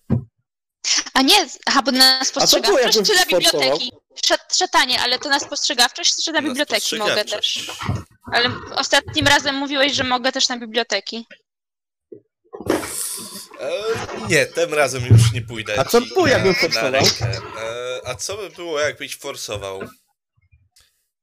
A 1.14 1.22
nie, 1.22 1.48
aha, 1.66 1.82
bo 1.86 1.92
na 1.92 2.26
spostrzegawczość 2.26 2.94
czy 3.10 3.14
na 3.16 3.22
sforsował? 3.24 3.62
biblioteki? 3.62 3.92
Szat, 4.26 4.56
szatanie, 4.56 5.02
ale 5.02 5.20
to 5.20 5.30
na 5.30 5.40
spostrzegawczość 5.40 6.16
czy 6.26 6.32
na 6.32 6.42
Na 6.42 6.48
biblioteki 6.48 6.96
mogę 6.96 7.26
też? 7.26 7.72
Ale 8.34 8.50
ostatnim 8.76 9.28
razem 9.28 9.56
mówiłeś, 9.56 9.94
że 9.94 10.04
mogę 10.04 10.32
też 10.32 10.50
na 10.50 10.58
biblioteki. 10.58 11.26
E, 13.60 13.72
nie, 14.30 14.46
tym 14.46 14.74
razem 14.74 15.06
już 15.06 15.32
nie 15.34 15.42
pójdę. 15.42 15.80
A 15.80 15.86
co 15.86 16.02
ci 16.02 16.08
było, 16.08 16.28
jakbym 16.28 16.56
forsował? 16.56 17.04
E, 17.04 18.02
a 18.06 18.16
co 18.16 18.38
by 18.38 18.50
było, 18.50 18.80
jakbyś 18.80 19.18
forsował? 19.18 19.82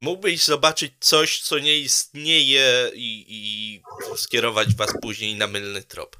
Mógłbyś 0.00 0.44
zobaczyć 0.44 0.92
coś, 1.00 1.40
co 1.40 1.58
nie 1.58 1.78
istnieje 1.78 2.90
i, 2.94 3.24
i 3.28 3.82
skierować 4.16 4.74
was 4.74 4.90
później 5.02 5.36
na 5.36 5.46
mylny 5.46 5.82
trop. 5.82 6.16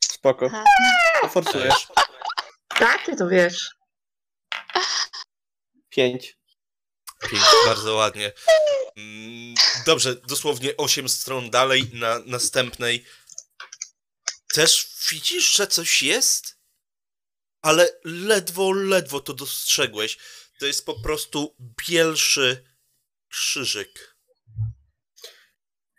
Spoko. 0.00 0.50
To 1.20 1.28
forsujesz. 1.28 1.86
Tak, 2.68 3.06
ty 3.06 3.16
to 3.16 3.28
wiesz. 3.28 3.70
Pięć. 5.94 6.38
Pięć, 7.30 7.42
bardzo 7.66 7.94
ładnie. 7.94 8.32
Mm, 8.96 9.54
Dobrze, 9.86 10.14
dosłownie 10.14 10.76
8 10.76 11.08
stron 11.08 11.50
dalej 11.50 11.90
na 11.92 12.18
następnej. 12.18 13.04
Też 14.54 14.88
widzisz, 15.10 15.56
że 15.56 15.66
coś 15.66 16.02
jest? 16.02 16.58
Ale 17.62 17.88
ledwo, 18.04 18.72
ledwo 18.72 19.20
to 19.20 19.34
dostrzegłeś. 19.34 20.18
To 20.60 20.66
jest 20.66 20.86
po 20.86 21.00
prostu 21.00 21.56
bielszy 21.88 22.64
krzyżyk. 23.28 24.16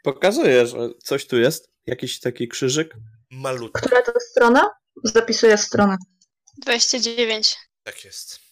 Pokazuję, 0.04 0.68
że 0.68 0.78
coś 1.04 1.28
tu 1.28 1.38
jest. 1.38 1.70
Jakiś 1.86 2.20
taki 2.20 2.48
krzyżyk. 2.48 2.96
Malutki. 3.32 3.82
Która 3.82 4.02
to 4.02 4.14
strona? 4.32 4.70
Zapisuję 5.04 5.58
stronę. 5.58 5.98
29. 6.58 7.56
Tak 7.84 8.06
jest. 8.06 8.45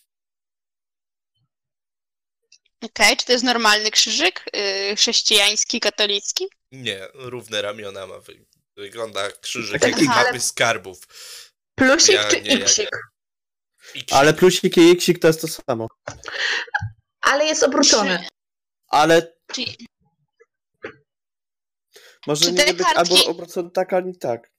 Okej, 2.84 3.18
czy 3.18 3.26
to 3.26 3.32
jest 3.32 3.44
normalny 3.44 3.92
krzyżyk? 3.92 4.46
Yy, 4.54 4.96
chrześcijański, 4.96 5.80
katolicki? 5.80 6.46
Nie, 6.72 7.08
równe 7.14 7.62
ramiona 7.62 8.08
ma. 8.08 8.20
Wy- 8.20 8.46
Wygląda 8.78 9.32
krzyżyk 9.32 9.82
Tak, 9.82 9.92
jak 9.92 10.02
mapy 10.02 10.40
skarbów. 10.40 10.98
Plusik 11.76 12.16
Ja 12.16 12.30
czy 12.30 12.42
nie, 12.42 12.52
ja 12.52 12.66
xik? 12.66 12.90
I 13.96 14.04
Ale 14.12 14.34
plusik 14.34 14.78
i 14.78 14.92
xik 14.92 15.20
to 15.20 15.28
jest 15.28 15.42
to 15.42 15.48
samo. 15.48 15.88
Ale 17.22 17.46
jest 17.46 17.64
obrócony. 17.64 18.20
Czy, 18.20 18.30
Ale 18.88 19.34
czy, 19.54 19.62
może 22.28 22.46
Czy 22.46 22.52
nie 22.52 22.58
te 22.66 22.74
być 22.74 22.88
kartki- 22.88 22.98
albo 22.98 23.26
obrócony 23.26 23.72
tak, 23.72 23.94
ani 23.94 24.18
tak. 24.18 24.52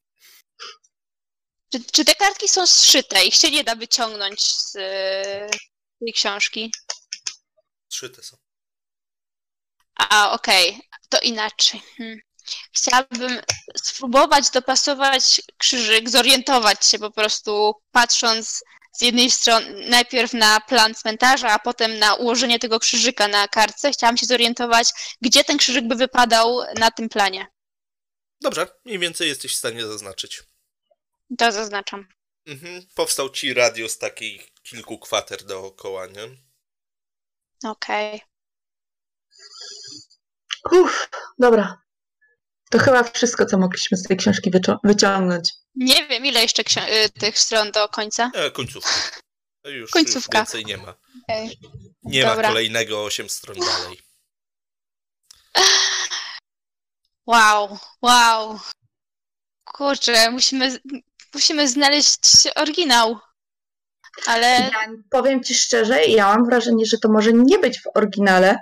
czy, 1.72 1.84
czy 1.92 2.04
te 2.04 2.14
kartki 2.14 2.48
są 2.48 2.66
zszyte? 2.66 3.24
Ich 3.24 3.34
się 3.34 3.50
nie 3.50 3.64
da 3.64 3.74
wyciągnąć 3.76 4.40
z 4.42 4.74
yy, 4.74 4.82
tej 6.00 6.12
książki? 6.14 6.72
Zszyte 7.94 8.22
są. 8.22 8.36
A, 9.94 10.32
okej, 10.32 10.80
to 11.08 11.20
inaczej. 11.20 11.82
Hmm. 11.98 12.18
Chciałabym 12.72 13.40
spróbować 13.76 14.50
dopasować 14.50 15.42
krzyżyk, 15.58 16.10
zorientować 16.10 16.86
się 16.86 16.98
po 16.98 17.10
prostu, 17.10 17.74
patrząc 17.90 18.64
z 18.92 19.02
jednej 19.02 19.30
strony 19.30 19.88
najpierw 19.88 20.32
na 20.32 20.60
plan 20.60 20.94
cmentarza, 20.94 21.52
a 21.52 21.58
potem 21.58 21.98
na 21.98 22.14
ułożenie 22.14 22.58
tego 22.58 22.80
krzyżyka 22.80 23.28
na 23.28 23.48
kartce. 23.48 23.92
Chciałam 23.92 24.16
się 24.16 24.26
zorientować, 24.26 24.88
gdzie 25.20 25.44
ten 25.44 25.58
krzyżyk 25.58 25.88
by 25.88 25.94
wypadał 25.94 26.60
na 26.78 26.90
tym 26.90 27.08
planie. 27.08 27.46
Dobrze, 28.40 28.66
mniej 28.84 28.98
więcej 28.98 29.28
jesteś 29.28 29.54
w 29.54 29.58
stanie 29.58 29.86
zaznaczyć. 29.86 30.42
To 31.38 31.52
zaznaczam. 31.52 32.08
Mhm. 32.46 32.86
Powstał 32.94 33.30
ci 33.30 33.54
radius 33.54 33.98
takich 33.98 34.54
kilku 34.62 34.98
kwater 34.98 35.44
dookoła, 35.44 36.06
nie? 36.06 36.53
Okej. 37.64 38.20
Uff, 40.72 41.08
dobra. 41.38 41.82
To 42.70 42.78
chyba 42.78 43.02
wszystko, 43.02 43.46
co 43.46 43.58
mogliśmy 43.58 43.96
z 43.96 44.02
tej 44.02 44.16
książki 44.16 44.50
wycią- 44.50 44.78
wyciągnąć. 44.84 45.50
Nie 45.74 46.06
wiem, 46.06 46.26
ile 46.26 46.42
jeszcze 46.42 46.62
ksi- 46.62 46.88
y, 47.06 47.10
tych 47.10 47.38
stron 47.38 47.72
do 47.72 47.88
końca. 47.88 48.30
E, 48.34 48.50
końcówka. 48.50 48.90
Już, 49.64 49.90
Końcówka. 49.90 50.38
już 50.38 50.46
więcej 50.48 50.64
nie 50.64 50.76
ma. 50.76 50.94
Okej. 51.22 51.58
Nie 52.02 52.22
Dobra. 52.22 52.42
ma 52.42 52.48
kolejnego 52.48 53.04
8 53.04 53.28
stron 53.28 53.56
dalej. 53.58 54.00
Wow, 57.26 57.78
wow. 58.02 58.60
Kurczę, 59.64 60.30
musimy, 60.30 60.78
musimy 61.34 61.68
znaleźć 61.68 62.18
oryginał. 62.56 63.18
Ale 64.26 64.46
Ja 64.46 64.70
powiem 65.10 65.42
ci 65.42 65.54
szczerze, 65.54 66.04
ja 66.04 66.26
mam 66.26 66.44
wrażenie, 66.44 66.86
że 66.86 66.98
to 66.98 67.08
może 67.08 67.32
nie 67.32 67.58
być 67.58 67.80
w 67.80 67.86
oryginale, 67.94 68.58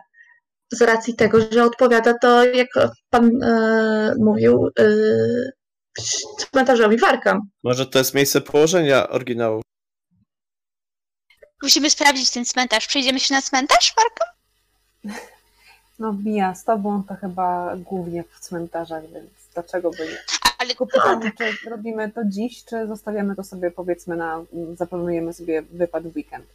z 0.72 0.82
racji 0.82 1.14
tego, 1.14 1.38
że 1.52 1.64
odpowiada 1.64 2.18
to, 2.18 2.44
jak 2.44 2.68
pan 3.10 3.42
e, 3.42 4.14
mówił, 4.18 4.68
e, 4.78 4.84
cmentarzowi 6.38 6.96
Warkam. 6.96 7.40
Może 7.62 7.86
to 7.86 7.98
jest 7.98 8.14
miejsce 8.14 8.40
położenia 8.40 9.08
oryginału. 9.08 9.62
musimy 11.62 11.90
sprawdzić 11.90 12.30
ten 12.30 12.44
cmentarz. 12.44 12.86
Przejdziemy 12.86 13.20
się 13.20 13.34
na 13.34 13.42
cmentarz, 13.42 13.94
Marko? 13.96 14.32
No 15.98 16.12
Mija, 16.12 16.54
z 16.54 16.64
tobą 16.64 17.02
to 17.08 17.14
chyba 17.14 17.76
głównie 17.76 18.24
w 18.24 18.40
cmentarzach, 18.40 19.02
więc 19.02 19.30
dlaczego 19.54 19.90
by 19.90 20.06
nie? 20.06 20.18
Ale 20.58 20.68
Tylko 20.68 20.86
pytam, 20.86 21.20
czy 21.38 21.70
robimy 21.70 22.10
to 22.12 22.20
dziś, 22.24 22.64
czy 22.64 22.86
zostawiamy 22.86 23.36
to 23.36 23.44
sobie 23.44 23.70
powiedzmy 23.70 24.16
na, 24.16 24.44
zaplanujemy 24.74 25.32
sobie 25.32 25.62
wypad 25.62 26.02
w 26.08 26.16
weekend. 26.16 26.46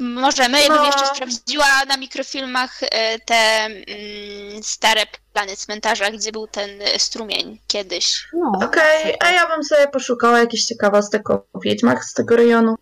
możemy. 0.00 0.60
Ja 0.62 0.68
bym 0.68 0.76
No. 0.76 0.86
jeszcze 0.86 1.06
sprawdziła 1.14 1.66
na 1.88 1.96
mikrofilmach 1.96 2.80
e, 2.82 3.18
te 3.18 3.34
mm, 3.34 4.62
stare 4.62 5.02
plany 5.32 5.56
cmentarza, 5.56 6.10
gdzie 6.10 6.32
był 6.32 6.46
ten 6.46 6.70
strumień 6.98 7.58
kiedyś. 7.66 8.28
No, 8.32 8.52
Okej, 8.64 9.14
a 9.20 9.30
ja 9.30 9.48
bym 9.48 9.64
sobie 9.64 9.88
poszukała 9.88 10.38
jakichś 10.38 10.64
ciekawostek 10.64 11.30
o 11.30 11.44
wiedźmach 11.64 12.04
z 12.04 12.12
tego 12.14 12.36
rejonu. 12.36 12.74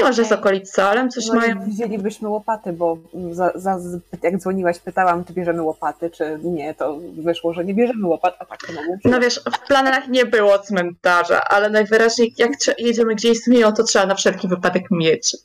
I 0.00 0.02
może 0.02 0.24
z 0.24 0.32
okolic 0.32 0.72
Salem 0.72 1.10
coś 1.10 1.26
no 1.26 1.34
mają. 1.34 1.66
i 1.66 1.70
wzięlibyśmy 1.70 2.28
łopaty, 2.28 2.72
bo 2.72 2.98
za, 3.32 3.52
za, 3.54 3.78
jak 4.22 4.38
dzwoniłaś, 4.38 4.78
pytałam, 4.78 5.24
czy 5.24 5.32
bierzemy 5.32 5.62
łopaty, 5.62 6.10
czy 6.10 6.38
nie, 6.42 6.74
to 6.74 6.98
wyszło, 7.18 7.52
że 7.52 7.64
nie 7.64 7.74
bierzemy 7.74 8.06
łopat, 8.06 8.36
a 8.38 8.44
tak 8.44 8.58
to 8.66 8.72
mogło 8.72 8.96
No 9.04 9.20
wiesz, 9.20 9.40
w 9.62 9.66
planach 9.66 10.08
nie 10.08 10.26
było 10.26 10.58
cmentarza, 10.58 11.40
ale 11.44 11.70
najwyraźniej 11.70 12.34
jak 12.38 12.50
jedziemy 12.78 13.14
gdzieś 13.14 13.38
z 13.38 13.48
Miją, 13.48 13.72
to 13.72 13.84
trzeba 13.84 14.06
na 14.06 14.14
wszelki 14.14 14.48
wypadek 14.48 14.84
mieć. 14.90 15.36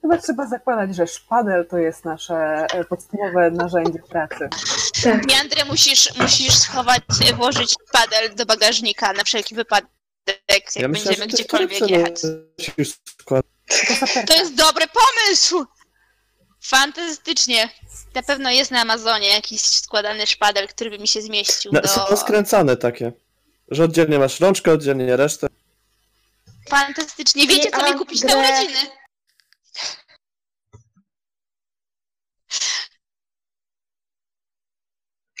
Chyba 0.00 0.18
trzeba 0.18 0.46
zakładać, 0.46 0.96
że 0.96 1.06
szpadel 1.06 1.66
to 1.66 1.78
jest 1.78 2.04
nasze 2.04 2.66
e, 2.72 2.84
podstawowe 2.84 3.50
narzędzie 3.50 3.98
pracy. 4.10 4.48
Tak. 5.04 5.26
Meandrę 5.26 5.64
musisz, 5.64 6.18
musisz 6.20 6.54
schować, 6.54 7.02
włożyć 7.36 7.74
padel 7.92 8.34
do 8.34 8.46
bagażnika 8.46 9.12
na 9.12 9.24
wszelki 9.24 9.54
wypadek, 9.54 9.90
jak 10.48 10.76
Ja 10.76 10.88
myślę, 10.88 11.10
będziemy 11.10 11.30
że 11.30 11.30
to 11.30 11.36
gdziekolwiek 11.36 11.90
jechać. 11.90 12.22
już 12.78 12.88
składa. 13.20 13.55
To 14.26 14.34
jest 14.34 14.54
dobry 14.54 14.86
pomysł! 14.86 15.66
Fantastycznie. 16.62 17.70
Na 18.14 18.22
pewno 18.22 18.50
jest 18.50 18.70
na 18.70 18.80
Amazonie 18.80 19.28
jakiś 19.28 19.60
składany 19.60 20.26
szpadel, 20.26 20.68
który 20.68 20.90
by 20.90 20.98
mi 20.98 21.08
się 21.08 21.22
zmieścił 21.22 21.72
No, 21.74 21.80
do... 21.80 21.88
Są 21.88 22.16
skręcane 22.16 22.76
takie. 22.76 23.12
Że 23.68 23.84
oddzielnie 23.84 24.18
masz 24.18 24.40
rączkę, 24.40 24.72
oddzielnie 24.72 25.16
resztę. 25.16 25.46
Fantastycznie. 26.68 27.46
Wiecie, 27.46 27.70
co 27.70 27.92
mi 27.92 27.98
kupić 27.98 28.22
na 28.22 28.36
urodziny? 28.36 28.78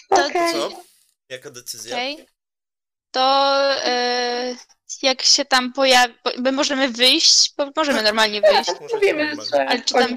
To, 0.08 0.26
Okej. 0.26 0.52
Co? 0.52 0.82
Jaka 1.28 1.50
decyzja? 1.50 1.96
Okej. 1.96 2.26
To 3.16 3.52
e, 3.84 4.54
jak 5.02 5.22
się 5.22 5.44
tam 5.44 5.72
pojawi... 5.72 6.14
My 6.38 6.52
możemy 6.52 6.88
wyjść, 6.88 7.54
bo 7.56 7.70
możemy 7.76 8.02
normalnie 8.02 8.40
wyjść. 8.40 8.70
Może 8.80 8.94
Mówimy, 8.94 9.36
że 9.52 9.68
Ale 9.68 9.82
czy 9.82 9.94
tam... 9.94 10.16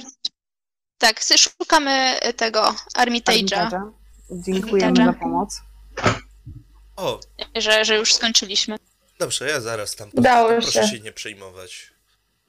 Tak, 0.97 1.19
szukamy 1.38 2.19
tego 2.38 2.76
Armitage'a. 2.97 3.91
Dziękujemy 4.31 4.91
Armitage'a. 4.93 5.05
za 5.05 5.13
pomoc. 5.13 5.61
O, 6.95 7.19
że, 7.55 7.85
że 7.85 7.97
już 7.97 8.13
skończyliśmy. 8.13 8.77
dobrze, 9.19 9.49
ja 9.49 9.61
zaraz 9.61 9.95
tam 9.95 10.09
Udało 10.13 10.49
proszę 10.49 10.71
się. 10.71 10.88
się 10.88 10.99
nie 10.99 11.11
przejmować. 11.11 11.93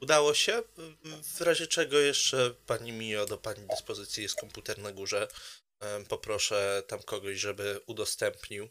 Udało 0.01 0.33
się? 0.33 0.61
W 1.37 1.41
razie 1.41 1.67
czego 1.67 1.99
jeszcze 1.99 2.53
pani 2.67 2.91
Mio 2.91 3.25
do 3.25 3.37
pani 3.37 3.67
dyspozycji 3.67 4.23
jest 4.23 4.39
komputer 4.39 4.79
na 4.79 4.91
górze. 4.91 5.27
Poproszę 6.09 6.83
tam 6.87 6.99
kogoś, 7.03 7.37
żeby 7.37 7.79
udostępnił. 7.85 8.69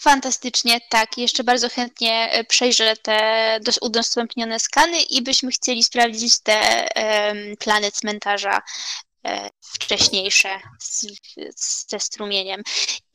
Fantastycznie, 0.00 0.80
tak. 0.90 1.18
Jeszcze 1.18 1.44
bardzo 1.44 1.68
chętnie 1.68 2.32
e, 2.32 2.44
przejrzę 2.44 2.96
te 2.96 3.58
dos- 3.62 3.78
udostępnione 3.80 4.60
skany 4.60 5.02
i 5.02 5.22
byśmy 5.22 5.50
chcieli 5.50 5.84
sprawdzić 5.84 6.40
te 6.40 6.88
plany 7.58 7.92
cmentarza 7.92 8.62
e, 9.26 9.50
wcześniejsze 9.60 10.60
z, 10.78 11.06
z, 11.56 11.90
ze 11.90 12.00
strumieniem. 12.00 12.62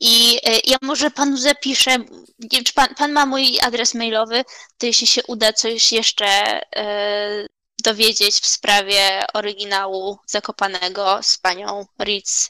I 0.00 0.40
e, 0.44 0.60
ja 0.64 0.76
może 0.82 1.10
panu 1.10 1.36
zapiszę, 1.36 1.96
czy 2.64 2.72
pan, 2.72 2.94
pan 2.94 3.12
ma 3.12 3.26
mój 3.26 3.60
adres 3.60 3.94
mailowy, 3.94 4.44
to 4.78 4.86
jeśli 4.86 5.06
się 5.06 5.22
uda 5.28 5.52
coś 5.52 5.92
jeszcze 5.92 6.60
dowiedzieć 7.84 8.34
w 8.34 8.46
sprawie 8.46 9.24
oryginału 9.34 10.18
Zakopanego 10.26 11.18
z 11.22 11.38
panią 11.38 11.86
Ritz 12.00 12.48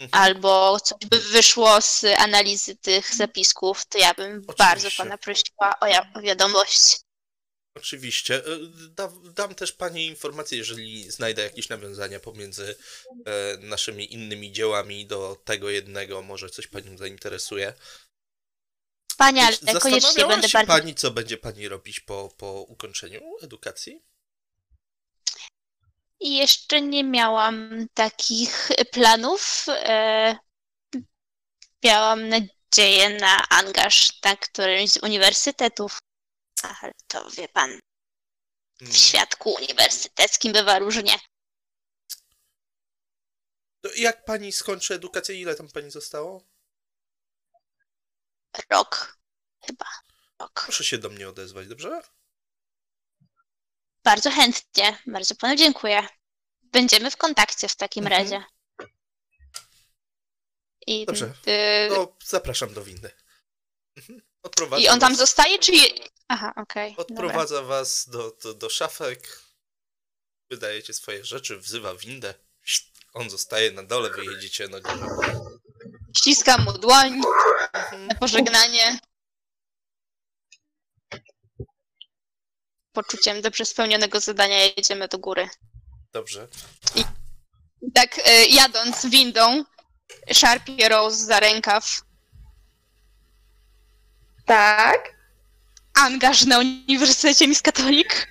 Mhm. 0.00 0.22
albo 0.24 0.80
coś 0.80 0.98
by 1.10 1.18
wyszło 1.20 1.80
z 1.80 2.04
analizy 2.18 2.76
tych 2.76 3.14
zapisków, 3.14 3.86
to 3.86 3.98
ja 3.98 4.14
bym 4.14 4.42
bardzo 4.42 4.72
Oczywiście. 4.88 5.02
pana 5.02 5.18
prosiła 5.18 5.80
o, 5.80 5.86
ja- 5.86 6.10
o 6.14 6.20
wiadomość. 6.20 6.96
Oczywiście. 7.76 8.36
E, 8.36 8.58
Da, 8.90 9.12
dam 9.34 9.54
też 9.54 9.72
pani 9.72 10.06
informację, 10.06 10.58
jeżeli 10.58 11.10
znajdę 11.10 11.42
jakieś 11.42 11.68
nawiązania 11.68 12.20
pomiędzy 12.20 12.76
e, 13.26 13.56
naszymi 13.60 14.12
innymi 14.14 14.52
dziełami 14.52 15.06
do 15.06 15.36
tego 15.44 15.70
jednego, 15.70 16.22
może 16.22 16.50
coś 16.50 16.66
panią 16.66 16.98
zainteresuje. 16.98 17.74
Wspaniale, 19.10 19.56
koniecznie 19.80 20.26
będę 20.26 20.48
się 20.48 20.58
bardzo... 20.58 20.72
pani, 20.72 20.94
co 20.94 21.10
będzie 21.10 21.36
pani 21.38 21.68
robić 21.68 22.00
po, 22.00 22.34
po 22.36 22.52
ukończeniu 22.52 23.20
edukacji? 23.42 24.02
I 26.20 26.36
jeszcze 26.36 26.80
nie 26.82 27.04
miałam 27.04 27.86
takich 27.94 28.68
planów. 28.92 29.66
E, 29.68 30.36
miałam 31.84 32.28
nadzieję 32.28 33.08
na 33.10 33.48
angaż 33.48 34.22
na 34.24 34.36
którymś 34.36 34.90
z 34.90 35.02
uniwersytetów. 35.02 35.98
Ale 36.62 36.92
to 37.06 37.30
wie 37.30 37.48
pan, 37.48 37.80
w 38.78 38.82
Mm. 38.82 38.94
świadku 38.94 39.50
uniwersyteckim 39.50 40.52
bywa 40.52 40.78
różnie. 40.78 41.18
To 43.80 43.88
jak 43.96 44.24
pani 44.24 44.52
skończy 44.52 44.94
edukację, 44.94 45.40
ile 45.40 45.54
tam 45.54 45.68
pani 45.68 45.90
zostało? 45.90 46.44
Rok. 48.70 49.18
Chyba. 49.66 49.86
Rok. 50.40 50.62
Proszę 50.64 50.84
się 50.84 50.98
do 50.98 51.08
mnie 51.10 51.28
odezwać, 51.28 51.68
dobrze? 51.68 52.02
Bardzo 54.04 54.30
chętnie. 54.30 54.98
Bardzo 55.06 55.34
panu 55.34 55.56
dziękuję. 55.56 56.08
Będziemy 56.62 57.10
w 57.10 57.16
kontakcie 57.16 57.68
w 57.68 57.76
takim 57.76 58.06
Mhm. 58.06 58.22
razie. 58.22 58.44
I, 60.86 61.06
Dobrze. 61.06 61.32
y, 61.46 61.88
To 61.88 62.16
zapraszam 62.24 62.74
do 62.74 62.84
windy. 62.84 63.10
Mhm. 63.96 64.22
Odprowadzę 64.42 64.82
I 64.82 64.88
on 64.88 65.00
tam 65.00 65.12
was, 65.12 65.18
zostaje, 65.18 65.58
czy... 65.58 65.72
je- 65.72 66.08
Aha, 66.28 66.52
okej. 66.56 66.94
dobra. 66.98 67.02
Odprowadza 67.26 67.62
was 67.62 68.08
do, 68.08 68.36
do, 68.42 68.54
do 68.54 68.70
szafek. 68.70 69.40
Wydajecie 70.50 70.92
swoje 70.94 71.24
rzeczy, 71.24 71.58
wzywa 71.58 71.94
windę. 71.94 72.34
On 73.12 73.30
zostaje 73.30 73.70
na 73.70 73.82
dole, 73.82 74.10
wy 74.10 74.24
jedziecie 74.24 74.68
na 74.68 74.80
górę. 74.80 75.40
Ściskam 76.16 76.64
mu 76.64 76.72
dłoń 76.72 77.20
Mhm. 77.72 78.06
na 78.06 78.14
pożegnanie. 78.14 78.98
Poczuciem 82.92 83.42
dobrze 83.42 83.64
spełnionego 83.64 84.20
zadania 84.20 84.56
jedziemy 84.76 85.08
do 85.08 85.18
góry. 85.18 85.48
Dobrze. 86.12 86.48
I 86.94 87.04
tak 87.94 88.18
e, 88.24 88.46
jadąc 88.46 89.06
windą, 89.06 89.64
szarpie 90.32 90.88
Rose 90.88 91.24
za 91.24 91.40
rękaw. 91.40 92.00
Tak. 94.46 95.14
Angaż 95.94 96.44
na 96.44 96.58
Uniwersytecie 96.58 97.48
Miss 97.48 97.62
Katolik. 97.62 98.28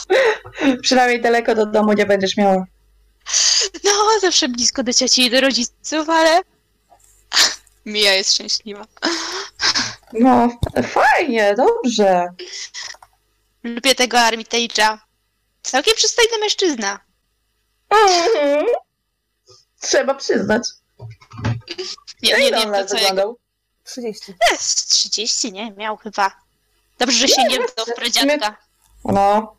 Przynajmniej 0.82 1.20
daleko 1.20 1.54
do 1.54 1.66
domu 1.66 1.92
nie 1.92 2.06
będziesz 2.06 2.36
miała. 2.36 2.66
No, 3.84 3.90
zawsze 4.20 4.48
blisko 4.48 4.82
do 4.82 4.92
cioci 4.92 5.22
i 5.22 5.30
do 5.30 5.40
rodziców, 5.40 6.08
ale 6.08 6.40
Mia 7.86 8.12
jest 8.14 8.34
szczęśliwa. 8.34 8.86
No, 10.12 10.48
fajnie, 10.88 11.54
dobrze. 11.56 12.26
Lubię 13.66 13.94
tego 13.94 14.16
Armitage'a. 14.18 14.98
Całkiem 15.62 15.94
przystojny 15.96 16.38
mężczyzna. 16.38 17.00
Mhm. 17.90 18.66
Trzeba 19.80 20.14
przyznać. 20.14 20.68
Nie, 22.22 22.30
Ja 22.30 22.38
nie, 22.38 22.50
nie, 22.50 22.62
to 22.64 22.70
co 22.72 22.78
jego... 22.78 22.94
wyglądał? 22.94 23.38
30. 23.84 24.34
Jest 24.50 24.90
30, 24.90 25.52
nie? 25.52 25.70
Miał 25.72 25.96
chyba. 25.96 26.40
Dobrze, 26.98 27.18
że 27.18 27.28
się 27.28 27.44
nie 27.44 27.60
wdał 27.60 27.86
w 27.86 27.94
pradziadka. 27.94 28.56
No. 29.04 29.56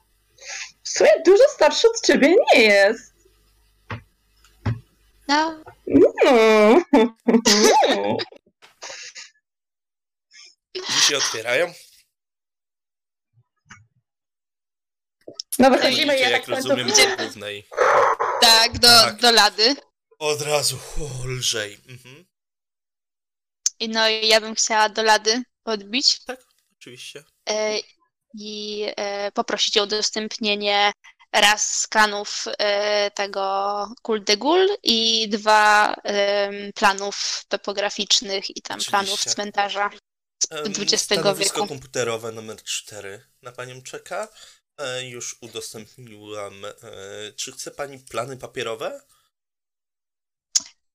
W 0.84 0.90
sumie 0.90 1.10
dużo 1.26 1.44
starszy 1.54 1.88
od 1.90 2.02
ciebie 2.02 2.36
nie 2.54 2.62
jest. 2.62 3.14
No, 5.28 5.60
Mm. 5.88 6.84
Drzwi 10.88 11.02
się 11.02 11.18
otwierają. 11.18 11.74
No 15.60 15.70
wychodzimy 15.72 16.16
Idzie, 16.16 16.24
ja 16.24 16.30
jak 16.30 16.46
tak 16.46 16.50
w 16.50 16.54
końcu 16.54 16.70
rozumiem, 16.70 16.88
do 17.18 17.18
głównej. 17.24 17.68
tak, 18.42 18.80
do, 18.80 18.88
Tak. 18.88 19.16
do 19.22 19.32
lady. 19.32 19.76
Od 20.20 20.42
razu, 20.42 20.78
o, 21.02 21.28
lżej. 21.28 21.80
Mhm. 21.90 22.26
I 23.80 23.90
No 23.90 24.10
i 24.10 24.28
ja 24.28 24.42
bym 24.42 24.56
chciała 24.56 24.90
do 24.90 25.04
lady 25.04 25.44
podbić 25.64 26.20
Oczywiście. 26.80 27.24
e, 27.50 27.80
i 28.34 28.86
e, 28.98 29.32
poprosić 29.32 29.78
o 29.78 29.84
udostępnienie 29.84 30.92
raz 31.34 31.80
skanów 31.80 32.46
e, 32.60 33.12
tego 33.12 33.88
Kul 34.02 34.24
de 34.24 34.38
Gul 34.38 34.68
i 34.84 35.30
dwa 35.30 35.94
em, 36.04 36.54
planów 36.76 37.44
topograficznych 37.48 38.58
i 38.58 38.62
tam 38.62 38.76
Oczywiście. 38.80 38.92
planów 38.92 39.26
cmentarza 39.26 39.90
z 40.44 40.52
Em, 40.52 40.74
XX 40.78 41.04
Stanowisko 41.04 41.56
wieku. 41.56 41.68
komputerowe 41.68 42.32
numer 42.32 42.64
4 42.64 43.26
na 43.42 43.52
panią 43.52 43.82
czeka. 43.82 44.28
E, 44.78 45.10
już 45.10 45.38
udostępniłam. 45.42 46.66
E, 46.66 46.74
czy 47.36 47.52
chce 47.52 47.72
pani 47.72 48.00
plany 48.00 48.38
papierowe? 48.38 49.02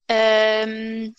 Em, 0.09 1.13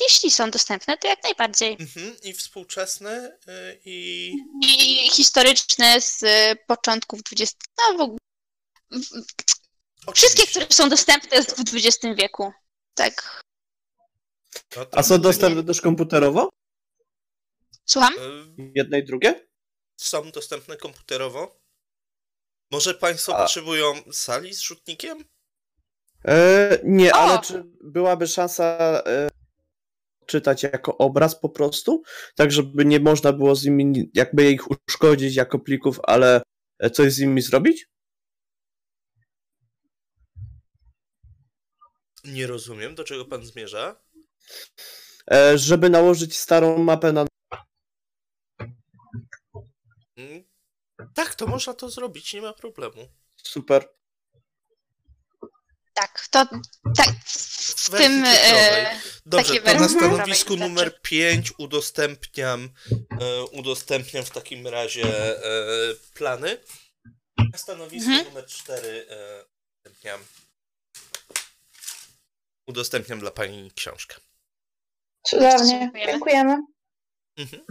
jeśli 0.00 0.30
są 0.30 0.50
dostępne, 0.50 0.98
to 0.98 1.08
jak 1.08 1.22
najbardziej. 1.22 1.76
Mhm. 1.80 2.16
I 2.22 2.32
współczesne 2.32 3.38
e, 3.48 3.76
i. 3.84 4.32
I 4.62 5.10
historyczne 5.10 6.00
z 6.00 6.24
początków 6.66 7.20
XX. 7.32 7.56
No, 7.78 7.98
w, 7.98 8.00
ogóle- 8.00 8.18
wszystkie, 10.14 10.46
które 10.46 10.66
są 10.70 10.88
dostępne 10.88 11.42
w 11.42 11.54
XX 11.74 11.98
wieku. 12.16 12.52
Tak. 12.94 13.40
No 14.76 14.86
A 14.92 15.02
są 15.02 15.20
dostępne 15.20 15.64
też 15.64 15.80
komputerowo? 15.80 16.50
Słucham? 17.84 18.14
Jedne 18.74 18.98
i 18.98 19.04
drugie? 19.04 19.46
są 19.96 20.30
dostępne 20.30 20.76
komputerowo. 20.76 21.65
Może 22.70 22.94
państwo 22.94 23.36
A- 23.36 23.42
potrzebują 23.42 23.94
sali 24.12 24.54
z 24.54 24.60
rzutnikiem? 24.60 25.24
E, 26.24 26.78
nie, 26.84 27.12
O! 27.12 27.16
ale 27.16 27.38
czy 27.42 27.64
byłaby 27.84 28.26
szansa 28.26 28.64
e, 29.06 29.28
czytać 30.26 30.62
jako 30.62 30.98
obraz 30.98 31.40
po 31.40 31.48
prostu? 31.48 32.02
Tak, 32.34 32.52
żeby 32.52 32.84
nie 32.84 33.00
można 33.00 33.32
było 33.32 33.54
z 33.56 33.64
nimi 33.64 33.86
ni- 33.86 34.10
jakby 34.14 34.50
ich 34.50 34.62
uszkodzić 34.88 35.36
jako 35.36 35.58
plików, 35.58 36.00
ale 36.02 36.42
e, 36.78 36.90
coś 36.90 37.12
z 37.12 37.18
nimi 37.20 37.42
zrobić? 37.42 37.86
Nie 42.24 42.46
rozumiem, 42.46 42.94
do 42.94 43.04
czego 43.04 43.24
pan 43.24 43.44
zmierza. 43.46 44.02
E, 45.30 45.58
żeby 45.58 45.90
nałożyć 45.90 46.36
starą 46.38 46.78
mapę 46.78 47.12
na. 47.12 47.26
Mm, 50.16 50.44
Tak, 51.14 51.34
to 51.34 51.46
można 51.46 51.74
to 51.74 51.90
zrobić, 51.90 52.34
nie 52.34 52.42
ma 52.42 52.52
problemu. 52.52 53.08
Super. 53.42 53.88
Tak, 55.94 56.26
to 56.30 56.46
tak. 56.96 57.08
W 57.26 57.90
wersji 57.90 58.06
tym. 58.08 58.24
E, 58.26 59.00
Dobrze, 59.26 59.60
to 59.60 59.74
na 59.74 59.88
stanowisku 59.88 60.56
numer 60.56 61.00
5 61.02 61.52
udostępniam, 61.58 62.70
e, 63.20 63.42
udostępniam 63.44 64.24
w 64.24 64.30
takim 64.30 64.66
razie 64.66 65.04
e, 65.44 65.94
plany. 66.14 66.58
Na 67.52 67.58
stanowisku 67.58 68.10
Mhm. 68.10 68.26
numer 68.26 68.46
4 68.46 69.06
e, 69.10 69.44
udostępniam, 69.84 70.20
udostępniam 72.66 73.18
dla 73.20 73.30
pani 73.30 73.70
książkę. 73.74 74.16
Cudownie. 75.26 75.90
Dziękujemy. 75.94 76.12
Dziękujemy. 76.12 76.56
Mhm. 77.36 77.62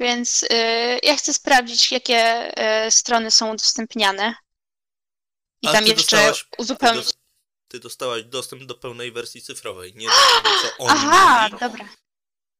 Więc 0.00 0.44
e, 0.50 0.56
ja 1.02 1.16
chcę 1.16 1.34
sprawdzić, 1.34 1.92
jakie 1.92 2.16
e, 2.58 2.90
strony 2.90 3.30
są 3.30 3.50
udostępniane. 3.50 4.34
I 5.62 5.68
A 5.68 5.72
tam 5.72 5.86
jeszcze 5.86 6.16
dostałaś- 6.16 6.44
Ty, 6.50 6.56
uzupełnić. 6.62 7.08
ty 7.68 7.80
dostałaś 7.80 8.22
dostęp 8.24 8.64
do 8.64 8.74
pełnej 8.74 9.12
wersji 9.12 9.42
cyfrowej, 9.42 9.94
nie 9.94 10.06
do 10.06 10.12
tego, 10.42 10.50
co 10.62 10.84
oni 10.84 10.92
Aha, 10.98 11.44
mieli, 11.48 11.60
dobra. 11.60 11.88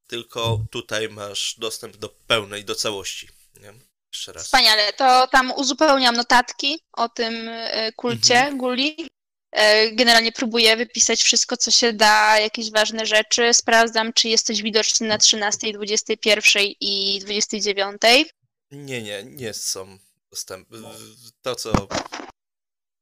tylko 0.07 0.59
tutaj 0.71 1.09
masz 1.09 1.55
dostęp 1.57 1.97
do 1.97 2.09
pełnej, 2.09 2.65
do 2.65 2.75
całości. 2.75 3.29
Nie? 3.61 3.73
Jeszcze 4.13 4.33
raz. 4.33 4.43
Wspaniale. 4.45 4.93
To 4.93 5.27
tam 5.27 5.51
uzupełniam 5.51 6.15
notatki 6.15 6.79
o 6.93 7.09
tym 7.09 7.49
e, 7.49 7.91
kulcie 7.91 8.35
Mhm. 8.35 8.57
Guli. 8.57 9.08
E, 9.51 9.91
Generalnie 9.91 10.31
próbuję 10.31 10.77
wypisać 10.77 11.21
wszystko, 11.23 11.57
co 11.57 11.71
się 11.71 11.93
da, 11.93 12.39
jakieś 12.39 12.71
ważne 12.71 13.05
rzeczy. 13.05 13.53
Sprawdzam, 13.53 14.13
czy 14.13 14.29
jesteś 14.29 14.61
widoczny 14.61 15.07
na 15.07 15.17
13, 15.17 15.73
21 15.73 16.63
i 16.79 17.19
29. 17.23 18.01
Nie, 18.71 19.01
nie, 19.01 19.23
nie 19.23 19.53
są 19.53 19.97
dostępne. 20.31 20.77
To, 21.41 21.55
co 21.55 21.71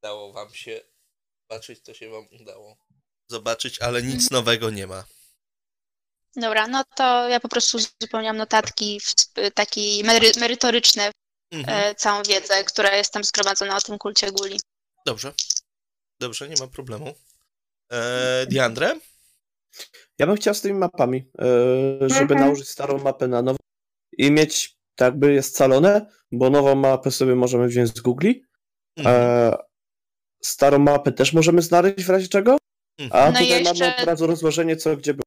udało 0.01 0.33
wam 0.33 0.53
się 0.53 0.81
zobaczyć, 1.49 1.81
to 1.83 1.93
się 1.93 2.09
wam 2.09 2.27
udało 2.41 2.77
zobaczyć, 3.29 3.79
ale 3.81 4.01
nic 4.03 4.13
Mhm. 4.23 4.27
nowego 4.31 4.69
nie 4.69 4.87
ma. 4.87 5.03
Dobra, 6.35 6.67
no 6.67 6.83
to 6.95 7.29
ja 7.29 7.39
po 7.39 7.49
prostu 7.49 7.77
uzupełniam 7.77 8.37
notatki 8.37 8.99
w 8.99 9.03
sp- 9.21 9.51
taki 9.53 10.03
mery 10.03 10.31
merytoryczne, 10.39 11.11
Mhm. 11.51 11.79
e, 11.79 11.95
całą 11.95 12.23
wiedzę, 12.23 12.63
która 12.63 12.95
jest 12.95 13.13
tam 13.13 13.23
zgromadzona 13.23 13.77
o 13.77 13.81
tym 13.81 13.97
kulcie 13.97 14.31
Guli. 14.31 14.59
Dobrze. 15.05 15.33
Dobrze, 16.19 16.49
nie 16.49 16.55
ma 16.59 16.67
problemu. 16.67 17.13
E, 17.91 18.45
Diandre? 18.49 18.95
Ja 20.19 20.27
bym 20.27 20.35
chciał 20.35 20.53
z 20.53 20.61
tymi 20.61 20.79
mapami, 20.79 21.31
e, 21.39 21.45
żeby 22.09 22.21
Mhm. 22.33 22.39
nałożyć 22.39 22.69
starą 22.69 22.97
mapę 22.97 23.27
na 23.27 23.41
nową 23.41 23.57
i 24.17 24.31
mieć 24.31 24.77
tak 24.95 25.05
jakby 25.13 25.33
jest 25.33 25.53
scalone, 25.55 26.11
bo 26.31 26.49
nową 26.49 26.75
mapę 26.75 27.11
sobie 27.11 27.35
możemy 27.35 27.67
wziąć 27.67 27.89
z 27.97 27.99
Google. 28.01 28.31
Mhm. 28.97 29.15
E, 29.15 29.57
starą 30.43 30.79
mapę 30.79 31.11
też 31.11 31.33
możemy 31.33 31.61
znaleźć 31.61 32.03
w 32.05 32.09
razie 32.09 32.27
czego, 32.27 32.57
Mhm. 32.99 33.23
a 33.23 33.31
No 33.31 33.39
i 33.39 33.43
tutaj 33.43 33.63
mamy 33.63 33.79
jeszcze- 33.79 34.01
od 34.01 34.07
razu 34.07 34.27
rozłożenie 34.27 34.75
co 34.77 34.97
gdzie 34.97 35.13
było. 35.13 35.23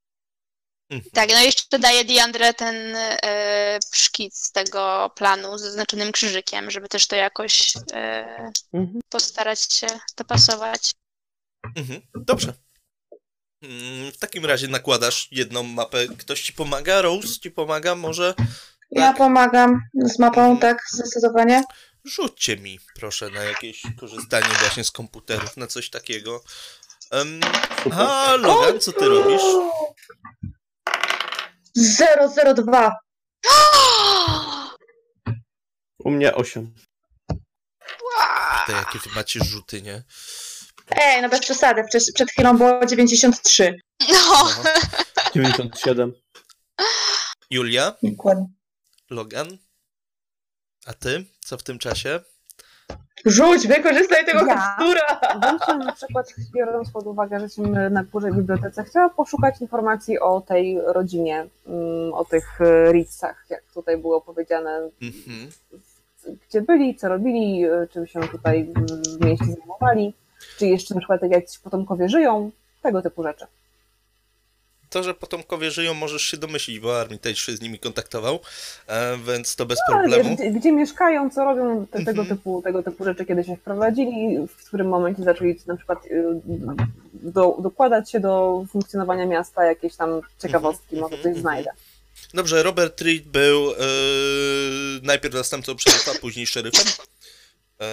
Mhm. 0.90 1.10
Tak, 1.14 1.28
no 1.30 1.40
jeszcze 1.40 1.78
daje 1.78 2.04
Diandre 2.04 2.54
ten 2.54 2.96
e, 2.96 3.78
szkic 3.94 4.52
tego 4.52 5.10
planu 5.16 5.58
z 5.58 5.62
zaznaczonym 5.62 6.12
krzyżykiem, 6.12 6.70
żeby 6.70 6.88
też 6.88 7.06
to 7.06 7.16
jakoś 7.16 7.72
e, 7.92 8.52
Mhm. 8.74 9.00
postarać 9.08 9.72
się 9.72 9.86
dopasować. 10.16 10.92
Mhm. 11.76 12.00
Dobrze. 12.14 12.52
Mm, 13.62 14.12
W 14.12 14.18
takim 14.18 14.46
razie 14.46 14.68
nakładasz 14.68 15.28
jedną 15.30 15.62
mapę. 15.62 16.06
Ktoś 16.18 16.42
ci 16.42 16.52
pomaga? 16.52 17.02
Rose 17.02 17.40
ci 17.40 17.50
pomaga? 17.50 17.94
Może? 17.94 18.34
Ja 18.90 19.02
Tak. 19.08 19.16
pomagam 19.16 19.80
z 19.94 20.18
mapą, 20.18 20.40
Mhm. 20.40 20.58
tak, 20.58 20.78
zdecydowanie. 20.92 21.62
Rzućcie 22.04 22.56
mi, 22.56 22.78
proszę, 22.94 23.30
na 23.30 23.42
jakieś 23.44 23.82
korzystanie 24.00 24.46
właśnie 24.60 24.84
z 24.84 24.90
komputerów, 24.90 25.56
na 25.56 25.66
coś 25.66 25.90
takiego. 25.90 26.44
Um, 27.12 27.40
Super. 27.84 28.00
a, 28.00 28.36
Logan, 28.36 28.80
co 28.80 28.92
ty 28.92 29.08
robisz? 29.08 29.42
002. 31.76 32.96
U 35.98 36.10
mnie 36.10 36.34
8. 36.34 36.74
Te 38.66 38.72
jakie 38.72 38.98
wy 38.98 39.10
macie 39.14 39.40
rzuty, 39.44 39.82
nie? 39.82 40.02
Ej, 40.90 41.22
no 41.22 41.28
bez 41.28 41.40
przesady, 41.40 41.84
przecież 41.88 42.12
przed 42.14 42.30
chwilą 42.30 42.58
było 42.58 42.86
93. 42.86 43.80
No, 44.12 44.44
No. 44.64 44.72
97. 45.34 46.12
Julia, 47.50 47.94
Dokładnie. 48.02 48.46
Logan, 49.10 49.58
a 50.86 50.94
ty? 50.94 51.24
Co 51.40 51.58
w 51.58 51.62
tym 51.62 51.78
czasie? 51.78 52.20
Rzuć, 53.26 53.66
wykorzystaj 53.66 54.24
tego 54.24 54.46
Ja? 54.46 54.54
kaptura! 54.54 55.20
Się 55.66 55.74
na 55.78 55.92
przykład, 55.92 56.34
biorąc 56.54 56.90
pod 56.90 57.06
uwagę, 57.06 57.38
że 57.38 57.44
jesteśmy 57.44 57.90
na 57.90 58.04
górze 58.04 58.30
w 58.30 58.36
bibliotece, 58.36 58.84
chciała 58.84 59.08
poszukać 59.08 59.60
informacji 59.60 60.18
o 60.18 60.40
tej 60.40 60.80
rodzinie, 60.86 61.46
mm, 61.66 62.14
o 62.14 62.24
tych 62.24 62.60
e, 62.60 62.92
Ritzach, 62.92 63.46
jak 63.50 63.62
tutaj 63.74 63.98
było 63.98 64.20
powiedziane, 64.20 64.80
Mhm. 65.02 65.50
gdzie 66.48 66.62
byli, 66.62 66.96
co 66.96 67.08
robili, 67.08 67.64
e, 67.64 67.86
czym 67.90 68.06
się 68.06 68.20
tutaj 68.20 68.60
mm, 68.60 68.86
w 69.20 69.24
mieście 69.24 69.46
zajmowali, 69.46 70.14
czy 70.58 70.66
jeszcze 70.66 70.94
na 70.94 71.00
przykład 71.00 71.22
jacyś 71.22 71.58
potomkowie 71.58 72.08
żyją, 72.08 72.50
tego 72.82 73.02
typu 73.02 73.22
rzeczy. 73.22 73.46
To, 74.90 75.02
że 75.02 75.14
potomkowie 75.14 75.70
żyją, 75.70 75.94
możesz 75.94 76.22
się 76.22 76.36
domyślić, 76.36 76.80
bo 76.80 77.00
Armin 77.00 77.18
też 77.18 77.38
się 77.38 77.52
z 77.56 77.60
nimi 77.60 77.78
kontaktował, 77.78 78.38
e, 78.86 79.16
więc 79.26 79.56
to 79.56 79.66
bez 79.66 79.78
wiesz, 79.78 79.96
problemu. 80.00 80.34
gdzie, 80.36 80.50
gdzie 80.50 80.72
mieszkają, 80.72 81.30
co 81.30 81.44
robią, 81.44 81.86
te, 81.86 81.98
tego, 82.04 82.20
Mhm. 82.22 82.28
typu, 82.38 82.62
tego 82.62 82.82
typu 82.82 83.04
rzeczy, 83.04 83.24
kiedy 83.24 83.44
się 83.44 83.56
wprowadzili, 83.56 84.46
w 84.48 84.64
którym 84.66 84.88
momencie 84.88 85.22
zaczęli 85.22 85.56
na 85.66 85.76
przykład 85.76 86.06
y, 86.06 86.24
do, 87.14 87.56
dokładać 87.62 88.10
się 88.10 88.20
do 88.20 88.64
funkcjonowania 88.72 89.26
miasta, 89.26 89.64
jakieś 89.64 89.96
tam 89.96 90.20
ciekawostki, 90.42 90.94
Mhm, 90.96 91.02
może 91.02 91.16
mhm, 91.16 91.34
coś 91.34 91.42
znajdę. 91.42 91.70
Dobrze, 92.34 92.62
Robert 92.62 93.00
Reed 93.00 93.22
był 93.28 93.70
e, 93.72 93.76
najpierw 95.02 95.34
zastępcą 95.34 95.78
szeryfa, 95.78 96.10
później 96.20 96.46
szeryfem. 96.46 96.86
E, 97.80 97.86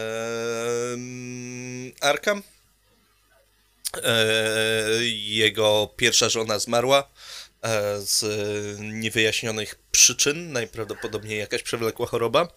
Arkham. 2.02 2.42
E, 3.96 4.24
jego 5.14 5.94
pierwsza 5.96 6.30
żona 6.30 6.60
zmarła 6.60 7.10
e, 7.62 8.02
z 8.02 8.26
niewyjaśnionych 8.80 9.76
przyczyn, 9.92 10.52
najprawdopodobniej 10.52 11.40
jakaś 11.40 11.64
przewlekła 11.64 12.08
choroba. 12.08 12.48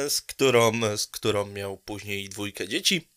Z 0.09 0.21
którą, 0.21 0.71
z 0.97 1.07
którą 1.07 1.45
miał 1.45 1.77
później 1.77 2.29
dwójkę 2.29 2.67
dzieci. 2.67 3.07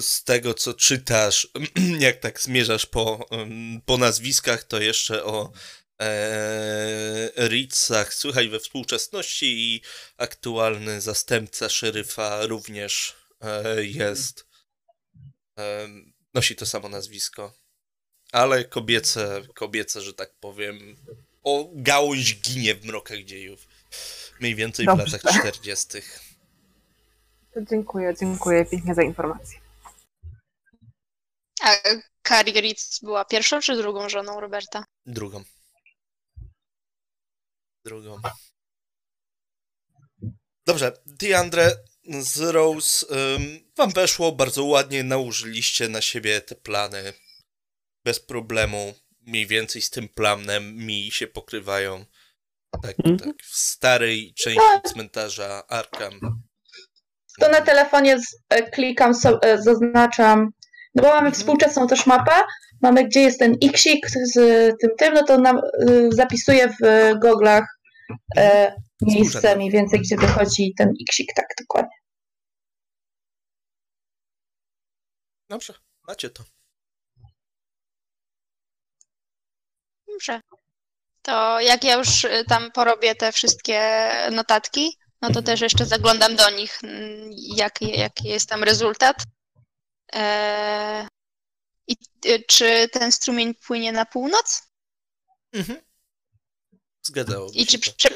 Z 0.00 0.24
tego 0.24 0.54
co 0.54 0.74
czytasz, 0.74 1.48
jak 1.98 2.20
tak 2.20 2.40
zmierzasz 2.40 2.86
po, 2.86 3.28
po 3.86 3.98
nazwiskach, 3.98 4.64
to 4.64 4.80
jeszcze 4.80 5.24
o 5.24 5.52
e, 6.00 7.32
Ritzach 7.48 8.14
słychać 8.14 8.48
we 8.48 8.60
współczesności 8.60 9.46
i 9.46 9.82
aktualny 10.16 11.00
zastępca 11.00 11.68
szeryfa 11.68 12.46
również 12.46 13.16
e, 13.40 13.84
jest. 13.84 14.46
E, 15.58 15.88
nosi 16.34 16.56
to 16.56 16.66
samo 16.66 16.88
nazwisko. 16.88 17.52
Ale 18.32 18.64
kobiece, 18.64 19.42
kobiece, 19.54 20.00
że 20.00 20.14
tak 20.14 20.34
powiem, 20.34 20.96
o 21.42 21.70
gałąź 21.74 22.40
ginie 22.40 22.74
w 22.74 22.84
mrokach 22.84 23.18
dziejów. 23.24 23.68
Mniej 24.40 24.54
więcej 24.54 24.86
w 24.86 24.88
Dobrze. 24.88 25.18
latach 25.24 25.40
40. 25.40 25.88
To 27.54 27.60
dziękuję, 27.70 28.14
dziękuję 28.20 28.64
pięknie 28.64 28.94
za 28.94 29.02
informację. 29.02 29.60
a 31.62 31.76
Carrie 32.28 32.60
Ritz 32.60 33.00
była 33.02 33.24
pierwszą 33.24 33.60
czy 33.60 33.76
drugą 33.76 34.08
żoną 34.08 34.40
Roberta? 34.40 34.84
Drugą. 35.06 35.44
Drugą. 37.84 38.16
Dobrze, 40.66 40.92
Diandre 41.06 41.70
z 42.20 42.40
Rose, 42.40 43.06
wam 43.76 43.90
weszło 43.92 44.32
bardzo 44.32 44.64
ładnie, 44.64 45.04
nałożyliście 45.04 45.88
na 45.88 46.00
siebie 46.02 46.40
te 46.40 46.54
plany. 46.54 47.12
Bez 48.04 48.20
problemu. 48.20 48.94
Mniej 49.20 49.46
więcej 49.46 49.82
z 49.82 49.90
tym 49.90 50.08
planem 50.08 50.76
mi 50.76 51.10
się 51.12 51.26
pokrywają. 51.26 52.04
Tak, 52.82 52.96
Mhm. 52.98 53.18
tak. 53.18 53.42
W 53.42 53.56
starej 53.56 54.34
części 54.34 54.60
cmentarza 54.92 55.66
Arkham. 55.68 56.42
To 57.40 57.48
na 57.48 57.60
telefonie 57.60 58.18
z, 58.18 58.36
e, 58.48 58.62
klikam, 58.70 59.14
so, 59.14 59.42
e, 59.42 59.62
zaznaczam, 59.62 60.50
no 60.94 61.02
bo 61.02 61.08
mamy 61.08 61.18
Mhm. 61.18 61.34
współczesną 61.34 61.86
też 61.86 62.06
mapę, 62.06 62.32
mamy 62.82 63.04
gdzie 63.04 63.20
jest 63.20 63.38
ten 63.38 63.54
xik 63.64 64.06
z 64.10 64.34
tym 64.80 64.90
tym, 64.98 65.14
no 65.14 65.22
to 65.24 65.38
nam 65.38 65.58
e, 65.58 65.62
zapisuję 66.10 66.68
w 66.68 67.12
goglach 67.18 67.64
e, 68.36 68.74
miejsce 69.02 69.56
mniej 69.56 69.70
więcej, 69.70 70.00
gdzie 70.00 70.16
wychodzi 70.16 70.74
ten 70.78 70.92
xik, 71.08 71.32
tak 71.36 71.46
dokładnie. 71.60 71.96
Dobrze, 75.48 75.74
macie 76.08 76.30
to. 76.30 76.42
Dobrze. 80.08 80.40
To 81.22 81.60
jak 81.60 81.84
ja 81.84 81.94
już 81.94 82.24
y, 82.24 82.44
tam 82.48 82.70
porobię 82.72 83.14
te 83.14 83.32
wszystkie 83.32 84.10
notatki, 84.32 84.98
no 85.22 85.30
to 85.30 85.42
też 85.42 85.60
jeszcze 85.60 85.86
zaglądam 85.86 86.36
do 86.36 86.50
nich, 86.50 86.84
mm, 86.84 87.30
jaki, 87.56 87.98
jaki 87.98 88.28
jest 88.28 88.48
tam 88.48 88.64
rezultat. 88.64 89.16
Eee, 90.12 91.08
I 91.86 91.96
y, 92.26 92.44
czy 92.48 92.88
ten 92.92 93.12
strumień 93.12 93.54
płynie 93.54 93.92
na 93.92 94.06
północ? 94.06 94.62
Mhm. 95.52 95.80
Zgadzało 97.02 97.50
I 97.54 97.66
czy 97.66 97.78
prze, 97.78 98.08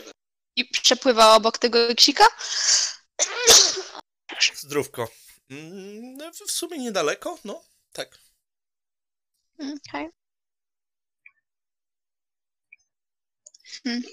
i 0.56 0.64
przepływa 0.64 1.36
obok 1.36 1.58
tego 1.58 1.78
ksika? 1.96 2.26
Zdrówko. 4.54 5.08
Mm, 5.50 6.16
no, 6.16 6.32
w 6.32 6.50
sumie 6.50 6.78
niedaleko, 6.78 7.38
no. 7.44 7.64
Tak. 7.92 8.18
Okej. 9.58 10.10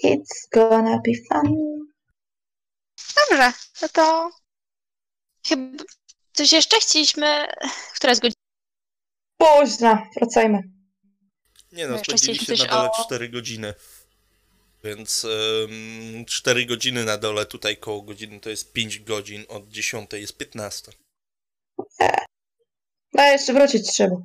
It's 0.04 0.48
gonna 0.52 1.00
be 1.04 1.12
fun. 1.28 1.93
Dobrze, 3.16 3.52
no 3.82 3.88
to 3.88 4.30
chyba 5.46 5.84
coś 6.32 6.52
jeszcze 6.52 6.76
chcieliśmy. 6.80 7.46
Która 7.96 8.10
jest 8.10 8.22
godzina? 8.22 8.40
Późno, 9.36 10.06
wracajmy. 10.16 10.62
Nie 11.72 11.86
no, 11.88 11.92
Jeszcze 11.96 12.04
spędziliście 12.18 12.44
chcieliśmy 12.44 12.66
na 12.66 12.72
dole 12.76 12.90
o- 12.90 13.04
4 13.04 13.28
godziny. 13.28 13.74
Więc 14.84 15.24
ym, 15.24 16.24
4 16.28 16.66
godziny 16.66 17.04
na 17.04 17.16
dole, 17.18 17.46
tutaj 17.46 17.76
koło 17.76 18.02
godziny 18.02 18.40
to 18.40 18.50
jest 18.50 18.72
5 18.72 18.98
godzin, 19.00 19.44
od 19.48 19.68
10 19.68 20.12
jest 20.12 20.36
15. 20.36 20.92
No 23.12 23.22
jeszcze 23.22 23.52
wrócić 23.52 23.90
trzeba. 23.92 24.16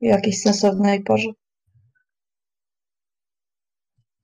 W 0.00 0.04
jakiejś 0.04 0.42
sensownej 0.42 1.02
porze. 1.02 1.28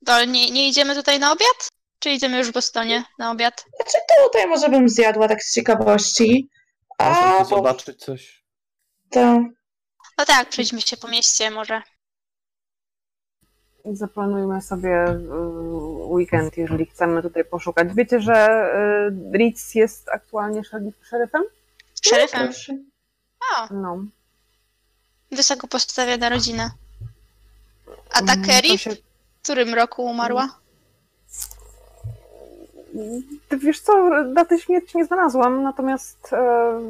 To 0.06 0.24
nie, 0.24 0.50
nie 0.50 0.68
idziemy 0.68 0.94
tutaj 0.94 1.18
na 1.18 1.32
obiad? 1.32 1.68
Czy 2.04 2.10
idziemy 2.10 2.38
już 2.38 2.48
w 2.48 2.52
Bostonie 2.52 3.04
na 3.18 3.30
obiad? 3.30 3.64
Znaczy 3.76 3.98
tutaj 4.24 4.46
może 4.46 4.68
bym 4.68 4.88
zjadła 4.88 5.28
tak 5.28 5.42
z 5.42 5.54
ciekawości. 5.54 6.50
A 6.98 7.38
bo 7.38 7.44
zobaczyć 7.44 8.00
coś. 8.00 8.44
to 9.10 9.20
No 10.18 10.24
tak, 10.26 10.48
przejdźmy 10.48 10.80
się 10.80 10.96
po 10.96 11.08
mieście 11.08 11.50
może. 11.50 11.82
zaplanujmy 13.84 14.62
sobie 14.62 15.04
y, 15.08 15.18
weekend, 16.06 16.56
jeżeli 16.56 16.86
chcemy 16.86 17.22
tutaj 17.22 17.44
poszukać. 17.44 17.88
Wiecie, 17.94 18.20
że 18.20 18.48
y, 19.34 19.38
Ritz 19.38 19.74
jest 19.74 20.08
aktualnie 20.08 20.60
szeryf- 20.62 21.04
szeryfem? 21.10 21.42
Szeryfem. 22.02 22.52
O, 23.56 23.74
No. 23.74 24.04
wysoko 25.32 25.68
postawiona 25.68 26.28
rodzina. 26.28 26.70
A 28.12 28.22
ta 28.22 28.32
Mm, 28.32 28.44
Kerry 28.44 28.68
to 28.68 28.76
w 28.76 28.80
się- 28.80 28.96
którym 29.42 29.74
roku 29.74 30.04
umarła? 30.04 30.63
Ty 33.48 33.58
wiesz 33.58 33.80
co, 33.80 34.10
daty 34.34 34.58
śmierci 34.58 34.98
nie 34.98 35.04
znalazłam, 35.04 35.62
natomiast 35.62 36.32
e, 36.32 36.80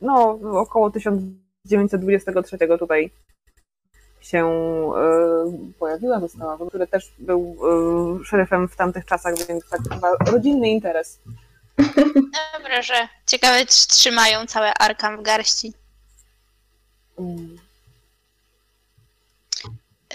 no, 0.00 0.38
około 0.52 0.90
1923 0.90 2.58
tutaj 2.78 3.10
się 4.20 4.46
e, 4.46 5.72
pojawiła, 5.78 6.20
została, 6.20 6.58
który 6.68 6.86
też 6.86 7.12
był 7.18 7.56
e, 8.20 8.24
szeryfem 8.24 8.68
w 8.68 8.76
tamtych 8.76 9.04
czasach, 9.04 9.34
więc 9.48 9.68
tak 9.68 9.80
chyba 9.94 10.08
rodzinny 10.32 10.68
interes. 10.68 11.18
Dobra, 12.58 12.82
że 12.82 13.08
ciekawe, 13.26 13.66
czy 13.66 13.88
trzymają 13.88 14.46
całe 14.46 14.74
Arkham 14.74 15.18
w 15.18 15.22
garści. 15.22 15.72
Mm. 17.18 17.58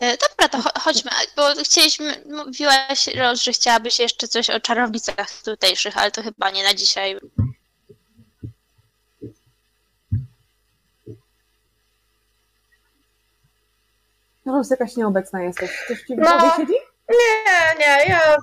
E, 0.01 0.17
Dobra, 0.17 0.49
to 0.49 0.57
cho- 0.57 0.79
chodźmy, 0.79 1.11
bo 1.35 1.49
chcieliśmy, 1.63 2.23
mówiłaś, 2.25 3.07
Ros, 3.15 3.41
że 3.41 3.51
chciałabyś 3.51 3.99
jeszcze 3.99 4.27
coś 4.27 4.49
o 4.49 4.59
czarownicach 4.59 5.41
tutejszych, 5.45 5.97
ale 5.97 6.11
to 6.11 6.23
chyba 6.23 6.51
nie 6.51 6.63
na 6.63 6.73
dzisiaj. 6.73 7.17
No, 14.45 14.57
jest 14.57 14.71
jakaś 14.71 14.95
nieobecna 14.95 15.41
jesteś. 15.43 15.71
Coś 15.87 16.01
ci 16.01 16.15
w 16.15 16.17
No. 16.17 16.53
siedzi? 16.57 16.73
Nie, 17.09 17.75
nie, 17.79 18.05
ja 18.09 18.35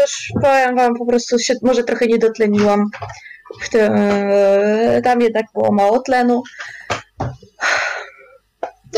już 0.00 0.28
powiem 0.42 0.76
wam, 0.76 0.94
po 0.94 1.06
prostu 1.06 1.38
się 1.38 1.54
może 1.62 1.84
trochę 1.84 2.06
nie 2.06 2.18
dotleniłam. 2.18 2.86
W 3.62 3.68
tym, 3.68 3.92
e, 3.96 5.00
tam 5.04 5.20
jednak 5.20 5.46
było 5.54 5.72
mało 5.72 5.98
tlenu. 6.00 6.42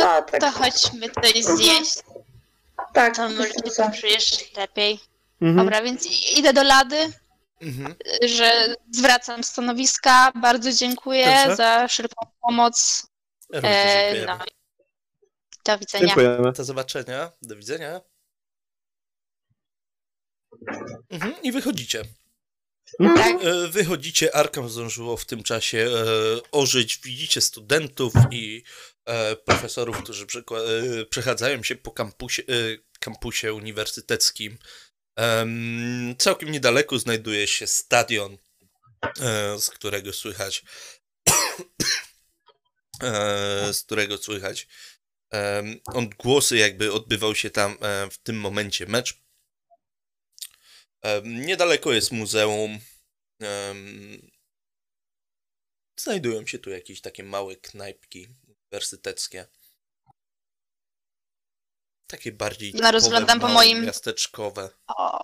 No, 0.05 0.23
tak, 0.23 0.41
To 0.41 0.51
chodźmy 0.51 1.09
coś 1.11 1.45
zjeść, 1.45 1.95
tak, 2.95 3.17
to 3.17 3.29
może 3.29 3.51
poczujesz 3.77 4.53
lepiej. 4.57 5.01
Mhm. 5.41 5.57
Dobra, 5.67 5.83
więc 5.83 6.07
idę 6.37 6.53
do 6.53 6.63
Lady, 6.63 7.13
Mhm. 7.61 7.95
że 8.25 8.75
zwracam 8.93 9.45
stanowiska, 9.45 10.33
bardzo 10.35 10.73
dziękuję 10.73 11.27
Dobrze. 11.37 11.57
za 11.57 11.89
wszelką 11.89 12.27
pomoc. 12.41 13.07
E, 13.53 14.27
no. 14.27 14.39
Do 15.65 15.79
widzenia. 15.79 16.07
Dziękujemy. 16.07 16.53
Do 16.53 16.65
zobaczenia, 16.65 17.31
do 17.43 17.57
widzenia. 17.57 18.01
Mhm. 21.11 21.35
I 21.43 21.53
wychodzicie. 21.53 22.03
Tak. 23.17 23.37
E, 23.45 23.69
Wychodzicie, 23.69 24.37
Arkham 24.37 24.69
zdążyło 24.69 25.17
w 25.17 25.25
tym 25.25 25.43
czasie 25.43 25.79
e, 25.79 26.51
ożyć. 26.53 26.99
Widzicie 26.99 27.41
studentów 27.41 28.13
i 28.31 28.63
e, 28.67 28.94
profesorów, 29.45 30.03
którzy 30.03 30.25
e, 30.25 31.07
przechadzają 31.07 31.63
się 31.63 31.77
po 31.77 31.91
kampusie, 31.91 32.43
e, 32.43 32.79
kampusie 33.01 33.55
uniwersyteckim. 33.55 34.59
Em, 35.17 36.15
całkiem 36.19 36.51
niedaleko 36.51 36.99
znajduje 36.99 37.47
się 37.47 37.67
stadion, 37.67 38.39
e, 39.21 39.59
z 39.59 39.71
którego 39.71 40.13
słychać 40.13 40.65
e, 43.03 43.73
z 43.73 43.83
którego 43.83 44.19
słychać 44.19 44.69
odgłosy, 45.87 46.57
jakby 46.57 46.93
odbywał 46.93 47.35
się 47.35 47.51
tam 47.51 47.77
e, 47.81 48.11
w 48.11 48.19
tym 48.19 48.37
momencie 48.37 48.87
mecz. 48.87 49.25
Niedaleko 51.25 51.93
jest 51.93 52.13
muzeum. 52.13 52.79
Znajdują 55.97 56.47
się 56.47 56.59
tu 56.59 56.71
jakieś 56.71 57.01
takie 57.01 57.23
małe 57.23 57.57
knajpki 57.57 58.29
uniwersyteckie. 58.75 59.47
Takie 62.07 62.33
bardziej 62.33 62.75
No, 62.75 62.93
rozglądam 62.93 63.41
po 63.41 63.49
moim- 63.49 63.85
miasteczkowe. 63.85 64.71
O, 64.87 65.21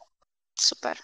super. 0.60 0.98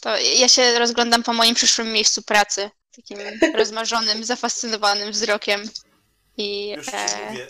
To 0.00 0.16
ja 0.18 0.48
się 0.48 0.78
rozglądam 0.78 1.22
po 1.22 1.32
moim 1.32 1.54
przyszłym 1.54 1.92
miejscu 1.92 2.22
pracy. 2.22 2.70
Takim 2.96 3.18
rozmarzonym, 3.60 4.24
zafascynowanym 4.24 5.12
wzrokiem. 5.12 5.70
I 6.36 6.70
Już 6.70 6.86
ci 6.86 6.92
e, 6.94 7.30
mówię, 7.30 7.46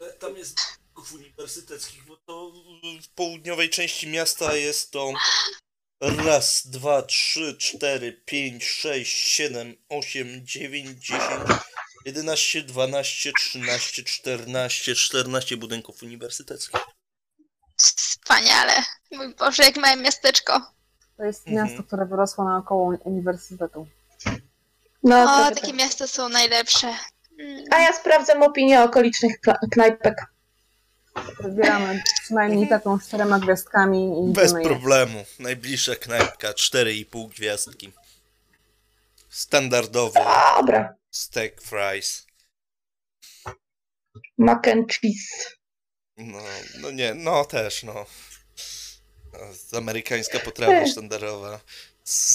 e, 0.00 0.12
tam 0.12 0.36
jest 0.36 0.58
w 1.06 1.12
uniwersyteckich, 1.14 2.04
bo 2.04 2.16
to 2.16 2.52
w 3.02 3.08
południowej 3.08 3.70
części 3.70 4.06
miasta 4.06 4.54
jest 4.54 4.90
to 4.90 5.12
raz, 6.00 6.66
dwa, 6.66 7.02
trzy, 7.02 7.56
cztery, 7.60 8.22
pięć, 8.24 8.64
sześć, 8.64 9.28
siedem, 9.28 9.76
osiem, 9.88 10.46
dziewięć, 10.46 10.98
dziesięć, 11.06 11.48
jedenaście, 12.06 12.62
dwanaście, 12.62 13.32
trzynaście, 13.32 14.02
czternaście, 14.04 14.94
czternaście 14.94 15.56
budynków 15.56 16.02
uniwersyteckich. 16.02 16.80
wspaniale. 17.76 18.72
Mój 19.12 19.34
Boże, 19.34 19.64
jak 19.64 19.76
małe 19.76 19.96
miasteczko. 19.96 20.72
To 21.16 21.24
jest 21.24 21.48
Mhm. 21.48 21.66
miasto, 21.68 21.82
które 21.82 22.06
wyrosło 22.06 22.44
naokoło 22.44 22.94
uniwersytetu. 23.04 23.86
No, 25.02 25.22
O, 25.46 25.48
takie 25.50 25.60
tak. 25.66 25.76
miasta 25.76 26.06
są 26.06 26.28
najlepsze. 26.28 26.94
Mm. 27.40 27.64
A 27.70 27.78
ja 27.78 27.92
sprawdzam 27.92 28.42
opinię 28.42 28.82
okolicznych 28.82 29.36
knajpek. 29.72 30.14
Wybieramy 31.40 32.02
przynajmniej 32.22 32.68
taką 32.68 32.98
z 32.98 33.06
czterema 33.08 33.38
gwiazdkami 33.38 34.30
i 34.30 34.32
Bez 34.32 34.52
problemu. 34.52 35.24
Najbliższa 35.38 35.96
knajpka 35.96 36.52
4,5 36.52 37.28
gwiazdki. 37.28 37.92
Standardowy 39.30 40.20
Dobra. 40.56 40.94
Steak 41.16 41.60
fries. 41.62 42.26
Mac 44.38 44.68
and 44.68 44.88
cheese. 44.88 45.56
No, 46.16 46.38
no 46.80 46.90
nie, 46.90 47.14
no 47.14 47.44
też, 47.44 47.82
no. 47.82 48.06
Z- 49.52 49.74
Amerykańska 49.74 50.38
potrawa 50.40 50.86
sztandarowa. 50.86 51.60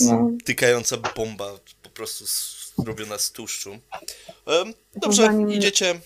No. 0.01 0.31
Tykająca 0.45 0.97
bomba, 0.97 1.51
po 1.83 1.89
prostu 1.89 2.25
zrobiona 2.77 3.17
z 3.17 3.31
tłuszczu. 3.31 3.77
Dobrze, 4.95 5.23
zanim- 5.23 5.51
idziecie. 5.51 5.99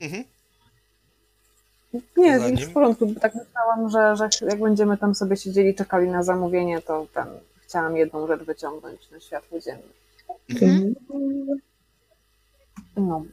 Mhm. 0.00 0.24
Nie, 2.16 2.38
Za 2.40 2.46
więc 2.46 2.60
nim? 2.60 2.70
w 2.70 2.72
porządku. 2.72 3.14
Tak 3.20 3.34
myślałam, 3.34 3.90
że, 3.90 4.16
że 4.16 4.46
jak 4.46 4.60
będziemy 4.60 4.98
tam 4.98 5.14
sobie 5.14 5.36
siedzieli, 5.36 5.74
czekali 5.74 6.08
na 6.08 6.22
zamówienie, 6.22 6.82
to 6.82 7.06
ten, 7.14 7.26
chciałam 7.66 7.96
jedną 7.96 8.26
rzecz 8.26 8.42
wyciągnąć 8.42 9.10
na 9.10 9.20
światło 9.20 9.60
dzienne. 9.60 9.82
Mhm. 10.50 10.94
No. 12.96 13.24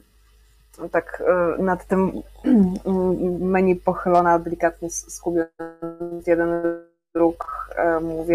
Tak 0.92 1.22
e, 1.26 1.62
nad 1.62 1.86
tym 1.86 2.22
menu 3.52 3.76
pochylona, 3.76 4.38
delikatnie 4.38 4.90
skubiąc 4.90 6.26
jeden 6.26 6.50
róg, 7.14 7.68
e, 7.76 8.00
mówię. 8.00 8.34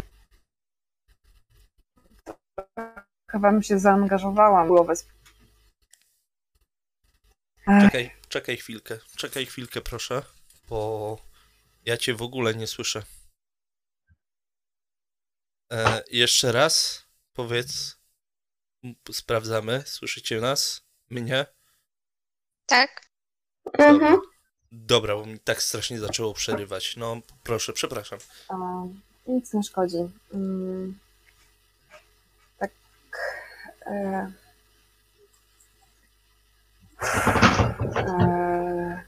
Chyba 3.31 3.51
bym 3.51 3.63
się 3.63 3.79
zaangażowałam 3.79 4.67
głowę. 4.67 4.93
Czekaj, 7.81 8.11
czekaj 8.29 8.57
chwilkę, 8.57 8.97
czekaj 9.17 9.45
chwilkę, 9.45 9.81
proszę, 9.81 10.21
bo 10.69 11.17
ja 11.85 11.97
cię 11.97 12.13
w 12.13 12.21
ogóle 12.21 12.55
nie 12.55 12.67
słyszę. 12.67 13.03
E, 15.71 16.03
jeszcze 16.11 16.51
raz 16.51 17.05
powiedz. 17.33 17.97
Sprawdzamy, 19.11 19.83
słyszycie 19.85 20.41
nas? 20.41 20.86
Mnie? 21.09 21.45
Tak? 22.65 23.01
Mhm. 23.73 24.17
Dobra, 24.71 25.15
bo 25.15 25.25
mi 25.25 25.39
tak 25.39 25.61
strasznie 25.63 25.99
zaczęło 25.99 26.33
przerywać. 26.33 26.95
No, 26.97 27.17
proszę, 27.43 27.73
przepraszam. 27.73 28.19
a, 28.49 28.55
nic 29.27 29.53
nie 29.53 29.63
szkodzi. 29.63 29.97
Mm, 30.33 30.99
tak. 32.57 32.71
E, 33.85 34.31
e, 37.95 39.03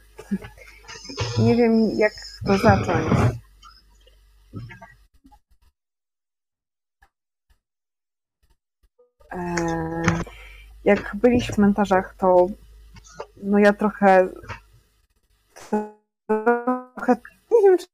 nie 1.43 1.55
wiem, 1.55 1.89
jak 1.97 2.13
to 2.45 2.57
zacząć. 2.57 3.07
E, 9.31 10.38
jak 10.83 11.15
byliśmy 11.15 11.53
w 11.53 11.55
cmentarzach, 11.55 12.15
to 12.17 12.47
no 13.43 13.59
ja 13.59 13.73
trochę 13.73 14.29
trochę 16.95 17.15
nie 17.51 17.61
wiem, 17.61 17.77
czy 17.77 17.87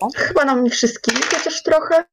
o, 0.00 0.08
Chyba 0.16 0.44
nam 0.44 0.70
wszystkim, 0.70 1.14
chociaż 1.30 1.62
trochę. 1.62 2.04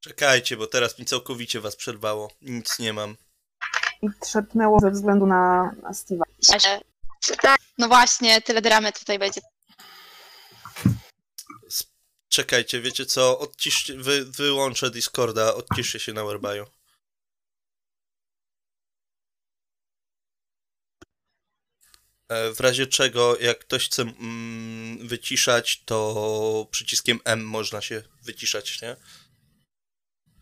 Czekajcie, 0.00 0.56
bo 0.56 0.66
teraz 0.66 0.98
mi 0.98 1.04
całkowicie 1.04 1.60
was 1.60 1.76
przerwało. 1.76 2.30
Nic 2.40 2.78
nie 2.78 2.92
mam. 2.92 3.16
I 4.02 4.08
trzepnęło 4.20 4.80
ze 4.80 4.90
względu 4.90 5.26
na, 5.26 5.72
na 5.82 5.90
Steve'a. 5.90 6.22
Tak. 7.42 7.60
No 7.78 7.88
właśnie, 7.88 8.42
tyle 8.42 8.62
dramy 8.62 8.92
tutaj 8.92 9.18
będzie. 9.18 9.40
Czekajcie, 12.32 12.80
wiecie 12.80 13.06
co? 13.06 13.38
Odciszcie, 13.38 13.94
wy, 13.96 14.24
wyłączę 14.24 14.90
Discorda, 14.90 15.54
odciszcie 15.54 15.98
się 16.00 16.12
na 16.12 16.24
Werbaju. 16.24 16.66
E, 22.28 22.52
W 22.52 22.60
razie 22.60 22.86
czego, 22.86 23.38
jak 23.38 23.58
ktoś 23.58 23.86
chce 23.86 24.02
mm, 24.02 25.08
wyciszać, 25.08 25.82
to 25.84 26.68
przyciskiem 26.70 27.20
M 27.24 27.44
można 27.44 27.80
się 27.80 28.02
wyciszać, 28.22 28.82
nie? 28.82 28.96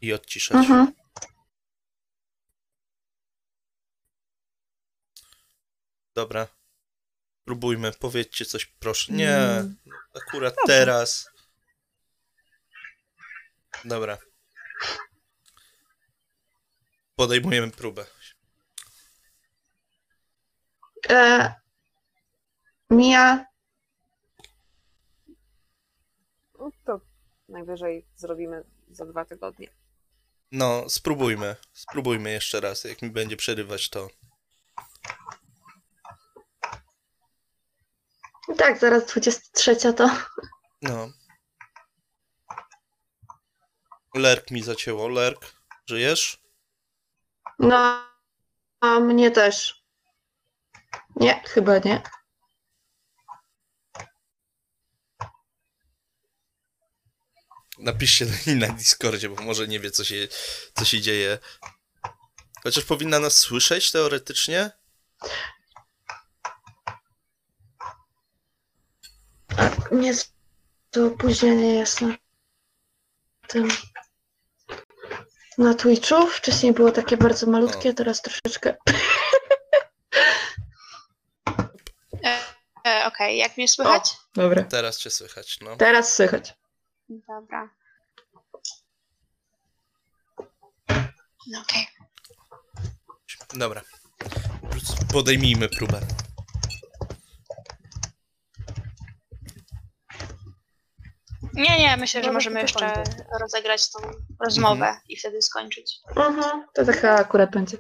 I 0.00 0.12
odciszać. 0.12 0.56
Mhm. 0.56 0.92
Dobra. 6.14 6.48
Próbujmy, 7.44 7.92
powiedzcie 7.92 8.44
coś, 8.44 8.66
proszę. 8.66 9.12
Nie, 9.12 9.36
Mm. 9.36 9.76
akurat 10.14 10.54
teraz. 10.66 11.30
Dobra. 13.84 14.18
Podejmujemy 17.16 17.70
próbę. 17.70 18.06
E, 21.10 21.54
Mia, 22.90 23.44
No 26.58 26.76
to 26.84 27.00
najwyżej 27.48 28.06
zrobimy 28.16 28.64
za 28.90 29.06
dwa 29.06 29.24
tygodnie. 29.24 29.68
No, 30.52 30.88
spróbujmy. 30.88 31.56
Spróbujmy 31.72 32.30
jeszcze 32.30 32.60
raz. 32.60 32.84
Jak 32.84 33.02
mi 33.02 33.10
będzie 33.10 33.36
przerywać, 33.36 33.90
to. 33.90 34.08
tak, 38.60 38.78
zaraz 38.78 39.06
23 39.06 39.76
to. 39.92 40.10
No. 40.82 41.08
Lerk 44.14 44.50
mi 44.50 44.62
zacięło. 44.62 45.08
Lerk, 45.08 45.54
żyjesz? 45.86 46.40
No, 47.58 48.04
a 48.80 49.00
mnie 49.00 49.30
też. 49.30 49.84
Nie, 51.16 51.42
chyba 51.46 51.78
nie. 51.78 52.02
Napiszcie 57.78 58.26
do 58.26 58.32
niej 58.46 58.56
na 58.56 58.68
Discordzie, 58.68 59.28
bo 59.28 59.42
może 59.42 59.68
nie 59.68 59.80
wie, 59.80 59.90
co 59.90 60.04
się, 60.04 60.28
co 60.74 60.84
się 60.84 61.00
dzieje. 61.00 61.38
Chociaż 62.62 62.84
powinna 62.84 63.18
nas 63.18 63.36
słyszeć 63.36 63.92
teoretycznie. 63.92 64.70
Nie, 69.92 70.12
to 70.90 71.06
opóźnienie 71.06 71.74
jest 71.74 72.00
na 72.00 72.14
tym. 73.48 73.68
Na 75.60 75.74
Twitchu. 75.74 76.26
Wcześniej 76.26 76.72
było 76.72 76.92
takie 76.92 77.16
bardzo 77.16 77.46
malutkie, 77.46 77.94
teraz 77.94 78.22
troszeczkę. 78.22 78.76
E, 82.24 82.38
e, 82.86 83.06
Okej, 83.06 83.38
jak 83.38 83.56
mnie 83.56 83.68
słychać? 83.68 84.16
Dobra. 84.34 84.62
Teraz 84.62 84.98
cię 84.98 85.10
słychać, 85.10 85.58
no. 85.60 85.76
Teraz 85.76 86.14
słychać. 86.14 86.54
Dobra. 87.08 87.70
No 91.46 91.60
okej. 91.60 91.86
Dobra. 93.54 93.82
Podejmijmy 95.12 95.68
próbę. 95.68 96.00
Nie, 101.54 101.78
nie, 101.78 101.96
myślę, 101.96 102.20
że 102.20 102.22
Dobra, 102.26 102.32
możemy 102.32 102.56
to 102.56 102.62
jeszcze 102.62 102.92
kończę. 102.94 103.24
rozegrać 103.40 103.90
tą 103.92 103.98
rozmowę 104.44 104.86
Mhm. 104.86 104.96
i 105.08 105.16
wtedy 105.16 105.42
skończyć. 105.42 105.98
Mhm, 106.16 106.64
to 106.74 106.84
taka 106.84 107.14
akurat 107.14 107.50
będzie. 107.50 107.76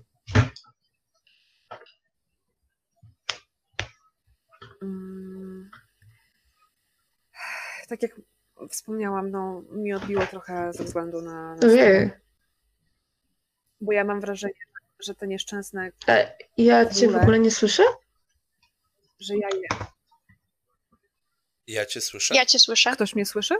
Mm. 4.82 5.70
Tak 7.88 8.02
jak 8.02 8.20
wspomniałam, 8.70 9.30
no 9.30 9.62
mi 9.70 9.92
odbiło 9.94 10.26
trochę 10.26 10.72
ze 10.72 10.84
względu 10.84 11.22
na, 11.22 11.54
na 11.54 11.66
Ojej. 11.68 12.10
bo 13.80 13.92
ja 13.92 14.04
mam 14.04 14.20
wrażenie, 14.20 14.54
że 15.00 15.14
te 15.14 15.26
nieszczęsne, 15.28 15.92
A 16.06 16.12
ja 16.58 16.86
cię 16.86 17.06
w 17.06 17.08
ogóle? 17.08 17.22
ogóle 17.22 17.38
nie 17.38 17.50
słyszę? 17.50 17.82
że 19.20 19.34
ja 19.36 19.48
je. 19.48 19.68
Ja 21.70 21.86
cię 21.86 22.00
słyszę? 22.00 22.34
Ja 22.34 22.46
cię 22.46 22.58
słyszę. 22.58 22.92
Ktoś 22.92 23.14
mnie 23.14 23.26
słyszy? 23.26 23.54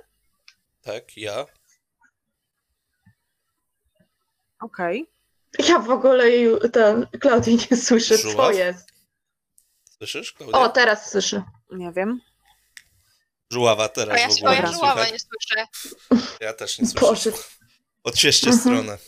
Tak, 0.82 1.16
ja. 1.16 1.46
Okej. 4.60 5.06
Ja 5.68 5.78
w 5.78 5.90
ogóle 5.90 6.24
ten 6.72 7.06
Klaudii 7.20 7.58
nie 7.70 7.76
słyszę, 7.76 8.18
co 8.18 8.30
Żuław? 8.30 8.56
jest. 8.56 8.88
Słyszysz, 9.98 10.32
Klaudia? 10.32 10.58
O, 10.58 10.68
teraz 10.68 11.10
słyszę. 11.10 11.42
Nie 11.70 11.92
wiem. 11.92 12.20
Żuława 13.52 13.88
teraz 13.88 14.20
ja, 14.20 14.28
w 14.28 14.32
ogóle 14.38 14.54
ja 14.54 14.72
żuława 14.72 15.06
nie 15.08 15.18
słyszę. 15.18 15.66
Ja 16.40 16.52
też 16.52 16.78
nie 16.78 16.86
słyszę. 16.86 17.06
Boże. 17.06 17.30
Odświeżcie 18.04 18.50
Mhm. 18.50 18.60
stronę. 18.60 18.98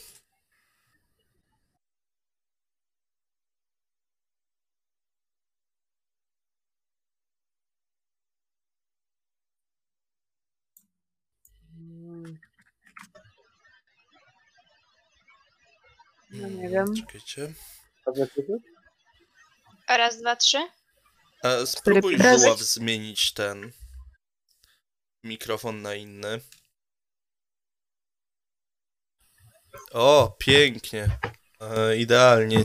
No 16.42 16.48
nie 16.48 16.68
wiem. 16.68 16.86
Czekajcie. 16.96 17.54
Raz, 19.88 20.20
dwa, 20.20 20.36
trzy. 20.36 20.58
E, 21.44 21.66
spróbuj. 21.66 22.16
Żuław 22.18 22.58
zmienić 22.58 23.32
ten 23.32 23.72
mikrofon 25.24 25.82
na 25.82 25.94
inny. 25.94 26.40
O, 29.92 30.36
pięknie. 30.38 31.18
E, 31.60 31.96
idealnie. 31.96 32.64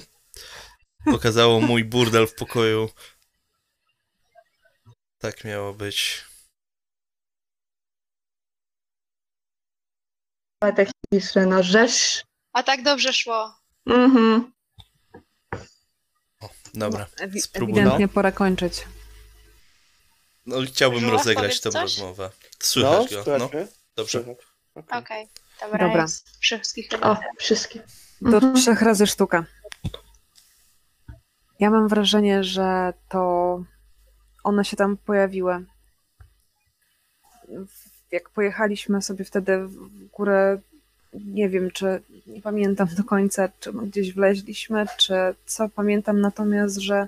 Pokazało 1.05 1.61
mój 1.61 1.83
burdel 1.83 2.27
w 2.27 2.35
pokoju. 2.35 2.89
Tak 5.17 5.43
miało 5.43 5.73
być. 5.73 6.25
Techniczne, 10.75 11.45
no 11.45 11.63
rzesz. 11.63 12.23
A 12.53 12.63
tak 12.63 12.83
dobrze 12.83 13.13
szło. 13.13 13.66
Mhm. 13.89 14.51
Dobra. 16.73 17.05
Ewi- 17.19 17.41
Spróbuj. 17.41 17.73
ewidentnie 17.79 18.07
pora 18.07 18.31
kończyć. 18.31 18.87
No, 20.45 20.57
chciałbym 20.67 21.09
rozegrać 21.09 21.61
tę 21.61 21.69
coś? 21.71 21.81
rozmowę. 21.81 22.29
No, 22.33 22.49
Słychać 22.59 23.13
go. 23.13 23.23
słychać 23.23 23.41
No, 23.53 23.59
dobrze. 23.95 24.19
Okej. 24.75 24.99
Okej, 24.99 25.27
dobra, 25.61 25.87
Dobra. 25.87 26.05
Wszystkich 26.39 26.89
O, 27.01 27.17
wszystkie. 27.37 27.83
Do 28.21 28.37
Mhm. 28.37 28.55
trzech 28.55 28.81
razy 28.81 29.07
sztuka. 29.07 29.45
Ja 31.59 31.69
mam 31.69 31.87
wrażenie, 31.87 32.43
że 32.43 32.93
to 33.09 33.63
one 34.43 34.65
się 34.65 34.77
tam 34.77 34.97
pojawiły. 34.97 35.65
Jak 38.11 38.29
pojechaliśmy 38.29 39.01
sobie 39.01 39.25
wtedy 39.25 39.67
w 39.67 40.05
górę, 40.07 40.61
nie 41.25 41.49
wiem, 41.49 41.71
czy 41.71 42.01
nie 42.27 42.41
pamiętam 42.41 42.87
do 42.97 43.03
końca, 43.03 43.49
czy 43.59 43.73
my 43.73 43.87
gdzieś 43.87 44.13
wleźliśmy, 44.13 44.85
czy 44.97 45.13
co. 45.45 45.69
Pamiętam 45.69 46.21
natomiast, 46.21 46.77
że 46.77 47.07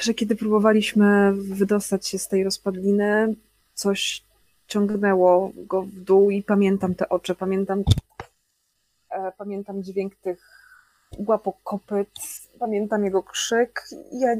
że 0.00 0.14
kiedy 0.14 0.36
próbowaliśmy 0.36 1.32
wydostać 1.32 2.08
się 2.08 2.18
z 2.18 2.28
tej 2.28 2.44
rozpadliny, 2.44 3.34
coś 3.74 4.22
ciągnęło 4.66 5.52
go 5.56 5.82
w 5.82 5.92
dół 5.92 6.30
i 6.30 6.42
pamiętam 6.42 6.94
te 6.94 7.08
oczy, 7.08 7.34
pamiętam 7.34 7.84
E, 9.14 9.32
Pamiętam 9.38 9.82
dźwięk 9.82 10.16
tych 10.16 10.40
łapok 11.18 11.56
kopyt, 11.62 12.08
pamiętam 12.58 13.04
jego 13.04 13.22
krzyk. 13.22 13.84
Ja, 14.12 14.36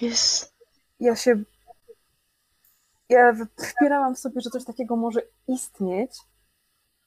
Jest. 0.00 0.54
ja 1.00 1.16
się. 1.16 1.42
Ja 3.10 3.34
wpierałam 3.56 4.14
w 4.14 4.18
sobie, 4.18 4.40
że 4.40 4.50
coś 4.50 4.64
takiego 4.64 4.96
może 4.96 5.22
istnieć, 5.48 6.12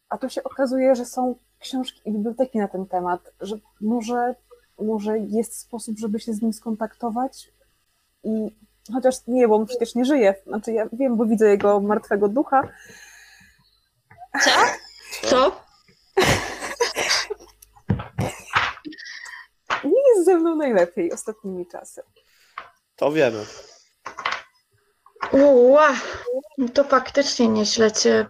a 0.10 0.18
tu 0.18 0.30
się 0.30 0.44
okazuje, 0.44 0.96
że 0.96 1.06
są 1.06 1.36
książki 1.60 2.02
i 2.06 2.12
biblioteki 2.12 2.58
na 2.58 2.68
ten 2.68 2.86
temat, 2.86 3.34
że 3.42 3.56
może, 3.82 4.36
może 4.80 5.20
jest 5.20 5.60
sposób, 5.60 6.00
żeby 6.00 6.20
się 6.20 6.34
z 6.34 6.42
nim 6.42 6.54
skontaktować 6.54 7.52
i 8.24 8.58
chociaż 8.94 9.28
nie, 9.28 9.48
bo 9.48 9.56
on 9.56 9.66
przecież 9.66 9.96
nie 9.96 10.06
żyje, 10.06 10.36
znaczy 10.48 10.74
ja 10.74 10.90
wiem, 10.94 11.18
bo 11.18 11.26
widzę 11.26 11.48
jego 11.48 11.80
martwego 11.80 12.28
ducha, 12.28 12.70
Co? 14.42 14.52
Co? 15.30 15.62
Nie 19.84 20.10
jest 20.16 20.26
ze 20.26 20.38
mną 20.38 20.56
najlepiej 20.56 21.12
ostatnimi 21.12 21.68
czasy. 21.68 22.02
To 22.96 23.12
wiemy. 23.12 23.46
Ua, 25.34 25.94
no 26.58 26.70
to 26.70 26.84
faktycznie 26.84 27.48
nieźle 27.48 27.92
cię 27.92 28.26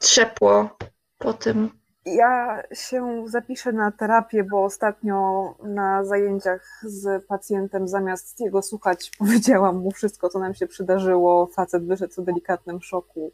trzepło 0.00 0.76
po 1.18 1.32
tym. 1.32 1.70
Ja 2.06 2.62
się 2.74 3.24
zapiszę 3.28 3.72
na 3.72 3.92
terapię, 3.92 4.44
bo 4.44 4.64
ostatnio 4.64 5.44
na 5.62 6.04
zajęciach 6.04 6.80
z 6.82 7.26
pacjentem 7.26 7.88
zamiast 7.88 8.40
jego 8.40 8.62
słuchać, 8.62 9.10
powiedziałam 9.18 9.76
mu 9.76 9.90
wszystko, 9.90 10.28
co 10.28 10.38
nam 10.38 10.54
się 10.54 10.66
przydarzyło. 10.66 11.46
Facet 11.46 11.86
wyszedł 11.86 12.22
w 12.22 12.24
delikatnym 12.24 12.82
szoku. 12.82 13.32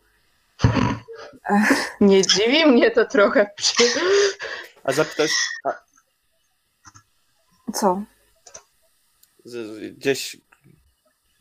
Nie 2.01 2.23
dziwi 2.23 2.67
mnie 2.67 2.91
to 2.91 3.05
trochę. 3.07 3.51
Przy... 3.57 3.85
A 4.85 4.93
zapytać, 4.93 5.31
a 5.65 5.73
Co? 7.73 8.03
z- 9.45 9.95
gdzieś 9.97 10.37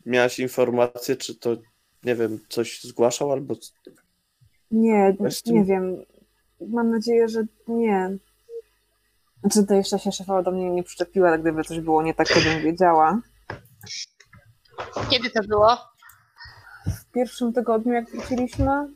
miałaś 0.06 0.38
informację, 0.38 1.16
czy 1.16 1.34
to, 1.34 1.56
nie 2.04 2.14
wiem, 2.14 2.40
coś 2.48 2.82
zgłaszał 2.82 3.32
albo... 3.32 3.54
Nie, 4.70 5.16
nie 5.46 5.64
wiem. 5.64 6.04
Mam 6.60 6.90
nadzieję, 6.90 7.28
że 7.28 7.44
nie. 7.68 8.16
Znaczy, 9.40 9.66
to 9.66 9.74
jeszcze 9.74 9.98
się 9.98 10.12
szefowa 10.12 10.42
do 10.42 10.50
mnie 10.50 10.70
nie 10.70 10.82
przyczepiła, 10.82 11.38
gdyby 11.38 11.64
coś 11.64 11.80
było 11.80 12.02
nie 12.02 12.14
tak, 12.14 12.28
to 12.28 12.40
bym 12.40 12.62
wiedziała. 12.62 13.20
Kiedy 15.10 15.30
to 15.30 15.42
było? 15.42 15.78
W 16.86 17.12
pierwszym 17.12 17.52
tygodniu, 17.52 17.92
jak 17.92 18.10
wróciliśmy, 18.10 18.88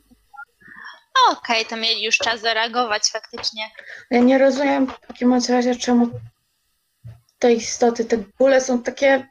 Okej, 1.31 1.65
to 1.65 1.77
mieli 1.77 2.03
już 2.03 2.17
czas 2.17 2.41
zareagować 2.41 3.11
faktycznie. 3.11 3.71
Ja 4.11 4.19
nie 4.19 4.37
rozumiem 4.37 4.87
w 4.87 5.07
takim 5.07 5.33
razie, 5.33 5.75
czemu 5.75 6.09
te 7.39 7.53
istoty, 7.53 8.05
te 8.05 8.17
góle 8.17 8.61
są 8.61 8.83
takie 8.83 9.27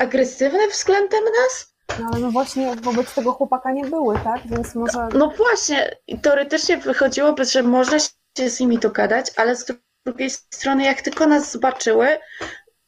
agresywne 0.00 0.68
względem 0.68 1.24
nas? 1.24 1.74
no 2.00 2.06
ale 2.12 2.20
no 2.20 2.30
właśnie 2.30 2.76
wobec 2.76 3.14
tego 3.14 3.32
chłopaka 3.32 3.72
nie 3.72 3.84
były, 3.84 4.14
tak? 4.24 4.40
Więc 4.46 4.74
może 4.74 5.08
No 5.14 5.30
właśnie, 5.36 5.96
i 6.06 6.20
teoretycznie 6.20 6.76
wychodziłoby, 6.78 7.44
że 7.44 7.62
można 7.62 7.98
się 7.98 8.50
z 8.50 8.60
nimi 8.60 8.78
dogadać, 8.78 9.26
ale 9.36 9.56
z 9.56 9.66
drugiej 10.06 10.30
strony, 10.30 10.84
jak 10.84 11.02
tylko 11.02 11.26
nas 11.26 11.52
zobaczyły, 11.52 12.18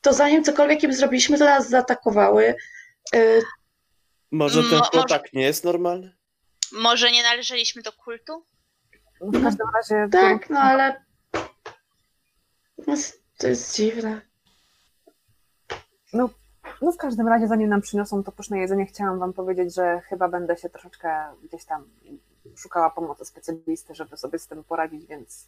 to 0.00 0.12
zanim 0.12 0.44
cokolwiek 0.44 0.82
im 0.82 0.92
zrobiliśmy, 0.92 1.38
to 1.38 1.44
nas 1.44 1.68
zaatakowały. 1.68 2.54
Y, 3.14 3.42
Może 4.32 4.60
ten 4.62 4.70
Mo- 4.70 4.78
może- 4.78 4.90
chłopak 4.90 5.32
nie 5.32 5.42
jest 5.42 5.64
normalny? 5.64 6.16
Może 6.72 7.10
nie 7.10 7.22
należeliśmy 7.22 7.82
do 7.82 7.92
kultu? 7.92 8.44
w 9.20 9.42
każdym 9.44 9.66
razie 9.74 10.08
tak, 10.12 10.50
no 10.50 10.60
ale 10.60 11.04
no, 12.86 12.94
to 13.38 13.48
jest 13.48 13.76
dziwne. 13.76 14.20
No, 16.12 16.30
no 16.82 16.92
w 16.92 16.96
każdym 16.96 17.28
razie, 17.28 17.48
zanim 17.48 17.68
nam 17.68 17.80
przyniosą 17.80 18.24
to 18.24 18.32
pyszne 18.32 18.58
jedzenie, 18.58 18.86
chciałam 18.86 19.18
wam 19.18 19.32
powiedzieć, 19.32 19.74
że 19.74 20.00
chyba 20.08 20.28
będę 20.28 20.56
się 20.56 20.68
troszeczkę 20.70 21.24
gdzieś 21.42 21.64
tam 21.64 21.90
szukała 22.56 22.90
pomocy 22.90 23.24
specjalisty, 23.24 23.94
żeby 23.94 24.16
sobie 24.16 24.38
z 24.38 24.46
tym 24.46 24.64
poradzić, 24.64 25.06
więc 25.06 25.46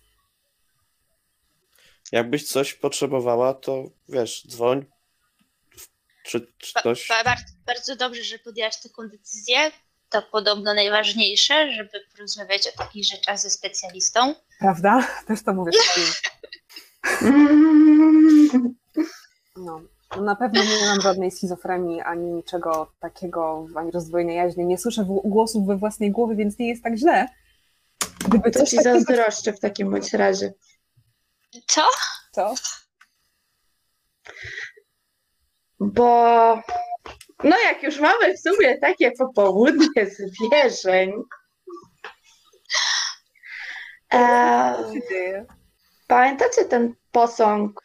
Jakbyś 2.12 2.48
coś 2.48 2.74
potrzebowała, 2.74 3.54
to 3.54 3.84
wiesz, 4.08 4.46
dzwoń. 4.48 4.84
Czy, 6.24 6.52
czy 6.58 6.72
Ba- 6.74 6.82
coś. 6.82 7.08
ba- 7.08 7.24
bardzo, 7.24 7.44
bardzo 7.66 7.96
dobrze, 7.96 8.22
że 8.24 8.38
podjęłaś 8.38 8.82
taką 8.82 9.08
decyzję. 9.08 9.56
To 10.10 10.22
podobno 10.22 10.74
najważniejsze, 10.74 11.72
żeby 11.72 11.90
porozmawiać 12.12 12.68
o 12.68 12.78
takich 12.78 13.04
rzeczach 13.04 13.38
ze 13.38 13.50
specjalistą. 13.50 14.34
prawda? 14.58 15.06
Też 15.26 15.42
to 15.42 15.54
mówię. 15.54 15.72
No. 19.56 19.80
No 20.16 20.22
na 20.22 20.36
pewno 20.36 20.62
nie 20.64 20.86
mam 20.86 21.00
żadnej 21.00 21.30
schizofrenii, 21.30 22.00
ani 22.00 22.30
niczego 22.32 22.92
takiego, 23.00 23.66
ani 23.76 23.90
rozdwojenej 23.90 24.36
jaźni. 24.36 24.66
Nie 24.66 24.78
słyszę 24.78 25.04
w- 25.04 25.20
głosów 25.24 25.66
we 25.66 25.76
własnej 25.76 26.10
głowie, 26.10 26.36
więc 26.36 26.58
nie 26.58 26.68
jest 26.68 26.82
tak 26.82 26.96
źle. 26.96 27.28
Gdyby 28.28 28.50
To 28.50 28.58
coś 28.58 28.70
ci 28.70 28.76
takiego... 28.76 28.94
zazdroszczę 28.94 29.52
w 29.52 29.60
takim 29.60 29.90
bądź 29.90 30.12
razie. 30.12 30.52
Co? 31.66 31.82
Co? 32.32 32.54
Bo 35.80 36.14
no 37.44 37.56
jak 37.68 37.82
już 37.82 38.00
mamy 38.00 38.34
w 38.36 38.40
sumie 38.40 38.78
takie 38.78 39.12
popołudnie 39.12 40.06
zwierzeń, 40.06 41.12
e, 44.12 45.44
pamiętacie 46.06 46.64
ten 46.64 46.94
posąg 47.12 47.83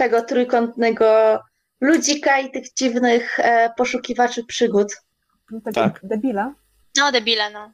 tego 0.00 0.22
trójkątnego 0.22 1.38
ludzika 1.80 2.38
i 2.38 2.50
tych 2.50 2.74
dziwnych 2.74 3.40
e, 3.40 3.70
poszukiwaczy 3.76 4.44
przygód? 4.44 4.96
No, 5.50 5.60
tego 5.60 5.74
Tak. 5.74 6.00
debila? 6.02 6.54
No, 6.98 7.12
debile, 7.12 7.50
no. 7.50 7.72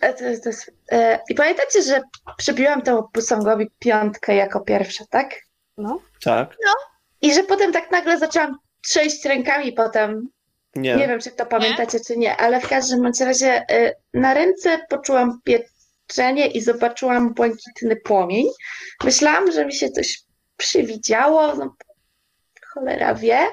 E, 0.00 0.12
to, 0.12 0.18
to 0.42 0.48
jest, 0.48 0.72
e, 0.92 1.20
I 1.28 1.34
pamiętacie, 1.34 1.82
że 1.82 2.00
przybiłam 2.36 2.82
temu 2.82 3.08
posągowi 3.12 3.70
piątkę 3.78 4.34
jako 4.34 4.60
pierwsza, 4.60 5.04
tak? 5.10 5.34
No. 5.76 6.00
Tak? 6.24 6.56
I 7.22 7.34
że 7.34 7.42
potem 7.42 7.72
tak 7.72 7.90
nagle 7.90 8.18
zaczęłam 8.18 8.56
trzęść 8.82 9.24
rękami 9.24 9.72
potem 9.72 10.28
Nie. 10.74 10.96
Nie 10.96 11.08
wiem, 11.08 11.20
czy 11.20 11.30
to 11.30 11.46
pamiętacie, 11.46 12.00
czy 12.06 12.16
nie, 12.16 12.36
ale 12.36 12.60
w 12.60 12.68
każdym 12.68 13.02
bądź 13.02 13.20
razie 13.20 13.62
y, 13.70 13.94
na 14.14 14.34
ręce 14.34 14.78
poczułam 14.88 15.40
pieczenie 15.44 16.46
i 16.46 16.60
zobaczyłam 16.60 17.34
błękitny 17.34 17.96
płomień. 17.96 18.46
Myślałam, 19.04 19.52
że 19.52 19.66
mi 19.66 19.74
się 19.74 19.88
coś 19.88 20.29
przywidziało, 20.60 21.54
no 21.54 21.74
cholera 22.74 23.14
wie. 23.14 23.48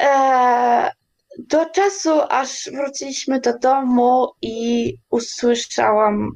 E, 0.00 0.90
do 1.38 1.70
czasu, 1.70 2.20
aż 2.28 2.70
wróciliśmy 2.70 3.40
do 3.40 3.58
domu 3.58 4.32
i 4.42 4.94
usłyszałam 5.10 6.30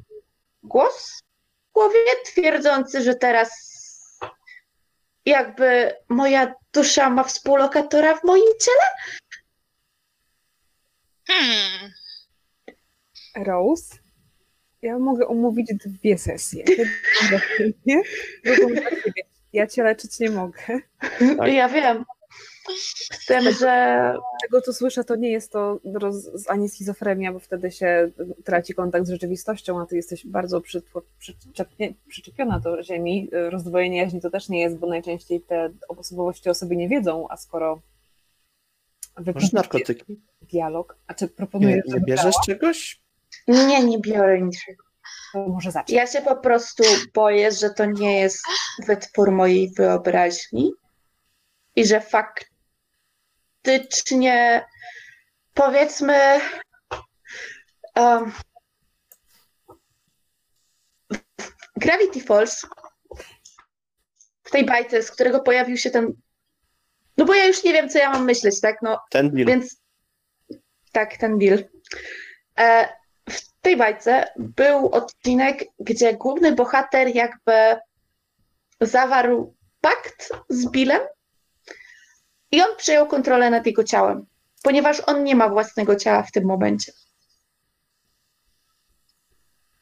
głos 0.63 1.23
w 1.69 1.73
głowie 1.73 1.99
twierdzący, 2.25 3.01
że 3.03 3.15
teraz 3.15 3.49
jakby 5.25 5.95
moja 6.09 6.53
dusza 6.73 7.09
ma 7.09 7.23
współlokatora 7.23 8.15
w 8.15 8.23
moim 8.23 8.53
ciele. 8.61 8.87
Hmm. 11.27 11.91
Rose, 13.35 13.97
ja 14.81 14.99
mogę 14.99 15.27
umówić 15.27 15.71
dwie 15.85 16.17
sesje. 16.17 16.63
Ja 19.53 19.67
cię 19.67 19.83
leczyć 19.83 20.19
nie 20.19 20.29
mogę. 20.29 20.59
Tak. 21.37 21.53
Ja 21.53 21.69
wiem. 21.69 22.05
Z 23.13 23.25
tym, 23.25 23.41
że 23.43 24.13
Z 24.39 24.41
tego 24.41 24.61
co 24.61 24.73
słyszę, 24.73 25.03
to 25.03 25.15
nie 25.15 25.31
jest 25.31 25.51
to 25.51 25.79
roz, 25.93 26.29
ani 26.47 26.69
schizofrenia, 26.69 27.33
bo 27.33 27.39
wtedy 27.39 27.71
się 27.71 28.11
traci 28.43 28.73
kontakt 28.73 29.05
z 29.05 29.09
rzeczywistością, 29.09 29.81
a 29.81 29.85
ty 29.85 29.95
jesteś 29.95 30.25
bardzo 30.27 30.61
przytło- 30.61 31.01
przyczepnie- 31.19 31.93
przyczepiona 32.07 32.59
do 32.59 32.83
ziemi. 32.83 33.29
Rozdwojenie 33.31 33.97
jaźni 33.97 34.21
to 34.21 34.29
też 34.29 34.49
nie 34.49 34.61
jest, 34.61 34.77
bo 34.77 34.87
najczęściej 34.87 35.41
te 35.41 35.69
osobowości 35.87 36.49
o 36.49 36.53
sobie 36.53 36.75
nie 36.77 36.89
wiedzą, 36.89 37.27
a 37.29 37.37
skoro 37.37 37.75
Masz 37.75 39.25
wyprowadzisz 39.25 39.53
narkotyki? 39.53 40.19
dialog, 40.41 40.97
a 41.07 41.13
czy 41.13 41.25
Nie, 41.25 41.29
proponujesz, 41.29 41.85
nie 41.85 41.91
żeby 41.93 42.05
bierzesz 42.05 42.35
czegoś? 42.45 43.01
Nie, 43.49 43.83
nie 43.83 43.99
biorę 43.99 44.41
niczego. 44.41 44.83
to 45.33 45.47
może 45.47 45.71
zacznij. 45.71 45.97
Ja 45.97 46.07
się 46.07 46.21
po 46.21 46.35
prostu 46.35 46.83
boję, 47.13 47.51
że 47.51 47.69
to 47.69 47.85
nie 47.85 48.19
jest 48.19 48.43
wytwór 48.87 49.31
mojej 49.31 49.73
wyobraźni 49.77 50.71
i 51.75 51.85
że 51.85 52.01
faktycznie 53.61 54.65
powiedzmy 55.53 56.39
um, 57.95 58.31
Gravity 61.75 62.21
Falls 62.21 62.65
w 64.43 64.51
tej 64.51 64.65
bajce, 64.65 65.03
z 65.03 65.11
którego 65.11 65.39
pojawił 65.39 65.77
się 65.77 65.89
ten 65.89 66.13
no 67.19 67.25
bo 67.25 67.33
ja 67.33 67.45
już 67.45 67.63
nie 67.63 67.73
wiem, 67.73 67.89
co 67.89 67.99
ja 67.99 68.09
mam 68.09 68.25
myśleć, 68.25 68.61
tak? 68.61 68.77
No, 68.81 68.99
Ten 69.09 69.31
deal. 69.31 69.47
Więc 69.47 69.81
tak, 70.91 71.17
ten 71.17 71.37
Bill. 71.37 71.69
E, 72.59 72.89
tej 73.69 73.77
bajce 73.77 74.27
był 74.35 74.89
odcinek, 74.89 75.65
gdzie 75.79 76.13
główny 76.13 76.51
bohater 76.51 77.15
jakby 77.15 77.79
zawarł 78.81 79.55
pakt 79.81 80.29
z 80.49 80.71
Billem 80.71 81.01
i 82.51 82.61
on 82.61 82.75
przejął 82.77 83.07
kontrolę 83.07 83.49
nad 83.49 83.65
jego 83.65 83.83
ciałem, 83.83 84.25
ponieważ 84.63 85.01
on 85.05 85.23
nie 85.23 85.35
ma 85.35 85.49
własnego 85.49 85.95
ciała 85.95 86.23
w 86.23 86.31
tym 86.31 86.45
momencie. 86.45 86.91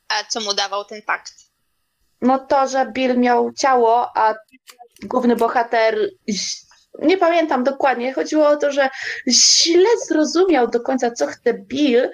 A 0.07 0.23
co 0.23 0.41
mu 0.41 0.53
dawał 0.53 0.85
ten 0.85 1.01
pakt? 1.01 1.33
No 2.21 2.39
to, 2.39 2.67
że 2.67 2.91
Bill 2.91 3.17
miał 3.17 3.53
ciało, 3.53 4.17
a 4.17 4.35
główny 5.03 5.35
bohater 5.35 6.09
nie 6.99 7.17
pamiętam 7.17 7.63
dokładnie, 7.63 8.13
chodziło 8.13 8.47
o 8.47 8.57
to, 8.57 8.71
że 8.71 8.89
źle 9.27 9.89
zrozumiał 10.07 10.67
do 10.67 10.81
końca, 10.81 11.11
co 11.11 11.27
chce 11.27 11.53
Bill 11.53 12.11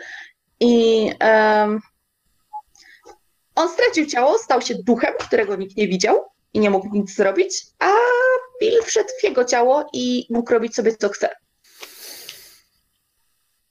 I 0.60 1.10
em, 1.20 1.80
on 3.56 3.70
stracił 3.70 4.06
ciało, 4.06 4.38
stał 4.38 4.62
się 4.62 4.76
duchem, 4.76 5.14
którego 5.20 5.56
nikt 5.56 5.78
nie 5.78 5.88
widział 5.88 6.26
i 6.54 6.60
nie 6.60 6.70
mógł 6.70 6.90
nic 6.94 7.16
zrobić, 7.16 7.62
a 7.80 7.92
Bill 8.62 8.84
wszedł 8.84 9.10
w 9.20 9.24
jego 9.24 9.46
ciało 9.46 9.90
i 9.94 10.28
mógł 10.30 10.54
robić 10.54 10.76
sobie 10.76 10.98
co 10.98 11.10
chce. 11.10 11.30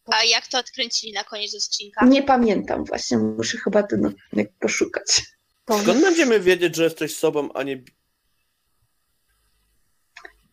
A 0.07 0.25
jak 0.25 0.47
to 0.47 0.59
odkręcili 0.59 1.13
na 1.13 1.25
koniec 1.25 1.55
odcinka? 1.55 2.07
Nie 2.07 2.23
pamiętam 2.23 2.85
właśnie, 2.85 3.19
muszę 3.19 3.59
chyba 3.59 3.83
ten 3.83 4.07
odcinek 4.07 4.53
poszukać. 4.61 5.23
Skąd 5.65 6.01
będziemy 6.01 6.41
wiedzieć, 6.41 6.77
że 6.77 6.85
jesteś 6.85 7.17
sobą, 7.17 7.53
a 7.53 7.63
nie... 7.63 7.83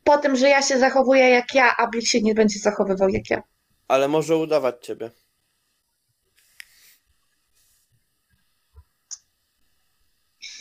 Po 0.03 0.17
tym, 0.17 0.35
że 0.35 0.49
ja 0.49 0.61
się 0.61 0.79
zachowuję 0.79 1.29
jak 1.29 1.55
ja, 1.55 1.75
a 1.77 1.87
Bill 1.87 2.01
się 2.01 2.21
nie 2.21 2.35
będzie 2.35 2.59
zachowywał 2.59 3.09
jak 3.09 3.29
ja. 3.29 3.43
Ale 3.87 4.07
może 4.07 4.37
udawać 4.37 4.85
ciebie. 4.85 5.11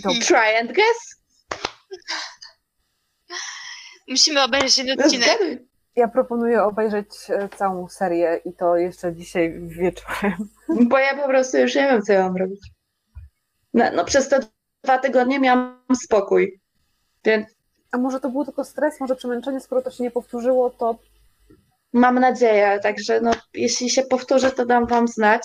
Dobrze. 0.04 0.20
Try 0.20 0.56
and 0.60 0.72
guess. 0.72 1.16
Musimy 4.08 4.42
obejrzeć 4.42 4.76
ten 4.76 5.00
odcinek. 5.00 5.38
Ja 5.96 6.08
proponuję 6.08 6.62
obejrzeć 6.62 7.08
e, 7.28 7.48
całą 7.48 7.88
serię 7.88 8.40
i 8.44 8.52
to 8.52 8.76
jeszcze 8.76 9.14
dzisiaj 9.14 9.60
wieczorem. 9.60 10.48
Bo 10.88 10.98
ja 10.98 11.16
po 11.16 11.28
prostu 11.28 11.58
już 11.58 11.74
nie 11.74 11.82
wiem, 11.82 12.02
co 12.02 12.12
ja 12.12 12.22
mam 12.22 12.36
robić. 12.36 12.60
No, 13.74 13.84
no 13.94 14.04
przez 14.04 14.28
te 14.28 14.40
dwa 14.84 14.98
tygodnie 14.98 15.40
miałam 15.40 15.84
spokój. 16.04 16.60
Więc 17.24 17.46
A 17.92 17.98
może 17.98 18.20
to 18.20 18.30
był 18.30 18.44
tylko 18.44 18.64
stres, 18.64 19.00
może 19.00 19.16
przemęczenie, 19.16 19.60
skoro 19.60 19.82
to 19.82 19.90
się 19.90 20.04
nie 20.04 20.10
powtórzyło, 20.10 20.70
to 20.70 20.98
mam 21.92 22.18
nadzieję, 22.18 22.80
także 22.82 23.20
no, 23.20 23.30
jeśli 23.54 23.90
się 23.90 24.02
powtórzy, 24.02 24.50
to 24.50 24.66
dam 24.66 24.86
wam 24.86 25.08
znać. 25.08 25.42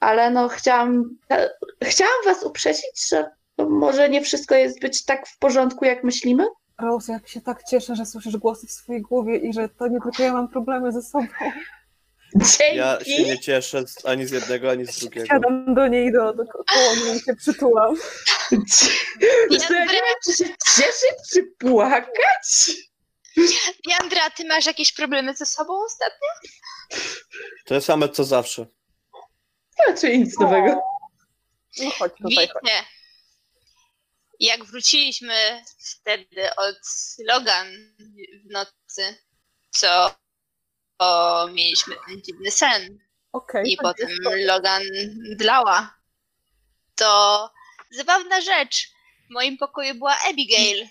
Ale 0.00 0.30
no 0.30 0.48
chciałam, 0.48 1.18
e, 1.30 1.50
chciałam 1.82 2.24
was 2.24 2.42
uprzedzić, 2.44 3.08
że 3.08 3.30
może 3.58 4.08
nie 4.08 4.22
wszystko 4.22 4.54
jest 4.54 4.80
być 4.80 5.04
tak 5.04 5.28
w 5.28 5.38
porządku, 5.38 5.84
jak 5.84 6.04
myślimy. 6.04 6.46
Rose, 6.80 7.12
jak 7.12 7.28
się 7.28 7.40
tak 7.40 7.62
cieszę, 7.70 7.96
że 7.96 8.06
słyszysz 8.06 8.36
głosy 8.36 8.66
w 8.66 8.72
swojej 8.72 9.02
głowie 9.02 9.36
i 9.36 9.52
że 9.52 9.68
to 9.68 9.88
nie 9.88 10.00
tylko 10.00 10.22
ja 10.22 10.32
mam 10.32 10.48
problemy 10.48 10.92
ze 10.92 11.02
sobą. 11.02 11.26
Dzięki! 12.36 12.76
Ja 12.76 12.98
się 13.04 13.24
nie 13.24 13.38
cieszę 13.38 13.84
ani 14.04 14.26
z 14.26 14.30
jednego, 14.30 14.70
ani 14.70 14.86
z 14.86 14.98
drugiego. 14.98 15.26
Siadam 15.26 15.74
do 15.74 15.88
niej, 15.88 16.12
do, 16.12 16.34
do 16.34 16.44
koło 16.44 16.92
i 17.16 17.20
się 17.20 17.36
przytulam. 17.36 17.94
Wiesz 19.50 19.62
co, 19.68 19.74
ja 19.74 19.84
nie 19.84 19.92
wiem, 19.92 20.16
czy 20.24 20.32
się 20.32 20.44
cieszyć, 20.76 21.16
czy 21.32 21.42
płakać. 21.58 22.70
Jandra, 23.86 24.30
ty 24.36 24.44
masz 24.44 24.66
jakieś 24.66 24.92
problemy 24.92 25.34
ze 25.34 25.46
sobą 25.46 25.72
ostatnio? 25.84 26.28
To 27.64 27.80
same 27.80 28.08
co 28.08 28.24
zawsze. 28.24 28.66
Raczej 29.88 30.18
nic 30.18 30.40
nowego. 30.40 30.80
No 31.84 31.90
chodź 31.90 32.12
tutaj, 32.22 32.48
chodź. 32.48 32.62
Jak 34.42 34.64
wróciliśmy 34.64 35.64
wtedy 35.78 36.54
od 36.56 36.78
Logan 37.18 37.66
w 38.44 38.50
nocy, 38.50 39.22
co 39.70 40.14
o, 40.98 41.46
mieliśmy 41.48 41.96
ten 42.06 42.22
dziwny 42.22 42.50
sen 42.50 42.98
Okej. 43.32 43.72
i 43.72 43.76
tak 43.76 43.82
potem. 43.82 44.08
Logan 44.22 44.82
dlała, 45.36 45.94
to 46.94 47.50
zabawna 47.90 48.40
rzecz. 48.40 48.88
W 49.26 49.30
moim 49.30 49.58
pokoju 49.58 49.94
była 49.94 50.16
Abigail 50.30 50.88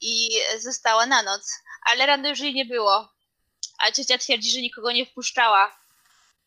i 0.00 0.30
została 0.58 1.06
na 1.06 1.22
noc, 1.22 1.52
ale 1.86 2.06
rano 2.06 2.28
już 2.28 2.40
jej 2.40 2.54
nie 2.54 2.64
było. 2.64 3.12
A 3.78 3.92
ciocia 3.92 4.18
twierdzi, 4.18 4.50
że 4.50 4.60
nikogo 4.60 4.92
nie 4.92 5.06
wpuszczała. 5.06 5.83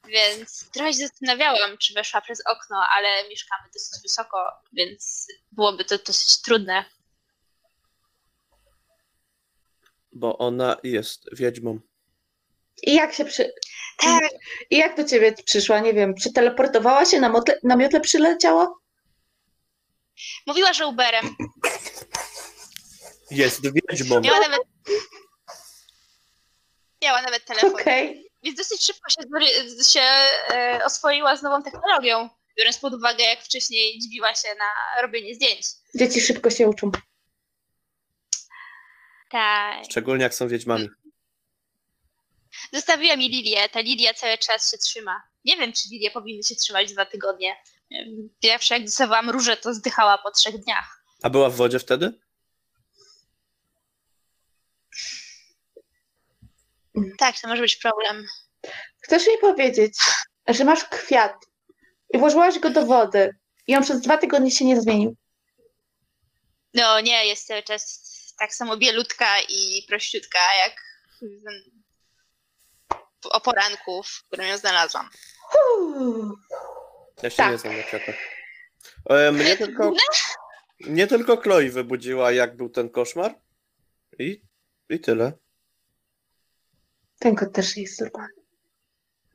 Więc 0.08 0.70
trochę 0.72 0.94
się 0.94 1.00
zastanawiałam, 1.00 1.78
czy 1.78 1.94
weszła 1.94 2.22
przez 2.22 2.42
okno, 2.46 2.84
ale 2.98 3.30
mieszkamy 3.30 3.70
dosyć 3.74 4.02
wysoko, 4.04 4.38
więc 4.74 5.28
byłoby 5.52 5.86
to 5.86 5.98
dosyć 5.98 6.42
trudne. 6.42 6.86
Bo 10.12 10.38
ona 10.38 10.78
jest 10.84 11.22
wiedźmą. 11.34 11.80
I 12.84 12.96
jak 12.96 13.14
się 13.14 13.26
przy... 13.26 13.54
Tak, 13.98 14.24
I 14.70 14.78
jak 14.78 14.98
do 14.98 15.04
ciebie 15.04 15.34
przyszła? 15.46 15.80
Nie 15.80 15.94
wiem, 15.94 16.16
czy 16.16 16.34
teleportowała 16.34 17.06
się, 17.06 17.20
na, 17.20 17.30
motle... 17.30 17.60
na 17.64 17.76
miotle 17.76 18.02
przyleciała? 18.02 18.74
mówiła, 20.48 20.74
że 20.74 20.88
Uberem. 20.88 21.36
Jest 23.32 23.62
wiedźmą. 23.74 24.22
Miała 24.22 24.40
nawet. 24.40 24.60
Miała 27.04 27.22
nawet 27.22 27.46
telefon. 27.46 27.72
Okej. 27.72 28.27
Więc 28.48 28.58
dosyć 28.58 28.84
szybko 28.84 29.10
się, 29.10 29.22
się 29.92 30.00
e, 30.00 30.80
oswoiła 30.86 31.38
z 31.38 31.44
nową 31.44 31.64
technologią, 31.64 32.30
biorąc 32.58 32.78
pod 32.78 32.94
uwagę, 32.94 33.24
jak 33.24 33.44
wcześniej 33.44 34.00
dziwiła 34.00 34.36
się 34.36 34.48
na 34.60 35.02
robienie 35.02 35.36
zdjęć. 35.36 35.66
Dzieci 35.96 36.22
szybko 36.22 36.50
się 36.50 36.68
uczą. 36.68 36.92
Tak. 39.32 39.84
Szczególnie 39.86 40.24
jak 40.24 40.34
są 40.34 40.48
wiedźmami. 40.48 40.90
Zostawiła 42.74 43.16
mi 43.16 43.30
Lilię. 43.30 43.70
Ta 43.70 43.80
Lilia 43.80 44.14
cały 44.14 44.38
czas 44.38 44.72
się 44.72 44.78
trzyma. 44.78 45.24
Nie 45.46 45.58
wiem, 45.58 45.74
czy 45.74 45.90
Lilie 45.92 46.12
powinny 46.12 46.44
się 46.44 46.56
trzymać 46.56 46.94
dwa 46.94 47.06
tygodnie. 47.06 47.56
Pierwsze, 48.42 48.76
jak 48.76 48.86
dostawałam 48.86 49.30
różę, 49.30 49.58
to 49.58 49.74
zdychała 49.74 50.18
po 50.18 50.32
trzech 50.32 50.58
dniach. 50.58 51.04
A 51.24 51.30
była 51.30 51.50
w 51.50 51.56
wodzie 51.56 51.80
wtedy? 51.80 52.20
Tak, 57.18 57.40
to 57.42 57.48
może 57.48 57.62
być 57.62 57.76
problem. 57.76 58.26
Chcesz 59.02 59.28
mi 59.28 59.38
powiedzieć, 59.42 59.98
że 60.48 60.66
masz 60.66 60.84
kwiat 60.86 61.34
i 62.14 62.18
włożyłaś 62.18 62.60
go 62.60 62.70
do 62.70 62.86
wody 62.86 63.36
i 63.68 63.76
on 63.76 63.84
przez 63.84 64.02
dwa 64.02 64.18
tygodnie 64.18 64.52
się 64.52 64.66
nie 64.66 64.82
zmienił. 64.82 65.16
No 66.74 67.02
nie, 67.02 67.26
jest 67.28 67.48
cały 67.48 67.64
czas 67.64 68.04
tak 68.40 68.54
samo 68.54 68.78
bielutka 68.78 69.28
i 69.50 69.86
prościutka, 69.88 70.40
jak 70.56 70.76
w- 73.22 73.28
o 73.28 73.42
poranku, 73.42 74.04
w 74.04 74.24
którym 74.24 74.48
ją 74.48 74.58
znalazłam. 74.58 75.10
Uuu. 75.80 76.36
Ja 77.24 77.30
się 77.30 77.38
Tak. 77.38 77.52
nie 77.52 77.58
znam 77.58 77.78
na 77.78 77.84
kwiatach. 77.84 78.16
E, 79.10 79.32
mnie 79.32 79.58
tylko... 79.58 79.94
Mnie 80.80 81.08
tylko 81.08 81.38
Chloe 81.38 81.70
wybudziła, 81.70 82.32
jak 82.32 82.56
był 82.58 82.70
ten 82.70 82.90
koszmar. 82.90 83.36
I, 84.20 84.42
i 84.90 85.00
tyle. 85.00 85.32
Ten 87.20 87.36
kot 87.36 87.54
też 87.54 87.78
jest 87.78 88.02
normalny. 88.02 88.34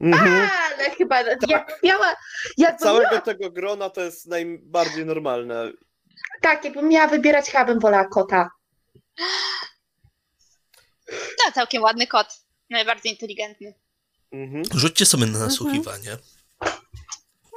Mhm. 0.01 0.51
Ale 0.75 0.91
chyba 0.91 1.21
jak 1.21 1.41
miała, 1.83 2.17
miała, 2.59 2.77
Całego 2.79 3.21
tego 3.21 3.51
grona 3.51 3.91
to 3.91 4.01
jest 4.01 4.27
najbardziej 4.27 5.07
normalne. 5.07 5.73
tak, 6.43 6.65
jakbym 6.65 6.89
miała 6.89 7.07
wybierać, 7.07 7.51
chyba 7.51 7.65
bym 7.65 7.81
wolała 7.81 8.05
kota. 8.09 8.51
To 11.45 11.53
całkiem 11.55 11.83
ładny 11.83 12.07
kot. 12.07 12.27
Najbardziej 12.71 13.13
inteligentny. 13.13 13.75
Mhm. 14.33 14.63
Rzućcie 14.75 15.07
sobie 15.07 15.27
na 15.27 15.39
nasłuchiwanie. 15.39 16.17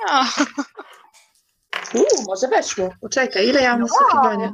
No, 0.07 0.25
Uuu, 1.93 2.23
może 2.27 2.47
weszło. 2.47 2.89
Poczekaj, 3.01 3.47
ile 3.47 3.61
ja 3.61 3.71
mam 3.71 3.81
nasłuchiwania? 3.81 4.51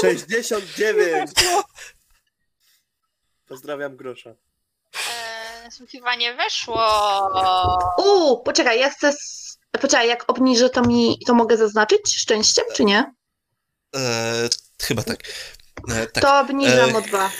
69! 0.00 1.30
Pozdrawiam 3.48 3.96
grosza. 3.96 4.30
e, 4.30 5.62
nasłuchiwanie 5.64 6.34
weszło. 6.34 6.84
Uuu, 7.98 8.42
poczekaj, 8.42 8.80
ja 8.80 8.90
chcę... 8.90 9.08
s- 9.08 9.44
Poczekaj, 9.80 10.08
jak 10.08 10.30
obniżę, 10.30 10.70
to 10.70 10.82
mi 10.82 11.18
to 11.26 11.34
mogę 11.34 11.56
zaznaczyć 11.56 12.14
szczęściem, 12.16 12.64
czy 12.76 12.84
nie? 12.84 13.12
E, 13.96 14.48
chyba 14.82 15.02
tak. 15.02 15.18
E, 15.90 16.06
tak. 16.06 16.24
To 16.24 16.40
obniżam 16.40 16.90
E, 16.90 16.96
o 16.96 17.00
dwa. 17.00 17.30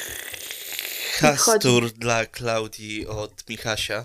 Hastur 1.19 1.91
dla 1.91 2.27
Klaudii 2.27 3.07
od 3.07 3.49
Michasia. 3.49 4.05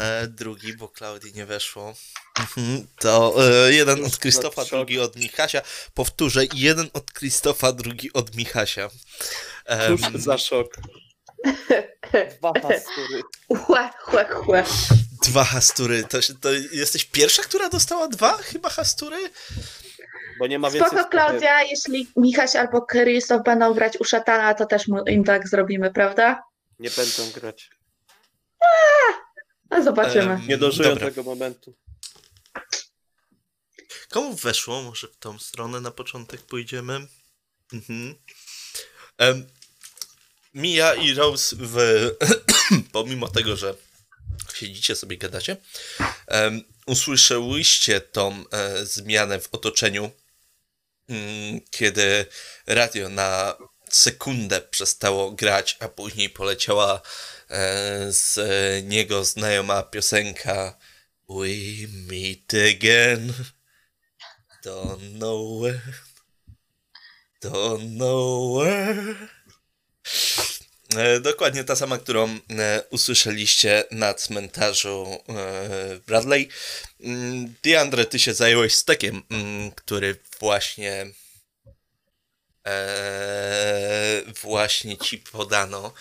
E, 0.00 0.26
drugi, 0.26 0.76
bo 0.76 0.88
Klaudii 0.88 1.32
nie 1.34 1.46
weszło. 1.46 1.94
Mhm, 2.40 2.86
To 3.00 3.34
e, 3.66 3.72
jeden 3.72 4.04
od 4.04 4.16
Krzysztofa, 4.16 4.62
Szok. 4.64 4.70
drugi 4.70 5.00
od 5.00 5.16
Michasia. 5.16 5.62
Powtórzę, 5.94 6.40
jeden 6.54 6.90
od 6.92 7.12
Krzysztofa, 7.12 7.72
drugi 7.72 8.12
od 8.12 8.34
Michasia. 8.34 8.90
Em, 9.66 9.98
Cóż 9.98 10.22
za 10.22 10.38
szok. 10.38 10.76
Dwa 12.38 12.52
hastury. 12.62 13.22
Chłe, 13.64 13.90
chłe, 13.98 14.28
chłe. 14.28 14.64
dwa 15.22 15.44
hastury. 15.44 16.04
To, 16.04 16.18
to 16.40 16.48
jesteś 16.72 17.04
pierwsza, 17.04 17.42
która 17.42 17.68
dostała 17.68 18.08
dwa 18.08 18.36
chyba 18.36 18.68
hastury? 18.70 19.16
Bo 20.38 20.46
nie 20.46 20.58
ma 20.58 20.70
więcej... 20.70 20.90
Spoko, 20.90 21.08
Klaudia, 21.10 21.62
jeśli 21.62 22.08
Michaś 22.16 22.56
albo 22.56 22.82
Krzysztof 22.82 23.42
będą 23.44 23.74
grać 23.74 23.96
u 24.00 24.04
szatana, 24.04 24.54
to 24.54 24.66
też 24.66 24.84
im 25.06 25.24
tak 25.24 25.48
zrobimy, 25.48 25.92
prawda? 25.92 26.42
Nie 26.78 26.90
będą 26.90 27.30
grać. 27.40 27.70
No 29.70 29.82
zobaczymy. 29.82 30.32
Em, 30.32 30.46
Nie 30.48 30.58
dożyją 30.58 30.88
dobra. 30.88 31.06
tego 31.06 31.22
momentu. 31.22 31.74
Komu 34.10 34.34
weszło? 34.34 34.82
Może 34.82 35.08
w 35.08 35.16
tą 35.16 35.38
stronę 35.38 35.80
na 35.80 35.90
początek 35.90 36.40
pójdziemy. 36.40 37.00
Mhm. 37.72 38.14
Em, 39.18 39.46
Mia 40.54 40.94
i 40.94 41.14
Rose 41.14 41.56
w... 41.58 41.76
pomimo 42.92 43.28
tego, 43.28 43.56
że 43.56 43.74
siedzicie 44.54 44.96
sobie, 44.96 45.18
gadacie, 45.18 45.56
um, 46.28 46.64
usłyszałyście 46.86 48.00
tą 48.00 48.44
e, 48.50 48.86
zmianę 48.86 49.40
w 49.40 49.48
otoczeniu, 49.54 50.10
mm, 51.08 51.60
kiedy 51.70 52.26
radio 52.66 53.08
na 53.08 53.56
sekundę 53.90 54.60
przestało 54.60 55.30
grać, 55.32 55.76
a 55.80 55.88
później 55.88 56.30
poleciała 56.30 57.00
e, 57.50 58.12
z 58.12 58.38
niego 58.86 59.24
znajoma 59.24 59.82
piosenka 59.82 60.78
We 61.28 61.86
meet 62.08 62.54
again. 62.54 63.34
Don't 64.64 65.18
know 65.18 65.60
where. 65.60 65.94
Don't 67.42 67.96
know 67.96 68.56
where. 68.56 69.37
E, 70.96 71.20
dokładnie 71.20 71.64
ta 71.64 71.76
sama, 71.76 71.98
którą 71.98 72.28
e, 72.28 72.82
usłyszeliście 72.90 73.84
na 73.90 74.14
cmentarzu 74.14 75.06
e, 75.28 76.00
Bradley. 76.06 76.48
Mm, 77.00 77.54
Diandre, 77.62 78.04
ty 78.04 78.18
się 78.18 78.34
zająłeś 78.34 78.74
stekiem, 78.74 79.22
mm, 79.30 79.70
który 79.70 80.16
właśnie 80.40 81.06
właśnie 84.42 84.98
ci 84.98 85.18
podano. 85.18 85.92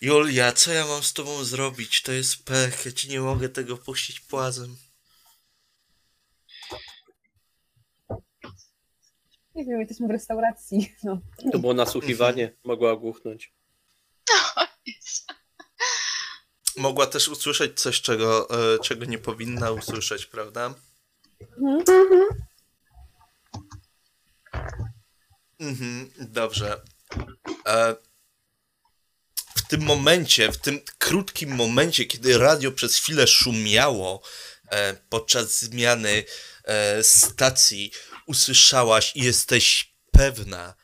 Julia, 0.00 0.52
co 0.52 0.72
ja 0.72 0.86
mam 0.86 1.02
z 1.02 1.12
tobą 1.12 1.44
zrobić? 1.44 2.02
To 2.02 2.12
jest 2.12 2.42
pech, 2.44 2.86
ja 2.86 2.92
ci 2.92 3.08
nie 3.08 3.20
mogę 3.20 3.48
tego 3.48 3.76
puścić 3.76 4.20
płazem. 4.20 4.76
Nie 9.60 9.66
wiem, 9.66 9.80
jesteśmy 9.80 10.06
w 10.06 10.10
restauracji. 10.10 10.94
No. 11.04 11.20
To 11.52 11.58
było 11.58 11.74
nasłuchiwanie, 11.74 12.52
mogła 12.64 12.92
ogłuchnąć. 12.92 13.52
Mogła 16.76 17.06
też 17.06 17.28
usłyszeć 17.28 17.80
coś, 17.80 18.00
czego, 18.00 18.48
e, 18.74 18.78
czego 18.78 19.04
nie 19.04 19.18
powinna 19.18 19.70
usłyszeć, 19.70 20.26
prawda? 20.26 20.74
Mhm. 21.62 22.28
Mhm, 25.58 26.10
dobrze. 26.18 26.80
E, 27.66 27.96
w 29.56 29.68
tym 29.68 29.82
momencie, 29.82 30.52
w 30.52 30.56
tym 30.56 30.80
krótkim 30.98 31.54
momencie, 31.54 32.04
kiedy 32.04 32.38
radio 32.38 32.72
przez 32.72 32.96
chwilę 32.96 33.26
szumiało 33.26 34.22
e, 34.70 34.96
podczas 35.08 35.60
zmiany 35.60 36.24
stacji, 37.02 37.92
usłyszałaś 38.30 39.16
i 39.16 39.22
jesteś 39.22 39.94
pewna, 40.12 40.74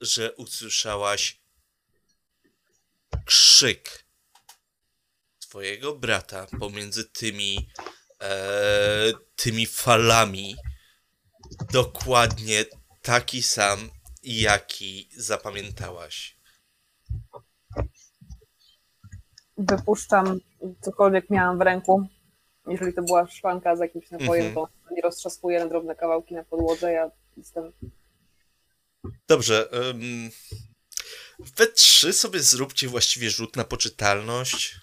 że 0.00 0.32
usłyszałaś 0.32 1.40
krzyk 3.24 4.04
twojego 5.38 5.96
brata 5.96 6.46
pomiędzy 6.60 7.04
tymi 7.04 7.68
e, 8.20 9.12
tymi 9.36 9.66
falami. 9.66 10.56
Dokładnie 11.72 12.64
taki 13.02 13.42
sam, 13.42 13.90
jaki 14.22 15.08
zapamiętałaś. 15.16 16.36
Wypuszczam 19.58 20.40
cokolwiek 20.80 21.30
miałam 21.30 21.58
w 21.58 21.60
ręku. 21.60 22.08
Jeżeli 22.66 22.92
to 22.94 23.02
była 23.02 23.26
szklanka 23.26 23.76
z 23.76 23.80
jakimś 23.80 24.10
napojem, 24.10 24.46
Mhm. 24.46 24.54
to 24.54 24.94
nie 24.94 25.02
roztrzaskuję 25.02 25.58
na 25.60 25.66
drobne 25.66 25.94
kawałki 25.94 26.34
na 26.34 26.44
podłodze. 26.44 26.92
Ja 26.92 27.10
jestem 27.36 27.72
Dobrze. 29.28 29.68
Um, 29.72 30.30
we 31.56 31.66
trzy 31.66 32.12
sobie 32.12 32.40
zróbcie 32.40 32.88
właściwie 32.88 33.30
rzut 33.30 33.56
na 33.56 33.64
poczytalność. 33.64 34.80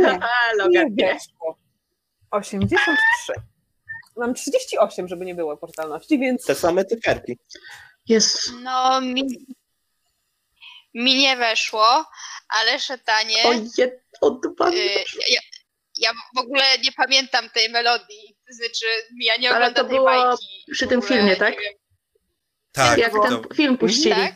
Nie, 0.00 0.18
A, 0.22 0.52
Logan, 0.56 0.94
weszło. 0.96 1.56
83. 2.30 3.32
Mam 4.16 4.34
38, 4.34 5.08
żeby 5.08 5.24
nie 5.24 5.34
było 5.34 5.56
portalności, 5.56 6.18
więc 6.18 6.44
Te 6.46 6.54
same 6.54 6.84
cukierki. 6.84 7.38
Jest. 8.08 8.50
No, 8.62 9.00
mi, 9.00 9.22
mi 10.94 11.14
nie 11.14 11.36
weszło, 11.36 12.04
ale 12.48 12.80
szatanie. 12.80 13.42
O, 13.44 13.52
jed, 13.78 14.02
o 14.20 14.30
dwa. 14.30 14.70
y, 14.70 14.74
ja, 15.28 15.40
ja 15.98 16.12
w 16.36 16.38
ogóle 16.38 16.64
nie 16.84 16.92
pamiętam 16.92 17.50
tej 17.50 17.68
melodii. 17.70 18.36
Znaczy, 18.48 18.86
ja 19.20 19.36
nie 19.36 19.48
Ale 19.50 19.56
oglądam 19.58 19.84
to 19.84 19.88
tej 19.90 19.98
było 19.98 20.04
bajki. 20.28 20.64
przy 20.72 20.86
tym 20.86 20.98
ogóle, 21.00 21.16
filmie, 21.16 21.36
tak? 21.36 21.54
Tak, 22.72 22.98
Jak 22.98 23.12
to, 23.12 23.22
ten 23.22 23.42
film 23.56 23.78
puścili. 23.78 24.14
Tak? 24.14 24.34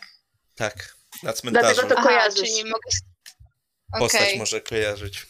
tak, 0.57 0.95
na 1.23 1.33
cmentarzu. 1.33 1.75
Dlatego 1.75 1.95
to 1.97 2.03
kojarzysz. 2.03 2.51
mogę. 2.65 2.91
Postać 3.99 4.37
może 4.39 4.61
kojarzyć. 4.61 5.27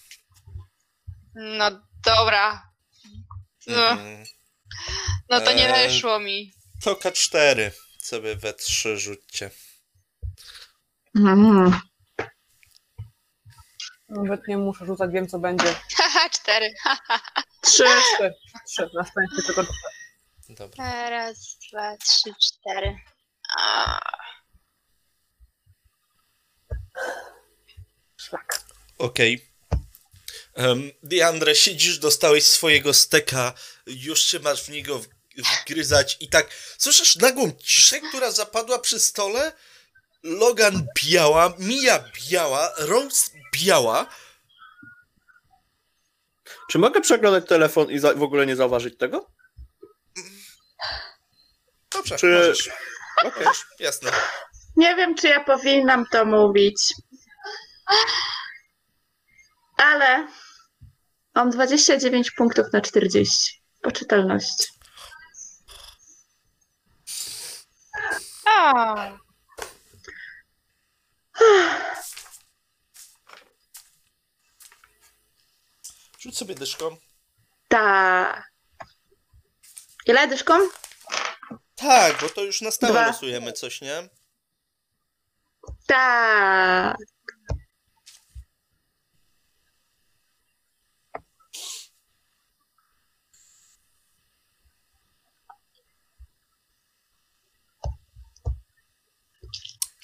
no 1.34 1.70
dobra. 2.04 2.62
No, 3.66 3.90
Mhm. 3.90 4.24
No 5.28 5.40
to 5.40 5.52
nie 5.52 5.68
Eee, 5.68 5.88
weszło 5.88 6.18
mi. 6.18 6.52
To 6.82 6.94
K4 6.94 7.70
sobie 7.98 8.36
we 8.36 8.54
trzy 8.54 8.98
rzućcie. 8.98 9.50
Mm. 11.16 11.80
nawet 14.08 14.48
nie 14.48 14.58
muszę 14.58 14.86
rzucać, 14.86 15.10
wiem 15.12 15.28
co 15.28 15.38
będzie. 15.38 15.74
Haha, 15.96 16.28
cztery. 16.28 16.74
Trzy. 17.60 17.84
Trzy, 17.84 18.34
trzy, 18.66 18.90
na 18.94 19.04
szczęście 19.04 19.42
tylko 19.46 19.62
trzy. 19.62 19.72
Dobra. 20.48 21.10
Raz, 21.10 21.58
dwa, 21.72 21.96
trzy, 21.96 22.34
cztery. 22.40 22.96
A, 23.58 23.98
Szlak. 28.16 28.60
Okej. 28.98 29.45
Um, 30.56 30.90
Diandre, 31.02 31.54
siedzisz, 31.54 31.98
dostałeś 31.98 32.46
swojego 32.46 32.94
steka, 32.94 33.52
już 33.86 34.20
się 34.20 34.38
masz 34.40 34.62
w 34.64 34.68
niego 34.68 35.00
wgryzać 35.36 36.16
i 36.20 36.28
tak 36.28 36.46
słyszysz 36.78 37.16
nagłą 37.16 37.52
ciszę, 37.52 38.00
która 38.00 38.30
zapadła 38.30 38.78
przy 38.78 39.00
stole? 39.00 39.52
Logan 40.22 40.86
biała, 41.04 41.54
Mia 41.58 42.04
biała, 42.30 42.72
Rose 42.78 43.30
biała. 43.54 44.06
Czy 46.70 46.78
mogę 46.78 47.00
przeglądać 47.00 47.48
telefon 47.48 47.90
i 47.90 48.00
w 48.00 48.22
ogóle 48.22 48.46
nie 48.46 48.56
zauważyć 48.56 48.98
tego? 48.98 49.30
Dobrze, 51.90 52.16
Czy- 52.16 52.26
możesz. 52.26 52.70
Okej. 53.24 53.46
Jasne. 53.78 54.10
Nie 54.76 54.96
wiem, 54.96 55.14
czy 55.14 55.28
ja 55.28 55.44
powinnam 55.44 56.06
to 56.12 56.24
mówić. 56.24 56.92
Ale 59.76 60.28
mam 61.36 61.50
29 61.50 62.30
punktów 62.30 62.66
na 62.72 62.80
40. 62.80 63.62
Poczytalności. 63.82 64.64
a. 68.46 69.18
Rzuć 76.18 76.38
sobie 76.38 76.54
dyszką. 76.54 76.96
Ta. 77.68 78.44
Ile 80.06 80.28
dyszką? 80.28 80.54
Tak, 81.74 82.20
bo 82.20 82.28
to 82.28 82.42
już 82.42 82.60
na 82.60 82.70
stałe 82.70 82.92
Dwa. 82.92 83.06
losujemy 83.06 83.52
coś, 83.52 83.80
nie? 83.80 84.08
Tak. 85.86 86.96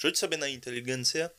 Rzuć 0.02 0.18
sobie 0.18 0.36
na 0.36 0.46
inteligencję. 0.46 1.30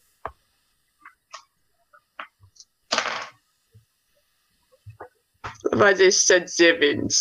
Dwadzieścia 5.72 6.46
dziewięć. 6.46 7.14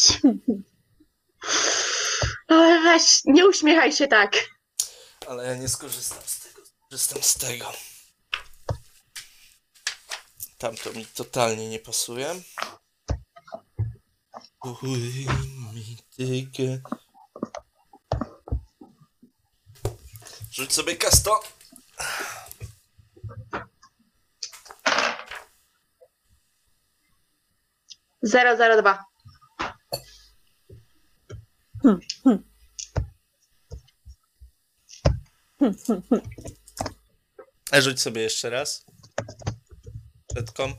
Ale 2.49 2.83
weź, 2.83 3.21
nie 3.25 3.47
uśmiechaj 3.47 3.93
się 3.93 4.09
tak. 4.09 4.37
Ale 5.27 5.47
ja 5.47 5.57
nie 5.57 5.69
skorzystam 5.69 6.23
z 6.27 6.41
tego. 6.41 6.61
Skorzystam 6.67 7.23
z 7.23 7.35
tego. 7.35 7.73
Tamto 10.59 10.93
mi 10.93 11.07
totalnie 11.07 11.69
nie 11.69 11.79
pasuje. 11.79 12.35
Uj, 14.65 15.27
mi 15.75 15.97
tygę. 16.17 16.83
Rzuć 20.53 20.73
sobie 20.73 20.97
kasto. 20.97 21.41
Zero, 28.23 28.57
zero, 28.57 28.83
dwa. 28.83 29.05
Hmm, 31.83 32.01
hmm. 32.25 32.45
Hmm, 35.59 35.75
Rzuć 37.83 38.01
sobie 38.01 38.23
jeszcze 38.23 38.51
raz. 38.51 38.85
Setką. 40.35 40.73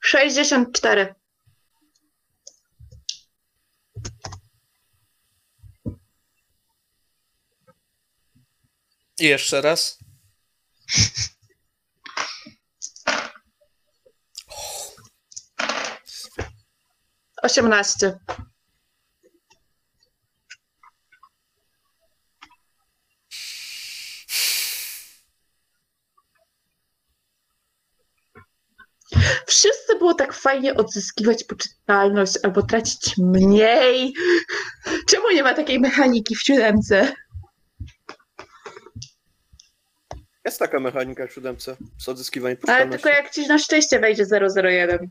64. 0.00 1.14
Jeszcze 9.18 9.60
raz. 9.60 9.98
Osiemnaście. 17.42 18.18
Wszyscy 29.46 29.98
było 29.98 30.14
tak 30.14 30.32
fajnie 30.32 30.74
odzyskiwać 30.74 31.44
poczytalność 31.44 32.34
albo 32.42 32.62
tracić 32.62 33.14
mniej. 33.18 34.14
Czemu 35.08 35.30
nie 35.30 35.42
ma 35.42 35.54
takiej 35.54 35.80
mechaniki 35.80 36.36
w 36.36 36.42
siódemce? 36.42 37.14
Jest 40.48 40.58
taka 40.58 40.80
mechanika 40.80 41.26
w 41.26 41.32
siódemce 41.32 41.76
z 41.98 42.08
odzyskiwaniem 42.08 42.58
Ale 42.68 42.88
tylko 42.88 43.08
jak 43.08 43.30
ci 43.30 43.46
na 43.46 43.58
szczęście 43.58 44.00
wejdzie 44.00 44.26
001. 44.64 45.08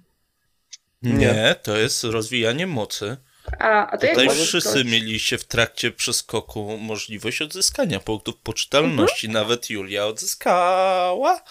Nie, 1.02 1.56
to 1.64 1.78
jest 1.78 2.04
rozwijanie 2.04 2.68
mocy. 2.68 3.18
A, 3.60 3.88
a 3.92 3.98
to 3.98 4.08
Tutaj 4.08 4.30
wszyscy 4.30 4.62
skończyć? 4.70 4.92
mieliście 4.92 5.38
w 5.38 5.44
trakcie 5.44 5.92
przeskoku 5.92 6.78
możliwość 6.78 7.42
odzyskania 7.42 8.00
punktów 8.00 8.36
poczytalności. 8.44 9.30
Nawet 9.30 9.70
Julia 9.70 10.06
odzyskała. 10.06 11.42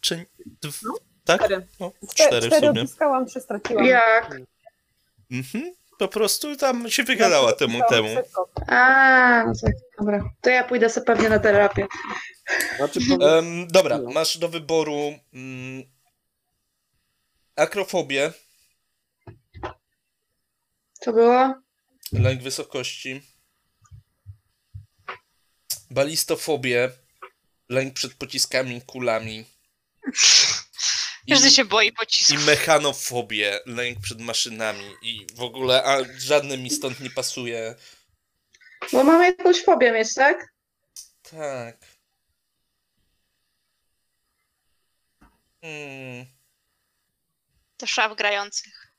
Czy. 0.00 0.24
dw- 0.62 0.96
tak? 1.24 1.44
Cztery. 1.44 1.66
No, 1.80 1.92
Cztery, 2.14 2.46
cztery 2.46 2.66
w 2.66 2.68
sumie. 2.68 2.82
odzyskałam, 2.82 3.26
trzy 3.26 3.40
straciłam. 3.40 3.84
Jak? 3.86 4.36
Mhm. 5.30 5.74
Po 5.98 6.08
prostu 6.08 6.56
tam 6.56 6.90
się 6.90 7.04
wygadała 7.04 7.52
temu 7.52 7.80
temu. 7.88 8.08
A, 8.66 9.44
no 9.46 9.52
tak, 9.62 9.72
dobra. 9.98 10.30
To 10.40 10.50
ja 10.50 10.64
pójdę 10.64 10.90
sobie 10.90 11.06
pewnie 11.06 11.28
na 11.28 11.38
terapię. 11.38 11.86
Znaczy. 12.76 13.00
Em, 13.38 13.66
dobra, 13.68 13.98
No. 13.98 14.10
masz 14.10 14.38
do 14.38 14.48
wyboru 14.48 15.12
mm, 15.34 15.82
akrofobię, 17.56 18.32
Co 20.92 21.12
było? 21.12 21.54
lęk 22.12 22.42
wysokości, 22.42 23.22
balistofobię, 25.90 26.90
lęk 27.68 27.94
przed 27.94 28.14
pociskami, 28.14 28.82
kulami 28.82 29.44
Każdy 31.28 31.50
się 31.50 31.64
boi 31.64 31.86
i 31.88 31.92
pocisku. 31.92 32.34
mechanofobię, 32.46 33.60
lęk 33.66 34.00
przed 34.00 34.20
maszynami 34.20 34.94
i 35.02 35.26
w 35.34 35.40
ogóle, 35.42 35.84
a 35.84 35.98
żadne 36.18 36.58
mi 36.58 36.70
stąd 36.70 37.00
nie 37.00 37.10
pasuje. 37.10 37.74
Bo 38.92 39.04
mamy 39.04 39.24
jakąś 39.24 39.64
fobię 39.64 39.92
mieć, 39.92 40.14
tak? 40.14 40.54
Tak. 41.22 41.76
Hmm. 45.60 46.26
To 47.76 47.86
szaf 47.86 48.16
grających. 48.16 48.92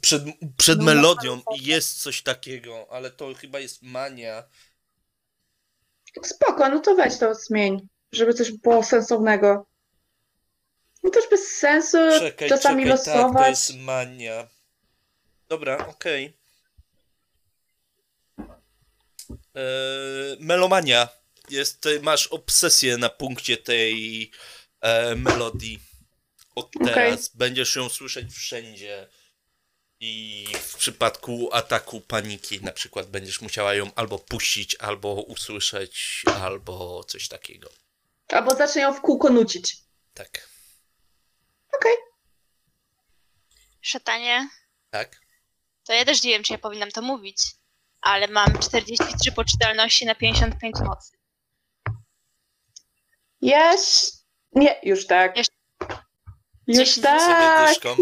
Przed, 0.00 0.22
przed 0.56 0.78
No, 0.78 0.84
melodią 0.84 1.36
no, 1.36 1.56
jest 1.60 2.02
coś 2.02 2.22
takiego, 2.22 2.86
ale 2.90 3.10
to 3.10 3.34
chyba 3.34 3.60
jest 3.60 3.82
mania. 3.82 4.44
Spoko, 6.22 6.68
no 6.68 6.80
to 6.80 6.94
weź 6.94 7.18
to 7.18 7.34
zmień, 7.34 7.88
żeby 8.12 8.34
coś 8.34 8.52
było 8.52 8.82
sensownego. 8.84 9.66
No 11.02 11.10
też 11.10 11.24
bez 11.30 11.56
sensu 11.58 11.98
Czekaj, 12.18 12.48
czasami 12.48 12.84
czekaj, 12.84 12.98
tak, 12.98 13.04
to 13.04 13.20
losować. 13.22 13.48
jest 13.48 13.76
mania. 13.76 14.48
Dobra, 15.48 15.86
okej. 15.86 16.36
Eee, 19.54 20.36
melomania. 20.40 21.08
Jest, 21.50 21.88
masz 22.02 22.26
obsesję 22.26 22.96
na 22.96 23.08
punkcie 23.08 23.56
tej 23.56 24.30
e, 24.80 25.14
melodii. 25.14 25.80
Od 26.54 26.76
Okej. 26.76 26.94
teraz 26.94 27.28
będziesz 27.28 27.76
ją 27.76 27.88
słyszeć 27.88 28.32
wszędzie. 28.32 29.08
I 30.00 30.46
w 30.62 30.76
przypadku 30.76 31.48
ataku 31.52 32.00
paniki 32.00 32.60
na 32.60 32.72
przykład 32.72 33.06
będziesz 33.06 33.40
musiała 33.40 33.74
ją 33.74 33.90
albo 33.94 34.18
puścić, 34.18 34.76
albo 34.78 35.12
usłyszeć, 35.14 36.22
albo 36.42 37.04
coś 37.04 37.28
takiego. 37.28 37.70
Albo 38.32 38.54
zacznę 38.54 38.82
ją 38.82 38.92
w 38.94 39.00
kółko 39.00 39.28
nucić. 39.30 39.76
Tak. 40.14 40.48
Okej. 41.74 41.92
Szatanie, 43.80 44.48
Tak? 44.90 45.20
to 45.84 45.92
ja 45.92 46.04
też 46.04 46.22
nie 46.22 46.30
wiem, 46.30 46.42
czy 46.42 46.52
ja 46.52 46.58
powinnam 46.58 46.90
to 46.90 47.02
mówić, 47.02 47.42
ale 48.00 48.28
mam 48.28 48.58
43 48.58 49.32
poczytalności 49.32 50.06
na 50.06 50.14
55 50.14 50.76
mocy. 50.84 51.16
Jest. 53.40 54.26
Nie, 54.52 54.80
już 54.82 55.06
tak. 55.06 55.36
Jeszcze- 55.36 55.54
Już 56.66 57.00
tak. 57.00 57.68
dyszką. 57.68 57.96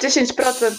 10%. 0.00 0.78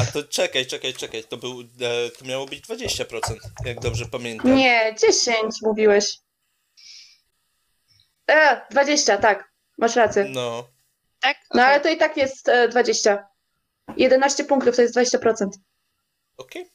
A 0.00 0.04
to 0.12 0.22
czekaj, 0.24 0.66
czekaj, 0.66 0.94
czekaj. 0.94 1.24
To, 1.24 1.36
był, 1.36 1.60
e, 1.60 2.10
to 2.10 2.24
miało 2.24 2.46
być 2.46 2.60
20%, 2.64 3.38
jak 3.64 3.80
dobrze 3.80 4.06
pamiętam. 4.06 4.54
Nie, 4.56 4.94
10 5.00 5.54
mówiłeś. 5.62 6.18
E, 8.30 8.66
20, 8.70 9.18
tak. 9.18 9.52
Masz 9.78 9.96
rację. 9.96 10.24
No. 10.24 10.68
Tak? 11.20 11.36
No 11.54 11.62
ale 11.62 11.80
to 11.80 11.88
i 11.88 11.96
tak 11.96 12.16
jest 12.16 12.48
e, 12.48 12.68
20. 12.68 13.28
11 13.96 14.44
punktów 14.44 14.76
to 14.76 14.82
jest 14.82 14.96
20%. 14.96 15.48
Okej. 16.36 16.70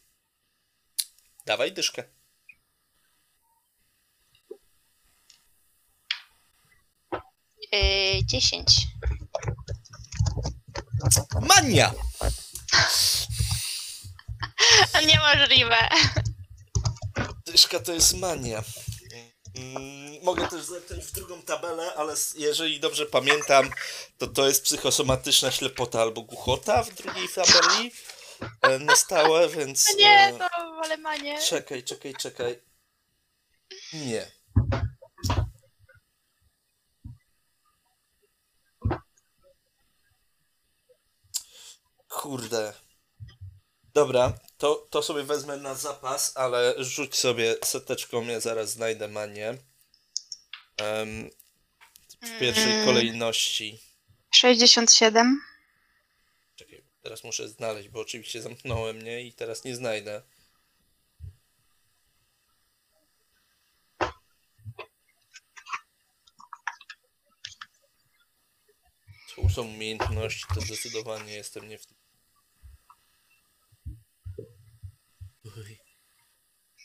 Dawaj 1.46 1.72
dyszkę. 1.74 2.04
Yy, 7.72 8.26
10. 8.26 8.88
Mania! 11.42 11.92
Niemożliwe. 15.08 15.78
Dyszka 17.46 17.80
to 17.80 17.94
jest 17.94 18.14
mania. 18.18 18.64
Mm, 19.56 20.24
Mogę 20.24 20.48
też 20.48 20.64
zerknąć 20.64 21.06
w 21.06 21.12
drugą 21.12 21.42
tabelę, 21.42 21.94
ale 21.96 22.14
jeżeli 22.36 22.80
dobrze 22.80 23.06
pamiętam, 23.06 23.70
to 24.18 24.28
to 24.28 24.48
jest 24.48 24.64
psychosomatyczna 24.64 25.52
ślepota 25.52 26.02
albo 26.02 26.22
głuchota 26.22 26.84
w 26.84 26.94
drugiej 26.94 27.30
tabeli 27.30 27.92
e, 28.62 28.80
na 28.80 28.96
stałe, 28.96 29.50
więc... 29.50 29.96
Nie, 29.98 30.28
e, 30.28 30.38
to 30.38 30.46
ale 30.84 30.98
ma 30.98 31.16
nie. 31.16 31.42
Czekaj, 31.42 31.84
czekaj, 31.84 32.14
czekaj. 32.14 32.60
Nie. 33.94 34.32
Kurde. 42.08 42.74
Dobra, 43.94 44.34
to, 44.62 44.76
to 44.90 45.02
sobie 45.04 45.24
wezmę 45.24 45.58
na 45.58 45.76
zapas, 45.76 46.38
ale 46.38 46.74
rzuć 46.78 47.16
sobie 47.16 47.56
seteczką, 47.64 48.28
ja 48.28 48.40
zaraz 48.40 48.70
znajdę 48.70 49.08
manię. 49.08 49.58
Em, 50.78 51.30
w 52.22 52.40
pierwszej 52.40 52.72
Mm. 52.74 52.86
kolejności. 52.86 53.80
67. 54.32 55.42
Czekaj, 56.56 56.84
teraz 57.02 57.24
muszę 57.24 57.48
znaleźć, 57.50 57.90
bo 57.90 58.00
oczywiście 58.00 58.42
zamknąłem 58.42 58.96
mnie 58.98 59.22
i 59.22 59.34
teraz 59.34 59.64
nie 59.64 59.76
znajdę. 59.76 60.22
Tu 69.36 69.50
są 69.50 69.62
umiejętności, 69.62 70.46
to 70.56 70.62
zdecydowanie 70.62 71.34
jestem 71.34 71.70
nie 71.70 71.78
w 71.78 71.86
tym. 71.86 72.01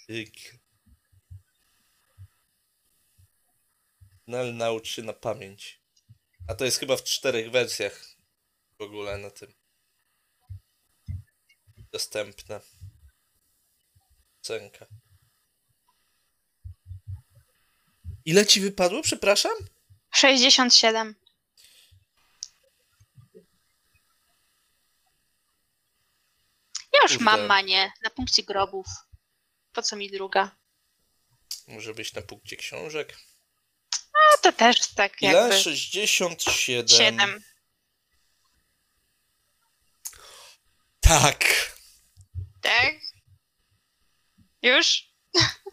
Tyk. 0.07 0.59
No 4.27 4.39
ale 4.39 4.53
naucz 4.53 4.89
się 4.89 5.03
na 5.03 5.13
pamięć. 5.13 5.81
A 6.49 6.55
to 6.55 6.65
jest 6.65 6.79
chyba 6.79 6.97
w 6.97 7.05
czterech 7.05 7.51
wersjach 7.51 8.05
w 8.79 8.83
ogóle 8.83 9.19
na 9.19 9.31
tym 9.31 9.55
dostępne. 11.93 12.61
Cenka. 14.41 14.87
Ile 18.25 18.47
ci 18.47 18.61
wypadło, 18.61 19.03
przepraszam? 19.03 19.53
67. 20.15 21.15
Ja 26.93 27.01
już 27.03 27.13
Kurde. 27.13 27.25
mam 27.25 27.47
manię 27.47 27.93
na 28.03 28.11
punkcie 28.11 28.43
grobów. 28.43 28.87
Po 29.77 29.83
co 29.83 29.97
mi 29.97 30.11
druga? 30.11 30.51
Może 31.69 31.95
być 31.95 32.15
na 32.15 32.23
punkcie 32.23 32.57
książek. 32.57 33.19
No 33.93 34.39
to 34.43 34.53
też 34.53 34.89
tak 34.95 35.23
Ile? 35.23 35.33
jakby 35.33 35.59
67. 35.59 36.89
siedem. 36.89 37.43
Tak. 41.01 41.45
Tak? 42.63 42.95
Już? 44.63 45.13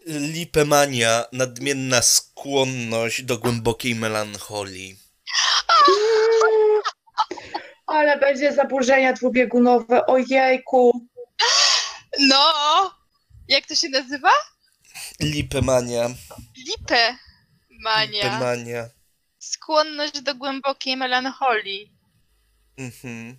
Lipemania, 0.05 1.25
nadmienna 1.31 2.01
skłonność 2.01 3.21
do 3.21 3.37
głębokiej 3.37 3.95
melancholii. 3.95 4.97
Ale 7.87 8.19
będzie 8.19 8.53
zaburzenia 8.53 9.13
dwubiegunowe, 9.13 10.05
ojejku. 10.05 11.09
No! 12.19 13.02
Jak 13.53 13.65
to 13.65 13.75
się 13.75 13.89
nazywa? 13.89 14.31
Lipemania. 15.19 16.09
Lipę. 16.57 17.17
Mania. 17.69 18.23
Lipemania. 18.23 18.89
Skłonność 19.39 20.21
do 20.21 20.35
głębokiej 20.35 20.97
melancholii. 20.97 21.91
Mhm. 22.77 23.37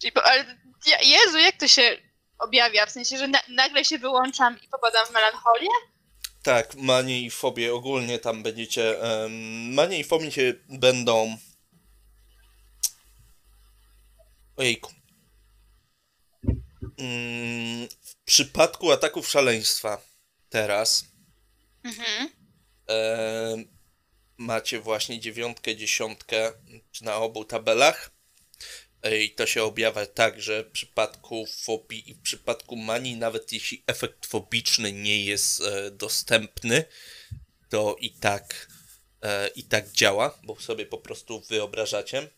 Czyli, 0.00 0.12
po- 0.12 0.24
ale, 0.26 0.58
Jezu, 1.04 1.38
jak 1.38 1.56
to 1.56 1.68
się 1.68 1.98
objawia? 2.38 2.86
W 2.86 2.90
sensie, 2.90 3.18
że 3.18 3.28
na, 3.28 3.38
nagle 3.48 3.84
się 3.84 3.98
wyłączam 3.98 4.60
i 4.62 4.68
popadam 4.68 5.06
w 5.06 5.10
melancholię? 5.10 5.68
Tak, 6.42 6.74
manie 6.74 7.20
i 7.22 7.30
fobie 7.30 7.74
ogólnie 7.74 8.18
tam 8.18 8.42
będziecie. 8.42 8.98
Um, 8.98 9.74
manie 9.74 9.98
i 9.98 10.04
fobie 10.04 10.32
się 10.32 10.54
będą. 10.68 11.36
Ojejku. 14.56 14.92
Mm, 16.98 17.88
przypadku 18.30 18.92
ataków 18.92 19.28
szaleństwa 19.28 20.02
teraz 20.48 21.04
Mhm. 21.84 22.28
em, 22.86 23.68
macie 24.36 24.80
właśnie 24.80 25.20
dziewiątkę, 25.20 25.76
dziesiątkę 25.76 26.52
na 27.00 27.16
obu 27.16 27.44
tabelach. 27.44 28.10
E, 29.02 29.22
I 29.22 29.30
to 29.30 29.46
się 29.46 29.62
objawia 29.62 30.06
tak, 30.06 30.42
że 30.42 30.64
w 30.64 30.70
przypadku 30.70 31.46
fobii 31.46 32.10
i 32.10 32.14
w 32.14 32.20
przypadku 32.22 32.76
manii, 32.76 33.16
nawet 33.16 33.52
jeśli 33.52 33.82
efekt 33.86 34.26
fobiczny 34.26 34.92
nie 34.92 35.24
jest 35.24 35.60
e, 35.60 35.90
dostępny, 35.90 36.84
to 37.68 37.96
i 38.00 38.10
tak, 38.10 38.68
e, 39.22 39.48
i 39.48 39.64
tak 39.64 39.92
działa, 39.92 40.38
bo 40.44 40.60
sobie 40.60 40.86
po 40.86 40.98
prostu 40.98 41.40
wyobrażacie. 41.40 42.30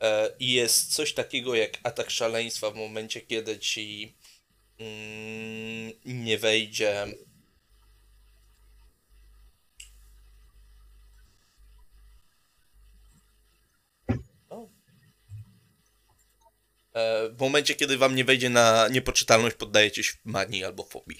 E, 0.00 0.30
I 0.38 0.52
jest 0.52 0.94
coś 0.94 1.14
takiego 1.14 1.54
jak 1.54 1.78
atak 1.82 2.10
szaleństwa 2.10 2.70
w 2.70 2.74
momencie, 2.74 3.20
kiedy 3.20 3.58
ci 3.58 4.14
nie 6.04 6.38
wejdzie. 6.38 7.06
E, 16.94 17.28
W 17.28 17.40
momencie, 17.40 17.74
kiedy 17.74 17.98
wam 17.98 18.14
nie 18.16 18.24
wejdzie 18.24 18.50
na 18.50 18.88
niepoczytalność, 18.88 19.56
poddajecie 19.56 20.04
się 20.04 20.12
manii 20.24 20.64
albo 20.64 20.84
fobii. 20.84 21.18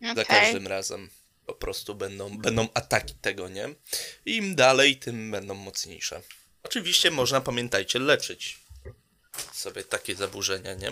Za 0.00 0.12
Okej. 0.12 0.24
każdym 0.24 0.66
razem 0.66 1.10
po 1.46 1.54
prostu 1.54 1.94
będą, 1.94 2.38
będą 2.38 2.68
ataki 2.74 3.14
tego, 3.14 3.48
nie? 3.48 3.68
Im 4.26 4.54
dalej, 4.54 4.96
tym 4.96 5.30
będą 5.30 5.54
mocniejsze. 5.54 6.22
Oczywiście 6.62 7.10
można, 7.10 7.40
pamiętajcie, 7.40 7.98
leczyć 7.98 8.63
sobie 9.52 9.84
takie 9.84 10.14
zaburzenia, 10.14 10.74
nie? 10.74 10.90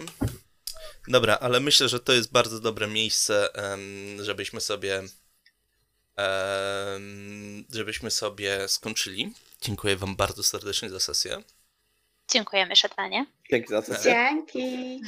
Dobra, 1.09 1.39
ale 1.41 1.61
myślę, 1.61 1.89
że 1.89 2.01
to 2.01 2.13
jest 2.13 2.33
bardzo 2.33 2.61
dobre 2.61 2.87
miejsce, 2.87 3.49
żebyśmy 4.21 4.61
sobie 4.61 5.03
żebyśmy 7.71 8.11
sobie 8.11 8.69
skończyli. 8.69 9.35
Dziękuję 9.61 9.97
wam 9.97 10.17
bardzo 10.17 10.43
serdecznie 10.43 10.91
za 10.91 11.01
sesję. 11.01 11.43
Dziękujemy, 12.33 12.77
szatanie. 12.77 13.27
Dzięki 13.51 13.69
za 13.69 13.83
sesję. 13.83 14.13
Dzięki. 14.13 15.01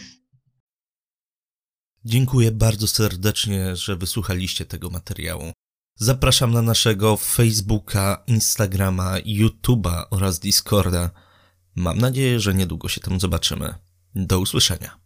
Dziękuję 2.05 2.51
bardzo 2.51 2.89
serdecznie, 2.89 3.77
że 3.77 3.97
wysłuchaliście 3.97 4.65
tego 4.65 4.91
materiału. 4.91 5.53
Zapraszam 5.97 6.53
na 6.53 6.63
naszego 6.63 7.17
Facebooka, 7.17 8.25
Instagrama, 8.27 9.17
YouTube'a 9.21 10.05
oraz 10.11 10.39
Discorda. 10.39 11.11
Mam 11.75 11.99
nadzieję, 11.99 12.41
że 12.41 12.55
niedługo 12.55 12.89
się 12.89 13.01
tam 13.01 13.21
zobaczymy. 13.21 13.75
Do 14.15 14.41
usłyszenia. 14.41 15.04